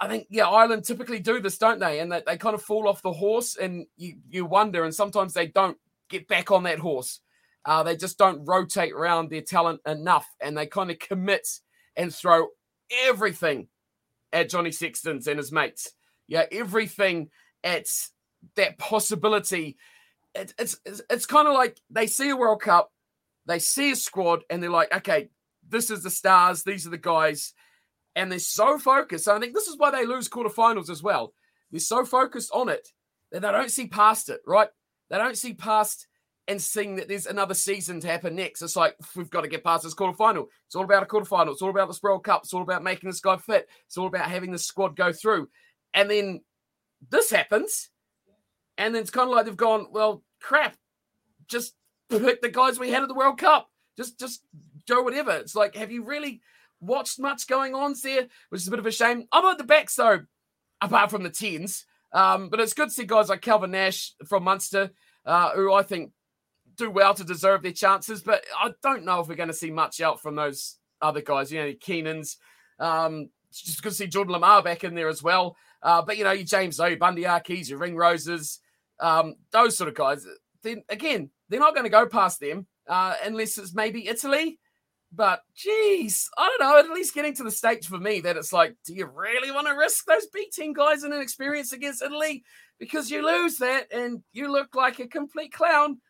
I 0.00 0.08
think 0.08 0.26
yeah, 0.30 0.46
Ireland 0.46 0.84
typically 0.84 1.20
do 1.20 1.40
this, 1.40 1.58
don't 1.58 1.78
they? 1.78 2.00
And 2.00 2.12
that 2.12 2.26
they 2.26 2.36
kind 2.36 2.54
of 2.54 2.62
fall 2.62 2.88
off 2.88 3.02
the 3.02 3.12
horse, 3.12 3.56
and 3.56 3.86
you 3.96 4.16
you 4.28 4.44
wonder, 4.44 4.84
and 4.84 4.94
sometimes 4.94 5.34
they 5.34 5.46
don't 5.46 5.78
get 6.08 6.28
back 6.28 6.50
on 6.50 6.64
that 6.64 6.78
horse. 6.78 7.20
Uh, 7.64 7.82
they 7.82 7.96
just 7.96 8.18
don't 8.18 8.44
rotate 8.44 8.92
around 8.92 9.30
their 9.30 9.40
talent 9.40 9.80
enough, 9.86 10.26
and 10.40 10.56
they 10.56 10.66
kind 10.66 10.90
of 10.90 10.98
commit 10.98 11.48
and 11.96 12.14
throw 12.14 12.48
everything 13.06 13.68
at 14.32 14.50
Johnny 14.50 14.72
Sexton's 14.72 15.26
and 15.26 15.38
his 15.38 15.52
mates. 15.52 15.92
Yeah, 16.26 16.44
everything 16.50 17.30
at 17.62 17.86
that 18.56 18.78
possibility. 18.78 19.76
It, 20.34 20.52
it's 20.58 20.78
it's, 20.84 21.02
it's 21.08 21.26
kind 21.26 21.48
of 21.48 21.54
like 21.54 21.80
they 21.88 22.06
see 22.06 22.30
a 22.30 22.36
World 22.36 22.60
Cup, 22.60 22.92
they 23.46 23.58
see 23.58 23.92
a 23.92 23.96
squad, 23.96 24.42
and 24.50 24.62
they're 24.62 24.70
like, 24.70 24.94
okay, 24.94 25.28
this 25.74 25.90
is 25.90 26.02
the 26.02 26.10
stars, 26.10 26.62
these 26.62 26.86
are 26.86 26.90
the 26.90 26.98
guys, 26.98 27.52
and 28.16 28.30
they're 28.30 28.38
so 28.38 28.78
focused. 28.78 29.28
I 29.28 29.38
think 29.38 29.54
this 29.54 29.68
is 29.68 29.76
why 29.76 29.90
they 29.90 30.06
lose 30.06 30.28
quarterfinals 30.28 30.88
as 30.88 31.02
well. 31.02 31.34
They're 31.70 31.80
so 31.80 32.04
focused 32.04 32.50
on 32.52 32.68
it 32.68 32.88
that 33.32 33.42
they 33.42 33.50
don't 33.50 33.70
see 33.70 33.88
past 33.88 34.28
it, 34.28 34.40
right? 34.46 34.68
They 35.10 35.18
don't 35.18 35.36
see 35.36 35.54
past 35.54 36.06
and 36.46 36.60
seeing 36.60 36.96
that 36.96 37.08
there's 37.08 37.26
another 37.26 37.54
season 37.54 38.00
to 38.00 38.06
happen 38.06 38.36
next. 38.36 38.62
It's 38.62 38.76
like 38.76 38.96
we've 39.16 39.30
got 39.30 39.40
to 39.42 39.48
get 39.48 39.64
past 39.64 39.82
this 39.82 39.94
quarterfinal. 39.94 40.46
It's 40.66 40.76
all 40.76 40.84
about 40.84 41.02
a 41.02 41.06
quarterfinal. 41.06 41.52
It's 41.52 41.62
all 41.62 41.70
about 41.70 41.88
the 41.88 41.98
World 42.02 42.24
Cup. 42.24 42.42
It's 42.44 42.52
all 42.52 42.62
about 42.62 42.82
making 42.82 43.08
this 43.08 43.20
guy 43.20 43.36
fit. 43.36 43.68
It's 43.86 43.96
all 43.96 44.06
about 44.06 44.30
having 44.30 44.52
the 44.52 44.58
squad 44.58 44.94
go 44.94 45.12
through. 45.12 45.48
And 45.94 46.10
then 46.10 46.42
this 47.10 47.30
happens, 47.30 47.90
And 48.76 48.94
then 48.94 49.02
it's 49.02 49.10
kind 49.10 49.28
of 49.28 49.34
like 49.34 49.46
they've 49.46 49.56
gone, 49.56 49.86
well, 49.90 50.22
crap, 50.40 50.76
just 51.48 51.74
pick 52.08 52.42
the 52.42 52.48
guys 52.48 52.78
we 52.78 52.90
had 52.90 53.02
at 53.02 53.08
the 53.08 53.14
World 53.14 53.38
Cup. 53.38 53.70
Just, 53.96 54.18
just 54.18 54.42
go 54.88 55.02
whatever. 55.02 55.32
It's 55.32 55.54
like, 55.54 55.74
have 55.76 55.90
you 55.90 56.04
really 56.04 56.40
watched 56.80 57.18
much 57.18 57.46
going 57.46 57.74
on 57.74 57.94
there? 58.02 58.26
Which 58.48 58.62
is 58.62 58.68
a 58.68 58.70
bit 58.70 58.80
of 58.80 58.86
a 58.86 58.90
shame. 58.90 59.26
I'm 59.32 59.44
at 59.46 59.58
the 59.58 59.64
back, 59.64 59.92
though, 59.92 60.20
apart 60.80 61.10
from 61.10 61.22
the 61.22 61.30
tens. 61.30 61.84
Um, 62.12 62.48
but 62.48 62.60
it's 62.60 62.74
good 62.74 62.88
to 62.88 62.94
see 62.94 63.04
guys 63.04 63.28
like 63.28 63.40
Calvin 63.40 63.72
Nash 63.72 64.12
from 64.28 64.44
Munster, 64.44 64.90
uh, 65.26 65.50
who 65.50 65.72
I 65.72 65.82
think 65.82 66.12
do 66.76 66.90
well 66.90 67.14
to 67.14 67.24
deserve 67.24 67.62
their 67.62 67.72
chances. 67.72 68.22
But 68.22 68.44
I 68.56 68.72
don't 68.82 69.04
know 69.04 69.20
if 69.20 69.28
we're 69.28 69.34
going 69.34 69.48
to 69.48 69.54
see 69.54 69.70
much 69.70 70.00
out 70.00 70.22
from 70.22 70.36
those 70.36 70.76
other 71.02 71.22
guys. 71.22 71.52
You 71.52 71.62
know, 71.62 71.72
Keenan's. 71.80 72.36
Um, 72.78 73.30
just 73.52 73.82
good 73.82 73.90
to 73.90 73.94
see 73.94 74.06
Jordan 74.06 74.32
Larmour 74.32 74.62
back 74.62 74.84
in 74.84 74.94
there 74.94 75.08
as 75.08 75.22
well. 75.22 75.56
Uh, 75.82 76.02
but 76.02 76.16
you 76.16 76.24
know, 76.24 76.32
you 76.32 76.44
James 76.44 76.80
O, 76.80 76.96
Bundee 76.96 77.22
Akis, 77.22 77.68
your 77.68 77.78
Ringroses, 77.78 78.58
um, 79.00 79.34
those 79.50 79.76
sort 79.76 79.88
of 79.88 79.94
guys. 79.94 80.26
Then 80.62 80.82
again, 80.88 81.30
they're 81.48 81.60
not 81.60 81.74
going 81.74 81.84
to 81.84 81.90
go 81.90 82.06
past 82.06 82.40
them 82.40 82.66
uh, 82.88 83.14
unless 83.24 83.58
it's 83.58 83.74
maybe 83.74 84.08
Italy. 84.08 84.58
But 85.14 85.42
geez, 85.54 86.28
I 86.36 86.48
don't 86.48 86.68
know. 86.68 86.78
At 86.78 86.94
least 86.96 87.14
getting 87.14 87.34
to 87.36 87.44
the 87.44 87.50
stage 87.50 87.86
for 87.86 87.98
me 87.98 88.20
that 88.20 88.36
it's 88.36 88.52
like, 88.52 88.74
do 88.84 88.94
you 88.94 89.06
really 89.06 89.50
want 89.50 89.66
to 89.68 89.74
risk 89.74 90.04
those 90.06 90.26
B 90.26 90.50
team 90.52 90.72
guys 90.72 91.04
in 91.04 91.12
an 91.12 91.20
experience 91.20 91.72
against 91.72 92.02
Italy? 92.02 92.42
Because 92.78 93.10
you 93.10 93.24
lose 93.24 93.58
that 93.58 93.92
and 93.92 94.22
you 94.32 94.50
look 94.50 94.74
like 94.74 94.98
a 94.98 95.06
complete 95.06 95.52
clown. 95.52 96.00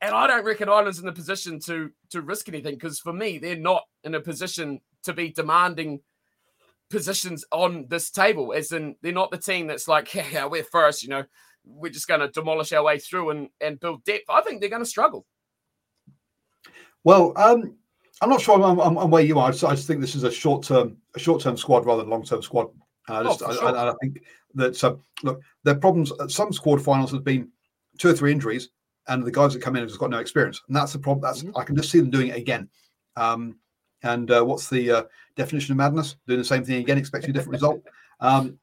And 0.00 0.14
I 0.14 0.26
don't 0.26 0.44
reckon 0.44 0.68
Ireland's 0.68 0.98
in 0.98 1.06
the 1.06 1.12
position 1.12 1.60
to 1.66 1.90
to 2.10 2.22
risk 2.22 2.48
anything 2.48 2.74
because 2.74 2.98
for 2.98 3.12
me, 3.12 3.38
they're 3.38 3.56
not 3.56 3.84
in 4.02 4.14
a 4.14 4.20
position 4.20 4.80
to 5.04 5.12
be 5.12 5.30
demanding 5.30 6.00
positions 6.90 7.44
on 7.52 7.86
this 7.88 8.10
table. 8.10 8.52
As 8.52 8.72
in, 8.72 8.96
they're 9.02 9.12
not 9.12 9.30
the 9.30 9.38
team 9.38 9.66
that's 9.66 9.86
like, 9.86 10.12
yeah, 10.14 10.26
yeah 10.32 10.46
we're 10.46 10.64
first, 10.64 11.02
you 11.02 11.10
know, 11.10 11.24
we're 11.64 11.92
just 11.92 12.08
going 12.08 12.20
to 12.20 12.28
demolish 12.28 12.72
our 12.72 12.82
way 12.82 12.98
through 12.98 13.30
and, 13.30 13.48
and 13.60 13.78
build 13.78 14.04
depth. 14.04 14.24
I 14.28 14.40
think 14.40 14.60
they're 14.60 14.70
going 14.70 14.82
to 14.82 14.88
struggle. 14.88 15.26
Well, 17.04 17.32
um, 17.36 17.76
I'm 18.20 18.28
not 18.28 18.40
sure 18.40 18.62
I'm, 18.62 18.78
I'm, 18.78 18.96
I'm 18.98 19.10
where 19.10 19.22
you 19.22 19.38
are. 19.38 19.48
I 19.48 19.50
just, 19.50 19.64
I 19.64 19.74
just, 19.74 19.86
think 19.86 20.00
this 20.00 20.14
is 20.14 20.24
a 20.24 20.30
short 20.30 20.62
term, 20.62 20.96
a 21.14 21.18
short 21.18 21.42
term 21.42 21.56
squad 21.56 21.86
rather 21.86 22.02
than 22.02 22.10
long 22.10 22.24
term 22.24 22.42
squad. 22.42 22.68
I 23.08 23.22
just, 23.22 23.42
oh, 23.44 23.52
sure. 23.52 23.76
I, 23.76 23.90
I, 23.90 23.94
think 24.00 24.22
that 24.54 24.82
uh, 24.84 24.96
look, 25.22 25.40
their 25.64 25.74
problems 25.74 26.12
at 26.20 26.30
some 26.30 26.52
squad 26.52 26.82
finals 26.82 27.12
have 27.12 27.24
been 27.24 27.50
two 27.98 28.08
or 28.08 28.12
three 28.12 28.30
injuries, 28.30 28.68
and 29.08 29.24
the 29.24 29.30
guys 29.30 29.54
that 29.54 29.62
come 29.62 29.74
in 29.74 29.80
have 29.80 29.88
just 29.88 30.00
got 30.00 30.10
no 30.10 30.18
experience, 30.18 30.62
and 30.68 30.76
that's 30.76 30.92
the 30.92 30.98
problem. 30.98 31.22
That's 31.22 31.42
mm-hmm. 31.42 31.56
I 31.58 31.64
can 31.64 31.76
just 31.76 31.90
see 31.90 31.98
them 31.98 32.10
doing 32.10 32.28
it 32.28 32.36
again. 32.36 32.68
Um, 33.16 33.56
and 34.02 34.30
uh, 34.30 34.42
what's 34.42 34.70
the 34.70 34.90
uh, 34.90 35.02
definition 35.36 35.72
of 35.72 35.78
madness? 35.78 36.16
Doing 36.26 36.38
the 36.38 36.44
same 36.44 36.64
thing 36.64 36.80
again, 36.80 36.98
expecting 36.98 37.30
a 37.30 37.32
different 37.32 37.54
result. 37.54 37.82
Um, 38.22 38.58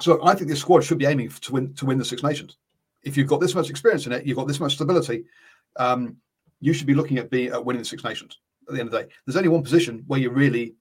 so 0.00 0.18
I 0.26 0.34
think 0.34 0.50
this 0.50 0.58
squad 0.58 0.82
should 0.82 0.98
be 0.98 1.06
aiming 1.06 1.28
to 1.28 1.52
win 1.52 1.72
to 1.74 1.86
win 1.86 1.98
the 1.98 2.04
Six 2.04 2.24
Nations. 2.24 2.56
If 3.04 3.16
you've 3.16 3.28
got 3.28 3.40
this 3.40 3.54
much 3.54 3.70
experience 3.70 4.06
in 4.06 4.12
it, 4.12 4.26
you've 4.26 4.36
got 4.36 4.48
this 4.48 4.58
much 4.58 4.74
stability. 4.74 5.24
Um, 5.76 6.16
you 6.60 6.72
should 6.72 6.86
be 6.86 6.94
looking 6.94 7.18
at 7.18 7.30
being 7.30 7.52
at 7.52 7.64
winning 7.64 7.82
the 7.82 7.88
Six 7.88 8.04
Nations. 8.04 8.38
At 8.68 8.74
the 8.74 8.80
end 8.80 8.88
of 8.88 8.92
the 8.92 9.02
day, 9.02 9.08
there's 9.26 9.36
only 9.36 9.48
one 9.48 9.62
position 9.62 10.04
where 10.06 10.20
you 10.20 10.30
really, 10.30 10.74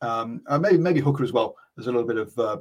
um, 0.00 0.42
uh, 0.46 0.58
maybe 0.58 0.78
maybe 0.78 1.00
hooker 1.00 1.22
as 1.22 1.32
well. 1.32 1.56
There's 1.76 1.86
a 1.86 1.92
little 1.92 2.06
bit 2.06 2.16
of 2.16 2.38
uh, 2.38 2.56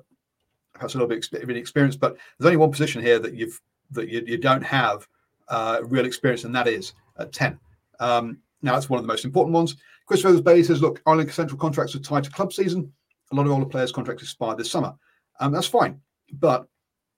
perhaps 0.73 0.93
a 0.93 0.97
little 0.97 1.07
bit 1.07 1.27
of 1.33 1.49
experience, 1.49 1.95
but 1.95 2.17
there's 2.37 2.45
only 2.45 2.57
one 2.57 2.71
position 2.71 3.01
here 3.01 3.19
that 3.19 3.33
you've 3.33 3.59
that 3.91 4.09
you, 4.09 4.23
you 4.25 4.37
don't 4.37 4.63
have 4.63 5.07
uh, 5.47 5.79
real 5.83 6.05
experience, 6.05 6.43
and 6.43 6.55
that 6.55 6.67
is 6.67 6.93
at 7.17 7.31
ten. 7.31 7.59
Um, 7.99 8.37
now 8.61 8.73
that's 8.73 8.89
one 8.89 8.99
of 8.99 9.03
the 9.03 9.11
most 9.11 9.25
important 9.25 9.53
ones. 9.53 9.75
Chris 10.05 10.21
Feathers 10.21 10.41
Bailey 10.41 10.63
says, 10.63 10.81
look, 10.81 11.01
Ireland 11.05 11.31
central 11.31 11.59
contracts 11.59 11.93
are 11.95 11.99
tied 11.99 12.23
to 12.23 12.29
club 12.29 12.53
season. 12.53 12.91
A 13.31 13.35
lot 13.35 13.45
of 13.45 13.51
older 13.51 13.65
players' 13.65 13.91
contracts 13.91 14.23
expire 14.23 14.55
this 14.55 14.71
summer. 14.71 14.93
Um, 15.39 15.51
that's 15.51 15.67
fine. 15.67 15.99
But 16.31 16.65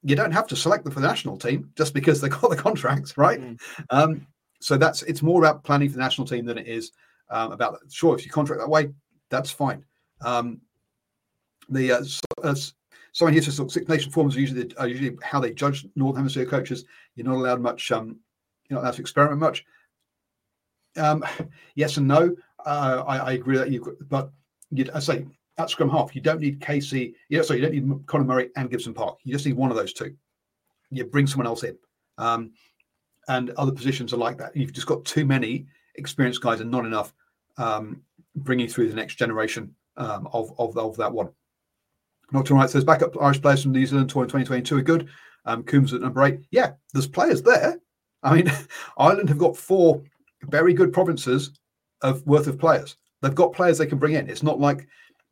you 0.01 0.15
don't 0.15 0.31
have 0.31 0.47
to 0.47 0.55
select 0.55 0.83
them 0.83 0.93
for 0.93 0.99
the 0.99 1.07
national 1.07 1.37
team 1.37 1.71
just 1.77 1.93
because 1.93 2.19
they 2.19 2.29
got 2.29 2.49
the 2.49 2.55
contracts, 2.55 3.17
right? 3.17 3.39
Mm. 3.39 3.59
Um, 3.91 4.27
so 4.59 4.77
that's 4.77 5.03
it's 5.03 5.21
more 5.21 5.41
about 5.41 5.63
planning 5.63 5.89
for 5.89 5.95
the 5.95 6.01
national 6.01 6.27
team 6.27 6.45
than 6.45 6.57
it 6.57 6.67
is 6.67 6.91
um, 7.29 7.51
about 7.51 7.79
sure 7.89 8.15
if 8.15 8.25
you 8.25 8.31
contract 8.31 8.61
that 8.61 8.69
way, 8.69 8.89
that's 9.29 9.51
fine. 9.51 9.83
Um, 10.21 10.61
the 11.69 11.91
uh, 11.91 12.03
uh, 12.43 12.55
someone 13.11 13.33
here 13.33 13.41
says 13.41 13.61
Six 13.71 13.87
Nation 13.87 14.11
forms 14.11 14.35
are 14.35 14.39
usually 14.39 14.71
are 14.77 14.87
usually 14.87 15.17
how 15.23 15.39
they 15.39 15.51
judge 15.51 15.85
Northern 15.95 16.21
Hemisphere 16.21 16.45
coaches. 16.45 16.85
You're 17.15 17.27
not 17.27 17.35
allowed 17.35 17.61
much. 17.61 17.91
Um, 17.91 18.19
you're 18.67 18.77
not 18.77 18.83
allowed 18.83 18.95
to 18.95 19.01
experiment 19.01 19.39
much. 19.39 19.65
Um, 20.97 21.23
yes 21.75 21.97
and 21.97 22.07
no. 22.07 22.35
Uh, 22.65 23.03
I, 23.07 23.17
I, 23.17 23.31
agree 23.33 23.57
that 23.57 23.71
you, 23.71 23.97
but 24.09 24.31
you, 24.71 24.85
I 24.93 24.99
say 24.99 25.25
at 25.57 25.69
scrum 25.69 25.89
half, 25.89 26.13
you 26.13 26.21
don't 26.21 26.41
need 26.41 26.59
Casey. 26.59 27.15
Yeah, 27.29 27.41
so 27.41 27.53
you 27.53 27.61
don't 27.61 27.73
need 27.73 28.05
Conor 28.05 28.25
Murray 28.25 28.49
and 28.57 28.69
Gibson 28.69 28.93
Park. 28.93 29.17
You 29.23 29.31
just 29.31 29.45
need 29.45 29.55
one 29.55 29.71
of 29.71 29.77
those 29.77 29.93
two. 29.93 30.13
You 30.91 31.05
bring 31.05 31.25
someone 31.25 31.47
else 31.47 31.63
in, 31.63 31.77
um, 32.17 32.51
and 33.29 33.51
other 33.51 33.71
positions 33.71 34.11
are 34.11 34.17
like 34.17 34.37
that. 34.39 34.55
You've 34.55 34.73
just 34.73 34.87
got 34.87 35.05
too 35.05 35.23
many 35.23 35.67
experienced 35.95 36.41
guys 36.41 36.59
and 36.59 36.71
not 36.71 36.85
enough 36.85 37.13
um, 37.57 38.01
bringing 38.35 38.67
through 38.67 38.89
the 38.89 38.95
next 38.95 39.15
generation 39.15 39.73
um, 39.97 40.27
of, 40.33 40.51
of, 40.59 40.77
of 40.77 40.97
that 40.97 41.13
one. 41.13 41.29
Nocturne 42.31 42.57
Wright 42.57 42.69
says 42.69 42.83
backup 42.83 43.19
Irish 43.21 43.41
players 43.41 43.63
from 43.63 43.71
New 43.71 43.85
Zealand 43.85 44.09
tour 44.09 44.23
in 44.23 44.29
2022 44.29 44.77
are 44.77 44.81
good. 44.81 45.09
Um, 45.45 45.63
Coombes 45.63 45.93
at 45.93 46.01
number 46.01 46.23
eight. 46.23 46.39
Yeah, 46.51 46.73
there's 46.91 47.07
players 47.07 47.41
there. 47.41 47.79
I 48.23 48.35
mean, 48.35 48.51
Ireland 48.97 49.29
have 49.29 49.37
got 49.37 49.55
four 49.55 50.01
very 50.43 50.73
good 50.73 50.91
provinces 50.91 51.51
of 52.01 52.25
worth 52.25 52.47
of 52.47 52.59
players. 52.59 52.97
They've 53.21 53.35
got 53.35 53.53
players 53.53 53.77
they 53.77 53.87
can 53.87 53.99
bring 53.99 54.13
in. 54.13 54.29
It's 54.29 54.43
not 54.43 54.59
like 54.59 54.87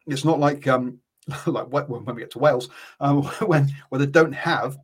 it's 0.05 0.25
not 0.25 0.39
like 0.39 0.67
um 0.67 0.99
like 1.45 1.67
when 1.71 2.05
we 2.05 2.21
get 2.21 2.31
to 2.31 2.39
Wales 2.39 2.69
um, 2.99 3.23
when 3.45 3.69
when 3.89 4.01
they 4.01 4.07
don't 4.07 4.33
have 4.33 4.77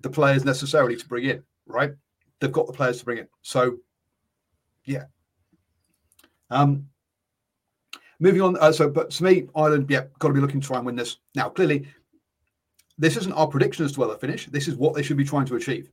the 0.00 0.10
players 0.10 0.44
necessarily 0.44 0.96
to 0.96 1.08
bring 1.08 1.24
in. 1.24 1.42
Right? 1.66 1.92
They've 2.40 2.52
got 2.52 2.66
the 2.66 2.72
players 2.72 2.98
to 2.98 3.04
bring 3.04 3.18
it. 3.18 3.30
So 3.42 3.78
yeah. 4.84 5.04
Um. 6.50 6.88
Moving 8.20 8.42
on. 8.42 8.56
Uh, 8.58 8.72
so, 8.72 8.88
but 8.88 9.10
to 9.10 9.24
me, 9.24 9.46
Ireland, 9.54 9.86
yeah, 9.88 10.04
got 10.18 10.28
to 10.28 10.34
be 10.34 10.40
looking 10.40 10.60
to 10.60 10.66
try 10.66 10.78
and 10.78 10.86
win 10.86 10.96
this. 10.96 11.18
Now, 11.36 11.48
clearly, 11.48 11.86
this 12.98 13.16
isn't 13.16 13.32
our 13.32 13.46
prediction 13.46 13.84
as 13.84 13.92
to 13.92 14.00
where 14.00 14.08
they 14.08 14.18
finish. 14.18 14.46
This 14.46 14.66
is 14.66 14.74
what 14.74 14.94
they 14.94 15.02
should 15.02 15.16
be 15.16 15.24
trying 15.24 15.46
to 15.46 15.54
achieve. 15.54 15.90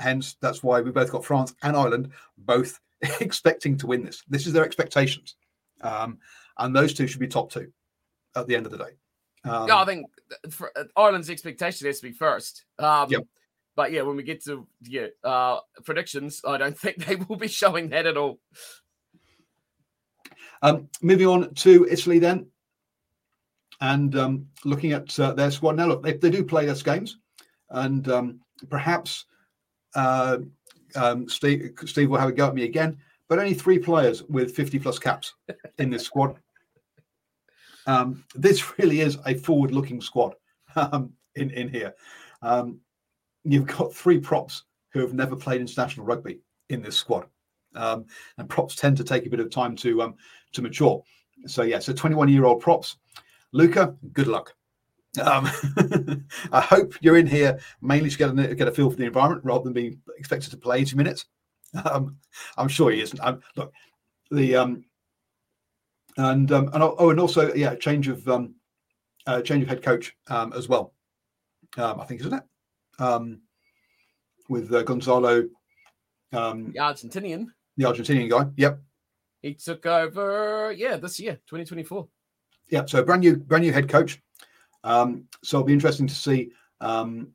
Hence, 0.00 0.36
that's 0.40 0.62
why 0.62 0.80
we 0.80 0.90
both 0.90 1.12
got 1.12 1.24
France 1.24 1.54
and 1.62 1.76
Ireland 1.76 2.10
both 2.36 2.80
expecting 3.20 3.76
to 3.78 3.86
win 3.86 4.04
this. 4.04 4.22
This 4.28 4.46
is 4.46 4.52
their 4.52 4.64
expectations, 4.64 5.36
um, 5.82 6.18
and 6.58 6.74
those 6.74 6.94
two 6.94 7.06
should 7.06 7.20
be 7.20 7.28
top 7.28 7.50
two 7.50 7.72
at 8.34 8.46
the 8.46 8.56
end 8.56 8.66
of 8.66 8.72
the 8.72 8.78
day. 8.78 8.90
Um, 9.44 9.68
yeah, 9.68 9.78
I 9.78 9.84
think 9.84 10.06
for 10.50 10.72
uh, 10.76 10.84
Ireland's 10.96 11.30
expectation 11.30 11.86
has 11.86 12.00
to 12.00 12.08
be 12.08 12.12
first. 12.12 12.64
Um, 12.78 13.10
yep. 13.10 13.22
But 13.78 13.92
yeah, 13.92 14.02
when 14.02 14.16
we 14.16 14.24
get 14.24 14.42
to 14.46 14.66
yeah 14.82 15.06
uh, 15.22 15.60
predictions, 15.84 16.40
I 16.44 16.56
don't 16.58 16.76
think 16.76 16.96
they 16.96 17.14
will 17.14 17.36
be 17.36 17.46
showing 17.46 17.90
that 17.90 18.06
at 18.06 18.16
all. 18.16 18.40
Um, 20.62 20.88
moving 21.00 21.28
on 21.28 21.54
to 21.54 21.86
Italy 21.88 22.18
then, 22.18 22.48
and 23.80 24.16
um, 24.16 24.46
looking 24.64 24.90
at 24.94 25.16
uh, 25.20 25.32
their 25.32 25.52
squad 25.52 25.76
now. 25.76 25.86
Look, 25.86 26.02
they, 26.02 26.14
they 26.14 26.28
do 26.28 26.42
play 26.42 26.68
us 26.68 26.82
games, 26.82 27.18
and 27.70 28.08
um, 28.08 28.40
perhaps 28.68 29.26
uh, 29.94 30.38
um, 30.96 31.28
Steve, 31.28 31.70
Steve 31.86 32.10
will 32.10 32.18
have 32.18 32.30
a 32.30 32.32
go 32.32 32.48
at 32.48 32.56
me 32.56 32.64
again, 32.64 32.98
but 33.28 33.38
only 33.38 33.54
three 33.54 33.78
players 33.78 34.24
with 34.24 34.56
50 34.56 34.80
plus 34.80 34.98
caps 34.98 35.34
in 35.78 35.88
this 35.88 36.02
squad. 36.02 36.36
Um, 37.86 38.24
this 38.34 38.76
really 38.78 39.02
is 39.02 39.18
a 39.24 39.34
forward 39.34 39.70
looking 39.70 40.00
squad 40.00 40.34
um, 40.74 41.12
in, 41.36 41.50
in 41.50 41.68
here. 41.68 41.94
Um, 42.42 42.80
you've 43.52 43.66
got 43.66 43.94
three 43.94 44.18
props 44.18 44.64
who 44.92 45.00
have 45.00 45.14
never 45.14 45.36
played 45.36 45.60
international 45.60 46.06
rugby 46.06 46.40
in 46.70 46.82
this 46.82 46.96
squad. 46.96 47.26
Um, 47.74 48.06
and 48.38 48.48
props 48.48 48.74
tend 48.74 48.96
to 48.96 49.04
take 49.04 49.26
a 49.26 49.30
bit 49.30 49.40
of 49.40 49.50
time 49.50 49.76
to 49.76 50.02
um, 50.02 50.14
to 50.52 50.62
mature. 50.62 51.02
So, 51.46 51.62
yeah, 51.62 51.78
so 51.78 51.92
21 51.92 52.28
year 52.28 52.44
old 52.44 52.60
props. 52.60 52.96
Luca, 53.52 53.94
good 54.12 54.26
luck. 54.26 54.54
Um, 55.22 55.48
I 56.52 56.60
hope 56.60 56.94
you're 57.00 57.16
in 57.16 57.26
here 57.26 57.58
mainly 57.80 58.10
to 58.10 58.18
get 58.18 58.30
a, 58.30 58.54
get 58.54 58.68
a 58.68 58.72
feel 58.72 58.90
for 58.90 58.96
the 58.96 59.04
environment 59.04 59.44
rather 59.44 59.64
than 59.64 59.72
being 59.72 60.00
expected 60.18 60.50
to 60.50 60.56
play 60.56 60.80
80 60.80 60.96
minutes. 60.96 61.26
Um, 61.84 62.16
I'm 62.56 62.68
sure 62.68 62.90
he 62.90 63.00
isn't. 63.00 63.20
Um, 63.20 63.40
look, 63.56 63.72
the 64.30 64.56
um, 64.56 64.84
and 66.16 66.50
and 66.50 66.70
oh, 66.74 67.10
and 67.10 67.20
also 67.20 67.52
yeah, 67.54 67.74
change 67.74 68.08
of 68.08 68.26
uh, 68.28 69.42
change 69.42 69.62
of 69.62 69.68
head 69.68 69.82
coach 69.82 70.16
as 70.28 70.68
well. 70.68 70.94
I 71.76 72.04
think 72.04 72.20
isn't 72.20 72.32
it? 72.32 72.42
Um, 72.98 73.42
with 74.48 74.72
uh, 74.72 74.82
Gonzalo, 74.82 75.48
um, 76.32 76.72
the 76.72 76.78
Argentinian, 76.78 77.46
the 77.76 77.84
Argentinian 77.84 78.30
guy. 78.30 78.50
Yep, 78.56 78.80
he 79.42 79.54
took 79.54 79.86
over. 79.86 80.72
Yeah, 80.76 80.96
this 80.96 81.20
year, 81.20 81.34
2024. 81.46 82.08
Yeah, 82.70 82.84
so 82.86 83.02
brand 83.02 83.22
new 83.22 83.36
brand 83.36 83.64
new 83.64 83.72
head 83.72 83.88
coach. 83.88 84.20
Um, 84.84 85.24
so 85.42 85.58
it'll 85.58 85.66
be 85.66 85.72
interesting 85.72 86.06
to 86.06 86.14
see 86.14 86.50
um, 86.80 87.28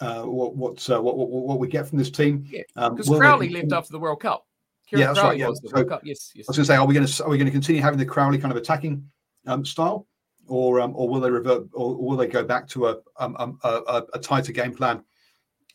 uh, 0.00 0.22
what 0.22 0.56
what, 0.56 0.90
uh, 0.90 1.00
what, 1.00 1.16
what, 1.16 1.28
what 1.28 1.58
we 1.58 1.68
get 1.68 1.88
from 1.88 1.98
this 1.98 2.10
team. 2.10 2.48
Because 2.74 3.08
um, 3.08 3.18
Crowley 3.18 3.48
left 3.48 3.72
after 3.72 3.92
the 3.92 3.98
World 3.98 4.20
Cup. 4.20 4.46
Kieran 4.88 5.00
yeah, 5.00 5.06
that's 5.08 5.18
Crowley 5.18 5.42
right. 5.42 5.60
Yeah. 5.62 5.84
So, 5.86 6.00
yes, 6.04 6.32
yes. 6.34 6.46
I 6.48 6.50
was 6.50 6.56
going 6.56 6.64
to 6.64 6.64
say, 6.66 6.76
are 6.76 6.86
we 6.86 6.94
going 6.94 7.06
to 7.06 7.24
are 7.24 7.30
we 7.30 7.38
going 7.38 7.46
to 7.46 7.52
continue 7.52 7.82
having 7.82 7.98
the 7.98 8.06
Crowley 8.06 8.38
kind 8.38 8.52
of 8.52 8.58
attacking 8.58 9.08
um, 9.46 9.64
style, 9.64 10.06
or 10.48 10.80
um, 10.80 10.92
or 10.94 11.08
will 11.08 11.20
they 11.20 11.30
revert, 11.30 11.68
or, 11.72 11.96
will 11.96 12.16
they 12.16 12.26
go 12.26 12.44
back 12.44 12.68
to 12.68 12.88
a 12.88 12.96
um, 13.18 13.36
um 13.38 13.58
a, 13.64 13.68
a, 13.68 14.06
a 14.14 14.18
tighter 14.18 14.52
game 14.52 14.74
plan 14.74 15.02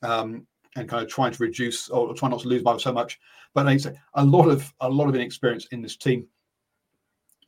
um, 0.03 0.45
and 0.76 0.88
kind 0.88 1.03
of 1.03 1.09
trying 1.09 1.32
to 1.32 1.43
reduce 1.43 1.89
or 1.89 2.13
try 2.13 2.30
not 2.30 2.41
to 2.41 2.47
lose 2.47 2.63
by 2.63 2.78
so 2.78 2.91
much. 2.91 3.19
But 3.53 3.65
like 3.65 3.80
say, 3.80 3.95
a 4.13 4.24
lot 4.24 4.47
of 4.47 4.74
a 4.80 4.89
lot 4.89 5.09
of 5.09 5.15
inexperience 5.15 5.67
in 5.72 5.82
this 5.82 5.97
team. 5.97 6.28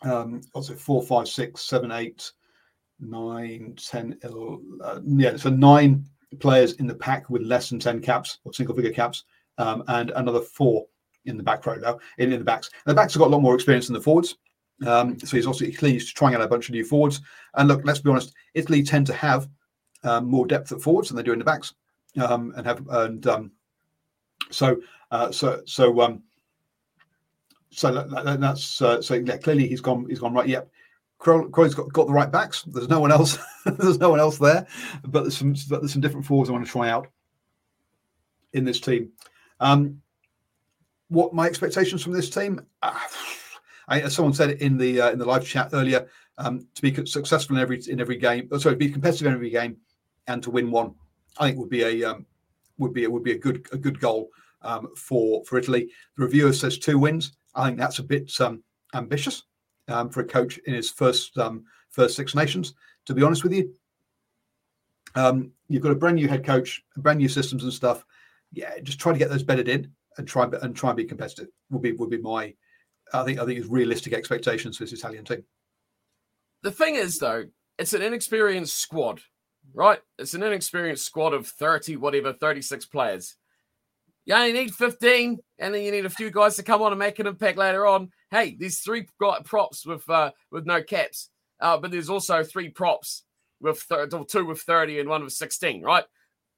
Um, 0.01 0.41
what's 0.51 0.69
it? 0.69 0.79
Four, 0.79 1.01
five, 1.01 1.27
six, 1.27 1.63
seven, 1.63 1.91
eight, 1.91 2.31
nine, 2.99 3.75
ten. 3.77 4.17
Uh, 4.23 4.99
yeah, 5.05 5.37
so 5.37 5.49
nine 5.49 6.05
players 6.39 6.73
in 6.73 6.87
the 6.87 6.95
pack 6.95 7.29
with 7.29 7.41
less 7.43 7.69
than 7.69 7.79
ten 7.79 8.01
caps 8.01 8.39
or 8.43 8.53
single 8.53 8.75
figure 8.75 8.91
caps, 8.91 9.23
um, 9.57 9.83
and 9.87 10.11
another 10.15 10.41
four 10.41 10.85
in 11.25 11.37
the 11.37 11.43
back 11.43 11.65
row 11.65 11.75
now 11.75 11.99
in, 12.17 12.33
in 12.33 12.39
the 12.39 12.45
backs. 12.45 12.69
And 12.85 12.91
the 12.91 12.95
backs 12.95 13.13
have 13.13 13.21
got 13.21 13.27
a 13.27 13.31
lot 13.31 13.41
more 13.41 13.55
experience 13.55 13.87
than 13.87 13.93
the 13.93 14.01
forwards. 14.01 14.35
Um, 14.87 15.19
so 15.19 15.35
he's 15.37 15.47
also 15.47 15.65
he's 15.65 16.11
trying 16.11 16.35
out 16.35 16.41
a 16.41 16.47
bunch 16.47 16.69
of 16.69 16.73
new 16.73 16.85
forwards. 16.85 17.21
And 17.55 17.67
look, 17.67 17.81
let's 17.83 17.99
be 17.99 18.09
honest, 18.09 18.33
Italy 18.53 18.83
tend 18.83 19.07
to 19.07 19.13
have 19.13 19.47
um, 20.03 20.25
more 20.25 20.45
depth 20.45 20.71
at 20.71 20.81
forwards 20.81 21.09
than 21.09 21.17
they 21.17 21.23
do 21.23 21.33
in 21.33 21.39
the 21.39 21.45
backs, 21.45 21.73
um, 22.21 22.53
and 22.55 22.65
have 22.65 22.87
and 22.89 23.25
um, 23.27 23.51
so 24.49 24.77
uh, 25.11 25.31
so 25.31 25.61
so 25.65 26.01
um, 26.01 26.23
so 27.71 27.91
that, 27.93 28.39
that's 28.39 28.81
uh, 28.81 29.01
so 29.01 29.15
yeah, 29.15 29.37
clearly 29.37 29.67
he's 29.67 29.81
gone 29.81 30.05
he's 30.09 30.19
gone 30.19 30.33
right. 30.33 30.47
Yep, 30.47 30.69
Croyd's 31.23 31.73
got, 31.73 31.91
got 31.93 32.07
the 32.07 32.13
right 32.13 32.31
backs. 32.31 32.63
There's 32.63 32.89
no 32.89 32.99
one 32.99 33.11
else. 33.11 33.37
there's 33.65 33.99
no 33.99 34.09
one 34.09 34.19
else 34.19 34.37
there, 34.37 34.67
but 35.05 35.21
there's 35.21 35.37
some 35.37 35.55
but 35.69 35.81
there's 35.81 35.93
some 35.93 36.01
different 36.01 36.25
forwards 36.25 36.49
I 36.49 36.53
want 36.53 36.65
to 36.65 36.71
try 36.71 36.89
out 36.89 37.07
in 38.51 38.65
this 38.65 38.79
team. 38.79 39.11
Um, 39.59 40.01
what 41.07 41.33
my 41.33 41.47
expectations 41.47 42.03
from 42.03 42.13
this 42.13 42.29
team? 42.29 42.65
Uh, 42.81 42.99
I, 43.87 44.01
as 44.01 44.15
someone 44.15 44.33
said 44.33 44.51
in 44.51 44.77
the 44.77 45.01
uh, 45.01 45.11
in 45.11 45.19
the 45.19 45.25
live 45.25 45.45
chat 45.45 45.69
earlier, 45.73 46.07
um, 46.37 46.67
to 46.75 46.81
be 46.81 47.05
successful 47.05 47.55
in 47.55 47.61
every 47.61 47.81
in 47.87 47.99
every 47.99 48.17
game, 48.17 48.47
oh, 48.51 48.57
sorry, 48.57 48.75
be 48.75 48.89
competitive 48.89 49.27
in 49.27 49.33
every 49.33 49.49
game, 49.49 49.77
and 50.27 50.41
to 50.43 50.51
win 50.51 50.71
one, 50.71 50.95
I 51.39 51.47
think 51.47 51.59
would 51.59 51.69
be 51.69 51.83
a 51.83 52.11
um, 52.11 52.25
would 52.77 52.93
be 52.93 53.05
would 53.07 53.23
be 53.23 53.33
a 53.33 53.37
good 53.37 53.67
a 53.71 53.77
good 53.77 53.99
goal 53.99 54.29
um, 54.61 54.89
for 54.95 55.43
for 55.45 55.57
Italy. 55.57 55.89
The 56.17 56.23
reviewer 56.23 56.53
says 56.53 56.77
two 56.77 56.97
wins. 56.97 57.33
I 57.55 57.67
think 57.67 57.77
that's 57.77 57.99
a 57.99 58.03
bit 58.03 58.31
um, 58.39 58.63
ambitious 58.93 59.43
um, 59.87 60.09
for 60.09 60.21
a 60.21 60.25
coach 60.25 60.57
in 60.65 60.73
his 60.73 60.89
first 60.89 61.37
um, 61.37 61.65
first 61.89 62.15
Six 62.15 62.35
Nations. 62.35 62.73
To 63.05 63.13
be 63.13 63.23
honest 63.23 63.43
with 63.43 63.53
you, 63.53 63.73
you've 65.67 65.83
got 65.83 65.91
a 65.91 65.95
brand 65.95 66.15
new 66.15 66.27
head 66.27 66.45
coach, 66.45 66.83
brand 66.97 67.19
new 67.19 67.29
systems 67.29 67.63
and 67.63 67.73
stuff. 67.73 68.05
Yeah, 68.51 68.77
just 68.81 68.99
try 68.99 69.11
to 69.11 69.19
get 69.19 69.29
those 69.29 69.43
bedded 69.43 69.67
in 69.67 69.91
and 70.17 70.27
try 70.27 70.45
and 70.45 70.75
try 70.75 70.91
and 70.91 70.97
be 70.97 71.05
competitive. 71.05 71.47
Would 71.69 71.81
be 71.81 71.91
would 71.93 72.09
be 72.09 72.17
my 72.17 72.53
I 73.13 73.23
think 73.23 73.39
I 73.39 73.45
think 73.45 73.59
it's 73.59 73.67
realistic 73.67 74.13
expectations 74.13 74.77
for 74.77 74.83
this 74.83 74.93
Italian 74.93 75.23
team. 75.23 75.43
The 76.63 76.71
thing 76.71 76.95
is, 76.95 77.19
though, 77.19 77.45
it's 77.77 77.93
an 77.93 78.01
inexperienced 78.01 78.75
squad, 78.77 79.21
right? 79.73 79.99
It's 80.17 80.33
an 80.33 80.43
inexperienced 80.43 81.05
squad 81.05 81.33
of 81.33 81.47
thirty, 81.47 81.95
whatever, 81.95 82.33
thirty-six 82.33 82.85
players. 82.85 83.35
You 84.25 84.35
only 84.35 84.53
need 84.53 84.73
fifteen, 84.73 85.39
and 85.59 85.73
then 85.73 85.83
you 85.83 85.91
need 85.91 86.05
a 86.05 86.09
few 86.09 86.31
guys 86.31 86.55
to 86.55 86.63
come 86.63 86.81
on 86.81 86.93
and 86.93 86.99
make 86.99 87.19
an 87.19 87.27
impact 87.27 87.57
later 87.57 87.85
on. 87.85 88.09
Hey, 88.31 88.55
there's 88.57 88.79
three 88.79 89.05
props 89.45 89.85
with 89.85 90.09
uh, 90.09 90.31
with 90.51 90.65
no 90.65 90.81
caps, 90.81 91.29
uh, 91.59 91.77
but 91.77 91.91
there's 91.91 92.09
also 92.09 92.43
three 92.43 92.69
props 92.69 93.25
with 93.59 93.85
th- 93.87 94.09
two 94.29 94.45
with 94.45 94.61
thirty 94.61 94.99
and 94.99 95.09
one 95.09 95.23
with 95.23 95.33
sixteen, 95.33 95.83
right? 95.83 96.05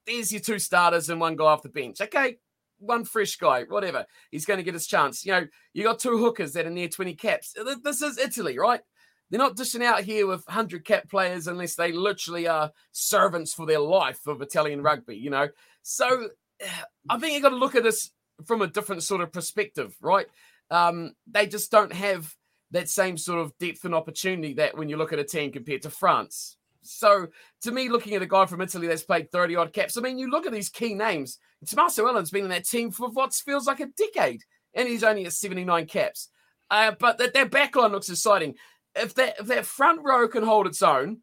There's 0.06 0.32
your 0.32 0.42
two 0.42 0.60
starters 0.60 1.10
and 1.10 1.20
one 1.20 1.36
guy 1.36 1.46
off 1.46 1.64
the 1.64 1.70
bench. 1.70 2.00
Okay, 2.00 2.38
one 2.80 3.06
fresh 3.06 3.36
guy, 3.38 3.64
whatever. 3.64 4.06
He's 4.32 4.46
going 4.46 4.58
to 4.58 4.64
get 4.64 4.74
his 4.74 4.88
chance. 4.88 5.26
You 5.26 5.32
know, 5.34 5.48
you 5.74 5.84
got 5.84 6.00
two 6.00 6.18
hookers 6.18 6.54
that 6.54 6.66
are 6.66 6.72
near 6.72 6.90
20 6.90 7.16
caps. 7.16 7.54
This 7.84 8.02
is 8.02 8.18
Italy, 8.18 8.58
right? 8.58 8.82
They're 9.30 9.40
not 9.40 9.56
dishing 9.56 9.84
out 9.84 10.04
here 10.04 10.28
with 10.28 10.46
100 10.46 10.86
cap 10.86 11.10
players 11.10 11.48
unless 11.48 11.76
they 11.76 11.92
literally 11.92 12.48
are 12.48 12.72
servants 12.92 13.54
for 13.54 13.66
their 13.66 13.80
life 13.80 14.28
of 14.28 14.42
Italian 14.42 14.82
rugby, 14.82 15.18
you 15.18 15.30
know? 15.30 15.50
So 15.82 16.30
I 17.10 17.18
think 17.18 17.34
you've 17.34 17.44
got 17.44 17.50
to 17.50 17.56
look 17.56 17.76
at 17.76 17.84
this 17.84 18.12
from 18.46 18.62
a 18.62 18.68
different 18.68 19.04
sort 19.04 19.22
of 19.22 19.32
perspective, 19.32 19.96
right? 20.02 20.28
Um, 20.70 21.14
they 21.28 21.48
just 21.48 21.72
don't 21.72 21.94
have 21.94 22.34
that 22.72 22.90
same 22.90 23.18
sort 23.18 23.40
of 23.40 23.58
depth 23.58 23.86
and 23.86 23.96
opportunity 23.96 24.54
that 24.56 24.78
when 24.78 24.90
you 24.90 24.98
look 24.98 25.14
at 25.14 25.20
a 25.20 25.24
team 25.24 25.52
compared 25.52 25.84
to 25.84 25.90
France. 25.90 26.58
So 26.86 27.28
to 27.62 27.72
me, 27.72 27.90
looking 27.90 28.14
at 28.14 28.22
a 28.22 28.28
guy 28.28 28.46
from 28.46 28.62
Italy 28.62 28.88
that's 28.88 29.04
played 29.04 29.32
30 29.32 29.56
odd 29.56 29.74
caps, 29.74 29.98
I 29.98 30.02
mean, 30.02 30.18
you 30.18 30.30
look 30.30 30.46
at 30.46 30.54
these 30.54 30.70
key 30.70 30.94
names. 30.94 31.40
Tommaso 31.66 32.08
Allan's 32.08 32.32
been 32.32 32.44
in 32.44 32.50
that 32.50 32.68
team 32.68 32.92
for 32.92 33.10
what 33.10 33.34
feels 33.34 33.68
like 33.68 33.80
a 33.80 33.88
decade, 33.98 34.42
and 34.74 34.88
he's 34.88 35.04
only 35.04 35.26
at 35.26 35.34
79 35.34 35.86
caps. 35.88 36.30
Uh, 36.70 36.92
but 37.00 37.18
that 37.18 37.34
their 37.34 37.48
backline 37.48 37.92
looks 37.92 38.10
exciting. 38.10 38.56
If 38.96 39.14
that 39.16 39.36
if 39.40 39.48
that 39.48 39.66
front 39.66 40.02
row 40.04 40.28
can 40.28 40.44
hold 40.44 40.68
its 40.68 40.82
own, 40.82 41.22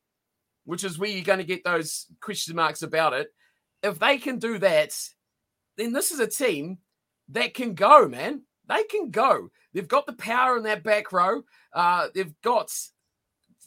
which 0.64 0.84
is 0.84 0.98
where 0.98 1.10
you're 1.10 1.24
going 1.24 1.38
to 1.38 1.44
get 1.44 1.64
those 1.64 2.06
question 2.20 2.56
marks 2.56 2.82
about 2.82 3.12
it, 3.12 3.28
if 3.82 3.98
they 3.98 4.18
can 4.18 4.38
do 4.38 4.58
that, 4.58 4.96
then 5.76 5.92
this 5.92 6.10
is 6.10 6.20
a 6.20 6.26
team 6.26 6.78
that 7.30 7.54
can 7.54 7.74
go, 7.74 8.08
man. 8.08 8.42
They 8.68 8.84
can 8.84 9.10
go. 9.10 9.48
They've 9.72 9.88
got 9.88 10.06
the 10.06 10.12
power 10.12 10.56
in 10.56 10.64
that 10.64 10.84
back 10.84 11.12
row. 11.12 11.42
Uh, 11.72 12.08
they've 12.14 12.34
got 12.42 12.70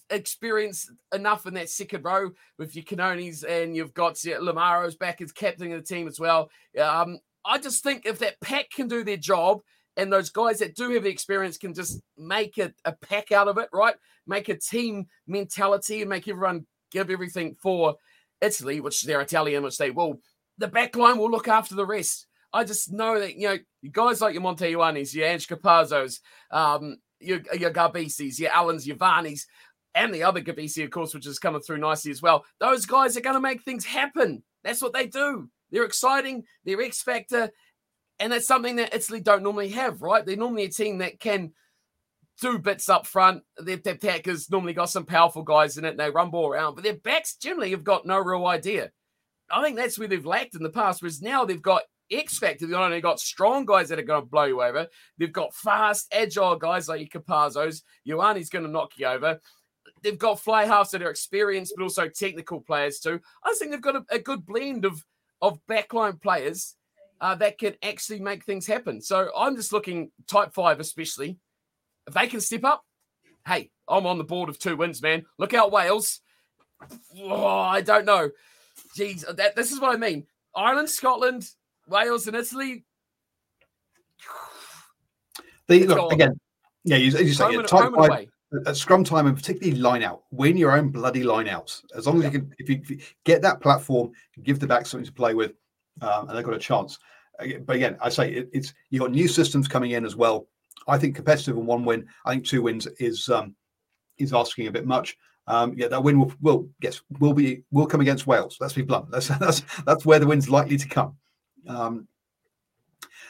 experience 0.10 0.90
enough 1.14 1.46
in 1.46 1.54
that 1.56 1.70
second 1.70 2.04
row 2.04 2.32
with 2.58 2.76
your 2.76 2.84
Cannones 2.84 3.44
and 3.44 3.76
you've 3.76 3.94
got 3.94 4.24
your 4.24 4.40
Lamaro's 4.40 4.96
back 4.96 5.22
as 5.22 5.32
captain 5.32 5.72
of 5.72 5.82
the 5.86 5.96
team 5.96 6.08
as 6.08 6.20
well. 6.20 6.50
Um, 6.80 7.20
I 7.46 7.58
just 7.58 7.84
think 7.84 8.06
if 8.06 8.20
that 8.20 8.40
pack 8.42 8.70
can 8.72 8.88
do 8.88 9.04
their 9.04 9.18
job 9.18 9.60
and 9.98 10.12
those 10.12 10.30
guys 10.30 10.60
that 10.60 10.76
do 10.76 10.92
have 10.92 11.04
the 11.04 11.10
experience 11.10 11.58
can 11.58 11.74
just 11.74 12.02
make 12.18 12.58
a, 12.58 12.74
a 12.84 12.92
pack 12.94 13.32
out 13.32 13.48
of 13.48 13.58
it, 13.58 13.70
right? 13.72 13.96
Make 14.28 14.50
a 14.50 14.58
team 14.58 15.08
mentality 15.28 16.02
and 16.02 16.10
make 16.10 16.28
everyone 16.28 16.66
give 16.92 17.10
everything 17.10 17.56
for 17.62 17.96
Italy, 18.42 18.82
which 18.82 19.04
they're 19.04 19.22
Italian, 19.22 19.64
which 19.64 19.78
they 19.78 19.92
will. 19.92 20.20
The 20.58 20.68
back 20.68 20.96
line 20.96 21.18
will 21.18 21.32
look 21.32 21.48
after 21.48 21.76
the 21.76 21.86
rest. 21.86 22.28
I 22.54 22.64
just 22.64 22.92
know 22.92 23.20
that, 23.20 23.36
you 23.36 23.48
know, 23.50 23.58
guys 23.92 24.22
like 24.22 24.34
your 24.34 24.42
Monty 24.42 24.74
Ioanes, 24.74 25.14
your 25.14 25.28
Ange 25.28 25.48
Capuozzos, 25.48 26.20
um, 26.52 26.98
your, 27.20 27.42
your 27.58 27.72
Garbisis, 27.72 28.40
your 28.40 28.52
Allans, 28.52 28.86
your 28.86 28.96
Varneys, 28.96 29.42
and 29.96 30.14
the 30.14 30.24
other 30.24 30.42
Garbisi, 30.42 30.84
of 30.84 30.92
course, 30.92 31.14
which 31.14 31.26
is 31.26 31.40
coming 31.40 31.62
through 31.62 31.78
nicely 31.78 32.12
as 32.12 32.22
well. 32.22 32.46
Those 32.60 32.86
guys 32.86 33.16
are 33.18 33.22
going 33.22 33.36
to 33.36 33.40
make 33.40 33.64
things 33.64 33.86
happen. 33.86 34.44
That's 34.64 34.82
what 34.82 34.94
they 34.94 35.08
do. 35.08 35.50
They're 35.72 35.86
exciting, 35.86 36.44
they're 36.64 36.82
X 36.82 37.02
Factor, 37.02 37.50
and 38.20 38.32
that's 38.32 38.48
something 38.48 38.76
that 38.76 38.94
Italy 38.94 39.22
don't 39.22 39.44
normally 39.44 39.70
have, 39.70 40.02
right? 40.02 40.26
They're 40.26 40.36
normally 40.36 40.66
a 40.66 40.70
team 40.70 41.00
that 41.00 41.20
can 41.20 41.54
do 42.42 42.60
bits 42.60 42.90
up 42.90 43.08
front. 43.08 43.44
Their, 43.58 43.78
their 43.78 43.98
packers 43.98 44.50
normally 44.50 44.74
got 44.74 44.90
some 44.90 45.06
powerful 45.06 45.44
guys 45.44 45.78
in 45.78 45.86
it 45.86 45.92
and 45.92 46.00
they 46.00 46.10
rumble 46.10 46.46
around, 46.46 46.76
but 46.76 46.84
their 46.84 46.98
backs 46.98 47.36
generally 47.36 47.72
have 47.72 47.84
got 47.84 48.06
no 48.06 48.20
real 48.20 48.46
idea. 48.46 48.92
I 49.50 49.64
think 49.64 49.78
that's 49.78 49.98
where 49.98 50.08
they've 50.08 50.26
lacked 50.26 50.56
in 50.56 50.64
the 50.64 50.70
past, 50.70 51.02
whereas 51.02 51.22
now 51.22 51.46
they've 51.46 51.62
got 51.62 51.84
X 52.12 52.38
Factor. 52.38 52.66
They've 52.66 52.76
not 52.76 52.86
only 52.86 53.02
got 53.02 53.20
strong 53.20 53.66
guys 53.66 53.90
that 53.90 54.00
are 54.00 54.04
going 54.04 54.22
to 54.22 54.30
blow 54.30 54.46
you 54.46 54.62
over, 54.62 54.88
they've 55.18 55.32
got 55.32 55.54
fast, 55.54 56.14
agile 56.14 56.56
guys 56.58 56.88
like 56.88 57.00
your 57.00 57.22
Capuozzos. 57.22 57.82
Ioane's 58.08 58.50
going 58.50 58.66
to 58.66 58.72
knock 58.72 58.92
you 58.98 59.08
over 59.08 59.40
they've 60.06 60.18
got 60.18 60.40
fly 60.40 60.66
halves 60.66 60.92
that 60.92 61.02
are 61.02 61.10
experienced, 61.10 61.74
but 61.76 61.84
also 61.84 62.08
technical 62.08 62.62
players 62.62 63.00
too. 63.00 63.20
I 63.44 63.56
think 63.58 63.72
they've 63.72 63.82
got 63.82 63.96
a, 63.96 64.06
a 64.12 64.20
good 64.20 64.46
blend 64.46 64.86
of 64.86 65.04
of 65.42 65.60
backline 65.68 66.22
players 66.22 66.76
uh, 67.20 67.36
that 67.36 67.58
can 67.58 67.74
actually 67.84 68.20
make 68.20 68.46
things 68.46 68.68
happen. 68.68 69.02
So 69.02 69.30
I'm 69.36 69.56
just 69.56 69.74
looking 69.74 70.12
type 70.28 70.54
five, 70.54 70.80
especially 70.80 71.38
if 72.08 72.14
they 72.14 72.28
can 72.28 72.40
step 72.40 72.64
up. 72.64 72.86
Hey, 73.46 73.72
I'm 73.88 74.06
on 74.06 74.18
the 74.18 74.24
board 74.24 74.48
of 74.50 74.60
two 74.60 74.78
wins, 74.78 75.02
man. 75.02 75.26
Look 75.38 75.54
out, 75.54 75.72
Wales. 75.72 76.22
Oh, 77.20 77.46
I 77.46 77.82
don't 77.82 78.06
know. 78.06 78.30
Jeez, 78.98 79.26
that, 79.36 79.56
this 79.56 79.72
is 79.72 79.80
what 79.80 79.94
I 79.94 79.98
mean. 79.98 80.26
Ireland, 80.56 80.90
Scotland, 80.90 81.50
Wales, 81.88 82.28
and 82.28 82.36
Italy. 82.36 82.86
The, 85.68 85.88
look, 85.88 86.14
again, 86.14 86.40
yeah, 86.84 86.98
you, 86.98 87.18
you 87.18 87.34
say, 87.34 87.52
yeah, 87.52 87.62
type 87.64 87.92
five, 87.96 88.28
at 88.66 88.78
scrum 88.78 89.04
time 89.04 89.28
and 89.28 89.36
particularly 89.36 89.80
line 89.80 90.04
out, 90.04 90.24
win 90.32 90.58
your 90.58 90.72
own 90.72 90.90
bloody 90.90 91.24
line 91.24 91.48
outs. 91.48 91.84
As 91.96 92.08
long 92.08 92.18
as 92.18 92.24
yeah. 92.24 92.32
you 92.32 92.40
can, 92.40 92.54
if 92.60 92.70
you, 92.70 92.80
if 92.82 92.90
you, 92.90 93.00
get 93.26 93.42
that 93.42 93.62
platform, 93.62 94.12
give 94.44 94.60
the 94.60 94.68
back 94.68 94.86
something 94.86 95.06
to 95.06 95.12
play 95.12 95.34
with, 95.34 95.54
um, 96.02 96.30
and 96.30 96.38
they've 96.38 96.46
got 96.46 96.54
a 96.54 96.60
chance. 96.60 96.98
But 97.38 97.76
again, 97.76 97.98
I 98.02 98.10
say 98.10 98.32
it, 98.32 98.50
it's 98.54 98.74
you 98.90 99.00
got 99.00 99.12
new 99.12 99.28
systems 99.28 99.68
coming 99.68 99.92
in 99.92 100.06
as 100.06 100.16
well. 100.16 100.48
I 100.88 100.98
think 100.98 101.16
competitive 101.16 101.58
and 101.58 101.68
one 101.68 101.84
win. 101.84 102.08
I 102.26 102.32
think 102.32 102.46
two 102.46 102.62
wins 102.62 102.88
is 103.00 103.28
um, 103.30 103.56
is 104.18 104.34
asking 104.34 104.68
a 104.68 104.72
bit 104.72 104.86
much. 104.86 105.18
Um, 105.48 105.74
yeah, 105.76 105.88
that 105.90 106.04
win 106.04 106.20
will, 106.20 106.34
will 106.42 106.70
yes 106.82 107.02
will 107.20 107.34
be 107.34 107.64
will 107.72 107.86
come 107.88 108.02
against 108.02 108.28
Wales. 108.28 108.58
Let's 108.60 108.74
be 108.74 108.84
blunt. 108.84 109.12
That's 109.12 109.28
that's 109.40 109.62
that's 109.86 110.06
where 110.06 110.20
the 110.20 110.28
win's 110.28 110.50
likely 110.50 110.78
to 110.78 110.88
come. 110.88 111.18
Um, 111.68 112.08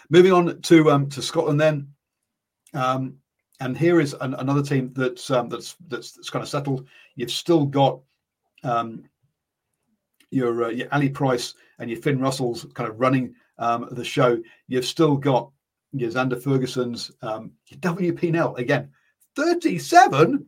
moving 0.09 0.33
on 0.33 0.61
to 0.61 0.91
um, 0.91 1.09
to 1.09 1.21
Scotland 1.21 1.59
then. 1.59 1.89
And 3.59 3.77
here 3.77 4.01
is 4.01 4.13
an, 4.19 4.33
another 4.35 4.61
team 4.61 4.91
that's 4.95 5.31
um, 5.31 5.49
that's 5.49 5.75
that's 5.87 6.11
that's 6.11 6.29
kind 6.29 6.43
of 6.43 6.49
settled. 6.49 6.87
You've 7.15 7.31
still 7.31 7.65
got 7.65 7.99
um, 8.63 9.03
your 10.31 10.65
uh, 10.65 10.69
your 10.69 10.87
Ali 10.91 11.09
Price 11.09 11.53
and 11.79 11.89
your 11.89 12.01
Finn 12.01 12.19
Russells 12.19 12.65
kind 12.73 12.89
of 12.89 12.99
running 12.99 13.33
um, 13.57 13.87
the 13.91 14.03
show. 14.03 14.41
You've 14.67 14.85
still 14.85 15.15
got 15.15 15.49
your 15.93 16.11
Zander 16.11 16.41
Fagerson's 16.41 17.11
um, 17.21 17.51
your 17.67 17.79
WP 17.79 18.31
Nel 18.31 18.55
again. 18.55 18.89
37? 19.35 20.45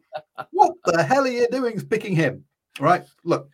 what 0.52 0.74
the 0.86 1.04
hell 1.04 1.26
are 1.26 1.30
you 1.30 1.48
doing 1.52 1.80
picking 1.82 2.16
him? 2.16 2.44
Right? 2.80 3.06
Look, 3.24 3.50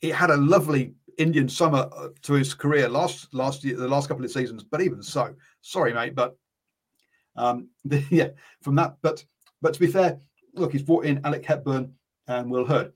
he 0.00 0.08
had 0.08 0.30
a 0.30 0.36
lovely 0.36 0.94
Indian 1.18 1.48
summer 1.48 1.88
uh, 1.96 2.08
to 2.22 2.32
his 2.34 2.54
career 2.54 2.88
last 2.88 3.32
last 3.34 3.64
year, 3.64 3.76
the 3.76 3.88
last 3.88 4.08
couple 4.08 4.24
of 4.24 4.30
seasons. 4.30 4.64
But 4.64 4.80
even 4.80 5.02
so, 5.02 5.34
sorry, 5.60 5.92
mate, 5.92 6.14
but 6.14 6.36
um, 7.36 7.68
the, 7.84 8.04
yeah, 8.10 8.28
from 8.62 8.74
that. 8.76 8.96
But 9.02 9.24
but 9.60 9.74
to 9.74 9.80
be 9.80 9.86
fair, 9.86 10.18
look, 10.54 10.72
he's 10.72 10.82
brought 10.82 11.04
in 11.04 11.24
Alec 11.24 11.44
Hepburn 11.44 11.92
and 12.26 12.50
Will 12.50 12.64
Hurd. 12.64 12.92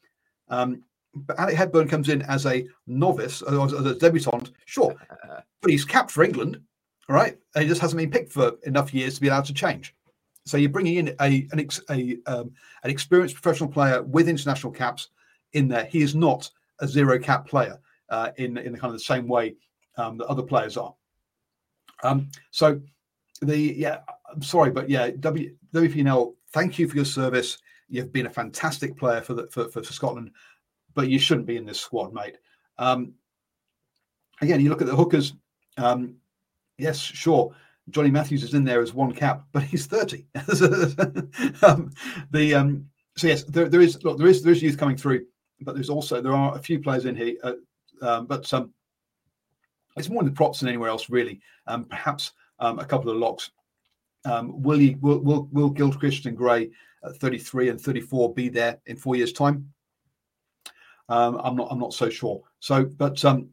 Um, 0.49 0.83
but 1.15 1.39
Alec 1.39 1.57
Hepburn 1.57 1.89
comes 1.89 2.09
in 2.09 2.23
as 2.23 2.45
a 2.47 2.67
novice, 2.87 3.43
uh, 3.43 3.65
as 3.65 3.73
a 3.73 3.95
debutant, 3.95 4.51
sure, 4.67 4.95
but 5.63 5.71
he's 5.71 5.85
capped 5.85 6.11
for 6.11 6.25
England, 6.25 6.61
all 7.09 7.17
right, 7.17 7.39
and 7.55 7.63
he 7.63 7.69
just 7.69 7.81
hasn't 7.81 7.99
been 7.99 8.11
picked 8.11 8.33
for 8.33 8.53
enough 8.65 8.93
years 8.93 9.15
to 9.15 9.21
be 9.21 9.29
allowed 9.29 9.47
to 9.47 9.55
change. 9.55 9.95
So 10.45 10.57
you're 10.57 10.71
bringing 10.71 10.97
in 10.97 11.17
a 11.21 11.49
an, 11.53 11.61
ex, 11.61 11.81
a, 11.91 12.19
um, 12.27 12.53
an 12.85 12.91
experienced 12.91 13.35
professional 13.35 13.69
player 13.69 14.03
with 14.03 14.29
international 14.29 14.73
caps 14.73 15.09
in 15.55 15.69
there. 15.69 15.85
He 15.85 16.03
is 16.03 16.15
not 16.15 16.51
a 16.81 16.87
zero 16.87 17.19
cap 17.19 17.49
player 17.49 17.81
uh, 18.11 18.31
in 18.37 18.57
in 18.59 18.73
the 18.73 18.79
kind 18.79 18.93
of 18.93 18.99
the 18.99 19.05
same 19.05 19.27
way 19.27 19.57
um, 19.97 20.19
that 20.19 20.27
other 20.27 20.43
players 20.43 20.77
are. 20.77 20.95
Um, 22.03 22.29
so 22.51 22.81
the 23.43 23.59
yeah, 23.59 24.01
I'm 24.33 24.43
sorry, 24.43 24.71
but 24.71 24.89
yeah, 24.91 25.11
w, 25.21 25.55
WP 25.75 26.05
Nel, 26.05 26.35
thank 26.53 26.79
you 26.79 26.89
for 26.89 26.97
your 26.97 27.05
service. 27.05 27.59
You've 27.89 28.13
been 28.13 28.27
a 28.27 28.31
fantastic 28.31 28.97
player 28.97 29.21
for 29.21 29.35
the 29.35 29.47
for, 29.49 29.69
for, 29.69 29.83
for 29.83 29.93
Scotland, 29.93 30.31
but 30.95 31.09
you 31.09 31.19
shouldn't 31.19 31.47
be 31.47 31.57
in 31.57 31.65
this 31.65 31.81
squad, 31.81 32.13
mate. 32.13 32.39
Um, 32.79 33.15
again, 34.41 34.61
you 34.61 34.69
look 34.69 34.81
at 34.81 34.87
the 34.87 34.97
hookers. 34.97 35.35
Um, 35.77 36.17
yes, 36.79 36.99
sure. 36.99 37.55
Johnny 37.91 38.11
Matthews 38.11 38.43
is 38.43 38.55
in 38.55 38.65
there 38.65 38.83
as 38.83 38.93
one 38.93 39.13
cap, 39.13 39.45
but 39.53 39.63
he's 39.63 39.87
30. 39.87 40.27
um, 41.63 41.93
the 42.33 42.55
um, 42.55 42.87
so 43.17 43.29
yes, 43.29 43.45
there, 43.45 43.69
there 43.69 43.81
is 43.81 44.03
look, 44.05 44.19
there 44.19 44.27
is 44.27 44.43
there 44.43 44.53
is 44.53 44.63
youth 44.63 44.79
coming 44.79 44.97
through, 44.97 45.25
but 45.61 45.75
there's 45.75 45.91
also 45.91 46.21
there 46.21 46.35
are 46.35 46.57
a 46.57 46.61
few 46.61 46.81
players 46.81 47.07
in 47.07 47.15
here, 47.15 47.37
uh, 47.43 47.53
um, 48.03 48.27
but 48.27 48.53
um, 48.53 48.73
it's 49.97 50.11
more 50.11 50.23
in 50.23 50.29
the 50.29 50.35
props 50.35 50.61
than 50.61 50.69
anywhere 50.69 50.91
else 50.91 51.09
really. 51.09 51.41
Um, 51.67 51.85
perhaps 51.85 52.33
um, 52.59 52.79
a 52.79 52.85
couple 52.85 53.11
of 53.11 53.17
locks. 53.17 53.51
Um, 54.27 54.61
will 54.63 54.79
he 54.79 54.97
will 55.01 55.21
will 55.21 55.49
will 55.53 55.71
Gilchrist 55.71 56.27
and 56.27 56.37
Gray 56.37 56.71
at 57.05 57.17
33 57.17 57.71
and 57.71 57.81
34 57.81 58.35
be 58.35 58.49
there 58.49 58.79
in 58.87 58.97
four 58.97 59.17
years' 59.17 59.33
time? 59.33 59.73
Um, 61.09 61.41
I'm 61.43 61.57
not 61.57 61.69
I'm 61.71 61.79
not 61.79 61.95
so 61.95 62.11
sure. 62.11 62.43
So, 62.61 62.85
but 62.85 63.25
um, 63.25 63.49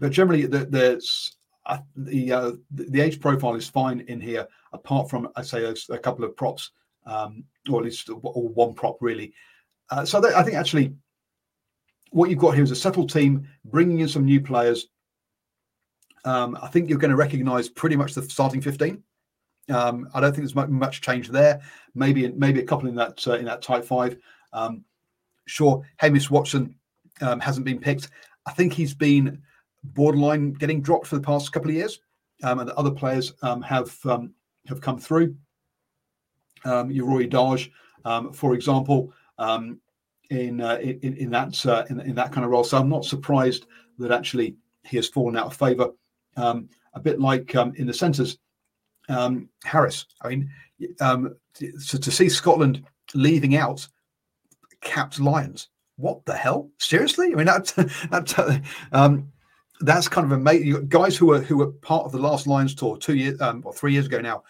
but 0.00 0.10
generally, 0.10 0.46
the, 0.46 0.64
there's 0.64 1.36
uh, 1.66 1.78
the 1.96 2.32
uh, 2.32 2.52
the 2.70 3.00
age 3.00 3.20
profile 3.20 3.54
is 3.54 3.68
fine 3.68 4.00
in 4.08 4.20
here, 4.20 4.46
apart 4.72 5.10
from 5.10 5.28
I 5.36 5.42
say 5.42 5.64
a, 5.64 5.74
a 5.92 5.98
couple 5.98 6.24
of 6.24 6.36
props, 6.36 6.70
um, 7.04 7.44
or 7.68 7.80
at 7.80 7.84
least 7.84 8.08
or 8.08 8.48
one 8.48 8.74
prop 8.74 8.96
really. 9.00 9.34
Uh, 9.90 10.04
so 10.04 10.20
that, 10.20 10.34
I 10.34 10.42
think 10.42 10.56
actually, 10.56 10.94
what 12.10 12.30
you've 12.30 12.38
got 12.38 12.54
here 12.54 12.64
is 12.64 12.70
a 12.70 12.76
settled 12.76 13.10
team, 13.10 13.46
bringing 13.66 14.00
in 14.00 14.08
some 14.08 14.24
new 14.24 14.40
players. 14.40 14.88
Um, 16.24 16.58
I 16.60 16.68
think 16.68 16.88
you're 16.88 16.98
going 16.98 17.12
to 17.12 17.16
recognise 17.16 17.68
pretty 17.68 17.96
much 17.96 18.14
the 18.14 18.22
starting 18.22 18.60
fifteen. 18.62 19.02
Um, 19.68 20.08
I 20.14 20.20
don't 20.20 20.32
think 20.32 20.48
there's 20.48 20.68
much, 20.68 21.00
change 21.00 21.28
there. 21.28 21.60
Maybe 21.94 22.28
maybe 22.32 22.60
a 22.60 22.64
couple 22.64 22.88
in 22.88 22.94
that 22.96 23.26
uh, 23.26 23.34
in 23.34 23.44
that 23.46 23.62
tight 23.62 23.84
five. 23.84 24.16
Um, 24.52 24.84
sure, 25.46 25.82
Hamish 25.96 26.30
Watson 26.30 26.74
um, 27.20 27.40
hasn't 27.40 27.66
been 27.66 27.80
picked. 27.80 28.10
I 28.46 28.52
think 28.52 28.72
he's 28.72 28.94
been 28.94 29.42
borderline 29.82 30.52
getting 30.52 30.82
dropped 30.82 31.06
for 31.06 31.16
the 31.16 31.22
past 31.22 31.52
couple 31.52 31.70
of 31.70 31.76
years, 31.76 32.00
um, 32.42 32.60
and 32.60 32.68
the 32.68 32.74
other 32.76 32.90
players 32.90 33.32
um, 33.42 33.62
have 33.62 33.96
um, 34.06 34.34
have 34.68 34.80
come 34.80 34.98
through. 34.98 35.36
Um, 36.64 36.90
Darge, 36.90 37.70
um, 38.04 38.32
for 38.32 38.54
example, 38.54 39.12
in, 40.30 40.60
uh, 40.60 40.78
in, 40.80 41.16
in 41.16 41.30
that 41.30 41.66
uh, 41.66 41.84
in, 41.90 42.00
in, 42.00 42.14
that 42.14 42.32
kind 42.32 42.44
of 42.44 42.50
role. 42.50 42.64
So 42.64 42.78
I'm 42.78 42.88
not 42.88 43.04
surprised 43.04 43.66
that 43.98 44.10
actually 44.10 44.56
he 44.84 44.96
has 44.96 45.08
fallen 45.08 45.36
out 45.36 45.46
of 45.46 45.56
favour. 45.56 45.90
A 46.36 47.00
bit 47.00 47.20
like 47.20 47.54
in 47.54 47.86
the 47.86 47.92
centres, 47.92 48.38
Harris. 49.64 50.06
I 50.22 50.28
mean, 50.28 50.50
so 51.78 51.98
to 51.98 52.10
see 52.10 52.28
Scotland 52.28 52.84
leaving 53.14 53.56
out 53.56 53.86
capped 54.80 55.20
Lions. 55.20 55.68
What 55.96 56.24
the 56.26 56.34
hell? 56.34 56.70
Seriously? 56.78 57.32
I 57.32 57.34
mean, 57.34 57.46
that, 57.46 57.66
that 58.10 58.62
um, 58.92 59.30
that's 59.80 60.08
kind 60.08 60.24
of 60.24 60.32
amazing. 60.32 60.88
Guys 60.88 61.16
who 61.16 61.26
were 61.26 61.40
who 61.40 61.58
were 61.58 61.72
part 61.72 62.04
of 62.04 62.12
the 62.12 62.18
last 62.18 62.46
Lions 62.46 62.74
tour 62.74 62.96
two 62.96 63.16
years 63.16 63.40
um, 63.40 63.62
or 63.64 63.72
three 63.72 63.92
years 63.92 64.06
ago 64.06 64.20
now, 64.20 64.42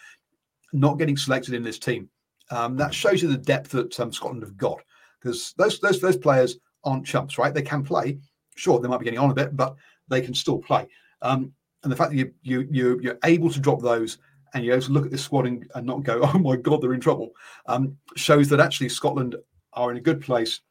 not 0.73 0.99
getting 0.99 1.17
selected 1.17 1.53
in 1.53 1.63
this 1.63 1.79
team. 1.79 2.09
Um, 2.49 2.77
that 2.77 2.93
shows 2.93 3.21
you 3.21 3.27
the 3.27 3.37
depth 3.37 3.71
that 3.71 3.99
um, 3.99 4.11
Scotland 4.11 4.43
have 4.43 4.57
got 4.57 4.81
because 5.21 5.53
those 5.57 5.79
those 5.79 5.99
those 5.99 6.17
players 6.17 6.57
aren't 6.83 7.05
chumps, 7.05 7.37
right? 7.37 7.53
They 7.53 7.61
can 7.61 7.83
play. 7.83 8.19
Sure, 8.55 8.79
they 8.79 8.87
might 8.87 8.99
be 8.99 9.05
getting 9.05 9.19
on 9.19 9.31
a 9.31 9.35
bit, 9.35 9.55
but 9.55 9.75
they 10.07 10.21
can 10.21 10.33
still 10.33 10.59
play. 10.59 10.87
Um, 11.21 11.53
and 11.83 11.91
the 11.91 11.95
fact 11.95 12.11
that 12.11 12.17
you 12.17 12.33
you 12.41 12.67
you 12.71 12.99
you're 13.01 13.19
able 13.23 13.49
to 13.51 13.59
drop 13.59 13.81
those 13.81 14.17
and 14.53 14.63
you're 14.63 14.75
able 14.75 14.85
to 14.85 14.91
look 14.91 15.05
at 15.05 15.11
this 15.11 15.23
squad 15.23 15.47
and, 15.47 15.69
and 15.75 15.85
not 15.85 16.03
go, 16.03 16.21
oh 16.33 16.39
my 16.39 16.55
god, 16.55 16.81
they're 16.81 16.93
in 16.93 17.01
trouble, 17.01 17.31
um, 17.67 17.97
shows 18.15 18.49
that 18.49 18.59
actually 18.59 18.89
Scotland 18.89 19.35
are 19.73 19.91
in 19.91 19.97
a 19.97 20.01
good 20.01 20.21
place. 20.21 20.61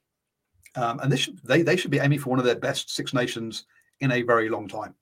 Um, 0.75 1.01
and 1.01 1.11
this 1.11 1.21
should, 1.21 1.39
they 1.43 1.63
they 1.63 1.77
should 1.77 1.91
be 1.91 1.99
aiming 1.99 2.19
for 2.19 2.31
one 2.31 2.39
of 2.39 2.45
their 2.45 2.57
best 2.57 2.95
Six 2.95 3.15
Nations 3.15 3.65
in 4.01 4.13
a 4.13 4.23
very 4.23 4.49
long 4.49 4.69
time. 4.69 4.95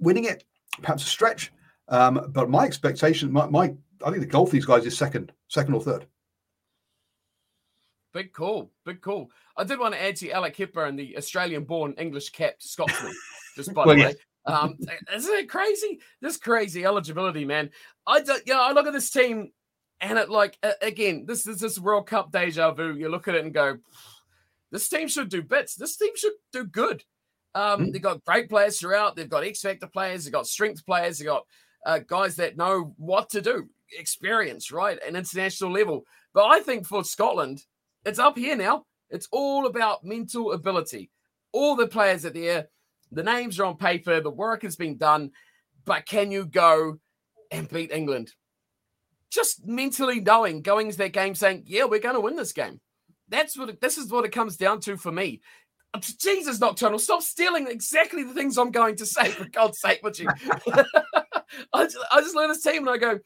Winning 0.00 0.24
it, 0.24 0.44
perhaps 0.80 1.02
a 1.02 1.06
stretch, 1.06 1.52
um, 1.88 2.30
but 2.30 2.50
my 2.50 2.64
expectation, 2.64 3.32
my, 3.32 3.46
my 3.46 3.74
I 4.04 4.10
think 4.10 4.20
the 4.20 4.26
goal 4.26 4.46
for 4.46 4.52
these 4.52 4.66
guys 4.66 4.84
is 4.86 4.96
second, 4.96 5.32
second 5.48 5.74
or 5.74 5.80
third. 5.80 6.06
Big 8.12 8.32
call, 8.32 8.70
big 8.84 9.00
call. 9.00 9.30
I 9.56 9.64
did 9.64 9.78
want 9.78 9.94
to 9.94 10.02
add 10.02 10.16
to 10.16 10.30
Alec 10.30 10.56
Hepburn, 10.56 10.96
the 10.96 11.16
Australian-born 11.16 11.94
English-capped 11.98 12.62
Scotsman. 12.62 13.14
just 13.56 13.74
by 13.74 13.84
well, 13.86 13.96
the 13.96 14.02
way, 14.04 14.14
um, 14.46 14.76
isn't 15.14 15.34
it 15.34 15.48
crazy? 15.48 16.00
This 16.20 16.36
crazy 16.36 16.84
eligibility, 16.84 17.44
man. 17.44 17.70
I 18.06 18.20
do, 18.20 18.36
you 18.46 18.54
know, 18.54 18.62
I 18.62 18.72
look 18.72 18.86
at 18.86 18.92
this 18.92 19.10
team, 19.10 19.50
and 20.00 20.18
it 20.18 20.30
like 20.30 20.58
again, 20.80 21.24
this 21.26 21.46
is 21.46 21.60
this 21.60 21.78
World 21.78 22.06
Cup 22.06 22.30
deja 22.32 22.72
vu. 22.72 22.94
You 22.94 23.08
look 23.08 23.28
at 23.28 23.34
it 23.34 23.44
and 23.44 23.54
go, 23.54 23.78
this 24.70 24.88
team 24.88 25.08
should 25.08 25.28
do 25.28 25.42
bits. 25.42 25.74
This 25.74 25.96
team 25.96 26.12
should 26.16 26.34
do 26.52 26.64
good. 26.64 27.02
Um, 27.54 27.86
mm. 27.86 27.92
They've 27.92 28.02
got 28.02 28.24
great 28.24 28.48
players 28.48 28.78
throughout. 28.78 29.16
They've 29.16 29.28
got 29.28 29.44
X 29.44 29.62
Factor 29.62 29.86
players. 29.86 30.24
They've 30.24 30.32
got 30.32 30.46
strength 30.46 30.84
players. 30.84 31.18
They've 31.18 31.26
got 31.26 31.46
uh, 31.84 32.00
guys 32.00 32.36
that 32.36 32.56
know 32.56 32.94
what 32.98 33.30
to 33.30 33.40
do, 33.40 33.68
experience, 33.98 34.70
right? 34.70 34.98
An 35.06 35.16
international 35.16 35.72
level. 35.72 36.04
But 36.34 36.46
I 36.46 36.60
think 36.60 36.86
for 36.86 37.04
Scotland, 37.04 37.64
it's 38.04 38.18
up 38.18 38.36
here 38.36 38.56
now. 38.56 38.84
It's 39.08 39.28
all 39.30 39.66
about 39.66 40.04
mental 40.04 40.52
ability. 40.52 41.10
All 41.52 41.76
the 41.76 41.86
players 41.86 42.26
are 42.26 42.30
there. 42.30 42.68
The 43.12 43.22
names 43.22 43.58
are 43.58 43.64
on 43.64 43.76
paper. 43.76 44.20
The 44.20 44.30
work 44.30 44.62
has 44.62 44.76
been 44.76 44.96
done. 44.96 45.30
But 45.84 46.06
can 46.06 46.30
you 46.30 46.46
go 46.46 46.98
and 47.50 47.68
beat 47.68 47.92
England? 47.92 48.32
Just 49.30 49.66
mentally 49.66 50.20
knowing, 50.20 50.62
going 50.62 50.90
to 50.90 50.98
that 50.98 51.12
game 51.12 51.34
saying, 51.34 51.64
yeah, 51.66 51.84
we're 51.84 52.00
going 52.00 52.14
to 52.14 52.20
win 52.20 52.36
this 52.36 52.52
game. 52.52 52.80
That's 53.28 53.56
what 53.56 53.68
it, 53.68 53.80
this 53.80 53.98
is 53.98 54.10
what 54.10 54.24
it 54.24 54.32
comes 54.32 54.56
down 54.56 54.80
to 54.82 54.96
for 54.96 55.12
me. 55.12 55.40
Jesus, 56.18 56.60
Nocturnal, 56.60 56.98
stop 56.98 57.22
stealing 57.22 57.68
exactly 57.68 58.22
the 58.22 58.34
things 58.34 58.58
I'm 58.58 58.70
going 58.70 58.96
to 58.96 59.06
say, 59.06 59.30
for 59.30 59.48
God's 59.48 59.80
sake, 59.80 60.00
would 60.02 60.18
you? 60.18 60.28
I, 61.72 61.84
just, 61.84 61.98
I 62.12 62.20
just 62.20 62.34
learn 62.34 62.48
this 62.48 62.62
team 62.62 62.86
and 62.86 62.90
I 62.90 62.98
go, 62.98 63.18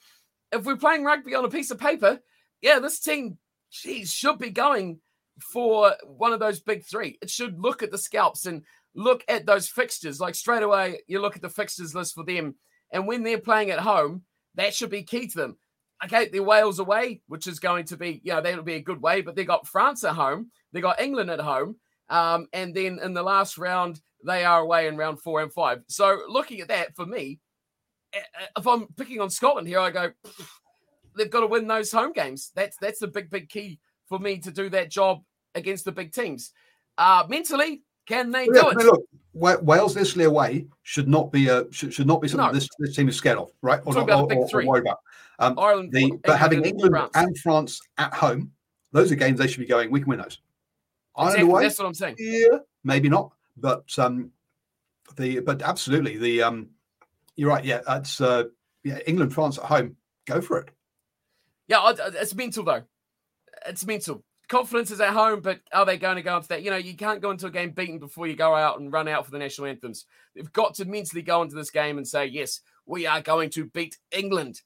if 0.52 0.64
we're 0.64 0.76
playing 0.76 1.04
rugby 1.04 1.34
on 1.34 1.44
a 1.44 1.50
piece 1.50 1.70
of 1.70 1.78
paper, 1.78 2.20
yeah, 2.60 2.78
this 2.78 3.00
team, 3.00 3.38
geez, 3.70 4.12
should 4.12 4.38
be 4.38 4.50
going 4.50 5.00
for 5.40 5.94
one 6.04 6.32
of 6.32 6.40
those 6.40 6.60
big 6.60 6.84
three. 6.84 7.18
It 7.22 7.30
should 7.30 7.58
look 7.58 7.82
at 7.82 7.90
the 7.90 7.98
scalps 7.98 8.46
and 8.46 8.62
look 8.94 9.24
at 9.28 9.46
those 9.46 9.68
fixtures. 9.68 10.20
Like 10.20 10.34
straight 10.34 10.62
away, 10.62 11.00
you 11.06 11.20
look 11.20 11.36
at 11.36 11.42
the 11.42 11.48
fixtures 11.48 11.94
list 11.94 12.14
for 12.14 12.24
them. 12.24 12.54
And 12.92 13.06
when 13.06 13.22
they're 13.22 13.38
playing 13.38 13.70
at 13.70 13.78
home, 13.78 14.22
that 14.56 14.74
should 14.74 14.90
be 14.90 15.02
key 15.02 15.28
to 15.28 15.38
them. 15.38 15.56
Okay, 16.04 16.28
they're 16.28 16.42
Wales 16.42 16.78
away, 16.78 17.20
which 17.28 17.46
is 17.46 17.58
going 17.58 17.84
to 17.86 17.96
be, 17.96 18.20
you 18.24 18.32
know, 18.32 18.40
that'll 18.40 18.64
be 18.64 18.74
a 18.74 18.82
good 18.82 19.02
way, 19.02 19.20
but 19.20 19.36
they 19.36 19.44
got 19.44 19.66
France 19.66 20.02
at 20.02 20.14
home, 20.14 20.50
they 20.72 20.80
got 20.80 21.00
England 21.00 21.30
at 21.30 21.40
home. 21.40 21.76
Um, 22.08 22.48
and 22.52 22.74
then 22.74 22.98
in 23.02 23.12
the 23.12 23.22
last 23.22 23.58
round, 23.58 24.00
they 24.26 24.44
are 24.44 24.60
away 24.60 24.88
in 24.88 24.96
round 24.96 25.20
four 25.20 25.42
and 25.42 25.52
five. 25.52 25.82
So 25.88 26.20
looking 26.28 26.60
at 26.60 26.68
that, 26.68 26.96
for 26.96 27.06
me, 27.06 27.38
if 28.12 28.66
I'm 28.66 28.86
picking 28.96 29.20
on 29.20 29.30
Scotland 29.30 29.68
here, 29.68 29.78
I 29.78 29.90
go, 29.90 30.10
they've 31.16 31.30
got 31.30 31.40
to 31.40 31.46
win 31.46 31.68
those 31.68 31.92
home 31.92 32.12
games. 32.12 32.50
That's 32.54 32.76
that's 32.80 33.00
the 33.00 33.08
big, 33.08 33.30
big 33.30 33.48
key 33.48 33.78
for 34.08 34.18
me 34.18 34.38
to 34.38 34.50
do 34.50 34.68
that 34.70 34.90
job 34.90 35.22
against 35.54 35.84
the 35.84 35.92
big 35.92 36.12
teams. 36.12 36.52
Uh, 36.98 37.24
mentally, 37.28 37.82
can 38.06 38.30
they 38.30 38.46
yeah, 38.52 38.62
do 38.62 38.70
it? 38.70 38.76
Look, 38.86 39.04
Wales 39.32 39.96
Italy 39.96 40.24
away 40.24 40.66
should 40.82 41.08
not 41.08 41.30
be 41.30 41.48
a 41.48 41.70
should, 41.72 41.94
should 41.94 42.06
not 42.06 42.20
be 42.20 42.28
something 42.28 42.48
no. 42.48 42.52
this, 42.52 42.68
this 42.78 42.96
team 42.96 43.08
is 43.08 43.16
scared 43.16 43.38
of, 43.38 43.50
right? 43.62 43.80
Or, 43.84 43.94
not, 43.94 44.10
or, 44.10 44.32
or, 44.32 44.48
or 44.52 44.66
worried 44.66 44.82
about. 44.82 44.98
Um, 45.38 45.58
Ireland, 45.58 45.92
the, 45.92 46.18
but 46.24 46.38
having 46.38 46.64
England 46.64 46.92
France. 46.92 47.10
and 47.14 47.38
France 47.38 47.80
at 47.96 48.12
home, 48.12 48.52
those 48.92 49.10
are 49.10 49.14
games 49.14 49.38
they 49.38 49.46
should 49.46 49.60
be 49.60 49.66
going. 49.66 49.90
We 49.90 50.00
can 50.00 50.08
win 50.08 50.18
those. 50.18 50.38
Exactly. 51.18 51.44
Way, 51.44 51.62
That's 51.62 51.78
what 51.78 51.86
I'm 51.86 51.94
saying. 51.94 52.16
Yeah, 52.18 52.58
maybe 52.84 53.08
not, 53.08 53.32
but 53.56 53.84
um, 53.98 54.32
the 55.16 55.40
but 55.40 55.62
absolutely 55.62 56.16
the 56.16 56.42
um, 56.42 56.70
you're 57.36 57.48
right. 57.48 57.64
Yeah, 57.64 57.80
that's 57.86 58.20
uh, 58.20 58.44
yeah. 58.84 58.98
England, 59.06 59.32
France 59.32 59.58
at 59.58 59.64
home, 59.64 59.96
go 60.26 60.40
for 60.40 60.58
it. 60.58 60.70
Yeah, 61.68 61.92
it's 61.96 62.34
mental 62.34 62.64
though. 62.64 62.82
It's 63.66 63.86
mental 63.86 64.24
confidence 64.50 64.90
is 64.90 65.00
at 65.00 65.14
home, 65.14 65.40
but 65.40 65.60
are 65.72 65.86
they 65.86 65.96
going 65.96 66.16
to 66.16 66.22
go 66.22 66.36
into 66.36 66.48
that? 66.48 66.62
You 66.62 66.70
know, 66.70 66.76
you 66.76 66.94
can't 66.94 67.22
go 67.22 67.30
into 67.30 67.46
a 67.46 67.50
game 67.50 67.70
beaten 67.70 67.98
before 67.98 68.26
you 68.26 68.34
go 68.34 68.54
out 68.54 68.80
and 68.80 68.92
run 68.92 69.08
out 69.08 69.24
for 69.24 69.30
the 69.30 69.38
national 69.38 69.68
anthems. 69.68 70.04
They've 70.34 70.52
got 70.52 70.74
to 70.74 70.84
mentally 70.84 71.22
go 71.22 71.40
into 71.40 71.54
this 71.54 71.70
game 71.70 71.96
and 71.96 72.06
say, 72.06 72.26
yes, 72.26 72.60
we 72.84 73.06
are 73.06 73.22
going 73.22 73.50
to 73.50 73.64
beat 73.64 73.96
England 74.10 74.60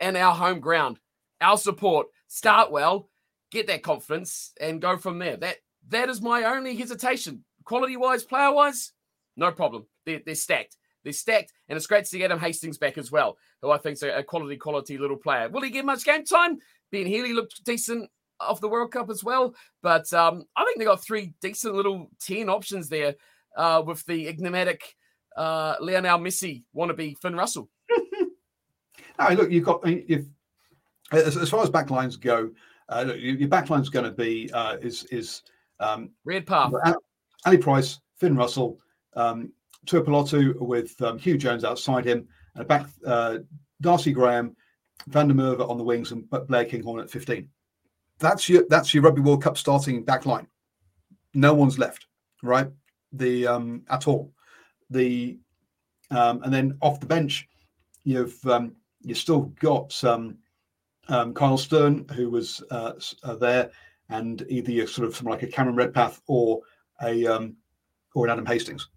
and 0.00 0.16
our 0.16 0.34
home 0.34 0.60
ground. 0.60 1.00
Our 1.40 1.58
support, 1.58 2.06
start 2.28 2.70
well, 2.70 3.10
get 3.50 3.66
that 3.66 3.82
confidence, 3.82 4.52
and 4.60 4.80
go 4.80 4.96
from 4.96 5.18
there. 5.18 5.36
That 5.36 5.56
that 5.88 6.08
is 6.08 6.22
my 6.22 6.44
only 6.44 6.76
hesitation. 6.76 7.44
Quality 7.64 7.96
wise, 7.96 8.24
player 8.24 8.52
wise, 8.52 8.92
no 9.36 9.50
problem. 9.50 9.86
They're, 10.06 10.20
they're 10.24 10.34
stacked. 10.36 10.76
They're 11.02 11.12
stacked, 11.12 11.52
and 11.68 11.76
it's 11.76 11.86
great 11.86 12.06
to 12.06 12.18
get 12.18 12.30
him 12.30 12.38
Hastings 12.38 12.78
back 12.78 12.96
as 12.96 13.10
well, 13.10 13.36
who 13.60 13.70
I 13.70 13.78
think's 13.78 14.02
a, 14.02 14.18
a 14.18 14.22
quality, 14.22 14.56
quality 14.56 14.96
little 14.96 15.16
player. 15.16 15.48
Will 15.50 15.62
he 15.62 15.70
get 15.70 15.84
much 15.84 16.04
game 16.04 16.24
time? 16.24 16.58
Ben 16.90 17.06
Healy 17.06 17.32
looked 17.32 17.64
decent 17.64 18.08
of 18.40 18.60
the 18.60 18.68
World 18.68 18.92
Cup 18.92 19.10
as 19.10 19.22
well. 19.22 19.54
But 19.82 20.12
um, 20.12 20.44
I 20.56 20.64
think 20.64 20.78
they 20.78 20.84
got 20.84 21.02
three 21.02 21.34
decent 21.40 21.74
little 21.74 22.10
10 22.20 22.48
options 22.48 22.88
there 22.88 23.14
uh, 23.56 23.82
with 23.84 24.04
the 24.06 24.28
enigmatic 24.28 24.94
uh, 25.36 25.76
Lionel 25.80 26.18
Messi 26.18 26.64
wannabe 26.76 27.16
Finn 27.18 27.36
Russell. 27.36 27.68
no, 27.90 29.28
look, 29.34 29.50
you've 29.50 29.64
got, 29.64 29.86
you've, 29.86 30.28
as, 31.12 31.36
as 31.36 31.50
far 31.50 31.62
as 31.62 31.70
backlines 31.70 32.20
go, 32.20 32.50
uh, 32.88 33.04
look, 33.06 33.16
your 33.18 33.48
backline's 33.48 33.88
going 33.88 34.04
to 34.04 34.10
be 34.10 34.50
uh, 34.52 34.76
is 34.82 35.04
is 35.04 35.42
um, 35.80 36.10
Redpath, 36.24 36.72
Ali 37.46 37.58
Price, 37.58 38.00
Finn 38.18 38.36
Russell, 38.36 38.78
um, 39.16 39.52
Tuipulotu 39.86 40.54
with 40.60 41.00
um, 41.02 41.18
Huw 41.18 41.38
Jones 41.38 41.64
outside 41.64 42.04
him, 42.04 42.28
and 42.54 42.68
back 42.68 42.86
uh, 43.06 43.38
Darcy 43.80 44.12
Graham, 44.12 44.54
Van 45.08 45.28
der 45.28 45.34
Merwe 45.34 45.68
on 45.68 45.78
the 45.78 45.84
wings, 45.84 46.12
and 46.12 46.28
Blair 46.46 46.64
Kinghorn 46.64 47.00
at 47.00 47.10
15 47.10 47.48
that's 48.18 48.48
your 48.48 48.64
that's 48.68 48.94
your 48.94 49.02
Rugby 49.02 49.20
World 49.20 49.42
Cup 49.42 49.58
starting 49.58 50.04
back 50.04 50.26
line. 50.26 50.46
No 51.34 51.54
one's 51.54 51.78
left, 51.78 52.06
right? 52.42 52.68
The 53.12 53.46
um, 53.46 53.82
at 53.90 54.06
all. 54.06 54.32
The 54.90 55.38
um, 56.10 56.42
and 56.42 56.52
then 56.52 56.76
off 56.80 57.00
the 57.00 57.06
bench, 57.06 57.48
you've 58.04 58.44
um, 58.46 58.76
you've 59.00 59.18
still 59.18 59.52
got 59.60 60.02
um, 60.04 60.38
um, 61.08 61.34
Kyle 61.34 61.58
Steyn 61.58 62.06
who 62.14 62.30
was 62.30 62.62
uh, 62.70 62.92
uh, 63.22 63.36
there, 63.36 63.70
and 64.08 64.44
either 64.48 64.70
you're 64.70 64.86
sort 64.86 65.08
of 65.08 65.22
like 65.24 65.42
a 65.42 65.46
Cameron 65.46 65.76
Redpath 65.76 66.20
or 66.26 66.60
a 67.02 67.26
um, 67.26 67.56
or 68.14 68.26
an 68.26 68.32
Adam 68.32 68.46
Hastings. 68.46 68.88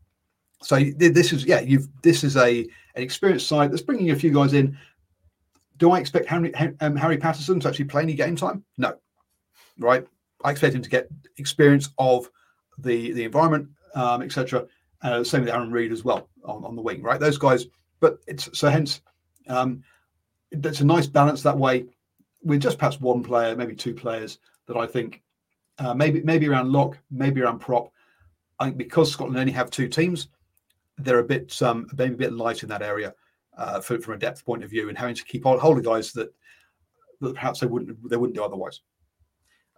So 0.61 0.79
this 0.97 1.33
is 1.33 1.45
yeah, 1.45 1.61
you've 1.61 1.87
this 2.01 2.23
is 2.23 2.35
a 2.37 2.61
an 2.95 3.03
experienced 3.03 3.47
side 3.47 3.71
that's 3.71 3.81
bringing 3.81 4.11
a 4.11 4.15
few 4.15 4.31
guys 4.31 4.53
in. 4.53 4.77
Do 5.77 5.91
I 5.91 5.99
expect 5.99 6.27
Harry, 6.27 6.51
um, 6.81 6.95
Harry 6.95 7.17
Paterson 7.17 7.59
to 7.59 7.67
actually 7.67 7.85
play 7.85 8.01
any 8.01 8.15
game 8.15 8.35
time? 8.35 8.63
No, 8.79 8.95
right? 9.79 10.05
I 10.43 10.51
expect 10.51 10.75
him 10.75 10.81
to 10.81 10.89
get 10.89 11.09
experience 11.37 11.89
of 11.97 12.29
the 12.77 13.11
the 13.13 13.23
environment, 13.23 13.69
um, 13.95 14.21
etc. 14.21 14.65
Uh, 15.01 15.23
same 15.23 15.41
with 15.41 15.53
Arron 15.53 15.71
Reed 15.71 15.91
as 15.91 16.03
well 16.03 16.29
on, 16.43 16.63
on 16.63 16.75
the 16.75 16.81
wing, 16.81 17.01
right? 17.01 17.19
Those 17.19 17.37
guys, 17.37 17.65
but 17.99 18.19
it's 18.27 18.49
so 18.57 18.69
hence 18.69 19.01
um, 19.47 19.83
it's 20.51 20.81
a 20.81 20.85
nice 20.85 21.07
balance 21.07 21.41
that 21.43 21.57
way. 21.57 21.85
With 22.43 22.61
just 22.61 22.77
perhaps 22.77 23.01
one 23.01 23.23
player, 23.23 23.55
maybe 23.55 23.75
two 23.75 23.93
players 23.93 24.39
that 24.67 24.77
I 24.77 24.85
think 24.85 25.21
uh, 25.79 25.93
maybe 25.93 26.21
maybe 26.21 26.47
around 26.47 26.71
lock, 26.71 26.97
maybe 27.11 27.41
around 27.41 27.59
prop. 27.59 27.91
I 28.59 28.65
think 28.65 28.77
because 28.77 29.11
Scotland 29.11 29.37
only 29.37 29.51
have 29.51 29.69
two 29.69 29.87
teams, 29.87 30.29
they're 30.97 31.19
a 31.19 31.23
bit 31.23 31.59
um, 31.61 31.87
maybe 31.97 32.13
a 32.13 32.17
bit 32.17 32.33
light 32.33 32.63
in 32.63 32.69
that 32.69 32.81
area 32.81 33.13
uh, 33.57 33.81
for, 33.81 33.99
from 33.99 34.15
a 34.15 34.17
depth 34.17 34.45
point 34.45 34.63
of 34.63 34.69
view, 34.69 34.89
and 34.89 34.97
having 34.97 35.15
to 35.15 35.25
keep 35.25 35.43
hold 35.43 35.77
of 35.77 35.83
guys 35.83 36.11
that 36.13 36.33
that 37.21 37.33
perhaps 37.33 37.59
they 37.59 37.67
wouldn't 37.67 38.09
they 38.09 38.17
wouldn't 38.17 38.35
do 38.35 38.43
otherwise 38.43 38.81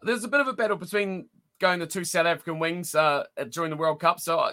there's 0.04 0.24
a 0.24 0.30
bit 0.30 0.42
of 0.42 0.48
a 0.48 0.54
battle 0.54 0.78
between 0.78 1.28
going 1.60 1.80
the 1.80 1.88
two 1.88 2.04
South 2.04 2.26
African 2.26 2.60
wings 2.60 2.96
uh, 2.96 3.26
during 3.50 3.70
the 3.70 3.78
World 3.78 4.00
Cup. 4.00 4.20
So 4.20 4.40
I, 4.40 4.52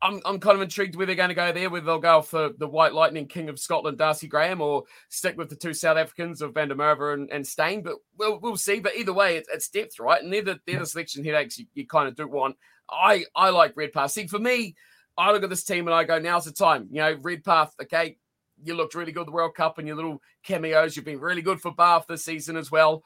I'm, 0.00 0.20
I'm 0.24 0.40
kind 0.40 0.56
of 0.56 0.62
intrigued 0.62 0.96
where 0.96 1.06
they're 1.06 1.14
going 1.14 1.28
to 1.28 1.34
go 1.34 1.52
there, 1.52 1.70
whether 1.70 1.86
they'll 1.86 1.98
go 1.98 2.22
for 2.22 2.50
the 2.58 2.66
White 2.66 2.92
Lightning 2.92 3.28
King 3.28 3.48
of 3.48 3.60
Scotland, 3.60 3.98
Darcy 3.98 4.26
Graham, 4.26 4.60
or 4.60 4.82
stick 5.08 5.36
with 5.36 5.48
the 5.48 5.56
two 5.56 5.72
South 5.72 5.96
Africans 5.96 6.42
of 6.42 6.54
Van 6.54 6.68
der 6.68 6.74
Merwe 6.74 7.14
and, 7.14 7.30
and 7.30 7.46
Steyn. 7.46 7.82
But 7.82 7.96
we'll, 8.18 8.40
we'll 8.40 8.56
see. 8.56 8.80
But 8.80 8.96
either 8.96 9.12
way, 9.12 9.36
it's, 9.36 9.48
it's 9.52 9.68
depth, 9.68 10.00
right? 10.00 10.22
And 10.22 10.32
they're 10.32 10.42
the, 10.42 10.60
they're 10.66 10.80
the 10.80 10.86
selection 10.86 11.24
headaches 11.24 11.58
you, 11.58 11.66
you 11.74 11.86
kind 11.86 12.08
of 12.08 12.16
do 12.16 12.26
want. 12.26 12.56
I, 12.90 13.26
I 13.36 13.50
like 13.50 13.76
Redpath. 13.76 14.10
See, 14.10 14.26
for 14.26 14.40
me, 14.40 14.74
I 15.16 15.30
look 15.30 15.44
at 15.44 15.50
this 15.50 15.64
team 15.64 15.86
and 15.86 15.94
I 15.94 16.04
go, 16.04 16.18
now's 16.18 16.46
the 16.46 16.52
time. 16.52 16.88
You 16.90 17.02
know, 17.02 17.16
Redpath, 17.20 17.74
okay, 17.82 18.16
you 18.64 18.74
looked 18.74 18.94
really 18.94 19.12
good 19.12 19.26
the 19.28 19.32
World 19.32 19.54
Cup 19.54 19.78
and 19.78 19.86
your 19.86 19.96
little 19.96 20.20
cameos. 20.42 20.96
You've 20.96 21.04
been 21.04 21.20
really 21.20 21.42
good 21.42 21.60
for 21.60 21.72
Bath 21.72 22.06
this 22.08 22.24
season 22.24 22.56
as 22.56 22.70
well 22.70 23.04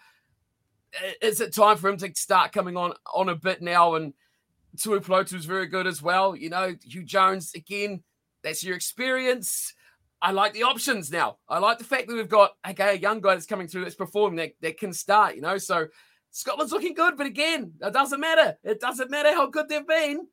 is 1.21 1.41
it 1.41 1.55
time 1.55 1.77
for 1.77 1.89
him 1.89 1.97
to 1.99 2.13
start 2.15 2.53
coming 2.53 2.77
on 2.77 2.95
on 3.15 3.29
a 3.29 3.35
bit 3.35 3.63
now? 3.63 3.95
And 3.95 4.15
Tuipulotu 4.77 5.35
is 5.35 5.45
very 5.45 5.67
good 5.67 5.87
as 5.87 6.03
well. 6.03 6.37
You 6.37 6.51
know, 6.51 6.75
Huw 6.75 7.05
Jones 7.05 7.53
again. 7.55 8.03
That's 8.43 8.63
your 8.63 8.77
experience. 8.77 9.75
I 10.23 10.31
like 10.33 10.55
the 10.55 10.63
options 10.63 11.11
now. 11.11 11.39
I 11.49 11.59
like 11.59 11.79
the 11.79 11.85
fact 11.85 12.09
that 12.09 12.15
we've 12.15 12.29
got 12.29 12.53
okay 12.69 12.97
a 12.97 12.99
young 12.99 13.21
guy 13.21 13.35
that's 13.35 13.47
coming 13.47 13.69
through 13.69 13.85
that's 13.85 13.95
performing 13.95 14.37
that, 14.37 14.53
that 14.63 14.79
can 14.79 14.93
start. 14.93 15.37
You 15.37 15.43
know, 15.43 15.59
so 15.59 15.89
Scotland's 16.31 16.73
looking 16.73 16.95
good, 16.95 17.17
but 17.17 17.27
again, 17.27 17.73
it 17.81 17.93
doesn't 17.93 18.21
matter. 18.21 18.57
It 18.63 18.81
doesn't 18.81 19.11
matter 19.11 19.33
how 19.33 19.47
good 19.49 19.69
they've 19.69 19.87
been. 19.87 20.27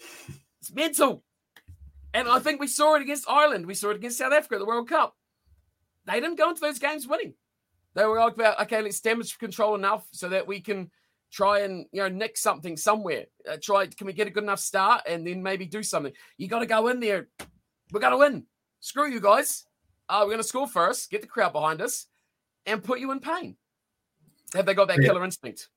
It's 0.62 0.74
mental. 0.74 1.22
And 2.12 2.26
I 2.26 2.40
think 2.40 2.60
we 2.60 2.66
saw 2.66 2.96
it 2.96 3.02
against 3.02 3.28
Ireland. 3.28 3.66
We 3.66 3.74
saw 3.74 3.90
it 3.90 3.96
against 3.96 4.18
South 4.18 4.32
Africa 4.32 4.56
at 4.56 4.58
the 4.58 4.66
World 4.66 4.88
Cup. 4.88 5.14
They 6.06 6.14
didn't 6.14 6.38
go 6.38 6.48
into 6.48 6.60
those 6.60 6.80
games 6.80 7.06
winning. 7.06 7.34
They 7.96 8.04
were 8.04 8.20
like 8.20 8.34
about 8.34 8.60
okay, 8.60 8.82
let's 8.82 9.00
damage 9.00 9.38
control 9.38 9.74
enough 9.74 10.06
so 10.12 10.28
that 10.28 10.46
we 10.46 10.60
can 10.60 10.90
try 11.32 11.60
and 11.60 11.86
you 11.92 12.02
know 12.02 12.08
nick 12.08 12.36
something 12.36 12.76
somewhere. 12.76 13.24
Uh, 13.50 13.56
try 13.60 13.86
can 13.86 14.06
we 14.06 14.12
get 14.12 14.26
a 14.26 14.30
good 14.30 14.42
enough 14.42 14.60
start 14.60 15.02
and 15.08 15.26
then 15.26 15.42
maybe 15.42 15.64
do 15.64 15.82
something. 15.82 16.12
You 16.36 16.46
got 16.46 16.58
to 16.58 16.66
go 16.66 16.88
in 16.88 17.00
there. 17.00 17.28
We're 17.90 18.00
gonna 18.00 18.18
win. 18.18 18.44
Screw 18.80 19.10
you 19.10 19.18
guys. 19.18 19.64
Uh, 20.10 20.22
we're 20.24 20.32
gonna 20.32 20.42
score 20.42 20.68
first, 20.68 21.10
get 21.10 21.22
the 21.22 21.26
crowd 21.26 21.54
behind 21.54 21.80
us, 21.80 22.06
and 22.66 22.84
put 22.84 23.00
you 23.00 23.12
in 23.12 23.18
pain. 23.18 23.56
Have 24.52 24.66
they 24.66 24.74
got 24.74 24.88
that 24.88 25.00
yeah. 25.00 25.08
killer 25.08 25.24
instinct? 25.24 25.70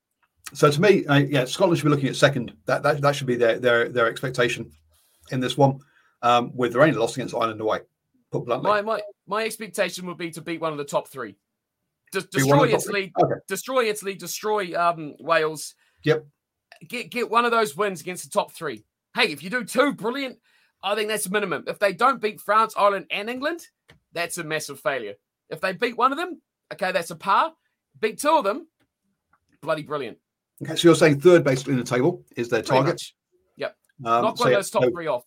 So 0.52 0.70
to 0.70 0.80
me, 0.80 1.06
uh, 1.06 1.16
yeah, 1.16 1.46
Scotland 1.46 1.78
should 1.78 1.84
be 1.84 1.90
looking 1.90 2.10
at 2.10 2.16
second. 2.16 2.52
That 2.66 2.82
that, 2.82 3.00
that 3.00 3.16
should 3.16 3.28
be 3.28 3.36
their 3.36 3.58
their 3.58 3.88
their 3.88 4.08
expectation 4.08 4.70
in 5.30 5.40
this 5.40 5.56
one. 5.56 5.80
Um, 6.20 6.52
with 6.54 6.74
their 6.74 6.82
only 6.82 6.94
loss 6.94 7.16
against 7.16 7.34
Ireland 7.34 7.62
away. 7.62 7.78
Put 8.30 8.44
bluntly. 8.44 8.68
My 8.68 8.82
my 8.82 9.00
my 9.26 9.44
expectation 9.44 10.04
would 10.04 10.18
be 10.18 10.30
to 10.32 10.42
beat 10.42 10.60
one 10.60 10.72
of 10.72 10.76
the 10.78 10.84
top 10.84 11.08
three 11.08 11.36
destroy 12.12 12.68
Italy, 12.68 13.12
okay. 13.22 13.34
destroy 13.48 13.84
Italy, 13.88 14.14
destroy 14.14 14.74
um, 14.80 15.14
Wales. 15.20 15.74
Yep. 16.04 16.26
Get 16.88 17.10
get 17.10 17.30
one 17.30 17.44
of 17.44 17.50
those 17.50 17.76
wins 17.76 18.00
against 18.00 18.24
the 18.24 18.30
top 18.30 18.52
three. 18.52 18.84
Hey, 19.14 19.32
if 19.32 19.42
you 19.42 19.50
do 19.50 19.64
two, 19.64 19.92
brilliant. 19.92 20.38
I 20.82 20.94
think 20.94 21.08
that's 21.08 21.26
a 21.26 21.30
minimum. 21.30 21.64
If 21.66 21.78
they 21.78 21.92
don't 21.92 22.20
beat 22.20 22.40
France, 22.40 22.74
Ireland, 22.76 23.06
and 23.10 23.28
England, 23.28 23.66
that's 24.12 24.38
a 24.38 24.44
massive 24.44 24.80
failure. 24.80 25.14
If 25.50 25.60
they 25.60 25.72
beat 25.72 25.96
one 25.96 26.12
of 26.12 26.18
them, 26.18 26.40
okay, 26.72 26.92
that's 26.92 27.10
a 27.10 27.16
par. 27.16 27.52
Beat 28.00 28.18
two 28.18 28.30
of 28.30 28.44
them, 28.44 28.66
bloody 29.60 29.82
brilliant. 29.82 30.18
Okay, 30.62 30.76
so 30.76 30.88
you're 30.88 30.94
saying 30.94 31.20
third 31.20 31.44
basically 31.44 31.74
in 31.74 31.78
the 31.78 31.84
table 31.84 32.24
is 32.36 32.48
their 32.48 32.62
target. 32.62 33.02
Yep. 33.56 33.76
Um, 34.04 34.22
Not 34.22 34.22
one 34.22 34.36
so 34.36 34.44
of 34.46 34.52
those 34.52 34.70
top 34.70 34.84
so, 34.84 34.90
three 34.90 35.06
off. 35.06 35.24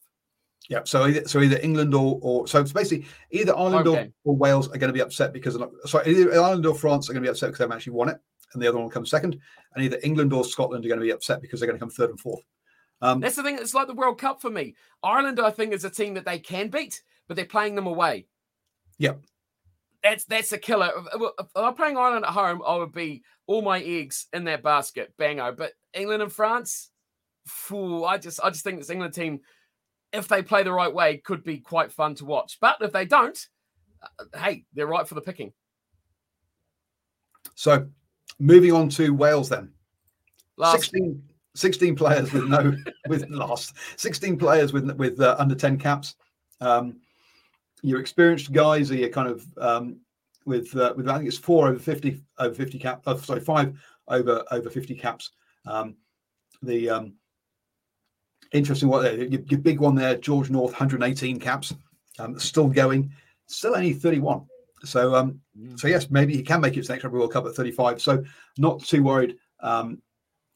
Yeah, 0.69 0.81
so 0.85 1.05
either, 1.05 1.27
so 1.27 1.41
either 1.41 1.59
England 1.61 1.93
or, 1.93 2.19
or 2.21 2.47
so 2.47 2.61
it's 2.61 2.71
basically 2.71 3.05
either 3.31 3.55
Ireland 3.55 3.87
or, 3.87 4.07
or, 4.23 4.35
Wales 4.35 4.67
are 4.69 4.77
going 4.77 4.87
to 4.87 4.93
be 4.93 5.01
upset 5.01 5.33
because 5.33 5.57
not, 5.57 5.71
sorry, 5.85 6.09
either 6.09 6.33
Ireland 6.33 6.65
or 6.65 6.73
France 6.73 7.09
are 7.09 7.13
going 7.13 7.21
to 7.21 7.27
be 7.27 7.31
upset 7.31 7.49
because 7.49 7.59
they 7.59 7.63
haven't 7.65 7.75
actually 7.75 7.93
won 7.93 8.09
it, 8.09 8.17
and 8.53 8.61
the 8.61 8.67
other 8.67 8.77
one 8.77 8.85
will 8.85 8.91
come 8.91 9.05
second, 9.05 9.37
and 9.75 9.83
either 9.83 9.99
England 10.03 10.31
or 10.31 10.45
Scotland 10.45 10.85
are 10.85 10.87
going 10.87 10.99
to 10.99 11.05
be 11.05 11.11
upset 11.11 11.41
because 11.41 11.59
they're 11.59 11.67
going 11.67 11.77
to 11.77 11.83
come 11.83 11.89
third 11.89 12.11
and 12.11 12.19
fourth. 12.19 12.43
Um, 13.01 13.19
That's 13.19 13.35
the 13.35 13.43
thing. 13.43 13.57
It's 13.59 13.73
like 13.73 13.87
the 13.87 13.93
World 13.93 14.17
Cup 14.17 14.41
for 14.41 14.49
me. 14.49 14.75
Ireland, 15.03 15.39
I 15.39 15.51
think, 15.51 15.73
is 15.73 15.83
a 15.83 15.89
team 15.89 16.13
that 16.13 16.23
they 16.23 16.39
can 16.39 16.69
beat, 16.69 17.01
but 17.27 17.35
they're 17.35 17.45
playing 17.45 17.75
them 17.75 17.87
away. 17.87 18.27
Yeah, 18.97 19.15
that's 20.01 20.23
that's 20.25 20.53
a 20.53 20.57
killer. 20.57 20.91
If 21.13 21.47
I'm 21.55 21.73
playing 21.73 21.97
Ireland 21.97 22.25
at 22.25 22.31
home, 22.31 22.61
I 22.65 22.77
would 22.77 22.93
be 22.93 23.23
all 23.47 23.61
my 23.61 23.81
eggs 23.81 24.27
in 24.31 24.45
that 24.45 24.63
basket, 24.63 25.13
bango. 25.17 25.51
But 25.51 25.73
England 25.93 26.23
and 26.23 26.31
France, 26.31 26.91
fool, 27.45 28.05
I 28.05 28.17
just 28.17 28.39
I 28.43 28.49
just 28.49 28.63
think 28.63 28.79
this 28.79 28.89
England 28.89 29.13
team 29.13 29.41
if 30.13 30.27
they 30.27 30.43
play 30.43 30.63
the 30.63 30.71
right 30.71 30.93
way, 30.93 31.17
could 31.17 31.43
be 31.43 31.57
quite 31.57 31.91
fun 31.91 32.15
to 32.15 32.25
watch. 32.25 32.59
But 32.61 32.77
if 32.81 32.93
they 32.93 33.05
don't, 33.05 33.37
uh, 34.01 34.39
hey, 34.39 34.65
they're 34.73 34.87
right 34.87 35.07
for 35.07 35.15
the 35.15 35.21
picking. 35.21 35.51
So, 37.55 37.87
moving 38.39 38.71
on 38.71 38.89
to 38.89 39.13
Wales 39.13 39.49
then. 39.49 39.71
Last. 40.55 40.73
16, 40.73 41.21
16 41.55 41.95
players 41.95 42.31
with 42.31 42.45
no 42.45 42.75
with 43.07 43.27
last 43.29 43.73
16 43.97 44.37
players 44.37 44.71
with 44.71 44.89
with 44.97 45.19
uh, 45.19 45.35
under 45.39 45.55
10 45.55 45.77
caps. 45.77 46.15
Um, 46.61 47.01
your 47.81 47.99
experienced 47.99 48.53
guys 48.53 48.91
are 48.91 48.95
you 48.95 49.09
kind 49.09 49.27
of 49.27 49.45
um, 49.57 49.97
with 50.45 50.75
uh, 50.75 50.93
with 50.95 51.09
I 51.09 51.17
think 51.17 51.27
it's 51.27 51.37
four 51.37 51.67
over 51.67 51.79
50 51.79 52.21
over 52.37 52.53
50 52.53 52.79
cap. 52.79 53.01
Uh, 53.05 53.17
sorry, 53.17 53.41
five 53.41 53.77
over 54.07 54.43
over 54.51 54.69
50 54.69 54.95
caps. 54.95 55.31
Um, 55.65 55.95
the 56.61 56.89
um, 56.89 57.13
interesting 58.53 58.87
what 58.87 59.17
your, 59.17 59.41
your, 59.41 59.59
big 59.59 59.79
one 59.79 59.95
there, 59.95 60.15
George 60.15 60.49
North, 60.49 60.71
118 60.71 61.39
caps, 61.39 61.73
um, 62.19 62.39
still 62.39 62.67
going, 62.67 63.11
still 63.47 63.75
only 63.75 63.93
31. 63.93 64.45
So, 64.85 65.15
um, 65.15 65.39
mm. 65.57 65.79
so 65.79 65.87
yes, 65.87 66.09
maybe 66.09 66.35
he 66.35 66.43
can 66.43 66.61
make 66.61 66.73
it 66.77 66.81
to 66.81 66.87
the 66.87 66.93
next 66.93 67.03
Rugby 67.03 67.17
World 67.17 67.33
Cup 67.33 67.45
at 67.45 67.55
35. 67.55 68.01
So, 68.01 68.23
not 68.57 68.83
too 68.83 69.03
worried 69.03 69.37
um, 69.61 70.01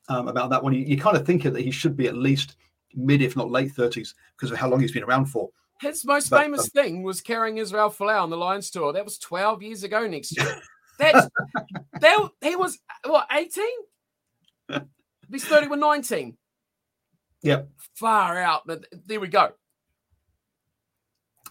um, 0.09 0.27
about 0.27 0.49
that 0.51 0.63
one. 0.63 0.73
You, 0.73 0.81
you 0.81 0.97
kind 0.97 1.17
of 1.17 1.25
think 1.25 1.43
that 1.43 1.57
he 1.57 1.71
should 1.71 1.97
be 1.97 2.07
at 2.07 2.15
least 2.15 2.55
mid, 2.93 3.21
if 3.21 3.35
not 3.35 3.51
late 3.51 3.73
30s, 3.73 4.13
because 4.35 4.51
of 4.51 4.57
how 4.57 4.69
long 4.69 4.79
he's 4.79 4.91
been 4.91 5.03
around 5.03 5.25
for. 5.25 5.49
His 5.79 6.03
most 6.05 6.29
But, 6.29 6.41
famous 6.41 6.65
um, 6.65 6.69
thing 6.69 7.03
was 7.03 7.21
carrying 7.21 7.57
Israel 7.57 7.89
Folau 7.89 8.23
on 8.23 8.29
the 8.29 8.37
Lions 8.37 8.69
tour. 8.69 8.93
That 8.93 9.05
was 9.05 9.17
12 9.17 9.61
years 9.61 9.83
ago 9.83 10.07
next 10.07 10.35
year. 10.35 10.59
That's 10.99 11.27
that, 12.01 12.29
he 12.41 12.55
was 12.55 12.79
what 13.05 13.27
18? 13.31 13.65
He's 15.31 15.45
30 15.45 15.67
with 15.67 15.79
19. 15.79 16.37
Yep. 17.43 17.69
Far 17.95 18.37
out. 18.39 18.63
But 18.65 18.85
there 19.05 19.19
we 19.19 19.27
go. 19.27 19.51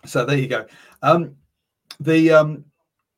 So 0.04 0.24
there 0.24 0.38
you 0.38 0.48
go. 0.48 0.66
Um, 1.02 1.36
the 2.00 2.30
um, 2.32 2.64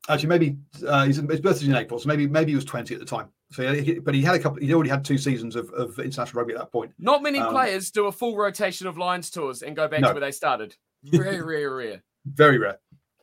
actually 0.07 0.29
maybe 0.29 0.57
uh, 0.87 1.05
his, 1.05 1.17
his 1.17 1.39
birthday's 1.41 1.67
in 1.67 1.75
April, 1.75 1.99
so 1.99 2.07
maybe 2.07 2.27
maybe 2.27 2.51
he 2.51 2.55
was 2.55 2.65
20 2.65 2.93
at 2.93 2.99
the 2.99 3.05
time. 3.05 3.29
So 3.51 3.73
he, 3.73 3.97
but 3.99 4.13
he 4.13 4.21
had 4.21 4.35
a 4.35 4.39
couple. 4.39 4.59
He'd 4.61 4.73
already 4.73 4.89
had 4.91 5.03
two 5.03 5.17
seasons 5.17 5.55
of, 5.55 5.69
of 5.71 5.97
international 5.99 6.39
rugby 6.41 6.53
at 6.53 6.59
that 6.59 6.71
point. 6.71 6.91
Not 6.99 7.23
many 7.23 7.39
Um, 7.39 7.51
players 7.51 7.91
do 7.91 8.05
a 8.05 8.11
full 8.11 8.37
rotation 8.37 8.87
of 8.87 8.97
Lions 8.97 9.29
tours 9.31 9.63
and 9.63 9.75
go 9.75 9.87
back 9.87 10.01
No. 10.01 10.09
to 10.09 10.13
where 10.13 10.21
they 10.21 10.31
started. 10.31 10.75
Rare, 11.13 11.45
rare, 11.45 11.73
rare. 11.75 12.03
Very 12.25 12.57
rare. 12.59 12.79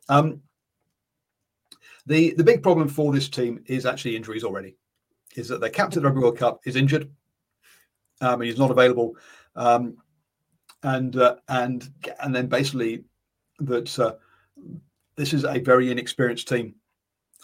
Um, 0.09 0.40
the 2.06 2.35
the 2.35 2.44
big 2.44 2.62
problem 2.62 2.89
for 2.89 3.12
this 3.12 3.28
team 3.28 3.62
is 3.66 3.85
actually 3.86 4.16
injuries 4.16 4.44
already. 4.44 4.77
Is 5.36 5.48
that 5.48 5.60
their 5.60 5.70
captain 5.70 5.98
of 5.98 6.02
the 6.02 6.09
Rugby 6.09 6.23
World 6.23 6.39
Cup 6.39 6.60
is 6.64 6.77
injured, 6.77 7.10
um, 8.20 8.40
he's 8.40 8.59
not 8.59 8.70
available, 8.70 9.16
um, 9.55 9.97
and 10.82 11.16
uh, 11.16 11.36
and 11.48 11.88
and 12.20 12.34
then 12.34 12.47
basically 12.47 13.05
that 13.60 13.98
uh, 13.98 14.14
this 15.16 15.32
is 15.32 15.44
a 15.44 15.59
very 15.59 15.90
inexperienced 15.90 16.48
team 16.48 16.74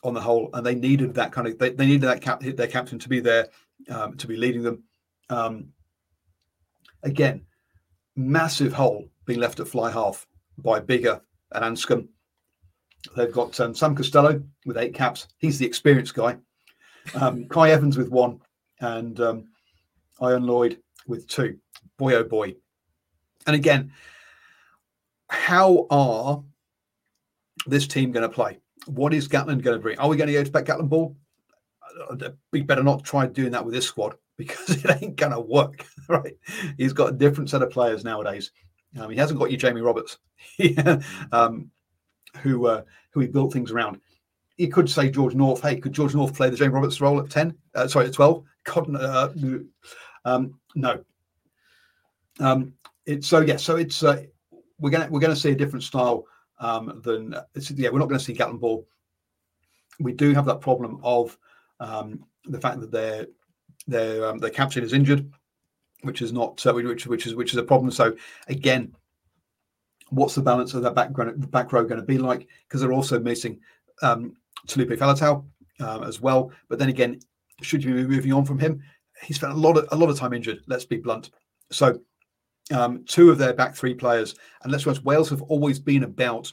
on 0.05 0.15
the 0.15 0.21
whole, 0.21 0.51
and 0.55 0.65
they 0.65 0.75
needed 0.75 1.15
that 1.15 1.33
kind 1.33 1.47
of 1.47 1.59
they, 1.59 1.71
they 1.71 1.87
needed 1.87 2.03
that 2.03 2.21
cap, 2.21 2.41
their 2.41 2.67
captain 2.67 2.99
to 2.99 3.09
be 3.09 3.21
there 3.21 3.49
um, 3.89 4.17
to 4.17 4.27
be 4.27 4.37
leading 4.37 4.63
them. 4.63 4.83
Um, 5.31 5.69
again, 7.03 7.43
massive 8.17 8.73
hole 8.73 9.09
being 9.27 9.41
left 9.41 9.61
at 9.61 9.69
fly 9.69 9.91
half 9.91 10.27
by 10.59 10.81
Biggar 10.81 11.21
and 11.53 11.65
Anscombe. 11.65 12.09
They've 13.17 13.33
got 13.33 13.59
um, 13.61 13.75
Sam 13.75 13.97
Costelow 13.97 14.45
with 14.65 14.77
eight 14.77 14.95
caps. 14.95 15.27
He's 15.39 15.59
the 15.59 15.67
experienced 15.67 16.15
guy. 16.15 16.37
Um, 17.15 17.47
Cai 17.49 17.71
Evans 17.71 17.99
with 17.99 18.11
one, 18.11 18.41
and 18.81 19.19
um, 19.21 19.49
Ioan 20.23 20.47
Lloyd 20.47 20.79
with 21.07 21.27
two. 21.27 21.59
Boy, 21.99 22.15
oh 22.15 22.25
boy. 22.25 22.55
And 23.47 23.57
again, 23.57 23.93
how 25.29 25.87
are 25.91 26.43
this 27.67 27.87
team 27.87 28.13
going 28.13 28.29
to 28.29 28.35
play? 28.35 28.59
What 28.87 29.15
is 29.15 29.29
Gatland 29.29 29.63
going 29.63 29.77
to 29.77 29.83
bring? 29.83 29.99
Are 29.99 30.09
we 30.09 30.17
going 30.17 30.29
to 30.29 30.33
go 30.33 30.45
to 30.45 30.51
Gatland 30.51 30.89
ball? 30.89 31.17
Uh, 32.11 32.31
We 32.53 32.63
better 32.63 32.83
not 32.83 33.05
try 33.05 33.27
doing 33.27 33.53
that 33.53 33.65
with 33.65 33.75
this 33.75 33.87
squad 33.87 34.15
because 34.37 34.85
it 34.85 35.03
ain't 35.03 35.17
going 35.17 35.33
to 35.33 35.41
work. 35.41 35.87
Right? 36.09 36.37
He's 36.77 36.93
got 36.93 37.11
a 37.11 37.17
different 37.17 37.49
set 37.49 37.63
of 37.63 37.71
players 37.71 38.05
nowadays. 38.05 38.51
Um, 38.99 39.09
he 39.09 39.17
hasn't 39.17 39.39
got 39.39 39.51
you, 39.51 39.57
Jamie 39.57 39.81
Roberts, 39.81 40.19
um, 41.33 41.71
who 42.43 42.67
uh, 42.67 42.83
who 43.13 43.21
he 43.21 43.29
built 43.29 43.53
things 43.53 43.71
around. 43.71 43.99
You 44.59 44.69
could 44.69 44.91
say 44.91 45.11
George 45.11 45.35
North. 45.35 45.63
Hey, 45.63 45.77
could 45.77 45.93
George 45.95 46.15
North 46.15 46.35
play 46.35 46.51
the 46.51 46.57
Jamie 46.57 46.75
Roberts 46.75 47.01
role 47.01 47.21
at 47.21 47.31
ten? 47.31 47.57
Uh, 47.75 47.87
sorry, 47.89 48.07
at 48.07 48.13
twelve? 48.13 48.45
Uh, 48.77 49.29
um, 50.25 50.59
no. 50.75 51.05
Um, 52.41 52.75
it's 53.07 53.27
so 53.27 53.41
yeah. 53.41 53.57
So 53.57 53.77
it's 53.77 54.03
uh, 54.03 54.23
we're 54.79 54.91
gonna 54.91 55.09
we're 55.11 55.21
gonna 55.21 55.37
see 55.37 55.51
a 55.51 55.57
different 55.57 55.83
style 55.83 56.25
um, 56.61 57.01
than 57.05 57.35
yeah. 57.75 57.91
We're 57.91 57.99
not 57.99 58.09
to 58.09 58.21
see 58.21 58.35
Gatland 58.35 58.61
ball. 58.61 58.87
We 60.01 60.13
do 60.13 60.33
have 60.35 60.47
that 60.47 60.61
problem 60.61 61.01
of 61.03 61.37
um, 61.81 62.25
the 62.45 62.61
fact 62.61 62.81
that 62.81 62.91
their 62.91 63.27
their 63.87 64.27
um, 64.27 64.39
their 64.39 64.51
captain 64.51 64.85
is 64.85 64.93
injured, 64.93 65.31
which 66.03 66.23
is 66.23 66.33
not 66.33 66.65
uh, 66.67 66.73
which 66.73 67.07
which 67.07 67.27
is 67.27 67.35
which 67.35 67.53
is 67.53 67.59
a 67.59 67.63
problem. 67.63 67.91
So 67.91 68.17
again, 68.49 68.95
what's 70.11 70.35
the 70.35 70.43
balance 70.43 70.75
of 70.75 70.83
that 70.83 70.95
background 70.95 71.51
back 71.51 71.73
row 71.73 71.85
going 71.85 72.01
to 72.01 72.07
be 72.07 72.19
like? 72.19 72.47
Because 72.67 72.81
they're 72.81 72.93
also 72.93 73.19
missing 73.19 73.61
um, 74.03 74.37
Faletau 74.67 75.45
um, 75.81 76.03
as 76.05 76.21
well. 76.21 76.53
But 76.69 76.79
then 76.79 76.89
again, 76.89 77.21
should 77.61 77.83
you 77.83 77.95
be 77.95 78.05
moving 78.05 78.33
on 78.33 78.45
from 78.45 78.59
him? 78.59 78.83
He 79.23 79.35
spent 79.35 79.53
a 79.53 79.57
lot 79.57 79.77
of 79.77 79.87
a 79.93 79.97
lot 79.97 80.11
of 80.11 80.19
time 80.19 80.33
injured. 80.33 80.63
Let's 80.67 80.85
be 80.85 80.97
blunt. 80.97 81.31
So 81.71 82.01
um, 82.73 83.05
two 83.07 83.31
of 83.31 83.39
their 83.39 83.53
back 83.53 83.75
three 83.75 83.95
players, 83.95 84.35
and 84.63 84.73
let's 84.73 84.85
be 84.85 84.91
honest, 84.91 85.05
Wales 85.05 85.31
have 85.31 85.43
always 85.43 85.79
been 85.79 86.05
about 86.05 86.53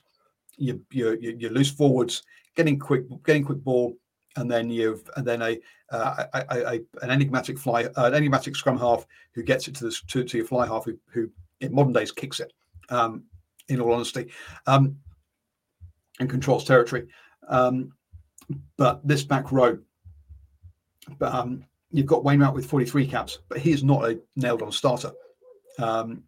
your 0.57 0.77
your, 0.91 1.15
your, 1.15 1.51
loose 1.51 1.71
forwards 1.71 2.23
getting 2.55 2.77
quick 2.77 3.05
getting 3.25 3.43
quick 3.43 3.59
ball, 3.59 3.95
and 4.35 4.49
then 4.49 4.69
you've 4.69 5.09
and 5.15 5.25
then 5.25 5.41
a, 5.41 5.59
uh, 5.91 6.25
a, 6.33 6.45
a, 6.49 6.73
a 6.75 6.79
an 7.01 7.09
enigmatic 7.09 7.57
fly 7.57 7.85
uh, 7.85 8.05
an 8.05 8.13
enigmatic 8.13 8.55
scrum 8.55 8.77
half 8.77 9.05
who 9.33 9.43
gets 9.43 9.67
it 9.67 9.75
to 9.75 9.85
the 9.85 9.97
to, 10.07 10.23
to 10.23 10.37
your 10.37 10.45
fly 10.45 10.67
half 10.67 10.85
who, 10.85 10.97
who 11.11 11.29
in 11.61 11.73
modern 11.73 11.93
days 11.93 12.11
kicks 12.11 12.39
it. 12.39 12.53
Um, 12.89 13.23
in 13.69 13.79
all 13.79 13.93
honesty, 13.93 14.31
um, 14.67 14.97
and 16.19 16.29
controls 16.29 16.65
territory. 16.65 17.07
Um, 17.47 17.93
but 18.77 19.07
this 19.07 19.23
back 19.23 19.51
row, 19.51 19.77
but 21.17 21.33
um, 21.33 21.63
you've 21.91 22.05
got 22.05 22.23
Wainwright 22.23 22.53
with 22.53 22.65
43 22.65 23.07
caps, 23.07 23.39
but 23.49 23.59
he 23.59 23.71
is 23.71 23.83
not 23.83 24.05
a 24.05 24.19
nailed 24.35 24.61
on 24.61 24.71
starter. 24.71 25.11
Um, 25.77 26.23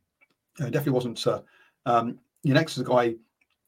uh, 0.59 0.65
definitely 0.65 0.93
wasn't. 0.93 1.25
Uh, 1.25 1.41
um, 1.85 2.19
your 2.43 2.55
next 2.55 2.77
guy 2.79 3.15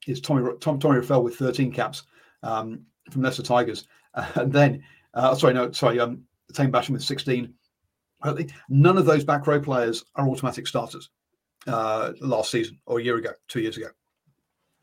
is 0.08 0.22
Tommy 0.22 0.50
Tom, 0.60 0.80
Tommy 0.80 1.00
with 1.00 1.36
13 1.36 1.72
caps 1.72 2.04
um, 2.42 2.82
from 3.12 3.22
Leicester 3.22 3.44
Tigers, 3.44 3.88
and 4.36 4.52
then 4.52 4.84
uh, 5.14 5.36
sorry, 5.36 5.54
no, 5.54 5.72
sorry, 5.72 6.00
um, 6.00 6.24
Taine 6.54 6.72
Basham 6.72 6.92
with 6.92 7.04
16. 7.04 7.54
Uh, 8.24 8.36
None 8.70 8.98
of 8.98 9.06
those 9.06 9.24
back 9.24 9.48
row 9.48 9.60
players 9.60 10.06
are 10.16 10.28
automatic 10.28 10.66
starters 10.66 11.10
uh, 11.68 12.14
last 12.22 12.52
season 12.52 12.80
or 12.86 13.00
a 13.00 13.04
year 13.04 13.18
ago, 13.18 13.32
two 13.48 13.62
years 13.62 13.78
ago. 13.78 13.88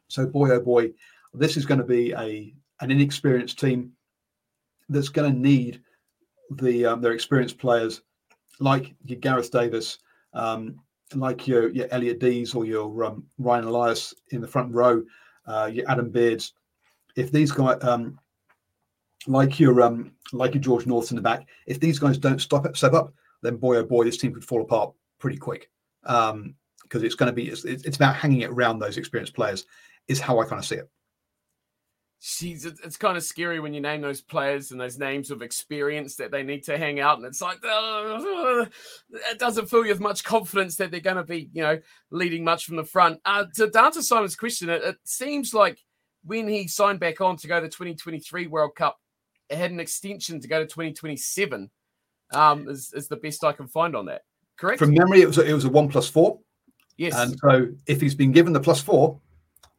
So 0.08 0.26
boy, 0.26 0.50
oh 0.50 0.60
boy, 0.60 0.92
this 1.32 1.56
is 1.56 1.64
going 1.64 1.80
to 1.80 1.86
be 1.86 2.12
a 2.12 2.54
an 2.80 2.90
inexperienced 2.90 3.58
team 3.58 3.92
that's 4.88 5.08
going 5.08 5.32
to 5.32 5.38
need 5.38 5.82
the 6.50 6.86
um, 6.86 7.00
their 7.00 7.12
experienced 7.12 7.58
players 7.58 8.02
like 8.58 8.94
your 9.04 9.18
Gareth 9.18 9.50
Davies, 9.50 9.98
um, 10.34 10.80
like 11.14 11.46
your 11.46 11.70
your 11.70 11.88
Elliot 11.90 12.20
Dees 12.20 12.54
or 12.54 12.64
your 12.64 13.04
um, 13.04 13.24
Ryan 13.38 13.64
Elias 13.64 14.14
in 14.30 14.40
the 14.40 14.48
front 14.48 14.72
row, 14.72 15.02
uh, 15.46 15.70
your 15.72 15.90
Adam 15.90 16.10
Beards. 16.10 16.54
If 17.16 17.32
these 17.32 17.50
guys, 17.50 17.82
um, 17.82 18.18
like 19.26 19.58
your 19.58 19.82
um, 19.82 20.12
like 20.32 20.54
your 20.54 20.62
George 20.62 20.86
North 20.86 21.10
in 21.10 21.16
the 21.16 21.22
back, 21.22 21.46
if 21.66 21.80
these 21.80 21.98
guys 21.98 22.18
don't 22.18 22.40
stop 22.40 22.66
it, 22.66 22.76
step 22.76 22.92
up, 22.92 23.12
then 23.42 23.56
boy 23.56 23.76
oh 23.76 23.84
boy, 23.84 24.04
this 24.04 24.18
team 24.18 24.32
could 24.32 24.44
fall 24.44 24.62
apart 24.62 24.92
pretty 25.18 25.38
quick. 25.38 25.70
Um, 26.04 26.54
because 26.82 27.04
it's 27.04 27.14
going 27.14 27.28
to 27.28 27.32
be 27.32 27.48
it's, 27.48 27.64
it's 27.64 27.96
about 27.96 28.16
hanging 28.16 28.40
it 28.40 28.50
around 28.50 28.80
those 28.80 28.96
experienced 28.96 29.34
players 29.34 29.64
is 30.08 30.18
how 30.18 30.40
I 30.40 30.44
kind 30.44 30.58
of 30.58 30.64
see 30.64 30.74
it. 30.74 30.90
It- 32.42 32.80
it's 32.84 32.96
kind 32.98 33.16
of 33.16 33.22
scary 33.22 33.60
when 33.60 33.72
you 33.72 33.80
name 33.80 34.02
those 34.02 34.20
players 34.20 34.70
and 34.70 34.80
those 34.80 34.98
names 34.98 35.30
of 35.30 35.40
experience 35.40 36.16
that 36.16 36.30
they 36.30 36.42
need 36.42 36.62
to 36.64 36.76
hang 36.76 37.00
out, 37.00 37.16
and 37.16 37.26
it's 37.26 37.40
like 37.40 37.58
uh, 37.64 38.66
it 39.30 39.38
doesn't 39.38 39.70
fill 39.70 39.84
you 39.84 39.92
with 39.92 40.00
much 40.00 40.22
confidence 40.22 40.76
that 40.76 40.90
they're 40.90 41.00
going 41.00 41.16
to 41.16 41.24
be, 41.24 41.48
you 41.52 41.62
know, 41.62 41.80
leading 42.10 42.44
much 42.44 42.66
from 42.66 42.76
the 42.76 42.84
front. 42.84 43.20
Uh, 43.24 43.46
to, 43.54 43.70
to 43.70 43.80
answer 43.80 44.02
Simon's 44.02 44.36
question, 44.36 44.68
it, 44.68 44.82
it 44.82 44.96
seems 45.04 45.54
like 45.54 45.82
when 46.24 46.46
he 46.46 46.68
signed 46.68 47.00
back 47.00 47.22
on 47.22 47.36
to 47.38 47.48
go 47.48 47.56
to 47.58 47.66
the 47.66 47.72
2023 47.72 48.46
World 48.48 48.74
Cup, 48.74 48.98
it 49.48 49.56
had 49.56 49.70
an 49.70 49.80
extension 49.80 50.40
to 50.40 50.48
go 50.48 50.60
to 50.60 50.66
2027. 50.66 51.70
Um, 52.32 52.68
is, 52.68 52.92
is 52.92 53.08
the 53.08 53.16
best 53.16 53.42
I 53.42 53.52
can 53.52 53.66
find 53.66 53.96
on 53.96 54.06
that. 54.06 54.22
Correct? 54.56 54.78
From 54.78 54.92
memory, 54.92 55.22
it 55.22 55.26
was 55.26 55.38
a, 55.38 55.44
it 55.44 55.54
was 55.54 55.64
a 55.64 55.70
one 55.70 55.88
plus 55.88 56.08
four, 56.08 56.38
yes. 56.98 57.14
and 57.16 57.38
so 57.38 57.68
if 57.86 58.00
he's 58.00 58.14
been 58.14 58.30
given 58.30 58.52
the 58.52 58.60
plus 58.60 58.80
four, 58.80 59.18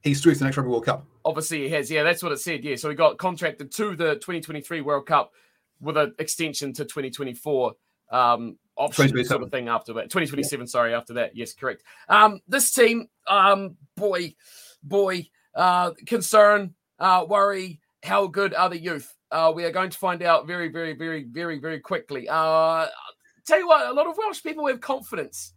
he's 0.03 0.21
through 0.21 0.33
to 0.33 0.39
the 0.39 0.45
next 0.45 0.57
Rugby 0.57 0.71
World 0.71 0.85
Cup. 0.85 1.05
Obviously, 1.23 1.63
he 1.63 1.69
has. 1.69 1.89
Yeah, 1.89 2.03
that's 2.03 2.23
what 2.23 2.31
it 2.31 2.39
said. 2.39 2.63
Yeah, 2.63 2.75
so 2.75 2.89
he 2.89 2.95
got 2.95 3.17
contracted 3.17 3.71
to 3.73 3.95
the 3.95 4.15
2023 4.15 4.81
World 4.81 5.05
Cup 5.05 5.31
with 5.79 5.97
an 5.97 6.13
extension 6.19 6.73
to 6.73 6.85
2024 6.85 7.73
um, 8.11 8.57
option 8.77 9.07
sort 9.07 9.09
2027. 9.09 9.43
of 9.43 9.51
thing 9.51 9.67
after 9.67 9.93
that. 9.93 10.09
2027, 10.09 10.67
sorry, 10.67 10.93
after 10.93 11.13
that. 11.13 11.35
Yes, 11.35 11.53
correct. 11.53 11.83
Um, 12.09 12.41
this 12.47 12.71
team, 12.71 13.07
um, 13.27 13.77
boy, 13.95 14.35
boy, 14.83 15.27
uh, 15.55 15.91
concern, 16.05 16.75
uh, 16.99 17.25
worry. 17.27 17.79
How 18.03 18.27
good 18.27 18.53
are 18.53 18.69
the 18.69 18.79
youth? 18.79 19.13
Uh, 19.31 19.51
we 19.55 19.63
are 19.63 19.71
going 19.71 19.91
to 19.91 19.97
find 19.97 20.23
out 20.23 20.47
very, 20.47 20.69
very, 20.69 20.93
very, 20.93 21.23
very, 21.23 21.59
very 21.59 21.79
quickly. 21.79 22.27
Uh, 22.27 22.87
tell 23.45 23.59
you 23.59 23.67
what, 23.67 23.87
a 23.87 23.93
lot 23.93 24.07
of 24.07 24.17
Welsh 24.17 24.43
people 24.43 24.67
have 24.67 24.81
confidence 24.81 25.53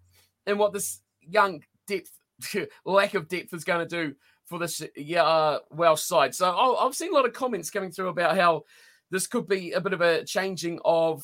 in 0.47 0.59
what 0.59 0.73
this 0.73 1.01
young 1.21 1.63
depth, 1.87 2.11
lack 2.85 3.15
of 3.15 3.29
depth, 3.29 3.53
is 3.55 3.65
going 3.65 3.87
to 3.87 4.09
do 4.09 4.15
for 4.47 4.59
this 4.59 4.83
yeah, 4.97 5.25
uh, 5.25 5.59
Welsh 5.71 6.03
side. 6.03 6.35
So 6.35 6.51
I- 6.51 6.85
I've 6.85 6.95
seen 6.95 7.11
a 7.11 7.15
lot 7.15 7.27
of 7.27 7.33
comments 7.33 7.71
coming 7.71 7.91
through 7.91 8.09
about 8.09 8.37
how 8.37 8.63
this 9.11 9.27
could 9.27 9.47
be 9.49 9.73
a 9.73 9.81
bit 9.81 9.93
of 9.93 10.01
a 10.01 10.25
changing 10.25 10.81
of, 10.85 11.23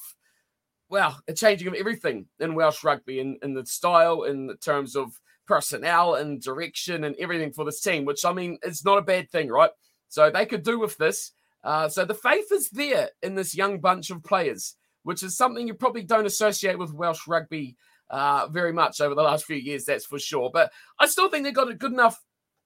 well, 0.89 1.21
a 1.29 1.33
changing 1.33 1.69
of 1.69 1.75
everything 1.75 2.27
in 2.39 2.55
Welsh 2.55 2.83
rugby 2.85 3.21
in, 3.21 3.39
in 3.43 3.55
the 3.55 3.65
style, 3.67 4.25
in 4.25 4.47
the 4.47 4.57
terms 4.57 4.97
of 4.97 5.13
personnel 5.47 6.15
and 6.15 6.41
direction 6.41 7.05
and 7.05 7.17
everything 7.19 7.53
for 7.53 7.65
this 7.65 7.81
team, 7.81 8.05
which 8.05 8.25
I 8.25 8.33
mean, 8.33 8.59
it's 8.63 8.85
not 8.85 8.99
a 8.99 9.03
bad 9.03 9.31
thing, 9.31 9.49
right? 9.49 9.71
So 10.09 10.31
they 10.31 10.47
could 10.47 10.63
do 10.63 10.79
with 10.79 10.97
this. 10.97 11.33
Uh, 11.63 11.89
so 11.89 12.05
the 12.05 12.15
faith 12.15 12.51
is 12.53 12.71
there 12.71 13.11
in 13.23 13.35
this 13.35 13.55
young 13.57 13.81
bunch 13.81 14.11
of 14.11 14.23
players. 14.25 14.77
which 15.03 15.23
is 15.23 15.37
something 15.37 15.67
you 15.67 15.75
probably 15.75 16.03
don't 16.03 16.27
associate 16.27 16.79
with 16.79 16.93
Welsh 16.93 17.27
rugby 17.27 17.77
uh, 18.11 18.49
very 18.49 18.73
much 18.73 19.01
over 19.01 19.15
the 19.15 19.23
last 19.23 19.45
few 19.45 19.57
years, 19.57 19.85
that's 19.85 20.05
for 20.05 20.19
sure. 20.19 20.51
But 20.53 20.73
I 20.99 21.07
still 21.07 21.29
think 21.29 21.45
they've 21.45 21.55
got 21.55 21.71
a 21.71 21.75
good 21.75 21.93
enough 21.93 22.21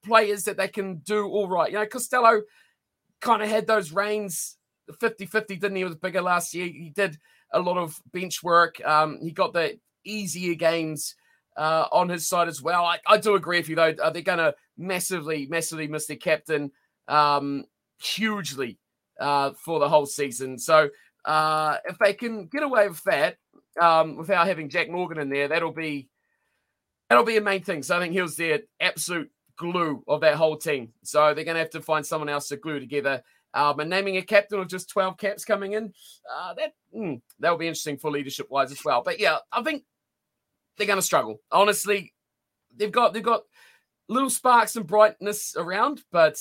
players 0.05 0.45
that 0.45 0.57
they 0.57 0.69
can 0.69 0.97
do 0.99 1.27
all 1.27 1.49
right. 1.49 1.71
You 1.71 1.79
know, 1.79 1.87
Costelow 1.87 2.43
kind 3.21 3.43
of 3.43 3.49
had 3.49 3.67
those 3.67 3.93
reins 3.93 4.57
50 5.01 5.27
50, 5.27 5.57
didn't 5.57 5.77
he? 5.77 5.81
He 5.81 5.85
was 5.85 5.97
bigger 5.97 6.23
last 6.23 6.55
year. 6.55 6.67
He 6.67 6.93
did 6.95 7.19
a 7.53 7.61
lot 7.61 7.79
of 7.79 7.99
bench 8.13 8.43
work. 8.43 8.85
Um, 8.85 9.19
he 9.23 9.31
got 9.31 9.53
the 9.53 9.79
easier 10.05 10.55
games 10.55 11.15
uh, 11.57 11.87
on 11.93 12.09
his 12.09 12.29
side 12.29 12.49
as 12.49 12.61
well. 12.61 12.85
I, 12.85 12.99
I 13.07 13.19
do 13.19 13.35
agree 13.35 13.59
with 13.59 13.69
you, 13.69 13.77
though. 13.77 13.93
They're 13.93 14.23
going 14.23 14.39
to 14.39 14.55
massively, 14.77 15.47
massively 15.47 15.87
miss 15.87 16.07
their 16.07 16.17
captain 16.17 16.73
um, 17.09 17.65
hugely 17.99 18.79
uh, 19.21 19.53
for 19.53 19.79
the 19.79 19.89
whole 19.89 20.07
season. 20.07 20.59
So 20.59 20.91
uh, 21.25 21.77
if 21.87 21.99
they 21.99 22.13
can 22.13 22.47
get 22.47 22.63
away 22.63 22.89
with 22.89 23.03
that 23.05 23.37
um, 23.81 24.17
without 24.17 24.47
having 24.47 24.69
Jac 24.69 24.91
Morgan 24.91 25.19
in 25.19 25.31
there, 25.31 25.49
that'll 25.49 25.73
be 25.73 26.09
that'll 27.09 27.25
be 27.25 27.37
a 27.37 27.43
main 27.43 27.63
thing. 27.63 27.83
So 27.83 27.97
I 27.97 28.01
think 28.01 28.13
he 28.13 28.23
was 28.23 28.37
the 28.37 28.65
absolute 28.81 29.31
glue 29.57 30.03
of 30.09 30.21
that 30.21 30.35
whole 30.35 30.57
team. 30.57 30.93
So 31.03 31.35
they're 31.35 31.45
going 31.45 31.55
to 31.55 31.61
have 31.61 31.71
to 31.71 31.81
find 31.81 32.05
someone 32.05 32.29
else 32.29 32.49
to 32.49 32.57
glue 32.57 32.81
together. 32.81 33.23
Um, 33.53 33.79
and 33.79 33.89
naming 33.89 34.17
a 34.17 34.23
captain 34.23 34.59
of 34.59 34.69
just 34.69 34.89
12 34.89 35.17
caps 35.17 35.45
coming 35.45 35.73
in, 35.73 35.93
uh, 36.33 36.55
that 36.55 36.73
mm, 36.95 37.21
that'll 37.39 37.59
be 37.59 37.69
interesting 37.69 37.97
for 37.97 38.11
leadership 38.11 38.51
wise 38.51 38.73
as 38.73 38.85
well. 38.85 39.03
But 39.05 39.21
yeah, 39.21 39.39
I 39.53 39.63
think 39.63 39.85
they're 40.77 40.89
going 40.89 40.99
to 40.99 41.03
struggle. 41.03 41.41
Honestly, 41.53 42.13
they've 42.77 42.91
got 42.91 43.15
they've 43.15 43.23
got 43.23 43.43
little 44.09 44.31
sparks 44.31 44.75
and 44.75 44.87
brightness 44.87 45.55
around, 45.57 46.03
but 46.11 46.37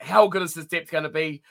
how 0.00 0.26
good 0.26 0.42
is 0.42 0.54
this 0.54 0.66
depth 0.66 0.90
going 0.90 1.04
to 1.04 1.10
be? 1.10 1.42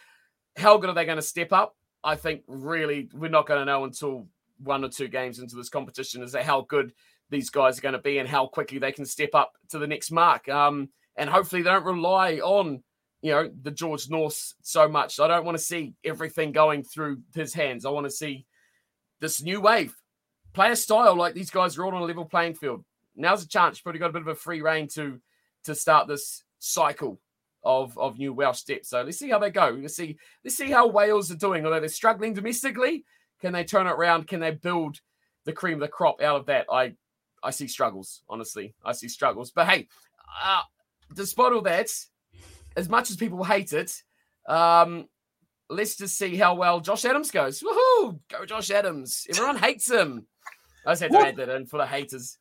How 0.58 0.78
good 0.78 0.90
are 0.90 0.94
they 0.94 1.06
going 1.06 1.18
to 1.18 1.22
step 1.22 1.54
up? 1.54 1.78
I 2.04 2.16
think 2.16 2.44
really 2.48 3.10
we're 3.14 3.30
not 3.30 3.48
going 3.48 3.60
to 3.60 3.66
know 3.66 3.86
until 3.86 4.28
one 4.58 4.84
or 4.84 4.90
two 4.90 5.08
games 5.08 5.40
into 5.40 5.56
this 5.56 5.70
competition 5.70 6.22
is 6.22 6.34
that 6.34 6.44
how 6.44 6.62
good 6.62 6.94
these 7.32 7.50
guys 7.50 7.80
are 7.80 7.82
going 7.82 7.94
to 7.94 8.00
be 8.00 8.20
and 8.20 8.30
how 8.30 8.46
quickly 8.46 8.78
they 8.78 8.92
can 8.92 9.06
step 9.06 9.34
up 9.34 9.54
to 9.70 9.80
the 9.80 9.88
next 9.88 10.12
mark. 10.12 10.48
Um, 10.48 10.90
and 11.16 11.30
hopefully 11.30 11.64
they 11.64 11.70
don't 11.70 11.86
rely 11.86 12.36
on 12.36 12.84
you 13.22 13.32
know 13.32 13.50
the 13.62 13.72
George 13.72 14.10
North 14.10 14.54
so 14.62 14.88
much. 14.88 15.20
I 15.20 15.28
don't 15.28 15.46
want 15.46 15.58
to 15.58 15.64
see 15.64 15.94
everything 16.04 16.52
going 16.52 16.84
through 16.84 17.22
his 17.34 17.54
hands. 17.54 17.86
I 17.86 17.90
want 17.90 18.06
to 18.06 18.12
see 18.12 18.46
this 19.20 19.42
new 19.42 19.62
wave 19.62 19.96
play 20.54 20.72
a 20.72 20.76
style 20.76 21.16
like 21.16 21.34
these 21.34 21.50
guys 21.50 21.78
are 21.78 21.86
all 21.86 21.96
on 21.96 22.02
a 22.02 22.06
level 22.06 22.26
playing 22.26 22.56
field. 22.56 22.84
Now's 23.16 23.44
a 23.44 23.48
chance. 23.48 23.78
You've 23.78 23.84
probably 23.84 24.00
got 24.00 24.10
a 24.10 24.14
bit 24.14 24.24
of 24.24 24.28
a 24.28 24.36
free 24.36 24.62
reign 24.62 24.88
to 24.90 25.20
to 25.66 25.76
start 25.76 26.08
this 26.08 26.44
cycle 26.60 27.20
of 27.64 27.98
of 27.98 28.18
new 28.18 28.34
Welsh 28.34 28.60
steps. 28.60 28.90
So 28.90 29.02
let's 29.02 29.20
see 29.20 29.30
how 29.30 29.40
they 29.40 29.52
go. 29.52 29.78
Let's 29.80 29.96
see 29.96 30.18
let's 30.44 30.58
see 30.58 30.72
how 30.72 30.88
Wales 30.88 31.32
are 31.32 31.36
doing. 31.36 31.66
Although 31.66 31.80
they're 31.80 31.90
struggling 31.90 32.34
domestically, 32.34 33.06
can 33.40 33.54
they 33.54 33.64
turn 33.64 33.88
it 33.88 33.92
around? 33.92 34.28
Can 34.28 34.40
they 34.40 34.52
build 34.52 35.00
the 35.46 35.54
cream 35.54 35.76
of 35.76 35.82
the 35.82 35.88
crop 35.88 36.22
out 36.22 36.38
of 36.38 36.46
that? 36.48 36.66
I 36.72 36.96
I 37.44 37.52
see 37.52 37.68
struggles. 37.68 38.22
Honestly, 38.30 38.74
I 38.84 38.94
see 38.94 39.08
struggles. 39.08 39.52
But 39.52 39.68
hey, 39.68 39.88
uh, 40.44 40.62
despite 41.14 41.54
all 41.54 41.62
that, 41.62 41.90
as 42.76 42.90
much 42.90 43.10
as 43.10 43.18
people 43.18 43.44
hate 43.44 43.74
it, 43.74 44.02
um, 44.48 45.08
let's 45.70 45.96
just 45.96 46.18
see 46.18 46.36
how 46.36 46.56
well 46.56 46.80
Josh 46.80 47.06
Adams 47.06 47.32
goes. 47.32 47.62
Woohoo! 47.62 48.20
Go 48.30 48.46
Josh 48.46 48.72
Adams. 48.72 49.26
Everyone 49.30 49.58
hates 49.58 49.90
him. 49.90 50.28
I 50.86 50.92
just 50.92 51.04
had 51.04 51.12
to 51.12 51.18
what? 51.18 51.28
add 51.28 51.36
that 51.38 51.50
in 51.50 51.66
for 51.66 51.78
the 51.78 51.86
haters. 51.86 52.38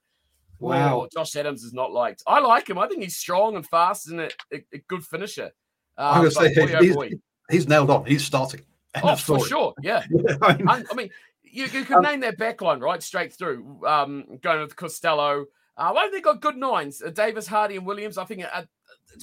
Wow. 0.58 1.08
Josh 1.12 1.36
Adams 1.36 1.64
is 1.64 1.72
not 1.72 1.90
liked. 1.92 2.22
I 2.26 2.40
like 2.40 2.68
him. 2.68 2.78
I 2.78 2.86
think 2.86 3.02
he's 3.02 3.16
strong 3.16 3.56
and 3.56 3.66
fast 3.66 4.08
and 4.08 4.20
a, 4.20 4.30
a, 4.52 4.64
a 4.74 4.78
good 4.88 5.02
finisher. 5.04 5.50
Um, 5.96 6.14
I'm 6.14 6.20
going 6.20 6.30
to 6.30 6.34
say 6.34 6.54
boy, 6.54 6.74
oh 6.74 6.82
he's, 6.82 6.96
oh 6.96 7.18
he's, 7.50 7.68
nailed 7.68 7.90
on. 7.90 8.04
He's 8.04 8.24
starting. 8.24 8.60
Oh, 9.02 9.16
for 9.16 9.44
sure. 9.46 9.74
Yeah. 9.82 10.04
yeah 10.10 10.36
I 10.42 10.56
mean, 10.56 10.68
I, 10.68 10.84
I 10.90 10.94
mean 10.94 11.10
you, 11.50 11.64
you 11.64 11.84
could 11.84 11.96
um, 11.96 12.02
name 12.02 12.20
their 12.20 12.32
backline 12.32 12.80
right 12.80 13.02
straight 13.02 13.32
through. 13.32 13.80
Um, 13.86 14.38
going 14.42 14.60
with 14.60 14.76
Costelow. 14.76 15.44
Uh, 15.76 15.92
well, 15.94 16.10
they 16.10 16.20
got 16.20 16.40
good 16.40 16.56
nines. 16.56 17.02
Uh, 17.02 17.10
Davies, 17.10 17.46
Hardy, 17.46 17.76
and 17.76 17.86
Williams. 17.86 18.18
I 18.18 18.24
think 18.24 18.44
uh, 18.52 18.62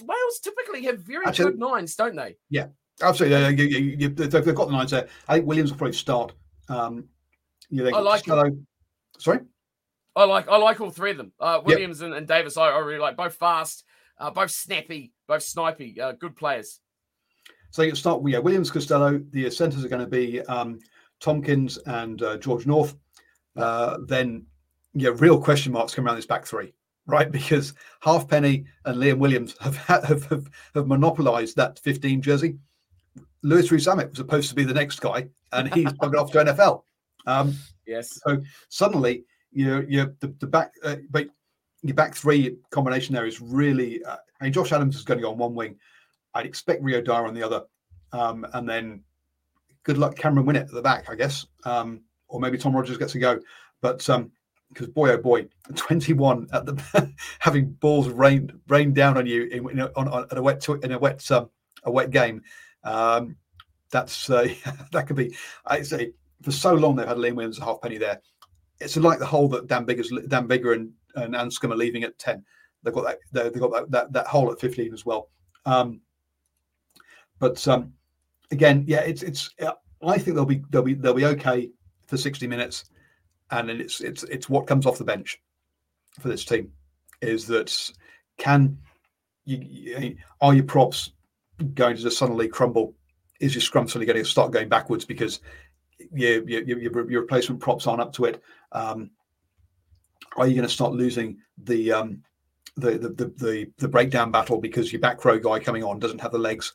Wales 0.01 0.39
typically 0.41 0.83
have 0.85 0.99
very 0.99 1.25
Actually, 1.25 1.51
good 1.51 1.59
nines, 1.59 1.95
don't 1.95 2.15
they? 2.15 2.35
Yeah, 2.49 2.67
absolutely. 3.01 3.39
Yeah, 3.39 3.49
you, 3.49 3.65
you, 3.65 3.97
you, 3.99 4.09
they've 4.09 4.55
got 4.55 4.67
the 4.67 4.71
nines 4.71 4.91
there. 4.91 5.07
I 5.27 5.35
think 5.35 5.47
Williams 5.47 5.71
will 5.71 5.77
probably 5.77 5.93
start. 5.93 6.33
Um, 6.69 7.05
yeah, 7.69 7.83
they 7.83 7.91
I 7.91 7.99
like. 7.99 8.23
Costelow. 8.23 8.59
Sorry. 9.17 9.39
I 10.15 10.23
like 10.23 10.47
I 10.47 10.57
like 10.57 10.81
all 10.81 10.89
three 10.89 11.11
of 11.11 11.17
them. 11.17 11.31
Uh, 11.39 11.61
Williams 11.63 12.01
yep. 12.01 12.07
and, 12.07 12.15
and, 12.15 12.27
Davies, 12.27 12.57
I, 12.57 12.69
I, 12.69 12.79
really 12.79 12.99
like 12.99 13.15
both 13.15 13.35
fast, 13.35 13.83
uh, 14.17 14.31
both 14.31 14.49
snappy, 14.49 15.13
both 15.27 15.43
snipey, 15.43 15.99
uh, 15.99 16.13
good 16.13 16.35
players. 16.35 16.79
So 17.69 17.83
you 17.83 17.93
start 17.93 18.23
with 18.23 18.33
yeah, 18.33 18.39
Williams, 18.39 18.71
Costelow. 18.71 19.29
The 19.31 19.51
centres 19.51 19.85
are 19.85 19.89
going 19.89 20.01
to 20.01 20.07
be 20.07 20.41
um, 20.41 20.79
Tompkins 21.19 21.77
and 21.85 22.21
uh, 22.21 22.37
George 22.37 22.65
North. 22.65 22.95
Uh, 23.55 23.97
then 24.05 24.45
yeah, 24.93 25.11
real 25.15 25.41
question 25.41 25.71
marks 25.71 25.93
come 25.93 26.05
around 26.05 26.15
this 26.15 26.25
back 26.25 26.45
three, 26.45 26.73
right? 27.05 27.31
Because 27.37 27.73
Halfpenny 28.01 28.65
and 28.85 28.97
Liam 28.97 29.17
Williams 29.19 29.55
have 29.59 29.77
have 29.77 30.25
have, 30.25 30.49
have 30.73 30.87
monopolised 30.87 31.55
that 31.57 31.79
15 31.79 32.21
jersey. 32.21 32.57
Louis 33.43 33.71
Rees-Zammit 33.71 34.09
was 34.09 34.17
supposed 34.17 34.49
to 34.49 34.55
be 34.55 34.63
the 34.63 34.73
next 34.73 34.99
guy, 34.99 35.29
and 35.51 35.73
he's 35.73 35.85
buggered 36.01 36.19
off 36.19 36.31
to 36.31 36.39
NFL. 36.39 36.83
Um, 37.25 37.55
yes. 37.85 38.19
So 38.25 38.41
suddenly 38.69 39.25
you 39.51 39.85
you 39.87 40.15
the, 40.19 40.33
the 40.39 40.47
back 40.47 40.71
uh, 40.83 40.97
but 41.09 41.27
your 41.83 41.95
back 41.95 42.15
three 42.15 42.57
combination 42.71 43.15
there 43.15 43.25
is 43.25 43.41
really. 43.41 44.03
Uh, 44.03 44.17
I 44.39 44.43
mean, 44.45 44.53
Josh 44.53 44.71
Adams 44.71 44.95
is 44.95 45.03
going 45.03 45.17
to 45.17 45.23
go 45.23 45.31
on 45.31 45.37
one 45.37 45.55
wing. 45.55 45.77
I'd 46.33 46.45
expect 46.45 46.83
Rio 46.83 47.01
Dyer 47.01 47.25
on 47.25 47.33
the 47.33 47.43
other, 47.43 47.63
um, 48.11 48.45
and 48.53 48.67
then 48.69 49.03
good 49.87 49.97
luck 49.97 50.15
Cameron 50.15 50.45
Winnett 50.45 50.67
at 50.67 50.71
the 50.71 50.81
back, 50.81 51.09
I 51.09 51.15
guess, 51.15 51.47
um, 51.63 52.01
or 52.27 52.39
maybe 52.39 52.57
Tom 52.57 52.75
Rogers 52.75 52.97
gets 52.97 53.15
a 53.15 53.19
go. 53.19 53.39
But 53.81 53.97
because 53.97 54.09
um, 54.09 54.91
boy 54.93 55.11
oh 55.11 55.17
boy, 55.17 55.47
21 55.75 56.47
at 56.53 56.65
the 56.65 57.13
having 57.39 57.71
balls 57.71 58.09
rained 58.09 58.53
rain 58.67 58.93
down 58.93 59.17
on 59.17 59.25
you 59.25 59.43
in, 59.45 59.69
in 59.71 59.79
a, 59.79 59.91
on, 59.95 60.07
on, 60.09 60.27
a 60.29 60.41
wet 60.41 60.67
in 60.83 60.91
a 60.91 60.99
wet 60.99 61.31
um, 61.31 61.49
a 61.83 61.91
wet 61.91 62.11
game, 62.11 62.41
um, 62.83 63.37
that's 63.91 64.29
uh, 64.29 64.47
that 64.91 65.07
could 65.07 65.15
be. 65.15 65.35
I 65.65 65.81
say 65.81 66.11
for 66.43 66.51
so 66.51 66.73
long 66.73 66.95
they've 66.95 67.07
had 67.07 67.17
Liam 67.17 67.35
Williams 67.35 67.57
a 67.57 67.63
halfpenny 67.63 67.97
there 67.97 68.21
it's 68.79 68.97
like 68.97 69.19
the 69.19 69.25
hole 69.25 69.47
that 69.49 69.67
Dan 69.67 69.85
Biggar's 69.85 70.11
Dan 70.27 70.47
Bigger 70.47 70.73
and, 70.73 70.91
and 71.15 71.33
Anscombe 71.33 71.71
are 71.71 71.77
leaving 71.77 72.03
at 72.03 72.17
10. 72.19 72.43
They've 72.83 72.93
got 72.93 73.05
that 73.05 73.53
they've 73.53 73.61
got 73.61 73.71
that, 73.71 73.91
that, 73.91 74.13
that 74.13 74.27
hole 74.27 74.51
at 74.51 74.59
15 74.59 74.93
as 74.93 75.05
well. 75.05 75.29
Um, 75.65 76.01
but 77.39 77.67
um, 77.67 77.93
again, 78.51 78.83
yeah, 78.87 79.01
it's 79.01 79.23
it's 79.23 79.49
I 80.01 80.17
think 80.17 80.35
they'll 80.35 80.45
be 80.45 80.63
they'll 80.69 80.83
be 80.83 80.93
they'll 80.93 81.13
be 81.13 81.25
okay 81.25 81.71
for 82.07 82.17
60 82.17 82.47
minutes. 82.47 82.85
And 83.51 83.69
then 83.69 83.79
it's 83.79 84.01
it's 84.01 84.23
it's 84.23 84.49
what 84.49 84.67
comes 84.67 84.85
off 84.85 84.97
the 84.97 85.03
bench 85.03 85.41
for 86.19 86.27
this 86.27 86.45
team 86.45 86.71
is 87.21 87.47
that 87.47 87.91
can 88.37 88.77
you 89.45 90.17
are 90.41 90.53
your 90.53 90.65
props 90.65 91.11
going 91.73 91.95
to 91.95 92.01
just 92.01 92.17
suddenly 92.17 92.47
crumble? 92.47 92.93
Is 93.39 93.55
your 93.55 93.61
scrum 93.61 93.87
suddenly 93.87 94.05
going 94.05 94.23
to 94.23 94.25
start 94.25 94.51
going 94.51 94.69
backwards 94.69 95.05
because 95.05 95.39
your, 96.13 96.47
your, 96.47 96.63
your, 96.63 97.09
your 97.09 97.21
replacement 97.21 97.61
props 97.61 97.87
aren't 97.87 98.01
up 98.01 98.13
to 98.13 98.25
it. 98.25 98.41
Um, 98.71 99.11
are 100.35 100.47
you 100.47 100.55
going 100.55 100.67
to 100.67 100.73
start 100.73 100.93
losing 100.93 101.37
the, 101.63 101.91
um, 101.91 102.23
the, 102.75 102.91
the, 102.91 103.33
the, 103.37 103.71
the 103.77 103.87
breakdown 103.87 104.31
battle 104.31 104.59
because 104.59 104.91
your 104.91 105.01
back 105.01 105.23
row 105.25 105.39
guy 105.39 105.59
coming 105.59 105.83
on 105.83 105.99
doesn't 105.99 106.21
have 106.21 106.31
the 106.31 106.37
legs 106.37 106.73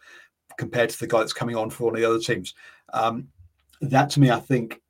compared 0.58 0.90
to 0.90 0.98
the 0.98 1.06
guy 1.06 1.18
that's 1.18 1.32
coming 1.32 1.56
on 1.56 1.70
for 1.70 1.84
one 1.84 1.94
of 1.94 2.00
the 2.00 2.08
other 2.08 2.20
teams? 2.20 2.54
Um, 2.92 3.28
that 3.80 4.10
to 4.10 4.20
me, 4.20 4.30
I 4.30 4.40
think, 4.40 4.80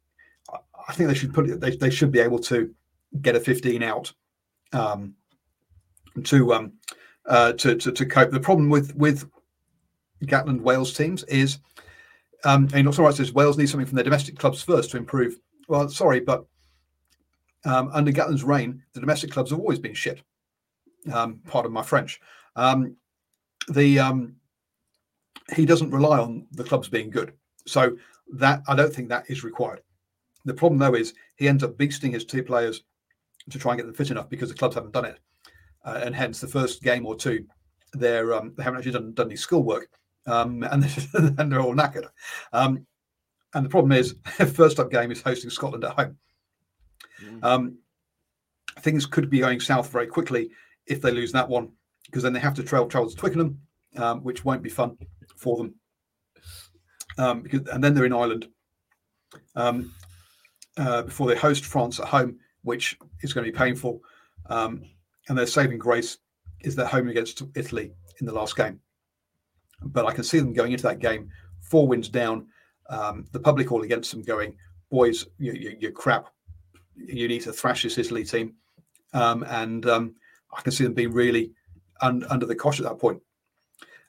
I 0.89 0.93
think 0.93 1.09
they 1.09 1.15
should 1.15 1.33
put 1.35 1.49
it. 1.49 1.61
They, 1.61 1.77
they 1.77 1.91
should 1.91 2.13
be 2.13 2.21
able 2.21 2.39
to 2.41 2.75
get 3.21 3.37
a 3.37 3.41
15 3.41 3.83
out 3.83 4.13
um, 4.73 5.15
to, 6.25 6.53
um, 6.53 6.73
uh, 7.27 7.53
to 7.53 7.77
to 7.77 7.93
to 7.93 8.07
cope. 8.07 8.31
The 8.31 8.41
problem 8.41 8.69
with 8.69 8.95
with 8.97 9.29
Gatland 10.25 10.61
Wales 10.61 10.93
teams 10.93 11.25
is 11.25 11.59
um, 12.45 12.69
and 12.75 12.87
also 12.87 13.03
right 13.03 13.15
says 13.15 13.33
Wales 13.33 13.59
need 13.59 13.69
something 13.69 13.87
from 13.87 13.97
their 13.97 14.05
domestic 14.05 14.39
clubs 14.39 14.63
first 14.63 14.91
to 14.91 14.97
improve. 14.97 15.39
Well, 15.69 15.89
sorry, 15.89 16.21
but 16.21 16.45
um, 17.65 17.91
under 17.93 18.11
Gatland's 18.11 18.45
reign, 18.45 18.83
the 18.93 19.01
domestic 19.01 19.31
clubs 19.31 19.51
have 19.51 19.61
always 19.61 19.79
been 19.79 19.95
shit. 19.95 20.23
Um, 21.13 21.41
part 21.47 21.67
of 21.67 21.73
my 21.73 21.83
French. 21.83 22.21
Um, 22.55 22.97
the 23.69 23.99
um, 23.99 24.37
he 25.55 25.67
doesn't 25.67 25.91
rely 25.91 26.19
on 26.19 26.47
the 26.53 26.65
clubs 26.65 26.89
being 26.89 27.11
good, 27.11 27.33
so 27.67 27.97
that 28.35 28.63
I 28.69 28.75
don't 28.75 28.93
think 28.93 29.09
that 29.09 29.31
is 29.31 29.45
required. 29.45 29.81
The 30.45 30.55
problem 30.55 30.79
though 30.79 30.95
is 30.95 31.15
he 31.37 31.49
ends 31.49 31.63
up 31.63 31.77
beasting 31.77 32.13
his 32.13 32.25
two 32.25 32.43
players 32.43 32.83
to 33.51 33.59
try 33.59 33.73
and 33.73 33.79
get 33.79 33.87
them 33.87 33.95
fit 33.95 34.11
enough 34.11 34.29
because 34.29 34.49
the 34.49 34.55
clubs 34.55 34.75
haven't 34.75 34.93
done 34.93 35.05
it, 35.05 35.19
uh, 35.85 36.01
and 36.03 36.15
hence 36.15 36.41
the 36.41 36.49
first 36.49 36.83
game 36.83 37.07
or 37.07 37.17
two, 37.17 37.47
they're 37.93 38.35
um, 38.35 38.55
they 38.57 38.63
haven't 38.63 38.79
actually 38.79 38.93
done 38.93 39.15
done 39.15 39.27
any 39.27 39.37
schoolwork 39.37 39.89
um, 40.27 40.63
and, 40.71 40.85
and, 41.39 41.53
they're 41.53 41.61
all 41.61 41.75
knackered. 41.75 42.07
Um, 42.53 42.87
and 43.55 43.65
the 43.65 43.71
problem 43.71 43.93
is, 43.93 44.17
first 44.55 44.79
up 44.81 44.91
game 44.91 45.11
is 45.11 45.23
hosting 45.23 45.51
Scotland 45.51 45.85
at 45.85 45.93
home. 45.93 46.17
Mm. 47.23 47.45
Um, 47.45 47.79
things 48.81 49.07
could 49.07 49.29
be 49.29 49.41
going 49.41 49.61
south 49.61 49.91
very 49.91 50.07
quickly 50.07 50.51
if 50.87 51.01
they 51.03 51.11
lose 51.11 51.33
that 51.33 51.49
one, 51.49 51.73
because 52.07 52.23
then 52.23 52.33
they 52.33 52.41
have 52.41 52.55
to 52.55 52.63
travel, 52.63 52.89
travel 52.89 53.11
to 53.11 53.17
Twickenham, 53.17 53.61
um, 53.97 54.21
which 54.23 54.45
won't 54.45 54.63
be 54.63 54.71
fun 54.71 54.97
for 55.43 55.57
them. 55.57 55.75
Um, 57.19 57.43
because, 57.43 57.69
and 57.69 57.83
then 57.83 57.95
they're 57.95 58.07
in 58.07 58.13
Ireland. 58.13 58.49
Um, 59.55 59.95
uh, 60.79 61.03
before 61.03 61.27
they 61.27 61.37
host 61.37 61.65
France 61.67 62.01
at 62.01 62.09
home, 62.09 62.39
which 62.63 62.97
is 63.21 63.33
going 63.33 63.45
to 63.45 63.53
be 63.53 63.59
painful. 63.59 64.01
Um, 64.47 64.83
and 65.29 65.37
their 65.37 65.47
saving 65.47 65.79
grace 65.79 66.19
is 66.61 66.75
their 66.75 66.87
home 66.87 67.09
against 67.09 67.43
Italy 67.55 67.93
in 68.21 68.27
the 68.27 68.33
last 68.33 68.57
game. 68.57 68.81
But 69.83 70.07
I 70.07 70.13
can 70.13 70.25
see 70.25 70.39
them 70.39 70.53
going 70.53 70.73
into 70.73 70.85
that 70.85 71.01
game 71.01 71.31
four 71.61 71.87
wins 71.87 72.09
down. 72.09 72.47
Um, 72.89 73.27
the 73.33 73.41
public 73.41 73.73
all 73.73 73.83
against 73.83 74.11
them, 74.11 74.23
going, 74.23 74.57
boys, 74.91 75.27
you, 75.39 75.53
you, 75.53 75.77
you're 75.81 75.93
crap. 75.93 76.29
You 76.95 77.29
need 77.29 77.43
to 77.43 77.53
thrash 77.53 77.83
this 77.83 77.99
Italy 77.99 78.25
team. 78.25 78.55
Um, 79.15 79.45
and 79.45 79.87
um, 79.87 80.15
I 80.57 80.61
can 80.63 80.73
see 80.73 80.85
them 80.85 80.95
being 80.95 81.13
really 81.13 81.53
un- 82.01 82.25
under 82.29 82.47
the 82.47 82.55
cosh 82.55 82.79
at 82.81 82.85
that 82.85 82.99
point. 82.99 83.21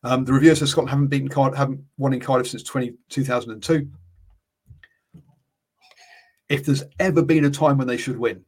Um, 0.04 0.26
the 0.26 0.34
reviewer 0.34 0.56
says 0.56 0.70
Scotland 0.70 0.90
haven't 0.90 1.08
beaten 1.08 1.30
haven't 1.32 1.84
won 1.98 2.14
in 2.14 2.20
Cardiff 2.20 2.50
since 2.50 2.64
20, 2.64 2.94
2002. 3.10 3.90
If 6.50 6.66
there's 6.66 6.84
ever 7.00 7.22
been 7.22 7.46
a 7.46 7.50
time 7.50 7.78
when 7.78 7.88
they 7.88 7.98
should 7.98 8.18
win, 8.18 8.44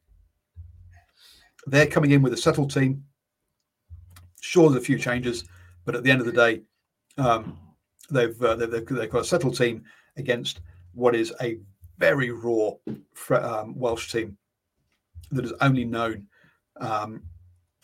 they're 1.68 1.88
coming 1.88 2.12
in 2.12 2.22
with 2.22 2.34
a 2.34 2.38
settled 2.38 2.74
team. 2.74 3.04
Sure, 4.42 4.70
there's 4.70 4.84
a 4.84 4.86
few 4.86 5.00
changes, 5.00 5.46
but 5.86 5.96
at 5.96 6.04
the 6.04 6.12
end 6.12 6.20
of 6.20 6.28
the 6.28 6.34
day, 6.34 6.62
um, 7.18 7.58
they've, 8.12 8.40
uh, 8.42 8.56
they've, 8.56 8.86
they've 8.86 9.10
got 9.10 9.22
a 9.22 9.26
settled 9.26 9.58
team 9.58 9.84
against 10.18 10.60
what 10.94 11.16
is 11.16 11.34
a 11.42 11.58
very 11.98 12.32
raw 12.32 12.72
um, 13.32 13.74
Welsh 13.78 14.12
team 14.12 14.38
that 15.32 15.46
is 15.46 15.54
only 15.62 15.86
known 15.86 16.28
um, 16.80 17.24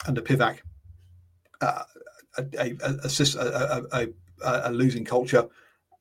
under 0.05 0.21
Pivac 0.21 0.59
uh, 1.61 1.83
a, 2.37 3.87
a, 3.91 4.07
a, 4.43 4.71
losing 4.71 5.05
culture. 5.05 5.47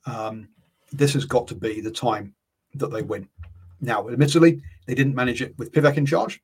Um, 0.06 0.48
this 0.92 1.12
has 1.14 1.24
got 1.24 1.46
to 1.48 1.54
be 1.54 1.80
the 1.80 1.90
time 1.90 2.34
that 2.74 2.88
they 2.88 3.02
win. 3.02 3.28
Now, 3.80 4.08
admittedly, 4.08 4.62
they 4.86 4.94
didn't 4.94 5.14
manage 5.14 5.42
it 5.42 5.56
with 5.58 5.72
Pivac 5.72 5.96
in 5.96 6.06
charge 6.06 6.42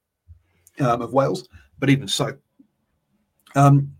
um, 0.80 1.02
of 1.02 1.12
Wales, 1.12 1.48
but 1.78 1.90
even 1.90 2.08
so. 2.08 2.36
Um, 3.54 3.92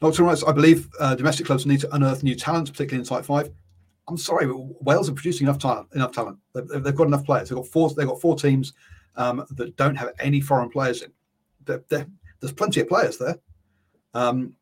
Dr. 0.00 0.24
Rice, 0.24 0.44
I 0.44 0.52
believe 0.52 0.88
uh, 1.00 1.14
domestic 1.14 1.46
clubs 1.46 1.66
need 1.66 1.80
to 1.80 1.94
unearth 1.94 2.22
new 2.22 2.34
talent, 2.34 2.70
particularly 2.70 3.02
in 3.02 3.08
Type 3.08 3.24
5. 3.24 3.50
I'm 4.06 4.18
sorry, 4.18 4.46
Wales 4.80 5.08
are 5.08 5.14
producing 5.14 5.46
enough 5.46 5.58
talent. 5.58 5.88
Enough 5.94 6.12
talent. 6.12 6.38
They've, 6.52 6.82
they've 6.82 6.94
got 6.94 7.06
enough 7.06 7.24
players. 7.24 7.48
They've 7.48 7.56
got 7.56 7.66
four. 7.66 7.90
They've 7.90 8.06
got 8.06 8.20
four 8.20 8.36
teams 8.36 8.74
um, 9.16 9.46
that 9.50 9.76
don't 9.76 9.94
have 9.94 10.12
any 10.18 10.40
foreign 10.40 10.68
players 10.68 11.02
in. 11.02 11.12
They're, 11.64 11.82
they're, 11.88 12.06
there's 12.40 12.52
plenty 12.52 12.80
of 12.80 12.88
players 12.88 13.16
there, 13.16 13.38
um, 14.12 14.54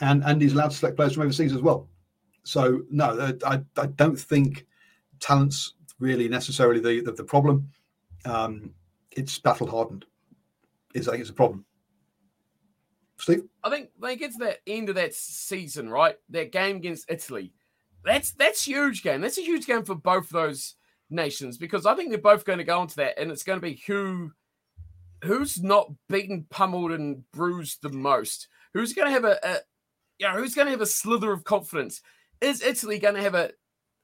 and 0.00 0.22
and 0.24 0.40
he's 0.40 0.52
allowed 0.52 0.70
to 0.70 0.76
select 0.76 0.96
players 0.96 1.14
from 1.14 1.22
overseas 1.22 1.52
as 1.52 1.62
well. 1.62 1.88
So 2.44 2.82
no, 2.90 3.36
I, 3.44 3.60
I 3.76 3.86
don't 3.86 4.18
think 4.18 4.66
talent's 5.20 5.74
really 5.98 6.28
necessarily 6.28 6.80
the 6.80 7.00
the, 7.00 7.12
the 7.12 7.24
problem. 7.24 7.68
Um, 8.24 8.74
it's 9.12 9.38
battle 9.38 9.66
hardened. 9.66 10.04
Is 10.94 11.08
I 11.08 11.12
think 11.12 11.22
it's 11.22 11.30
a 11.30 11.34
problem. 11.34 11.64
Steve, 13.18 13.44
I 13.64 13.70
think 13.70 13.90
they 14.00 14.16
get 14.16 14.32
to 14.32 14.38
that 14.38 14.58
end 14.66 14.88
of 14.88 14.94
that 14.94 15.14
season, 15.14 15.90
right? 15.90 16.14
That 16.30 16.52
game 16.52 16.76
against 16.76 17.10
Italy. 17.10 17.52
That's 18.04 18.32
that's 18.32 18.64
huge 18.64 19.02
game. 19.02 19.20
That's 19.20 19.38
a 19.38 19.42
huge 19.42 19.66
game 19.66 19.84
for 19.84 19.96
both 19.96 20.28
those 20.28 20.76
nations 21.10 21.58
because 21.58 21.84
I 21.84 21.94
think 21.94 22.10
they're 22.10 22.18
both 22.18 22.44
going 22.44 22.58
to 22.58 22.64
go 22.64 22.80
into 22.82 22.96
that, 22.96 23.18
and 23.18 23.30
it's 23.30 23.42
going 23.42 23.58
to 23.58 23.66
be 23.66 23.82
who 23.86 24.32
who's 25.24 25.62
not 25.62 25.90
beaten, 26.08 26.46
pummeled, 26.48 26.92
and 26.92 27.30
bruised 27.32 27.82
the 27.82 27.90
most. 27.90 28.48
Who's 28.72 28.92
going 28.92 29.08
to 29.08 29.12
have 29.12 29.24
a, 29.24 29.38
a 29.42 29.56
you 30.18 30.26
know, 30.26 30.34
who's 30.34 30.54
going 30.54 30.66
to 30.66 30.72
have 30.72 30.80
a 30.80 30.86
slither 30.86 31.32
of 31.32 31.44
confidence? 31.44 32.02
Is 32.40 32.62
Italy 32.62 32.98
going 32.98 33.14
to 33.14 33.22
have 33.22 33.34
a, 33.34 33.52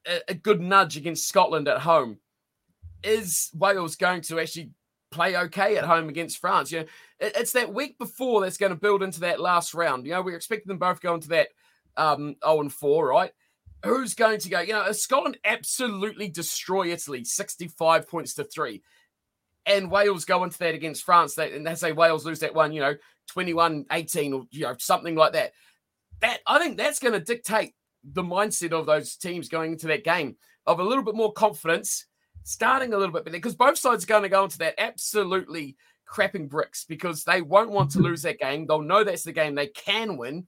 a, 0.07 0.19
a 0.29 0.33
good 0.33 0.61
nudge 0.61 0.97
against 0.97 1.27
Scotland 1.27 1.67
at 1.67 1.79
home? 1.79 2.19
Is 3.03 3.49
Wales 3.53 3.95
going 3.95 4.21
to 4.23 4.39
actually 4.39 4.71
play 5.11 5.37
okay 5.37 5.77
at 5.77 5.85
home 5.85 6.09
against 6.09 6.39
France? 6.39 6.71
You 6.71 6.81
know, 6.81 6.85
it, 7.19 7.33
it's 7.35 7.51
that 7.53 7.73
week 7.73 7.97
before 7.97 8.41
that's 8.41 8.57
going 8.57 8.71
to 8.71 8.79
build 8.79 9.03
into 9.03 9.21
that 9.21 9.39
last 9.39 9.73
round. 9.73 10.05
You 10.05 10.13
know, 10.13 10.21
we're 10.21 10.35
expecting 10.35 10.69
them 10.69 10.79
both 10.79 11.01
go 11.01 11.15
into 11.15 11.29
that 11.29 11.49
um, 11.97 12.35
0 12.43 12.61
and 12.61 12.73
4, 12.73 13.07
right? 13.07 13.31
Who's 13.83 14.15
going 14.15 14.39
to 14.39 14.49
go? 14.49 14.61
You 14.61 14.73
know, 14.73 14.91
Scotland 14.93 15.37
absolutely 15.45 16.29
destroy 16.29 16.87
Italy, 16.87 17.23
65 17.23 18.07
points 18.07 18.33
to 18.35 18.43
three 18.43 18.81
and 19.65 19.89
Wales 19.89 20.25
go 20.25 20.43
into 20.43 20.57
that 20.59 20.75
against 20.75 21.03
France, 21.03 21.35
they, 21.35 21.51
and 21.53 21.65
they 21.65 21.75
say 21.75 21.91
Wales 21.91 22.25
lose 22.25 22.39
that 22.39 22.53
one, 22.53 22.71
you 22.71 22.81
know, 22.81 22.95
21 23.29 23.85
18 23.91 24.33
or, 24.33 24.45
you 24.51 24.61
know, 24.61 24.75
something 24.77 25.15
like 25.15 25.33
that. 25.33 25.53
That 26.21 26.39
I 26.47 26.59
think 26.59 26.77
that's 26.77 26.99
going 26.99 27.13
to 27.13 27.19
dictate 27.19 27.73
the 28.03 28.23
mindset 28.23 28.71
of 28.71 28.85
those 28.85 29.15
teams 29.15 29.49
going 29.49 29.73
into 29.73 29.87
that 29.87 30.03
game 30.03 30.35
of 30.65 30.79
a 30.79 30.83
little 30.83 31.03
bit 31.03 31.15
more 31.15 31.33
confidence, 31.33 32.05
starting 32.43 32.93
a 32.93 32.97
little 32.97 33.13
bit 33.13 33.25
better, 33.25 33.37
because 33.37 33.55
both 33.55 33.77
sides 33.77 34.03
are 34.03 34.07
going 34.07 34.23
to 34.23 34.29
go 34.29 34.43
into 34.43 34.57
that 34.59 34.75
absolutely 34.77 35.75
crapping 36.07 36.49
bricks 36.49 36.85
because 36.87 37.23
they 37.23 37.41
won't 37.41 37.71
want 37.71 37.91
to 37.91 37.99
lose 37.99 38.21
that 38.21 38.39
game. 38.39 38.65
They'll 38.65 38.81
know 38.81 39.03
that's 39.03 39.23
the 39.23 39.31
game 39.31 39.55
they 39.55 39.67
can 39.67 40.17
win, 40.17 40.47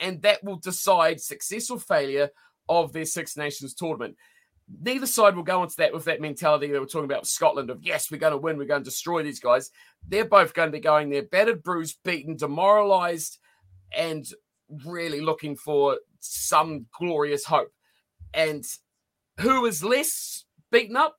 and 0.00 0.22
that 0.22 0.42
will 0.42 0.56
decide 0.56 1.20
success 1.20 1.70
or 1.70 1.78
failure 1.78 2.30
of 2.68 2.92
their 2.92 3.04
Six 3.04 3.36
Nations 3.36 3.74
tournament 3.74 4.16
neither 4.80 5.06
side 5.06 5.36
will 5.36 5.42
go 5.42 5.62
into 5.62 5.76
that 5.76 5.92
with 5.92 6.04
that 6.04 6.20
mentality 6.20 6.68
that 6.68 6.80
we're 6.80 6.86
talking 6.86 7.04
about 7.04 7.26
Scotland 7.26 7.70
of 7.70 7.82
yes, 7.82 8.10
we're 8.10 8.18
going 8.18 8.32
to 8.32 8.38
win, 8.38 8.56
we're 8.56 8.64
going 8.64 8.82
to 8.82 8.88
destroy 8.88 9.22
these 9.22 9.40
guys. 9.40 9.70
They're 10.06 10.24
both 10.24 10.54
going 10.54 10.68
to 10.68 10.76
be 10.76 10.80
going 10.80 11.10
there, 11.10 11.22
battered, 11.22 11.62
bruised, 11.62 11.98
beaten, 12.04 12.36
demoralized, 12.36 13.38
and 13.96 14.26
really 14.84 15.20
looking 15.20 15.56
for 15.56 15.98
some 16.20 16.86
glorious 16.98 17.44
hope. 17.44 17.72
And 18.34 18.64
who 19.40 19.66
is 19.66 19.84
less 19.84 20.44
beaten 20.70 20.96
up, 20.96 21.16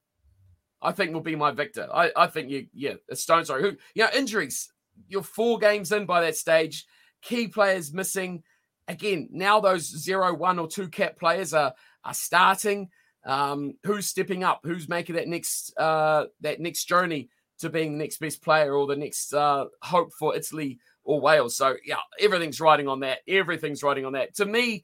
I 0.81 0.91
think 0.91 1.13
will 1.13 1.21
be 1.21 1.35
my 1.35 1.51
victor. 1.51 1.88
I, 1.93 2.11
I 2.15 2.27
think 2.27 2.49
you, 2.49 2.67
yeah, 2.73 2.93
Stone, 3.13 3.45
sorry, 3.45 3.61
who, 3.61 3.77
you 3.95 4.03
know, 4.03 4.09
injuries. 4.15 4.71
You're 5.07 5.23
four 5.23 5.57
games 5.57 5.91
in 5.91 6.05
by 6.05 6.21
that 6.21 6.35
stage, 6.35 6.85
key 7.21 7.47
players 7.47 7.93
missing. 7.93 8.43
Again, 8.88 9.30
now 9.31 9.59
those 9.59 9.84
zero, 9.84 10.34
one, 10.34 10.59
or 10.59 10.67
two 10.67 10.89
cap 10.89 11.17
players 11.17 11.53
are 11.53 11.73
are 12.03 12.13
starting 12.13 12.89
um, 13.25 13.75
who's 13.84 14.07
stepping 14.07 14.43
up, 14.43 14.59
who's 14.63 14.89
making 14.89 15.15
that 15.15 15.27
next 15.27 15.73
uh, 15.77 16.25
that 16.41 16.59
next 16.59 16.85
journey 16.85 17.30
to 17.59 17.69
being 17.69 17.93
the 17.93 17.97
next 17.97 18.17
best 18.17 18.43
player 18.43 18.73
or 18.73 18.88
the 18.88 18.95
next 18.95 19.34
uh, 19.34 19.65
hope 19.81 20.11
for 20.13 20.35
Italy 20.35 20.80
or 21.03 21.19
Wales. 21.19 21.55
So 21.55 21.75
yeah, 21.85 21.97
everything's 22.19 22.61
riding 22.61 22.88
on 22.88 23.01
that. 23.01 23.19
Everything's 23.27 23.84
riding 23.84 24.05
on 24.05 24.13
that. 24.13 24.35
To 24.35 24.45
me, 24.45 24.84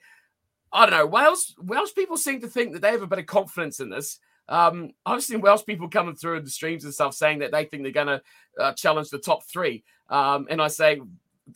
I 0.71 0.85
don't 0.85 0.97
know. 0.97 1.05
Wales 1.05 1.55
Welsh 1.59 1.93
people 1.95 2.17
seem 2.17 2.41
to 2.41 2.47
think 2.47 2.73
that 2.73 2.81
they 2.81 2.91
have 2.91 3.01
a 3.01 3.07
bit 3.07 3.19
of 3.19 3.25
confidence 3.25 3.79
in 3.79 3.89
this. 3.89 4.19
Um, 4.47 4.91
I've 5.05 5.23
seen 5.23 5.41
Welsh 5.41 5.63
people 5.65 5.89
coming 5.89 6.15
through 6.15 6.37
in 6.37 6.43
the 6.43 6.49
streams 6.49 6.83
and 6.83 6.93
stuff 6.93 7.13
saying 7.13 7.39
that 7.39 7.51
they 7.51 7.65
think 7.65 7.83
they're 7.83 7.91
going 7.91 8.07
to 8.07 8.21
uh, 8.59 8.73
challenge 8.73 9.09
the 9.09 9.19
top 9.19 9.43
three. 9.45 9.83
Um, 10.09 10.47
and 10.49 10.59
I 10.59 10.67
say, 10.69 11.01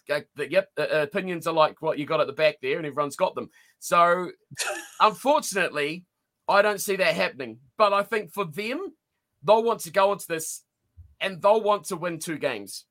yep, 0.08 0.70
uh, 0.78 0.84
opinions 0.90 1.48
are 1.48 1.54
like 1.54 1.82
what 1.82 1.98
you 1.98 2.06
got 2.06 2.22
at 2.22 2.28
the 2.28 2.34
back 2.34 2.58
there, 2.62 2.78
and 2.78 2.86
everyone's 2.86 3.16
got 3.16 3.34
them. 3.34 3.50
So, 3.80 4.30
unfortunately, 5.00 6.06
I 6.48 6.62
don't 6.62 6.82
see 6.82 6.96
that 6.98 7.16
happening. 7.16 7.58
But 7.78 7.94
I 7.94 8.04
think 8.04 8.32
for 8.32 8.46
them, 8.46 8.94
they'll 9.44 9.64
want 9.64 9.82
to 9.82 9.92
go 9.92 10.14
into 10.14 10.28
this 10.28 10.64
and 11.20 11.42
they'll 11.42 11.62
want 11.62 11.86
to 11.86 11.96
win 11.96 12.20
two 12.20 12.38
games. 12.38 12.86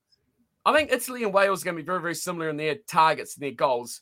I 0.65 0.73
think 0.75 0.93
Italy 0.93 1.25
and 1.25 1.35
Wales 1.35 1.63
are 1.63 1.65
going 1.65 1.77
to 1.77 1.83
be 1.83 1.87
very, 1.87 2.01
very 2.01 2.15
similar 2.15 2.49
in 2.49 2.57
their 2.57 2.77
targets 2.89 3.37
and 3.37 3.43
their 3.43 3.53
goals. 3.53 4.01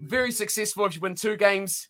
Very 0.00 0.32
successful 0.32 0.84
if 0.86 0.94
you 0.94 1.00
win 1.00 1.14
two 1.14 1.36
games. 1.36 1.88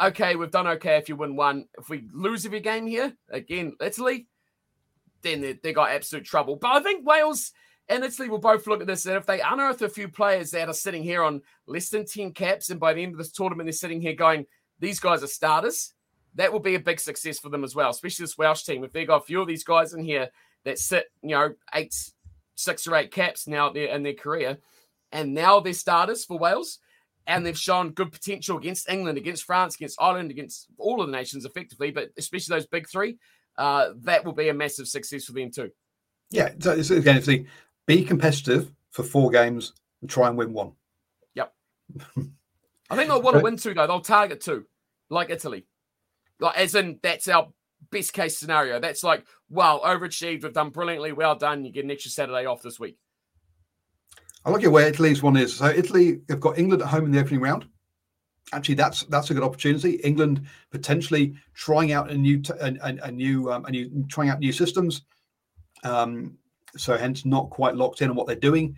Okay, 0.00 0.36
we've 0.36 0.50
done 0.50 0.66
okay 0.66 0.96
if 0.96 1.08
you 1.08 1.16
win 1.16 1.36
one. 1.36 1.66
If 1.78 1.88
we 1.88 2.04
lose 2.12 2.46
every 2.46 2.60
game 2.60 2.86
here, 2.86 3.12
again, 3.30 3.74
Italy, 3.80 4.28
then 5.22 5.40
they, 5.40 5.54
they 5.54 5.72
got 5.72 5.90
absolute 5.90 6.24
trouble. 6.24 6.56
But 6.56 6.76
I 6.76 6.80
think 6.80 7.06
Wales 7.06 7.52
and 7.88 8.04
Italy 8.04 8.28
will 8.28 8.38
both 8.38 8.66
look 8.66 8.80
at 8.80 8.86
this. 8.86 9.06
And 9.06 9.16
if 9.16 9.26
they 9.26 9.40
unearth 9.40 9.82
a 9.82 9.88
few 9.88 10.08
players 10.08 10.50
that 10.52 10.68
are 10.68 10.74
sitting 10.74 11.02
here 11.02 11.22
on 11.22 11.42
less 11.66 11.88
than 11.90 12.06
10 12.06 12.32
caps, 12.32 12.70
and 12.70 12.80
by 12.80 12.92
the 12.92 13.02
end 13.02 13.12
of 13.12 13.18
this 13.18 13.32
tournament, 13.32 13.66
they're 13.66 13.72
sitting 13.72 14.00
here 14.00 14.14
going, 14.14 14.46
these 14.78 15.00
guys 15.00 15.22
are 15.22 15.28
starters, 15.28 15.92
that 16.36 16.52
will 16.52 16.60
be 16.60 16.74
a 16.74 16.80
big 16.80 17.00
success 17.00 17.38
for 17.38 17.48
them 17.48 17.64
as 17.64 17.74
well, 17.74 17.90
especially 17.90 18.24
this 18.24 18.38
Welsh 18.38 18.64
team. 18.64 18.84
If 18.84 18.92
they've 18.92 19.06
got 19.06 19.22
a 19.22 19.26
few 19.26 19.40
of 19.40 19.46
these 19.46 19.64
guys 19.64 19.94
in 19.94 20.04
here 20.04 20.30
that 20.64 20.78
sit, 20.78 21.06
you 21.22 21.30
know, 21.30 21.54
eight, 21.74 21.94
six 22.54 22.86
or 22.86 22.94
eight 22.96 23.10
caps 23.10 23.46
now 23.46 23.70
in 23.70 24.02
their 24.02 24.14
career, 24.14 24.58
and 25.12 25.34
now 25.34 25.60
they're 25.60 25.72
starters 25.72 26.24
for 26.24 26.38
Wales, 26.38 26.78
and 27.26 27.44
they've 27.44 27.58
shown 27.58 27.90
good 27.90 28.12
potential 28.12 28.58
against 28.58 28.88
England, 28.88 29.18
against 29.18 29.44
France, 29.44 29.76
against 29.76 30.00
Ireland, 30.00 30.30
against 30.30 30.66
all 30.78 31.00
of 31.00 31.06
the 31.06 31.16
nations 31.16 31.44
effectively, 31.44 31.90
but 31.90 32.10
especially 32.18 32.54
those 32.56 32.66
big 32.66 32.88
three, 32.88 33.18
uh, 33.56 33.90
that 34.02 34.24
will 34.24 34.32
be 34.32 34.48
a 34.48 34.54
massive 34.54 34.88
success 34.88 35.24
for 35.24 35.32
them 35.32 35.50
too. 35.50 35.70
Yeah, 36.30 36.50
so 36.58 36.72
again, 36.72 37.16
if 37.16 37.24
they 37.24 37.46
be 37.86 38.04
competitive 38.04 38.72
for 38.90 39.02
four 39.02 39.30
games 39.30 39.72
and 40.00 40.10
try 40.10 40.28
and 40.28 40.36
win 40.36 40.52
one. 40.52 40.72
Yep. 41.34 41.52
I 42.90 42.96
think 42.96 43.08
they'll 43.08 43.22
want 43.22 43.36
to 43.36 43.42
win 43.42 43.56
two 43.56 43.74
though. 43.74 43.86
They'll 43.86 44.00
target 44.00 44.40
two, 44.40 44.64
like 45.10 45.30
Italy. 45.30 45.66
Like, 46.40 46.56
as 46.56 46.74
in, 46.74 46.98
that's 47.02 47.28
our 47.28 47.48
best 47.94 48.12
case 48.12 48.36
scenario. 48.36 48.80
That's 48.80 49.02
like, 49.02 49.24
wow, 49.48 49.80
overachieved. 49.84 50.42
We've 50.42 50.52
done 50.52 50.70
brilliantly. 50.70 51.12
Well 51.12 51.36
done. 51.36 51.64
You 51.64 51.72
get 51.72 51.84
an 51.84 51.90
extra 51.90 52.10
Saturday 52.10 52.44
off 52.44 52.60
this 52.60 52.78
week. 52.78 52.98
I 54.44 54.50
look 54.50 54.64
at 54.64 54.70
where 54.70 54.86
Italy's 54.86 55.22
one 55.22 55.36
is. 55.36 55.56
So 55.56 55.66
Italy 55.66 56.20
have 56.28 56.40
got 56.40 56.58
England 56.58 56.82
at 56.82 56.88
home 56.88 57.06
in 57.06 57.12
the 57.12 57.20
opening 57.20 57.40
round. 57.40 57.66
actually 58.52 58.74
that's 58.74 59.04
that's 59.04 59.30
a 59.30 59.34
good 59.34 59.42
opportunity. 59.42 59.92
England 60.04 60.46
potentially 60.70 61.34
trying 61.54 61.92
out 61.92 62.10
a 62.10 62.14
new 62.14 62.40
t- 62.42 62.52
a, 62.60 62.74
a, 62.82 62.96
a 63.04 63.10
new 63.10 63.50
um, 63.50 63.64
a 63.64 63.70
new 63.70 64.04
trying 64.08 64.28
out 64.28 64.40
new 64.40 64.52
systems. 64.52 65.02
Um, 65.82 66.36
so 66.76 66.96
hence 66.96 67.24
not 67.24 67.50
quite 67.50 67.76
locked 67.76 68.02
in 68.02 68.10
on 68.10 68.16
what 68.16 68.26
they're 68.26 68.36
doing. 68.36 68.76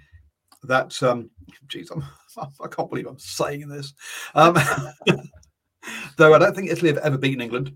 That's 0.62 1.02
um, 1.02 1.30
geez, 1.68 1.90
I'm, 1.90 2.04
I 2.62 2.68
can't 2.68 2.90
believe 2.90 3.06
I'm 3.06 3.18
saying 3.18 3.68
this. 3.68 3.94
Um, 4.34 4.56
though 6.16 6.34
I 6.34 6.38
don't 6.38 6.54
think 6.54 6.70
Italy 6.70 6.92
have 6.92 7.02
ever 7.02 7.18
beaten 7.18 7.40
England. 7.40 7.72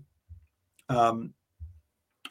Um, 0.91 1.33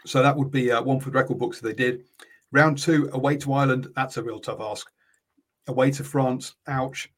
so 0.07 0.23
that 0.23 0.37
would 0.37 0.51
be 0.51 0.71
uh, 0.71 0.83
one 0.83 1.01
for 1.01 1.11
the 1.11 1.19
record 1.19 1.39
books 1.39 1.59
if 1.59 1.63
they 1.63 1.75
did. 1.75 2.05
Round 2.53 2.79
two, 2.79 3.11
away 3.13 3.37
to 3.39 3.53
Ireland. 3.53 3.89
That's 3.95 4.17
a 4.17 4.23
real 4.23 4.41
tough 4.41 4.61
ask. 4.61 4.91
Away 5.67 5.91
to 5.93 6.05
France, 6.05 6.55
ouch. 6.67 7.13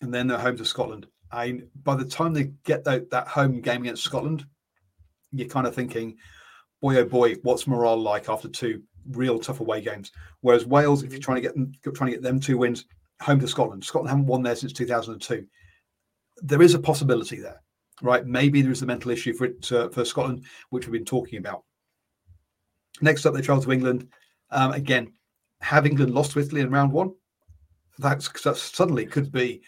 And 0.00 0.12
then 0.12 0.26
they're 0.26 0.38
home 0.38 0.56
to 0.56 0.64
Scotland. 0.64 1.06
And 1.32 1.66
by 1.82 1.96
the 1.96 2.04
time 2.04 2.32
they 2.32 2.52
get 2.64 2.84
that, 2.84 3.10
that 3.10 3.28
home 3.28 3.60
game 3.60 3.82
against 3.82 4.04
Scotland, 4.04 4.44
you're 5.32 5.48
kind 5.48 5.66
of 5.66 5.74
thinking, 5.74 6.16
boy 6.80 6.96
oh 6.96 7.04
boy, 7.04 7.34
what's 7.42 7.66
morale 7.66 7.96
like 7.96 8.28
after 8.28 8.48
two 8.48 8.82
real 9.10 9.38
tough 9.38 9.60
away 9.60 9.80
games? 9.80 10.12
Whereas 10.40 10.66
Wales, 10.66 11.02
if 11.02 11.12
you're 11.12 11.20
trying 11.20 11.36
to 11.36 11.42
get 11.42 11.54
them 11.54 11.72
trying 11.94 12.10
to 12.10 12.16
get 12.16 12.22
them 12.22 12.40
two 12.40 12.58
wins, 12.58 12.84
home 13.22 13.40
to 13.40 13.48
Scotland. 13.48 13.84
Scotland 13.84 14.10
haven't 14.10 14.26
won 14.26 14.42
there 14.42 14.56
since 14.56 14.72
2002. 14.72 15.46
There 16.42 16.62
is 16.62 16.74
a 16.74 16.78
possibility 16.78 17.40
there, 17.40 17.62
right? 18.02 18.26
Maybe 18.26 18.60
there 18.60 18.72
is 18.72 18.82
a 18.82 18.86
mental 18.86 19.10
issue 19.10 19.32
for 19.32 19.46
it 19.46 19.72
uh, 19.72 19.88
for 19.88 20.04
Scotland, 20.04 20.44
which 20.70 20.86
we've 20.86 20.92
been 20.92 21.04
talking 21.04 21.38
about. 21.38 21.64
Next 23.00 23.24
up, 23.24 23.34
they 23.34 23.40
travel 23.40 23.62
to 23.62 23.72
England. 23.72 24.08
Um, 24.50 24.72
again, 24.72 25.12
have 25.60 25.86
England 25.86 26.12
lost 26.12 26.32
to 26.32 26.40
Italy 26.40 26.60
in 26.60 26.70
round 26.70 26.92
one? 26.92 27.12
That's 27.98 28.28
that 28.42 28.56
suddenly 28.56 29.06
could 29.06 29.32
be 29.32 29.62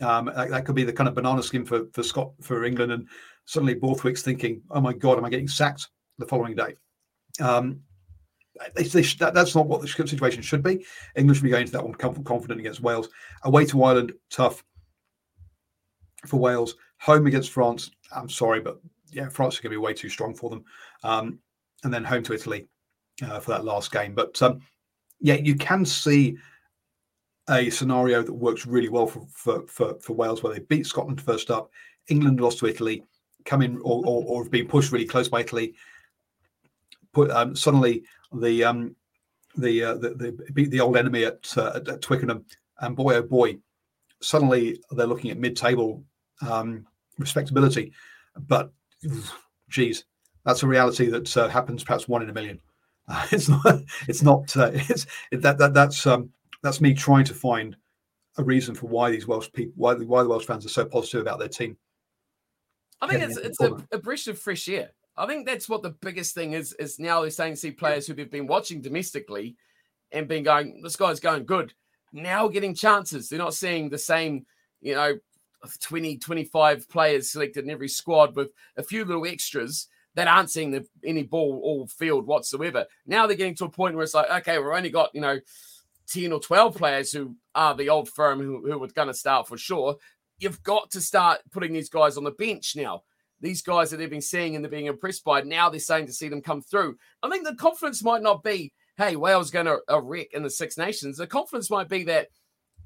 um, 0.00 0.26
that, 0.26 0.50
that, 0.50 0.64
could 0.64 0.74
be 0.74 0.84
the 0.84 0.92
kind 0.92 1.08
of 1.08 1.14
banana 1.14 1.42
skin 1.42 1.64
for 1.64 1.86
for 1.92 2.02
Scott 2.02 2.32
for 2.40 2.64
England, 2.64 2.92
and 2.92 3.08
suddenly 3.44 3.74
Borthwick's 3.74 4.22
thinking, 4.22 4.62
"Oh 4.70 4.80
my 4.80 4.92
God, 4.92 5.18
am 5.18 5.24
I 5.24 5.30
getting 5.30 5.48
sacked 5.48 5.88
the 6.18 6.26
following 6.26 6.54
day?" 6.54 6.74
Um, 7.40 7.80
they, 8.74 8.84
they, 8.84 9.02
that, 9.02 9.34
that's 9.34 9.54
not 9.54 9.66
what 9.66 9.80
the 9.80 9.88
situation 9.88 10.42
should 10.42 10.62
be. 10.62 10.84
England 11.16 11.36
should 11.36 11.44
be 11.44 11.50
going 11.50 11.66
to 11.66 11.72
that 11.72 11.84
one 11.84 11.94
confident 11.94 12.60
against 12.60 12.80
Wales. 12.80 13.08
Away 13.44 13.64
to 13.66 13.82
Ireland, 13.82 14.12
tough 14.30 14.64
for 16.26 16.38
Wales. 16.38 16.74
Home 17.00 17.26
against 17.26 17.50
France. 17.50 17.90
I'm 18.14 18.28
sorry, 18.28 18.60
but 18.60 18.80
yeah, 19.10 19.28
France 19.28 19.54
is 19.54 19.60
going 19.60 19.70
to 19.70 19.78
be 19.78 19.84
way 19.84 19.94
too 19.94 20.08
strong 20.08 20.34
for 20.34 20.50
them. 20.50 20.64
Um, 21.04 21.38
and 21.84 21.94
then 21.94 22.04
home 22.04 22.22
to 22.24 22.34
Italy 22.34 22.66
uh, 23.22 23.40
for 23.40 23.52
that 23.52 23.64
last 23.64 23.92
game. 23.92 24.14
But 24.14 24.40
um, 24.42 24.60
yeah, 25.20 25.34
you 25.34 25.54
can 25.54 25.84
see 25.84 26.36
a 27.48 27.70
scenario 27.70 28.22
that 28.22 28.32
works 28.32 28.66
really 28.66 28.88
well 28.88 29.06
for, 29.06 29.26
for, 29.30 29.66
for, 29.66 29.94
for, 30.00 30.12
Wales, 30.12 30.42
where 30.42 30.52
they 30.52 30.60
beat 30.60 30.86
Scotland 30.86 31.20
first 31.20 31.50
up, 31.50 31.70
England 32.08 32.40
lost 32.40 32.58
to 32.58 32.66
Italy, 32.66 33.02
come 33.44 33.62
in 33.62 33.78
or, 33.78 34.04
or, 34.06 34.24
or 34.26 34.42
have 34.42 34.52
been 34.52 34.68
pushed 34.68 34.92
really 34.92 35.06
close 35.06 35.28
by 35.28 35.40
Italy. 35.40 35.74
Put 37.12 37.30
um, 37.30 37.56
suddenly 37.56 38.04
the 38.32 38.64
um, 38.64 38.94
the, 39.56 39.82
uh, 39.82 39.94
the, 39.94 40.10
the 40.10 40.52
beat 40.52 40.70
the 40.70 40.80
old 40.80 40.96
enemy 40.96 41.24
at, 41.24 41.56
uh, 41.56 41.80
at 41.88 42.02
Twickenham, 42.02 42.44
and 42.80 42.94
boy 42.94 43.16
oh 43.16 43.22
boy, 43.22 43.58
suddenly 44.20 44.78
they're 44.90 45.06
looking 45.06 45.30
at 45.30 45.38
mid-table 45.38 46.04
um, 46.46 46.86
respectability. 47.18 47.92
But 48.36 48.72
geez, 49.68 50.04
that's 50.44 50.62
a 50.62 50.66
reality 50.66 51.06
that 51.10 51.36
uh, 51.36 51.48
happens 51.48 51.84
perhaps 51.84 52.08
one 52.08 52.22
in 52.22 52.30
a 52.30 52.32
million. 52.32 52.60
Uh, 53.08 53.26
it's 53.32 53.48
not. 53.48 53.82
It's 54.06 54.22
not. 54.22 54.56
Uh, 54.56 54.70
it's 54.74 55.06
it, 55.30 55.42
that, 55.42 55.58
that 55.58 55.74
that's 55.74 56.06
um, 56.06 56.30
that's 56.62 56.80
me 56.80 56.94
trying 56.94 57.24
to 57.24 57.34
find 57.34 57.76
a 58.36 58.44
reason 58.44 58.74
for 58.74 58.86
why 58.86 59.10
these 59.10 59.26
Welsh 59.26 59.48
people, 59.52 59.72
why, 59.76 59.94
why 59.94 60.22
the 60.22 60.28
Welsh 60.28 60.46
fans 60.46 60.64
are 60.64 60.70
so 60.70 60.84
positive 60.84 61.22
about 61.22 61.38
their 61.38 61.48
team. 61.48 61.76
I 63.00 63.08
think 63.08 63.22
it's 63.22 63.36
it's 63.36 63.60
a, 63.60 63.76
a 63.92 63.98
breath 63.98 64.26
of 64.26 64.38
fresh 64.38 64.68
air. 64.68 64.90
I 65.16 65.26
think 65.26 65.46
that's 65.46 65.68
what 65.68 65.82
the 65.82 65.90
biggest 65.90 66.34
thing 66.34 66.52
is. 66.52 66.72
Is 66.74 66.98
now 66.98 67.20
they're 67.20 67.30
saying 67.30 67.54
to 67.54 67.60
see 67.60 67.70
players 67.70 68.06
who 68.06 68.14
they've 68.14 68.30
been 68.30 68.46
watching 68.46 68.80
domestically 68.80 69.56
and 70.12 70.28
been 70.28 70.44
going, 70.44 70.80
this 70.82 70.96
guy's 70.96 71.20
going 71.20 71.44
good. 71.44 71.74
Now 72.12 72.48
getting 72.48 72.74
chances. 72.74 73.28
They're 73.28 73.38
not 73.38 73.54
seeing 73.54 73.88
the 73.88 73.98
same, 73.98 74.46
you 74.80 74.94
know, 74.94 75.18
20, 75.80 76.18
25 76.18 76.88
players 76.88 77.30
selected 77.30 77.64
in 77.64 77.70
every 77.70 77.88
squad 77.88 78.36
with 78.36 78.50
a 78.76 78.82
few 78.82 79.04
little 79.04 79.26
extras 79.26 79.88
that 80.14 80.28
aren't 80.28 80.50
seeing 80.50 80.70
the, 80.70 80.86
any 81.04 81.22
ball 81.22 81.60
all 81.62 81.86
field 81.86 82.26
whatsoever. 82.26 82.86
Now 83.06 83.26
they're 83.26 83.36
getting 83.36 83.54
to 83.56 83.66
a 83.66 83.70
point 83.70 83.94
where 83.94 84.04
it's 84.04 84.14
like, 84.14 84.30
okay, 84.30 84.58
we've 84.58 84.66
only 84.66 84.90
got, 84.90 85.14
you 85.14 85.20
know, 85.20 85.38
10 86.08 86.32
or 86.32 86.40
12 86.40 86.76
players 86.76 87.12
who 87.12 87.36
are 87.54 87.74
the 87.74 87.88
old 87.88 88.08
firm 88.08 88.40
who, 88.40 88.62
who 88.64 88.82
are 88.82 88.88
going 88.88 89.08
to 89.08 89.14
start 89.14 89.46
for 89.46 89.56
sure. 89.56 89.96
You've 90.38 90.62
got 90.62 90.90
to 90.92 91.00
start 91.00 91.40
putting 91.52 91.72
these 91.72 91.88
guys 91.88 92.16
on 92.16 92.24
the 92.24 92.30
bench 92.30 92.74
now. 92.76 93.02
These 93.40 93.62
guys 93.62 93.90
that 93.90 93.98
they've 93.98 94.10
been 94.10 94.20
seeing 94.20 94.56
and 94.56 94.64
they're 94.64 94.70
being 94.70 94.86
impressed 94.86 95.24
by, 95.24 95.42
now 95.42 95.68
they're 95.68 95.78
saying 95.78 96.06
to 96.06 96.12
see 96.12 96.28
them 96.28 96.42
come 96.42 96.62
through. 96.62 96.96
I 97.22 97.28
think 97.28 97.44
the 97.44 97.54
confidence 97.54 98.02
might 98.02 98.22
not 98.22 98.42
be, 98.42 98.72
hey, 98.96 99.14
Wales 99.14 99.50
going 99.50 99.66
to 99.66 99.78
a 99.88 100.00
wreck 100.00 100.32
in 100.32 100.42
the 100.42 100.50
Six 100.50 100.76
Nations. 100.76 101.18
The 101.18 101.26
confidence 101.26 101.70
might 101.70 101.88
be 101.88 102.02
that 102.04 102.28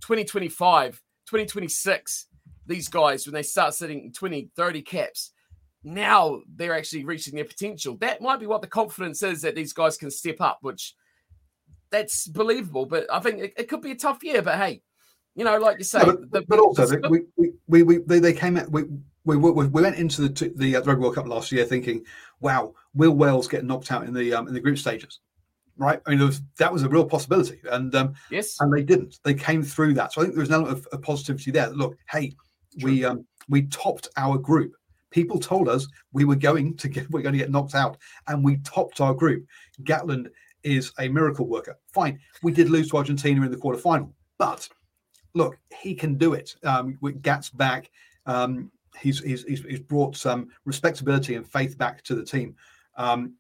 2025, 0.02 1.00
2026, 1.26 2.26
these 2.66 2.88
guys, 2.88 3.26
when 3.26 3.34
they 3.34 3.42
start 3.42 3.74
sitting 3.74 4.12
20, 4.12 4.50
30 4.56 4.82
caps, 4.82 5.32
now 5.84 6.40
they're 6.54 6.76
actually 6.76 7.04
reaching 7.04 7.34
their 7.34 7.44
potential. 7.44 7.96
That 7.96 8.20
might 8.20 8.40
be 8.40 8.46
what 8.46 8.62
the 8.62 8.68
confidence 8.68 9.22
is 9.22 9.42
that 9.42 9.54
these 9.54 9.72
guys 9.72 9.96
can 9.96 10.10
step 10.10 10.40
up, 10.40 10.58
which 10.60 10.94
that's 11.90 12.26
believable. 12.28 12.86
But 12.86 13.06
I 13.12 13.20
think 13.20 13.40
it, 13.40 13.54
it 13.56 13.68
could 13.68 13.82
be 13.82 13.90
a 13.90 13.96
tough 13.96 14.22
year. 14.22 14.42
But 14.42 14.58
hey, 14.58 14.82
you 15.34 15.44
know, 15.44 15.58
like 15.58 15.78
you 15.78 15.84
say, 15.84 16.04
but, 16.04 16.30
the, 16.30 16.42
but, 16.42 16.58
also 16.58 16.86
the, 16.86 17.08
we, 17.08 17.52
we, 17.66 17.82
we, 17.82 17.98
they, 17.98 18.18
they 18.18 18.32
came 18.32 18.56
at 18.56 18.70
we, 18.70 18.84
we, 19.24 19.36
we 19.36 19.66
went 19.66 19.96
into 19.96 20.28
the 20.28 20.52
the 20.56 20.76
uh, 20.76 20.82
Rugby 20.82 21.02
World 21.02 21.14
Cup 21.14 21.26
last 21.26 21.52
year 21.52 21.64
thinking, 21.64 22.04
wow, 22.40 22.74
will 22.94 23.12
Wales 23.12 23.48
get 23.48 23.64
knocked 23.64 23.92
out 23.92 24.04
in 24.04 24.14
the 24.14 24.34
um, 24.34 24.48
in 24.48 24.54
the 24.54 24.60
group 24.60 24.78
stages? 24.78 25.20
Right, 25.78 26.00
I 26.06 26.10
mean, 26.10 26.20
was, 26.20 26.42
that 26.58 26.70
was 26.70 26.82
a 26.82 26.88
real 26.88 27.04
possibility, 27.04 27.60
and 27.70 27.94
um, 27.94 28.14
yes, 28.30 28.56
and 28.60 28.72
they 28.72 28.82
didn't. 28.82 29.18
They 29.24 29.34
came 29.34 29.62
through 29.62 29.94
that, 29.94 30.12
so 30.12 30.20
I 30.20 30.24
think 30.24 30.34
there 30.34 30.42
was 30.42 30.50
an 30.50 30.56
element 30.56 30.78
of, 30.78 30.86
of 30.92 31.02
positivity 31.02 31.50
there. 31.50 31.70
Look, 31.70 31.96
hey, 32.10 32.34
True. 32.78 32.90
we 32.90 33.04
um, 33.04 33.26
we 33.48 33.62
topped 33.62 34.08
our 34.16 34.38
group 34.38 34.72
people 35.12 35.38
told 35.38 35.68
us 35.68 35.86
we 36.12 36.24
were 36.24 36.34
going 36.34 36.76
to 36.78 36.88
get 36.88 37.08
we're 37.10 37.22
going 37.22 37.34
to 37.34 37.38
get 37.38 37.50
knocked 37.50 37.74
out, 37.74 37.98
and 38.26 38.42
we 38.42 38.56
topped 38.58 39.00
our 39.00 39.14
group. 39.14 39.46
Gatland 39.84 40.28
is 40.64 40.92
a 40.98 41.08
miracle 41.08 41.46
worker. 41.46 41.78
Fine, 41.92 42.18
we 42.42 42.52
did 42.52 42.70
lose 42.70 42.90
to 42.90 42.96
Argentina 42.96 43.44
in 43.44 43.50
the 43.50 43.56
quarterfinal, 43.56 44.12
but 44.38 44.68
look, 45.34 45.58
he 45.80 45.94
can 45.94 46.16
do 46.16 46.34
it. 46.34 46.54
Um, 46.64 46.98
with 47.00 47.22
Gats 47.22 47.50
back, 47.50 47.90
um, 48.26 48.70
he's, 49.00 49.20
he's, 49.20 49.44
he's 49.44 49.80
brought 49.80 50.16
some 50.16 50.50
respectability 50.64 51.34
and 51.34 51.46
faith 51.46 51.78
back 51.78 52.02
to 52.04 52.14
the 52.14 52.24
team. 52.24 52.54
Um, 52.96 53.34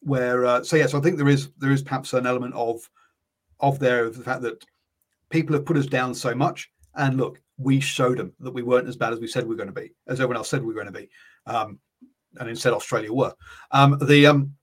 where 0.00 0.44
uh, 0.44 0.62
so 0.62 0.76
yes, 0.76 0.88
yeah, 0.88 0.92
so 0.92 0.98
I 0.98 1.00
think 1.00 1.16
there 1.16 1.28
is 1.28 1.50
there 1.58 1.72
is 1.72 1.82
perhaps 1.82 2.12
an 2.12 2.26
element 2.26 2.54
of 2.54 2.90
of 3.60 3.78
there 3.78 4.04
of 4.04 4.18
the 4.18 4.22
fact 4.22 4.42
that 4.42 4.62
people 5.30 5.54
have 5.54 5.64
put 5.64 5.78
us 5.78 5.86
down 5.86 6.14
so 6.14 6.34
much, 6.34 6.70
and 6.96 7.16
look, 7.16 7.40
we 7.56 7.80
showed 7.80 8.18
them 8.18 8.32
that 8.40 8.52
we 8.52 8.62
weren't 8.62 8.88
as 8.88 8.96
bad 8.96 9.12
as 9.12 9.20
we 9.20 9.26
said 9.26 9.44
we 9.44 9.50
were 9.50 9.56
going 9.56 9.72
to 9.72 9.80
be, 9.80 9.92
as 10.08 10.20
everyone 10.20 10.36
else 10.36 10.48
said 10.48 10.60
we 10.60 10.68
were 10.68 10.82
going 10.82 10.92
to 10.92 11.00
be, 11.00 11.08
um, 11.46 11.78
and 12.40 12.48
instead 12.48 12.72
Australia 12.72 13.12
were. 13.12 13.32
Um, 13.70 13.98
the 14.06 14.26
um, 14.26 14.54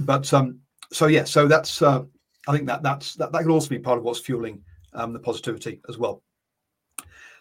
but 0.00 0.32
um, 0.32 0.58
so 0.92 1.06
yeah, 1.06 1.24
so 1.24 1.46
that's 1.46 1.82
uh, 1.82 2.02
I 2.48 2.52
think 2.52 2.66
that 2.66 2.82
that's 2.82 3.14
that, 3.14 3.32
that 3.32 3.42
could 3.42 3.50
also 3.50 3.68
be 3.68 3.78
part 3.78 3.98
of 3.98 4.04
what's 4.04 4.20
fueling 4.20 4.62
um, 4.94 5.12
the 5.12 5.18
positivity 5.18 5.80
as 5.88 5.98
well. 5.98 6.22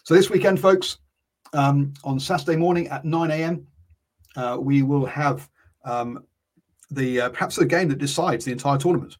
So 0.04 0.14
this 0.14 0.30
weekend, 0.30 0.60
folks, 0.60 0.98
um, 1.54 1.94
on 2.04 2.20
Saturday 2.20 2.56
morning 2.56 2.88
at 2.88 3.06
9 3.06 3.32
a.m., 3.32 3.68
uh, 4.36 4.58
we 4.60 4.82
will 4.82 5.06
have 5.06 5.50
um, 5.86 6.24
the 6.92 7.22
uh, 7.22 7.30
perhaps 7.30 7.56
the 7.56 7.66
game 7.66 7.90
that 7.90 7.98
decides 7.98 8.46
the 8.46 8.52
entire 8.52 8.78
tournament, 8.78 9.18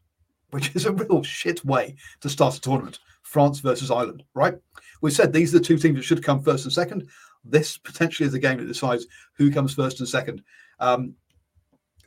which 0.50 0.74
is 0.74 0.86
a 0.86 0.92
real 0.92 1.22
shit 1.22 1.64
way 1.64 1.96
to 2.20 2.28
start 2.28 2.56
a 2.56 2.60
tournament. 2.60 2.98
France 3.30 3.60
versus 3.60 3.92
Ireland, 3.92 4.24
right? 4.34 4.54
We 5.02 5.12
said 5.12 5.32
these 5.32 5.54
are 5.54 5.58
the 5.58 5.64
two 5.64 5.78
teams 5.78 5.96
that 5.96 6.02
should 6.02 6.24
come 6.24 6.42
first 6.42 6.64
and 6.64 6.72
second. 6.72 7.08
This 7.44 7.78
potentially 7.78 8.26
is 8.26 8.32
the 8.32 8.40
game 8.40 8.58
that 8.58 8.66
decides 8.66 9.06
who 9.34 9.52
comes 9.52 9.72
first 9.72 10.00
and 10.00 10.08
second. 10.08 10.42
Um, 10.80 11.14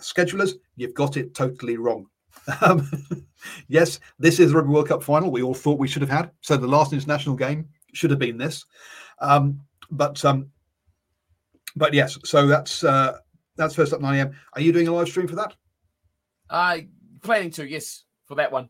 schedulers, 0.01 0.55
you've 0.75 0.93
got 0.93 1.15
it 1.15 1.33
totally 1.33 1.77
wrong. 1.77 2.07
Um, 2.61 2.89
yes, 3.69 3.99
this 4.19 4.39
is 4.39 4.49
the 4.49 4.57
Rugby 4.57 4.73
World 4.73 4.89
Cup 4.89 5.03
final. 5.03 5.31
We 5.31 5.43
all 5.43 5.53
thought 5.53 5.79
we 5.79 5.87
should 5.87 6.01
have 6.01 6.09
had. 6.09 6.31
So 6.41 6.57
the 6.57 6.67
last 6.67 6.91
international 6.91 7.35
game 7.35 7.69
should 7.93 8.09
have 8.09 8.19
been 8.19 8.37
this. 8.37 8.65
Um, 9.21 9.61
but 9.91 10.25
um, 10.25 10.49
but 11.75 11.93
yes, 11.93 12.17
so 12.25 12.47
that's 12.47 12.83
uh, 12.83 13.19
that's 13.55 13.75
first 13.75 13.93
up 13.93 14.01
9 14.01 14.15
a.m. 14.17 14.35
Are 14.53 14.61
you 14.61 14.73
doing 14.73 14.89
a 14.89 14.91
live 14.91 15.07
stream 15.07 15.27
for 15.27 15.35
that? 15.35 15.55
I 16.49 16.87
planning 17.21 17.51
to, 17.51 17.65
yes, 17.65 18.03
for 18.25 18.35
that 18.35 18.51
one. 18.51 18.67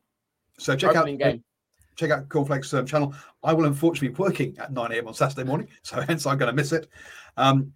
So 0.60 0.76
check 0.76 0.96
Opening 0.96 1.16
out 1.16 1.32
game 1.32 1.44
check 1.96 2.12
out 2.12 2.30
Cornflakes 2.30 2.74
um, 2.74 2.86
channel. 2.86 3.14
I 3.44 3.54
will 3.54 3.66
unfortunately 3.66 4.10
be 4.10 4.16
working 4.16 4.58
at 4.60 4.72
9 4.72 4.92
a.m. 4.92 5.08
on 5.08 5.14
Saturday 5.14 5.44
morning, 5.44 5.68
so 5.84 6.02
hence 6.02 6.26
I'm 6.26 6.38
going 6.38 6.52
to 6.52 6.56
miss 6.56 6.72
it. 6.72 6.90
Um, 7.38 7.74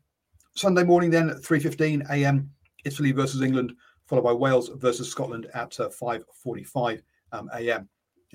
Sunday 0.56 0.84
morning, 0.84 1.10
then 1.10 1.30
at 1.30 1.38
3:15 1.38 2.10
a.m. 2.10 2.49
Italy 2.85 3.11
versus 3.11 3.41
England, 3.41 3.73
followed 4.06 4.23
by 4.23 4.34
Wales 4.34 4.69
versus 4.76 5.10
Scotland 5.10 5.48
at 5.53 5.80
uh, 5.80 5.89
5:45 5.89 7.02
um, 7.31 7.49
a.m. 7.53 7.88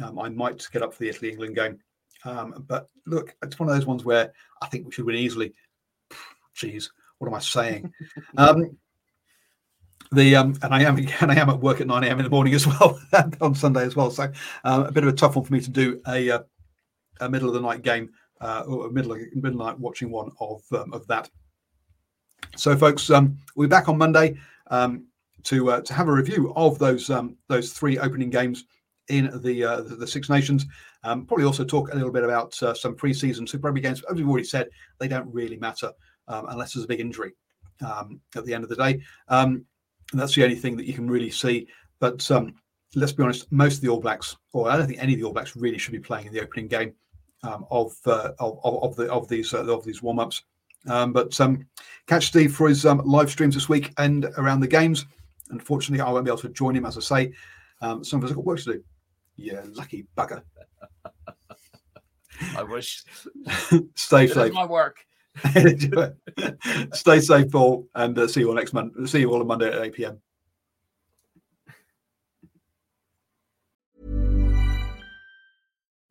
Um, 0.03 0.19
I 0.19 0.29
might 0.29 0.67
get 0.73 0.83
up 0.83 0.93
for 0.93 1.01
the 1.01 1.09
Italy 1.09 1.33
England 1.33 1.57
game, 1.57 1.79
um, 2.25 2.65
but 2.69 2.89
look, 3.07 3.35
it's 3.43 3.59
one 3.59 3.69
of 3.69 3.75
those 3.75 3.87
ones 3.87 4.05
where 4.05 4.33
I 4.61 4.67
think 4.69 4.87
we 4.87 4.93
should 4.93 5.05
win 5.05 5.17
easily. 5.17 5.53
Jeez, 6.57 6.91
what 7.19 7.29
am 7.29 7.35
I 7.35 7.41
saying? 7.41 7.93
the 10.13 10.37
um, 10.37 10.57
and 10.63 10.75
I 10.75 10.83
am 10.83 10.97
and 11.21 11.33
I 11.33 11.37
am 11.37 11.51
at 11.51 11.61
work 11.61 11.81
at 11.81 11.87
9 11.87 12.05
a.m. 12.05 12.19
in 12.19 12.25
the 12.25 12.31
morning 12.31 12.55
as 12.55 12.67
well 12.67 13.01
on 13.41 13.55
Sunday 13.55 13.85
as 13.85 13.97
well. 13.97 14.11
So 14.11 14.31
um, 14.65 14.85
a 14.85 14.93
bit 14.93 15.05
of 15.05 15.09
a 15.09 15.17
tough 15.17 15.37
one 15.37 15.45
for 15.45 15.53
me 15.53 15.61
to 15.61 15.71
do 15.71 16.01
a, 16.09 16.31
uh, 16.31 16.43
a 17.21 17.29
middle 17.29 17.49
of 17.49 17.55
the 17.55 17.61
night 17.61 17.83
game 17.83 18.11
uh, 18.41 18.65
or 18.67 18.87
a 18.87 18.91
middle 18.91 19.13
of, 19.13 19.21
middle 19.35 19.59
night 19.59 19.79
watching 19.79 20.11
one 20.11 20.31
of 20.41 20.63
um, 20.73 20.93
of 20.93 21.07
that. 21.07 21.31
So, 22.57 22.77
folks, 22.77 23.09
um, 23.11 23.39
we'll 23.57 23.69
be 23.69 23.71
back 23.71 23.89
on 23.89 23.97
Monday 23.97 24.37
um, 24.71 25.07
to 25.45 25.71
uh, 25.71 25.81
to 25.81 25.95
have 25.95 26.09
a 26.09 26.13
review 26.13 26.53
of 26.57 26.79
those 26.79 27.09
um, 27.09 27.37
those 27.49 27.73
three 27.73 27.99
opening 27.99 28.31
games 28.31 28.65
in 29.09 29.31
the 29.43 29.65
uh, 29.65 29.81
the, 29.83 29.97
the 29.97 30.07
Six 30.07 30.29
Nations. 30.29 30.67
Um, 31.05 31.27
probably 31.27 31.45
also 31.45 31.65
talk 31.65 31.93
a 31.93 31.97
little 31.97 32.13
bit 32.13 32.25
about 32.25 32.61
uh, 32.63 32.75
some 32.75 32.95
preseason 32.95 33.49
Super 33.49 33.69
Rugby 33.69 33.81
games. 33.81 34.03
As 34.09 34.17
we've 34.17 34.29
already 34.29 34.45
said, 34.45 34.69
they 34.99 35.09
don't 35.09 35.33
really 35.33 35.57
matter 35.57 35.93
um, 36.29 36.47
unless 36.49 36.75
there's 36.75 36.85
a 36.85 36.89
big 36.89 37.01
injury 37.01 37.33
um, 37.85 38.21
at 38.37 38.45
the 38.45 38.55
end 38.55 38.65
of 38.65 38.71
the 38.71 38.77
day. 38.77 39.01
Um, 39.29 39.65
and 40.13 40.21
that's 40.21 40.35
the 40.35 40.45
only 40.45 40.57
thing 40.57 40.77
that 40.77 40.87
you 40.87 40.95
can 40.95 41.11
really 41.11 41.31
see. 41.31 41.67
But 41.99 42.29
um, 42.31 42.55
let's 42.95 43.13
be 43.13 43.23
honest, 43.23 43.51
most 43.51 43.77
of 43.77 43.81
the 43.81 43.89
All 43.89 44.01
Blacks, 44.01 44.37
or 44.53 44.71
I 44.71 44.77
don't 44.77 44.87
think 44.87 45.03
any 45.03 45.15
of 45.15 45.19
the 45.19 45.25
All 45.25 45.33
Blacks, 45.33 45.57
really 45.57 45.79
should 45.79 45.93
be 45.93 45.99
playing 45.99 46.27
in 46.27 46.33
the 46.33 46.43
opening 46.43 46.69
game 46.69 46.95
um, 47.43 47.67
of, 47.71 47.95
uh, 48.07 48.33
of, 48.39 48.59
of 48.65 48.97
the 48.97 49.11
of 49.11 49.29
these 49.29 49.53
uh, 49.55 49.65
of 49.65 49.85
these 49.85 50.03
warm 50.03 50.19
ups. 50.19 50.43
Um, 50.89 51.13
but 51.13 51.39
um, 51.41 51.67
catch 52.07 52.27
Steve 52.27 52.55
for 52.55 52.69
his 52.69 52.85
um, 52.85 53.03
live 53.05 53.31
streams 53.31 53.55
this 53.55 53.69
week 53.69 53.93
and 53.99 54.27
around 54.37 54.61
the 54.61 54.69
games. 54.69 55.07
Unfortunately, 55.51 56.05
I 56.05 56.11
won't 56.11 56.25
be 56.25 56.31
able 56.31 56.39
to 56.39 56.49
join 56.49 56.75
him, 56.75 56.87
as 56.87 56.97
I 56.97 57.01
say. 57.01 57.33
Um, 57.81 58.05
some 58.05 58.19
of 58.19 58.25
us 58.25 58.31
have 58.31 58.37
got 58.37 58.45
work 58.45 58.59
to 58.61 58.73
do. 58.75 58.85
Yeah, 59.37 59.63
lucky 59.75 60.07
bugger. 60.17 60.43
I 62.57 62.63
wish. 62.63 63.05
Stay 63.95 64.27
safe. 64.27 64.53
my 64.53 64.67
work. 64.67 65.05
Stay 66.93 67.21
safe, 67.21 67.51
Paul, 67.51 67.89
and 67.95 68.19
uh, 68.19 68.29
see 68.29 68.41
you 68.41 68.49
all 68.49 68.55
next 68.55 68.73
month. 68.73 69.09
See 69.09 69.21
you 69.21 69.31
all 69.31 69.41
on 69.41 69.47
Monday 69.47 69.69
at 69.69 69.83
8 69.83 69.95
p.m. 69.95 70.21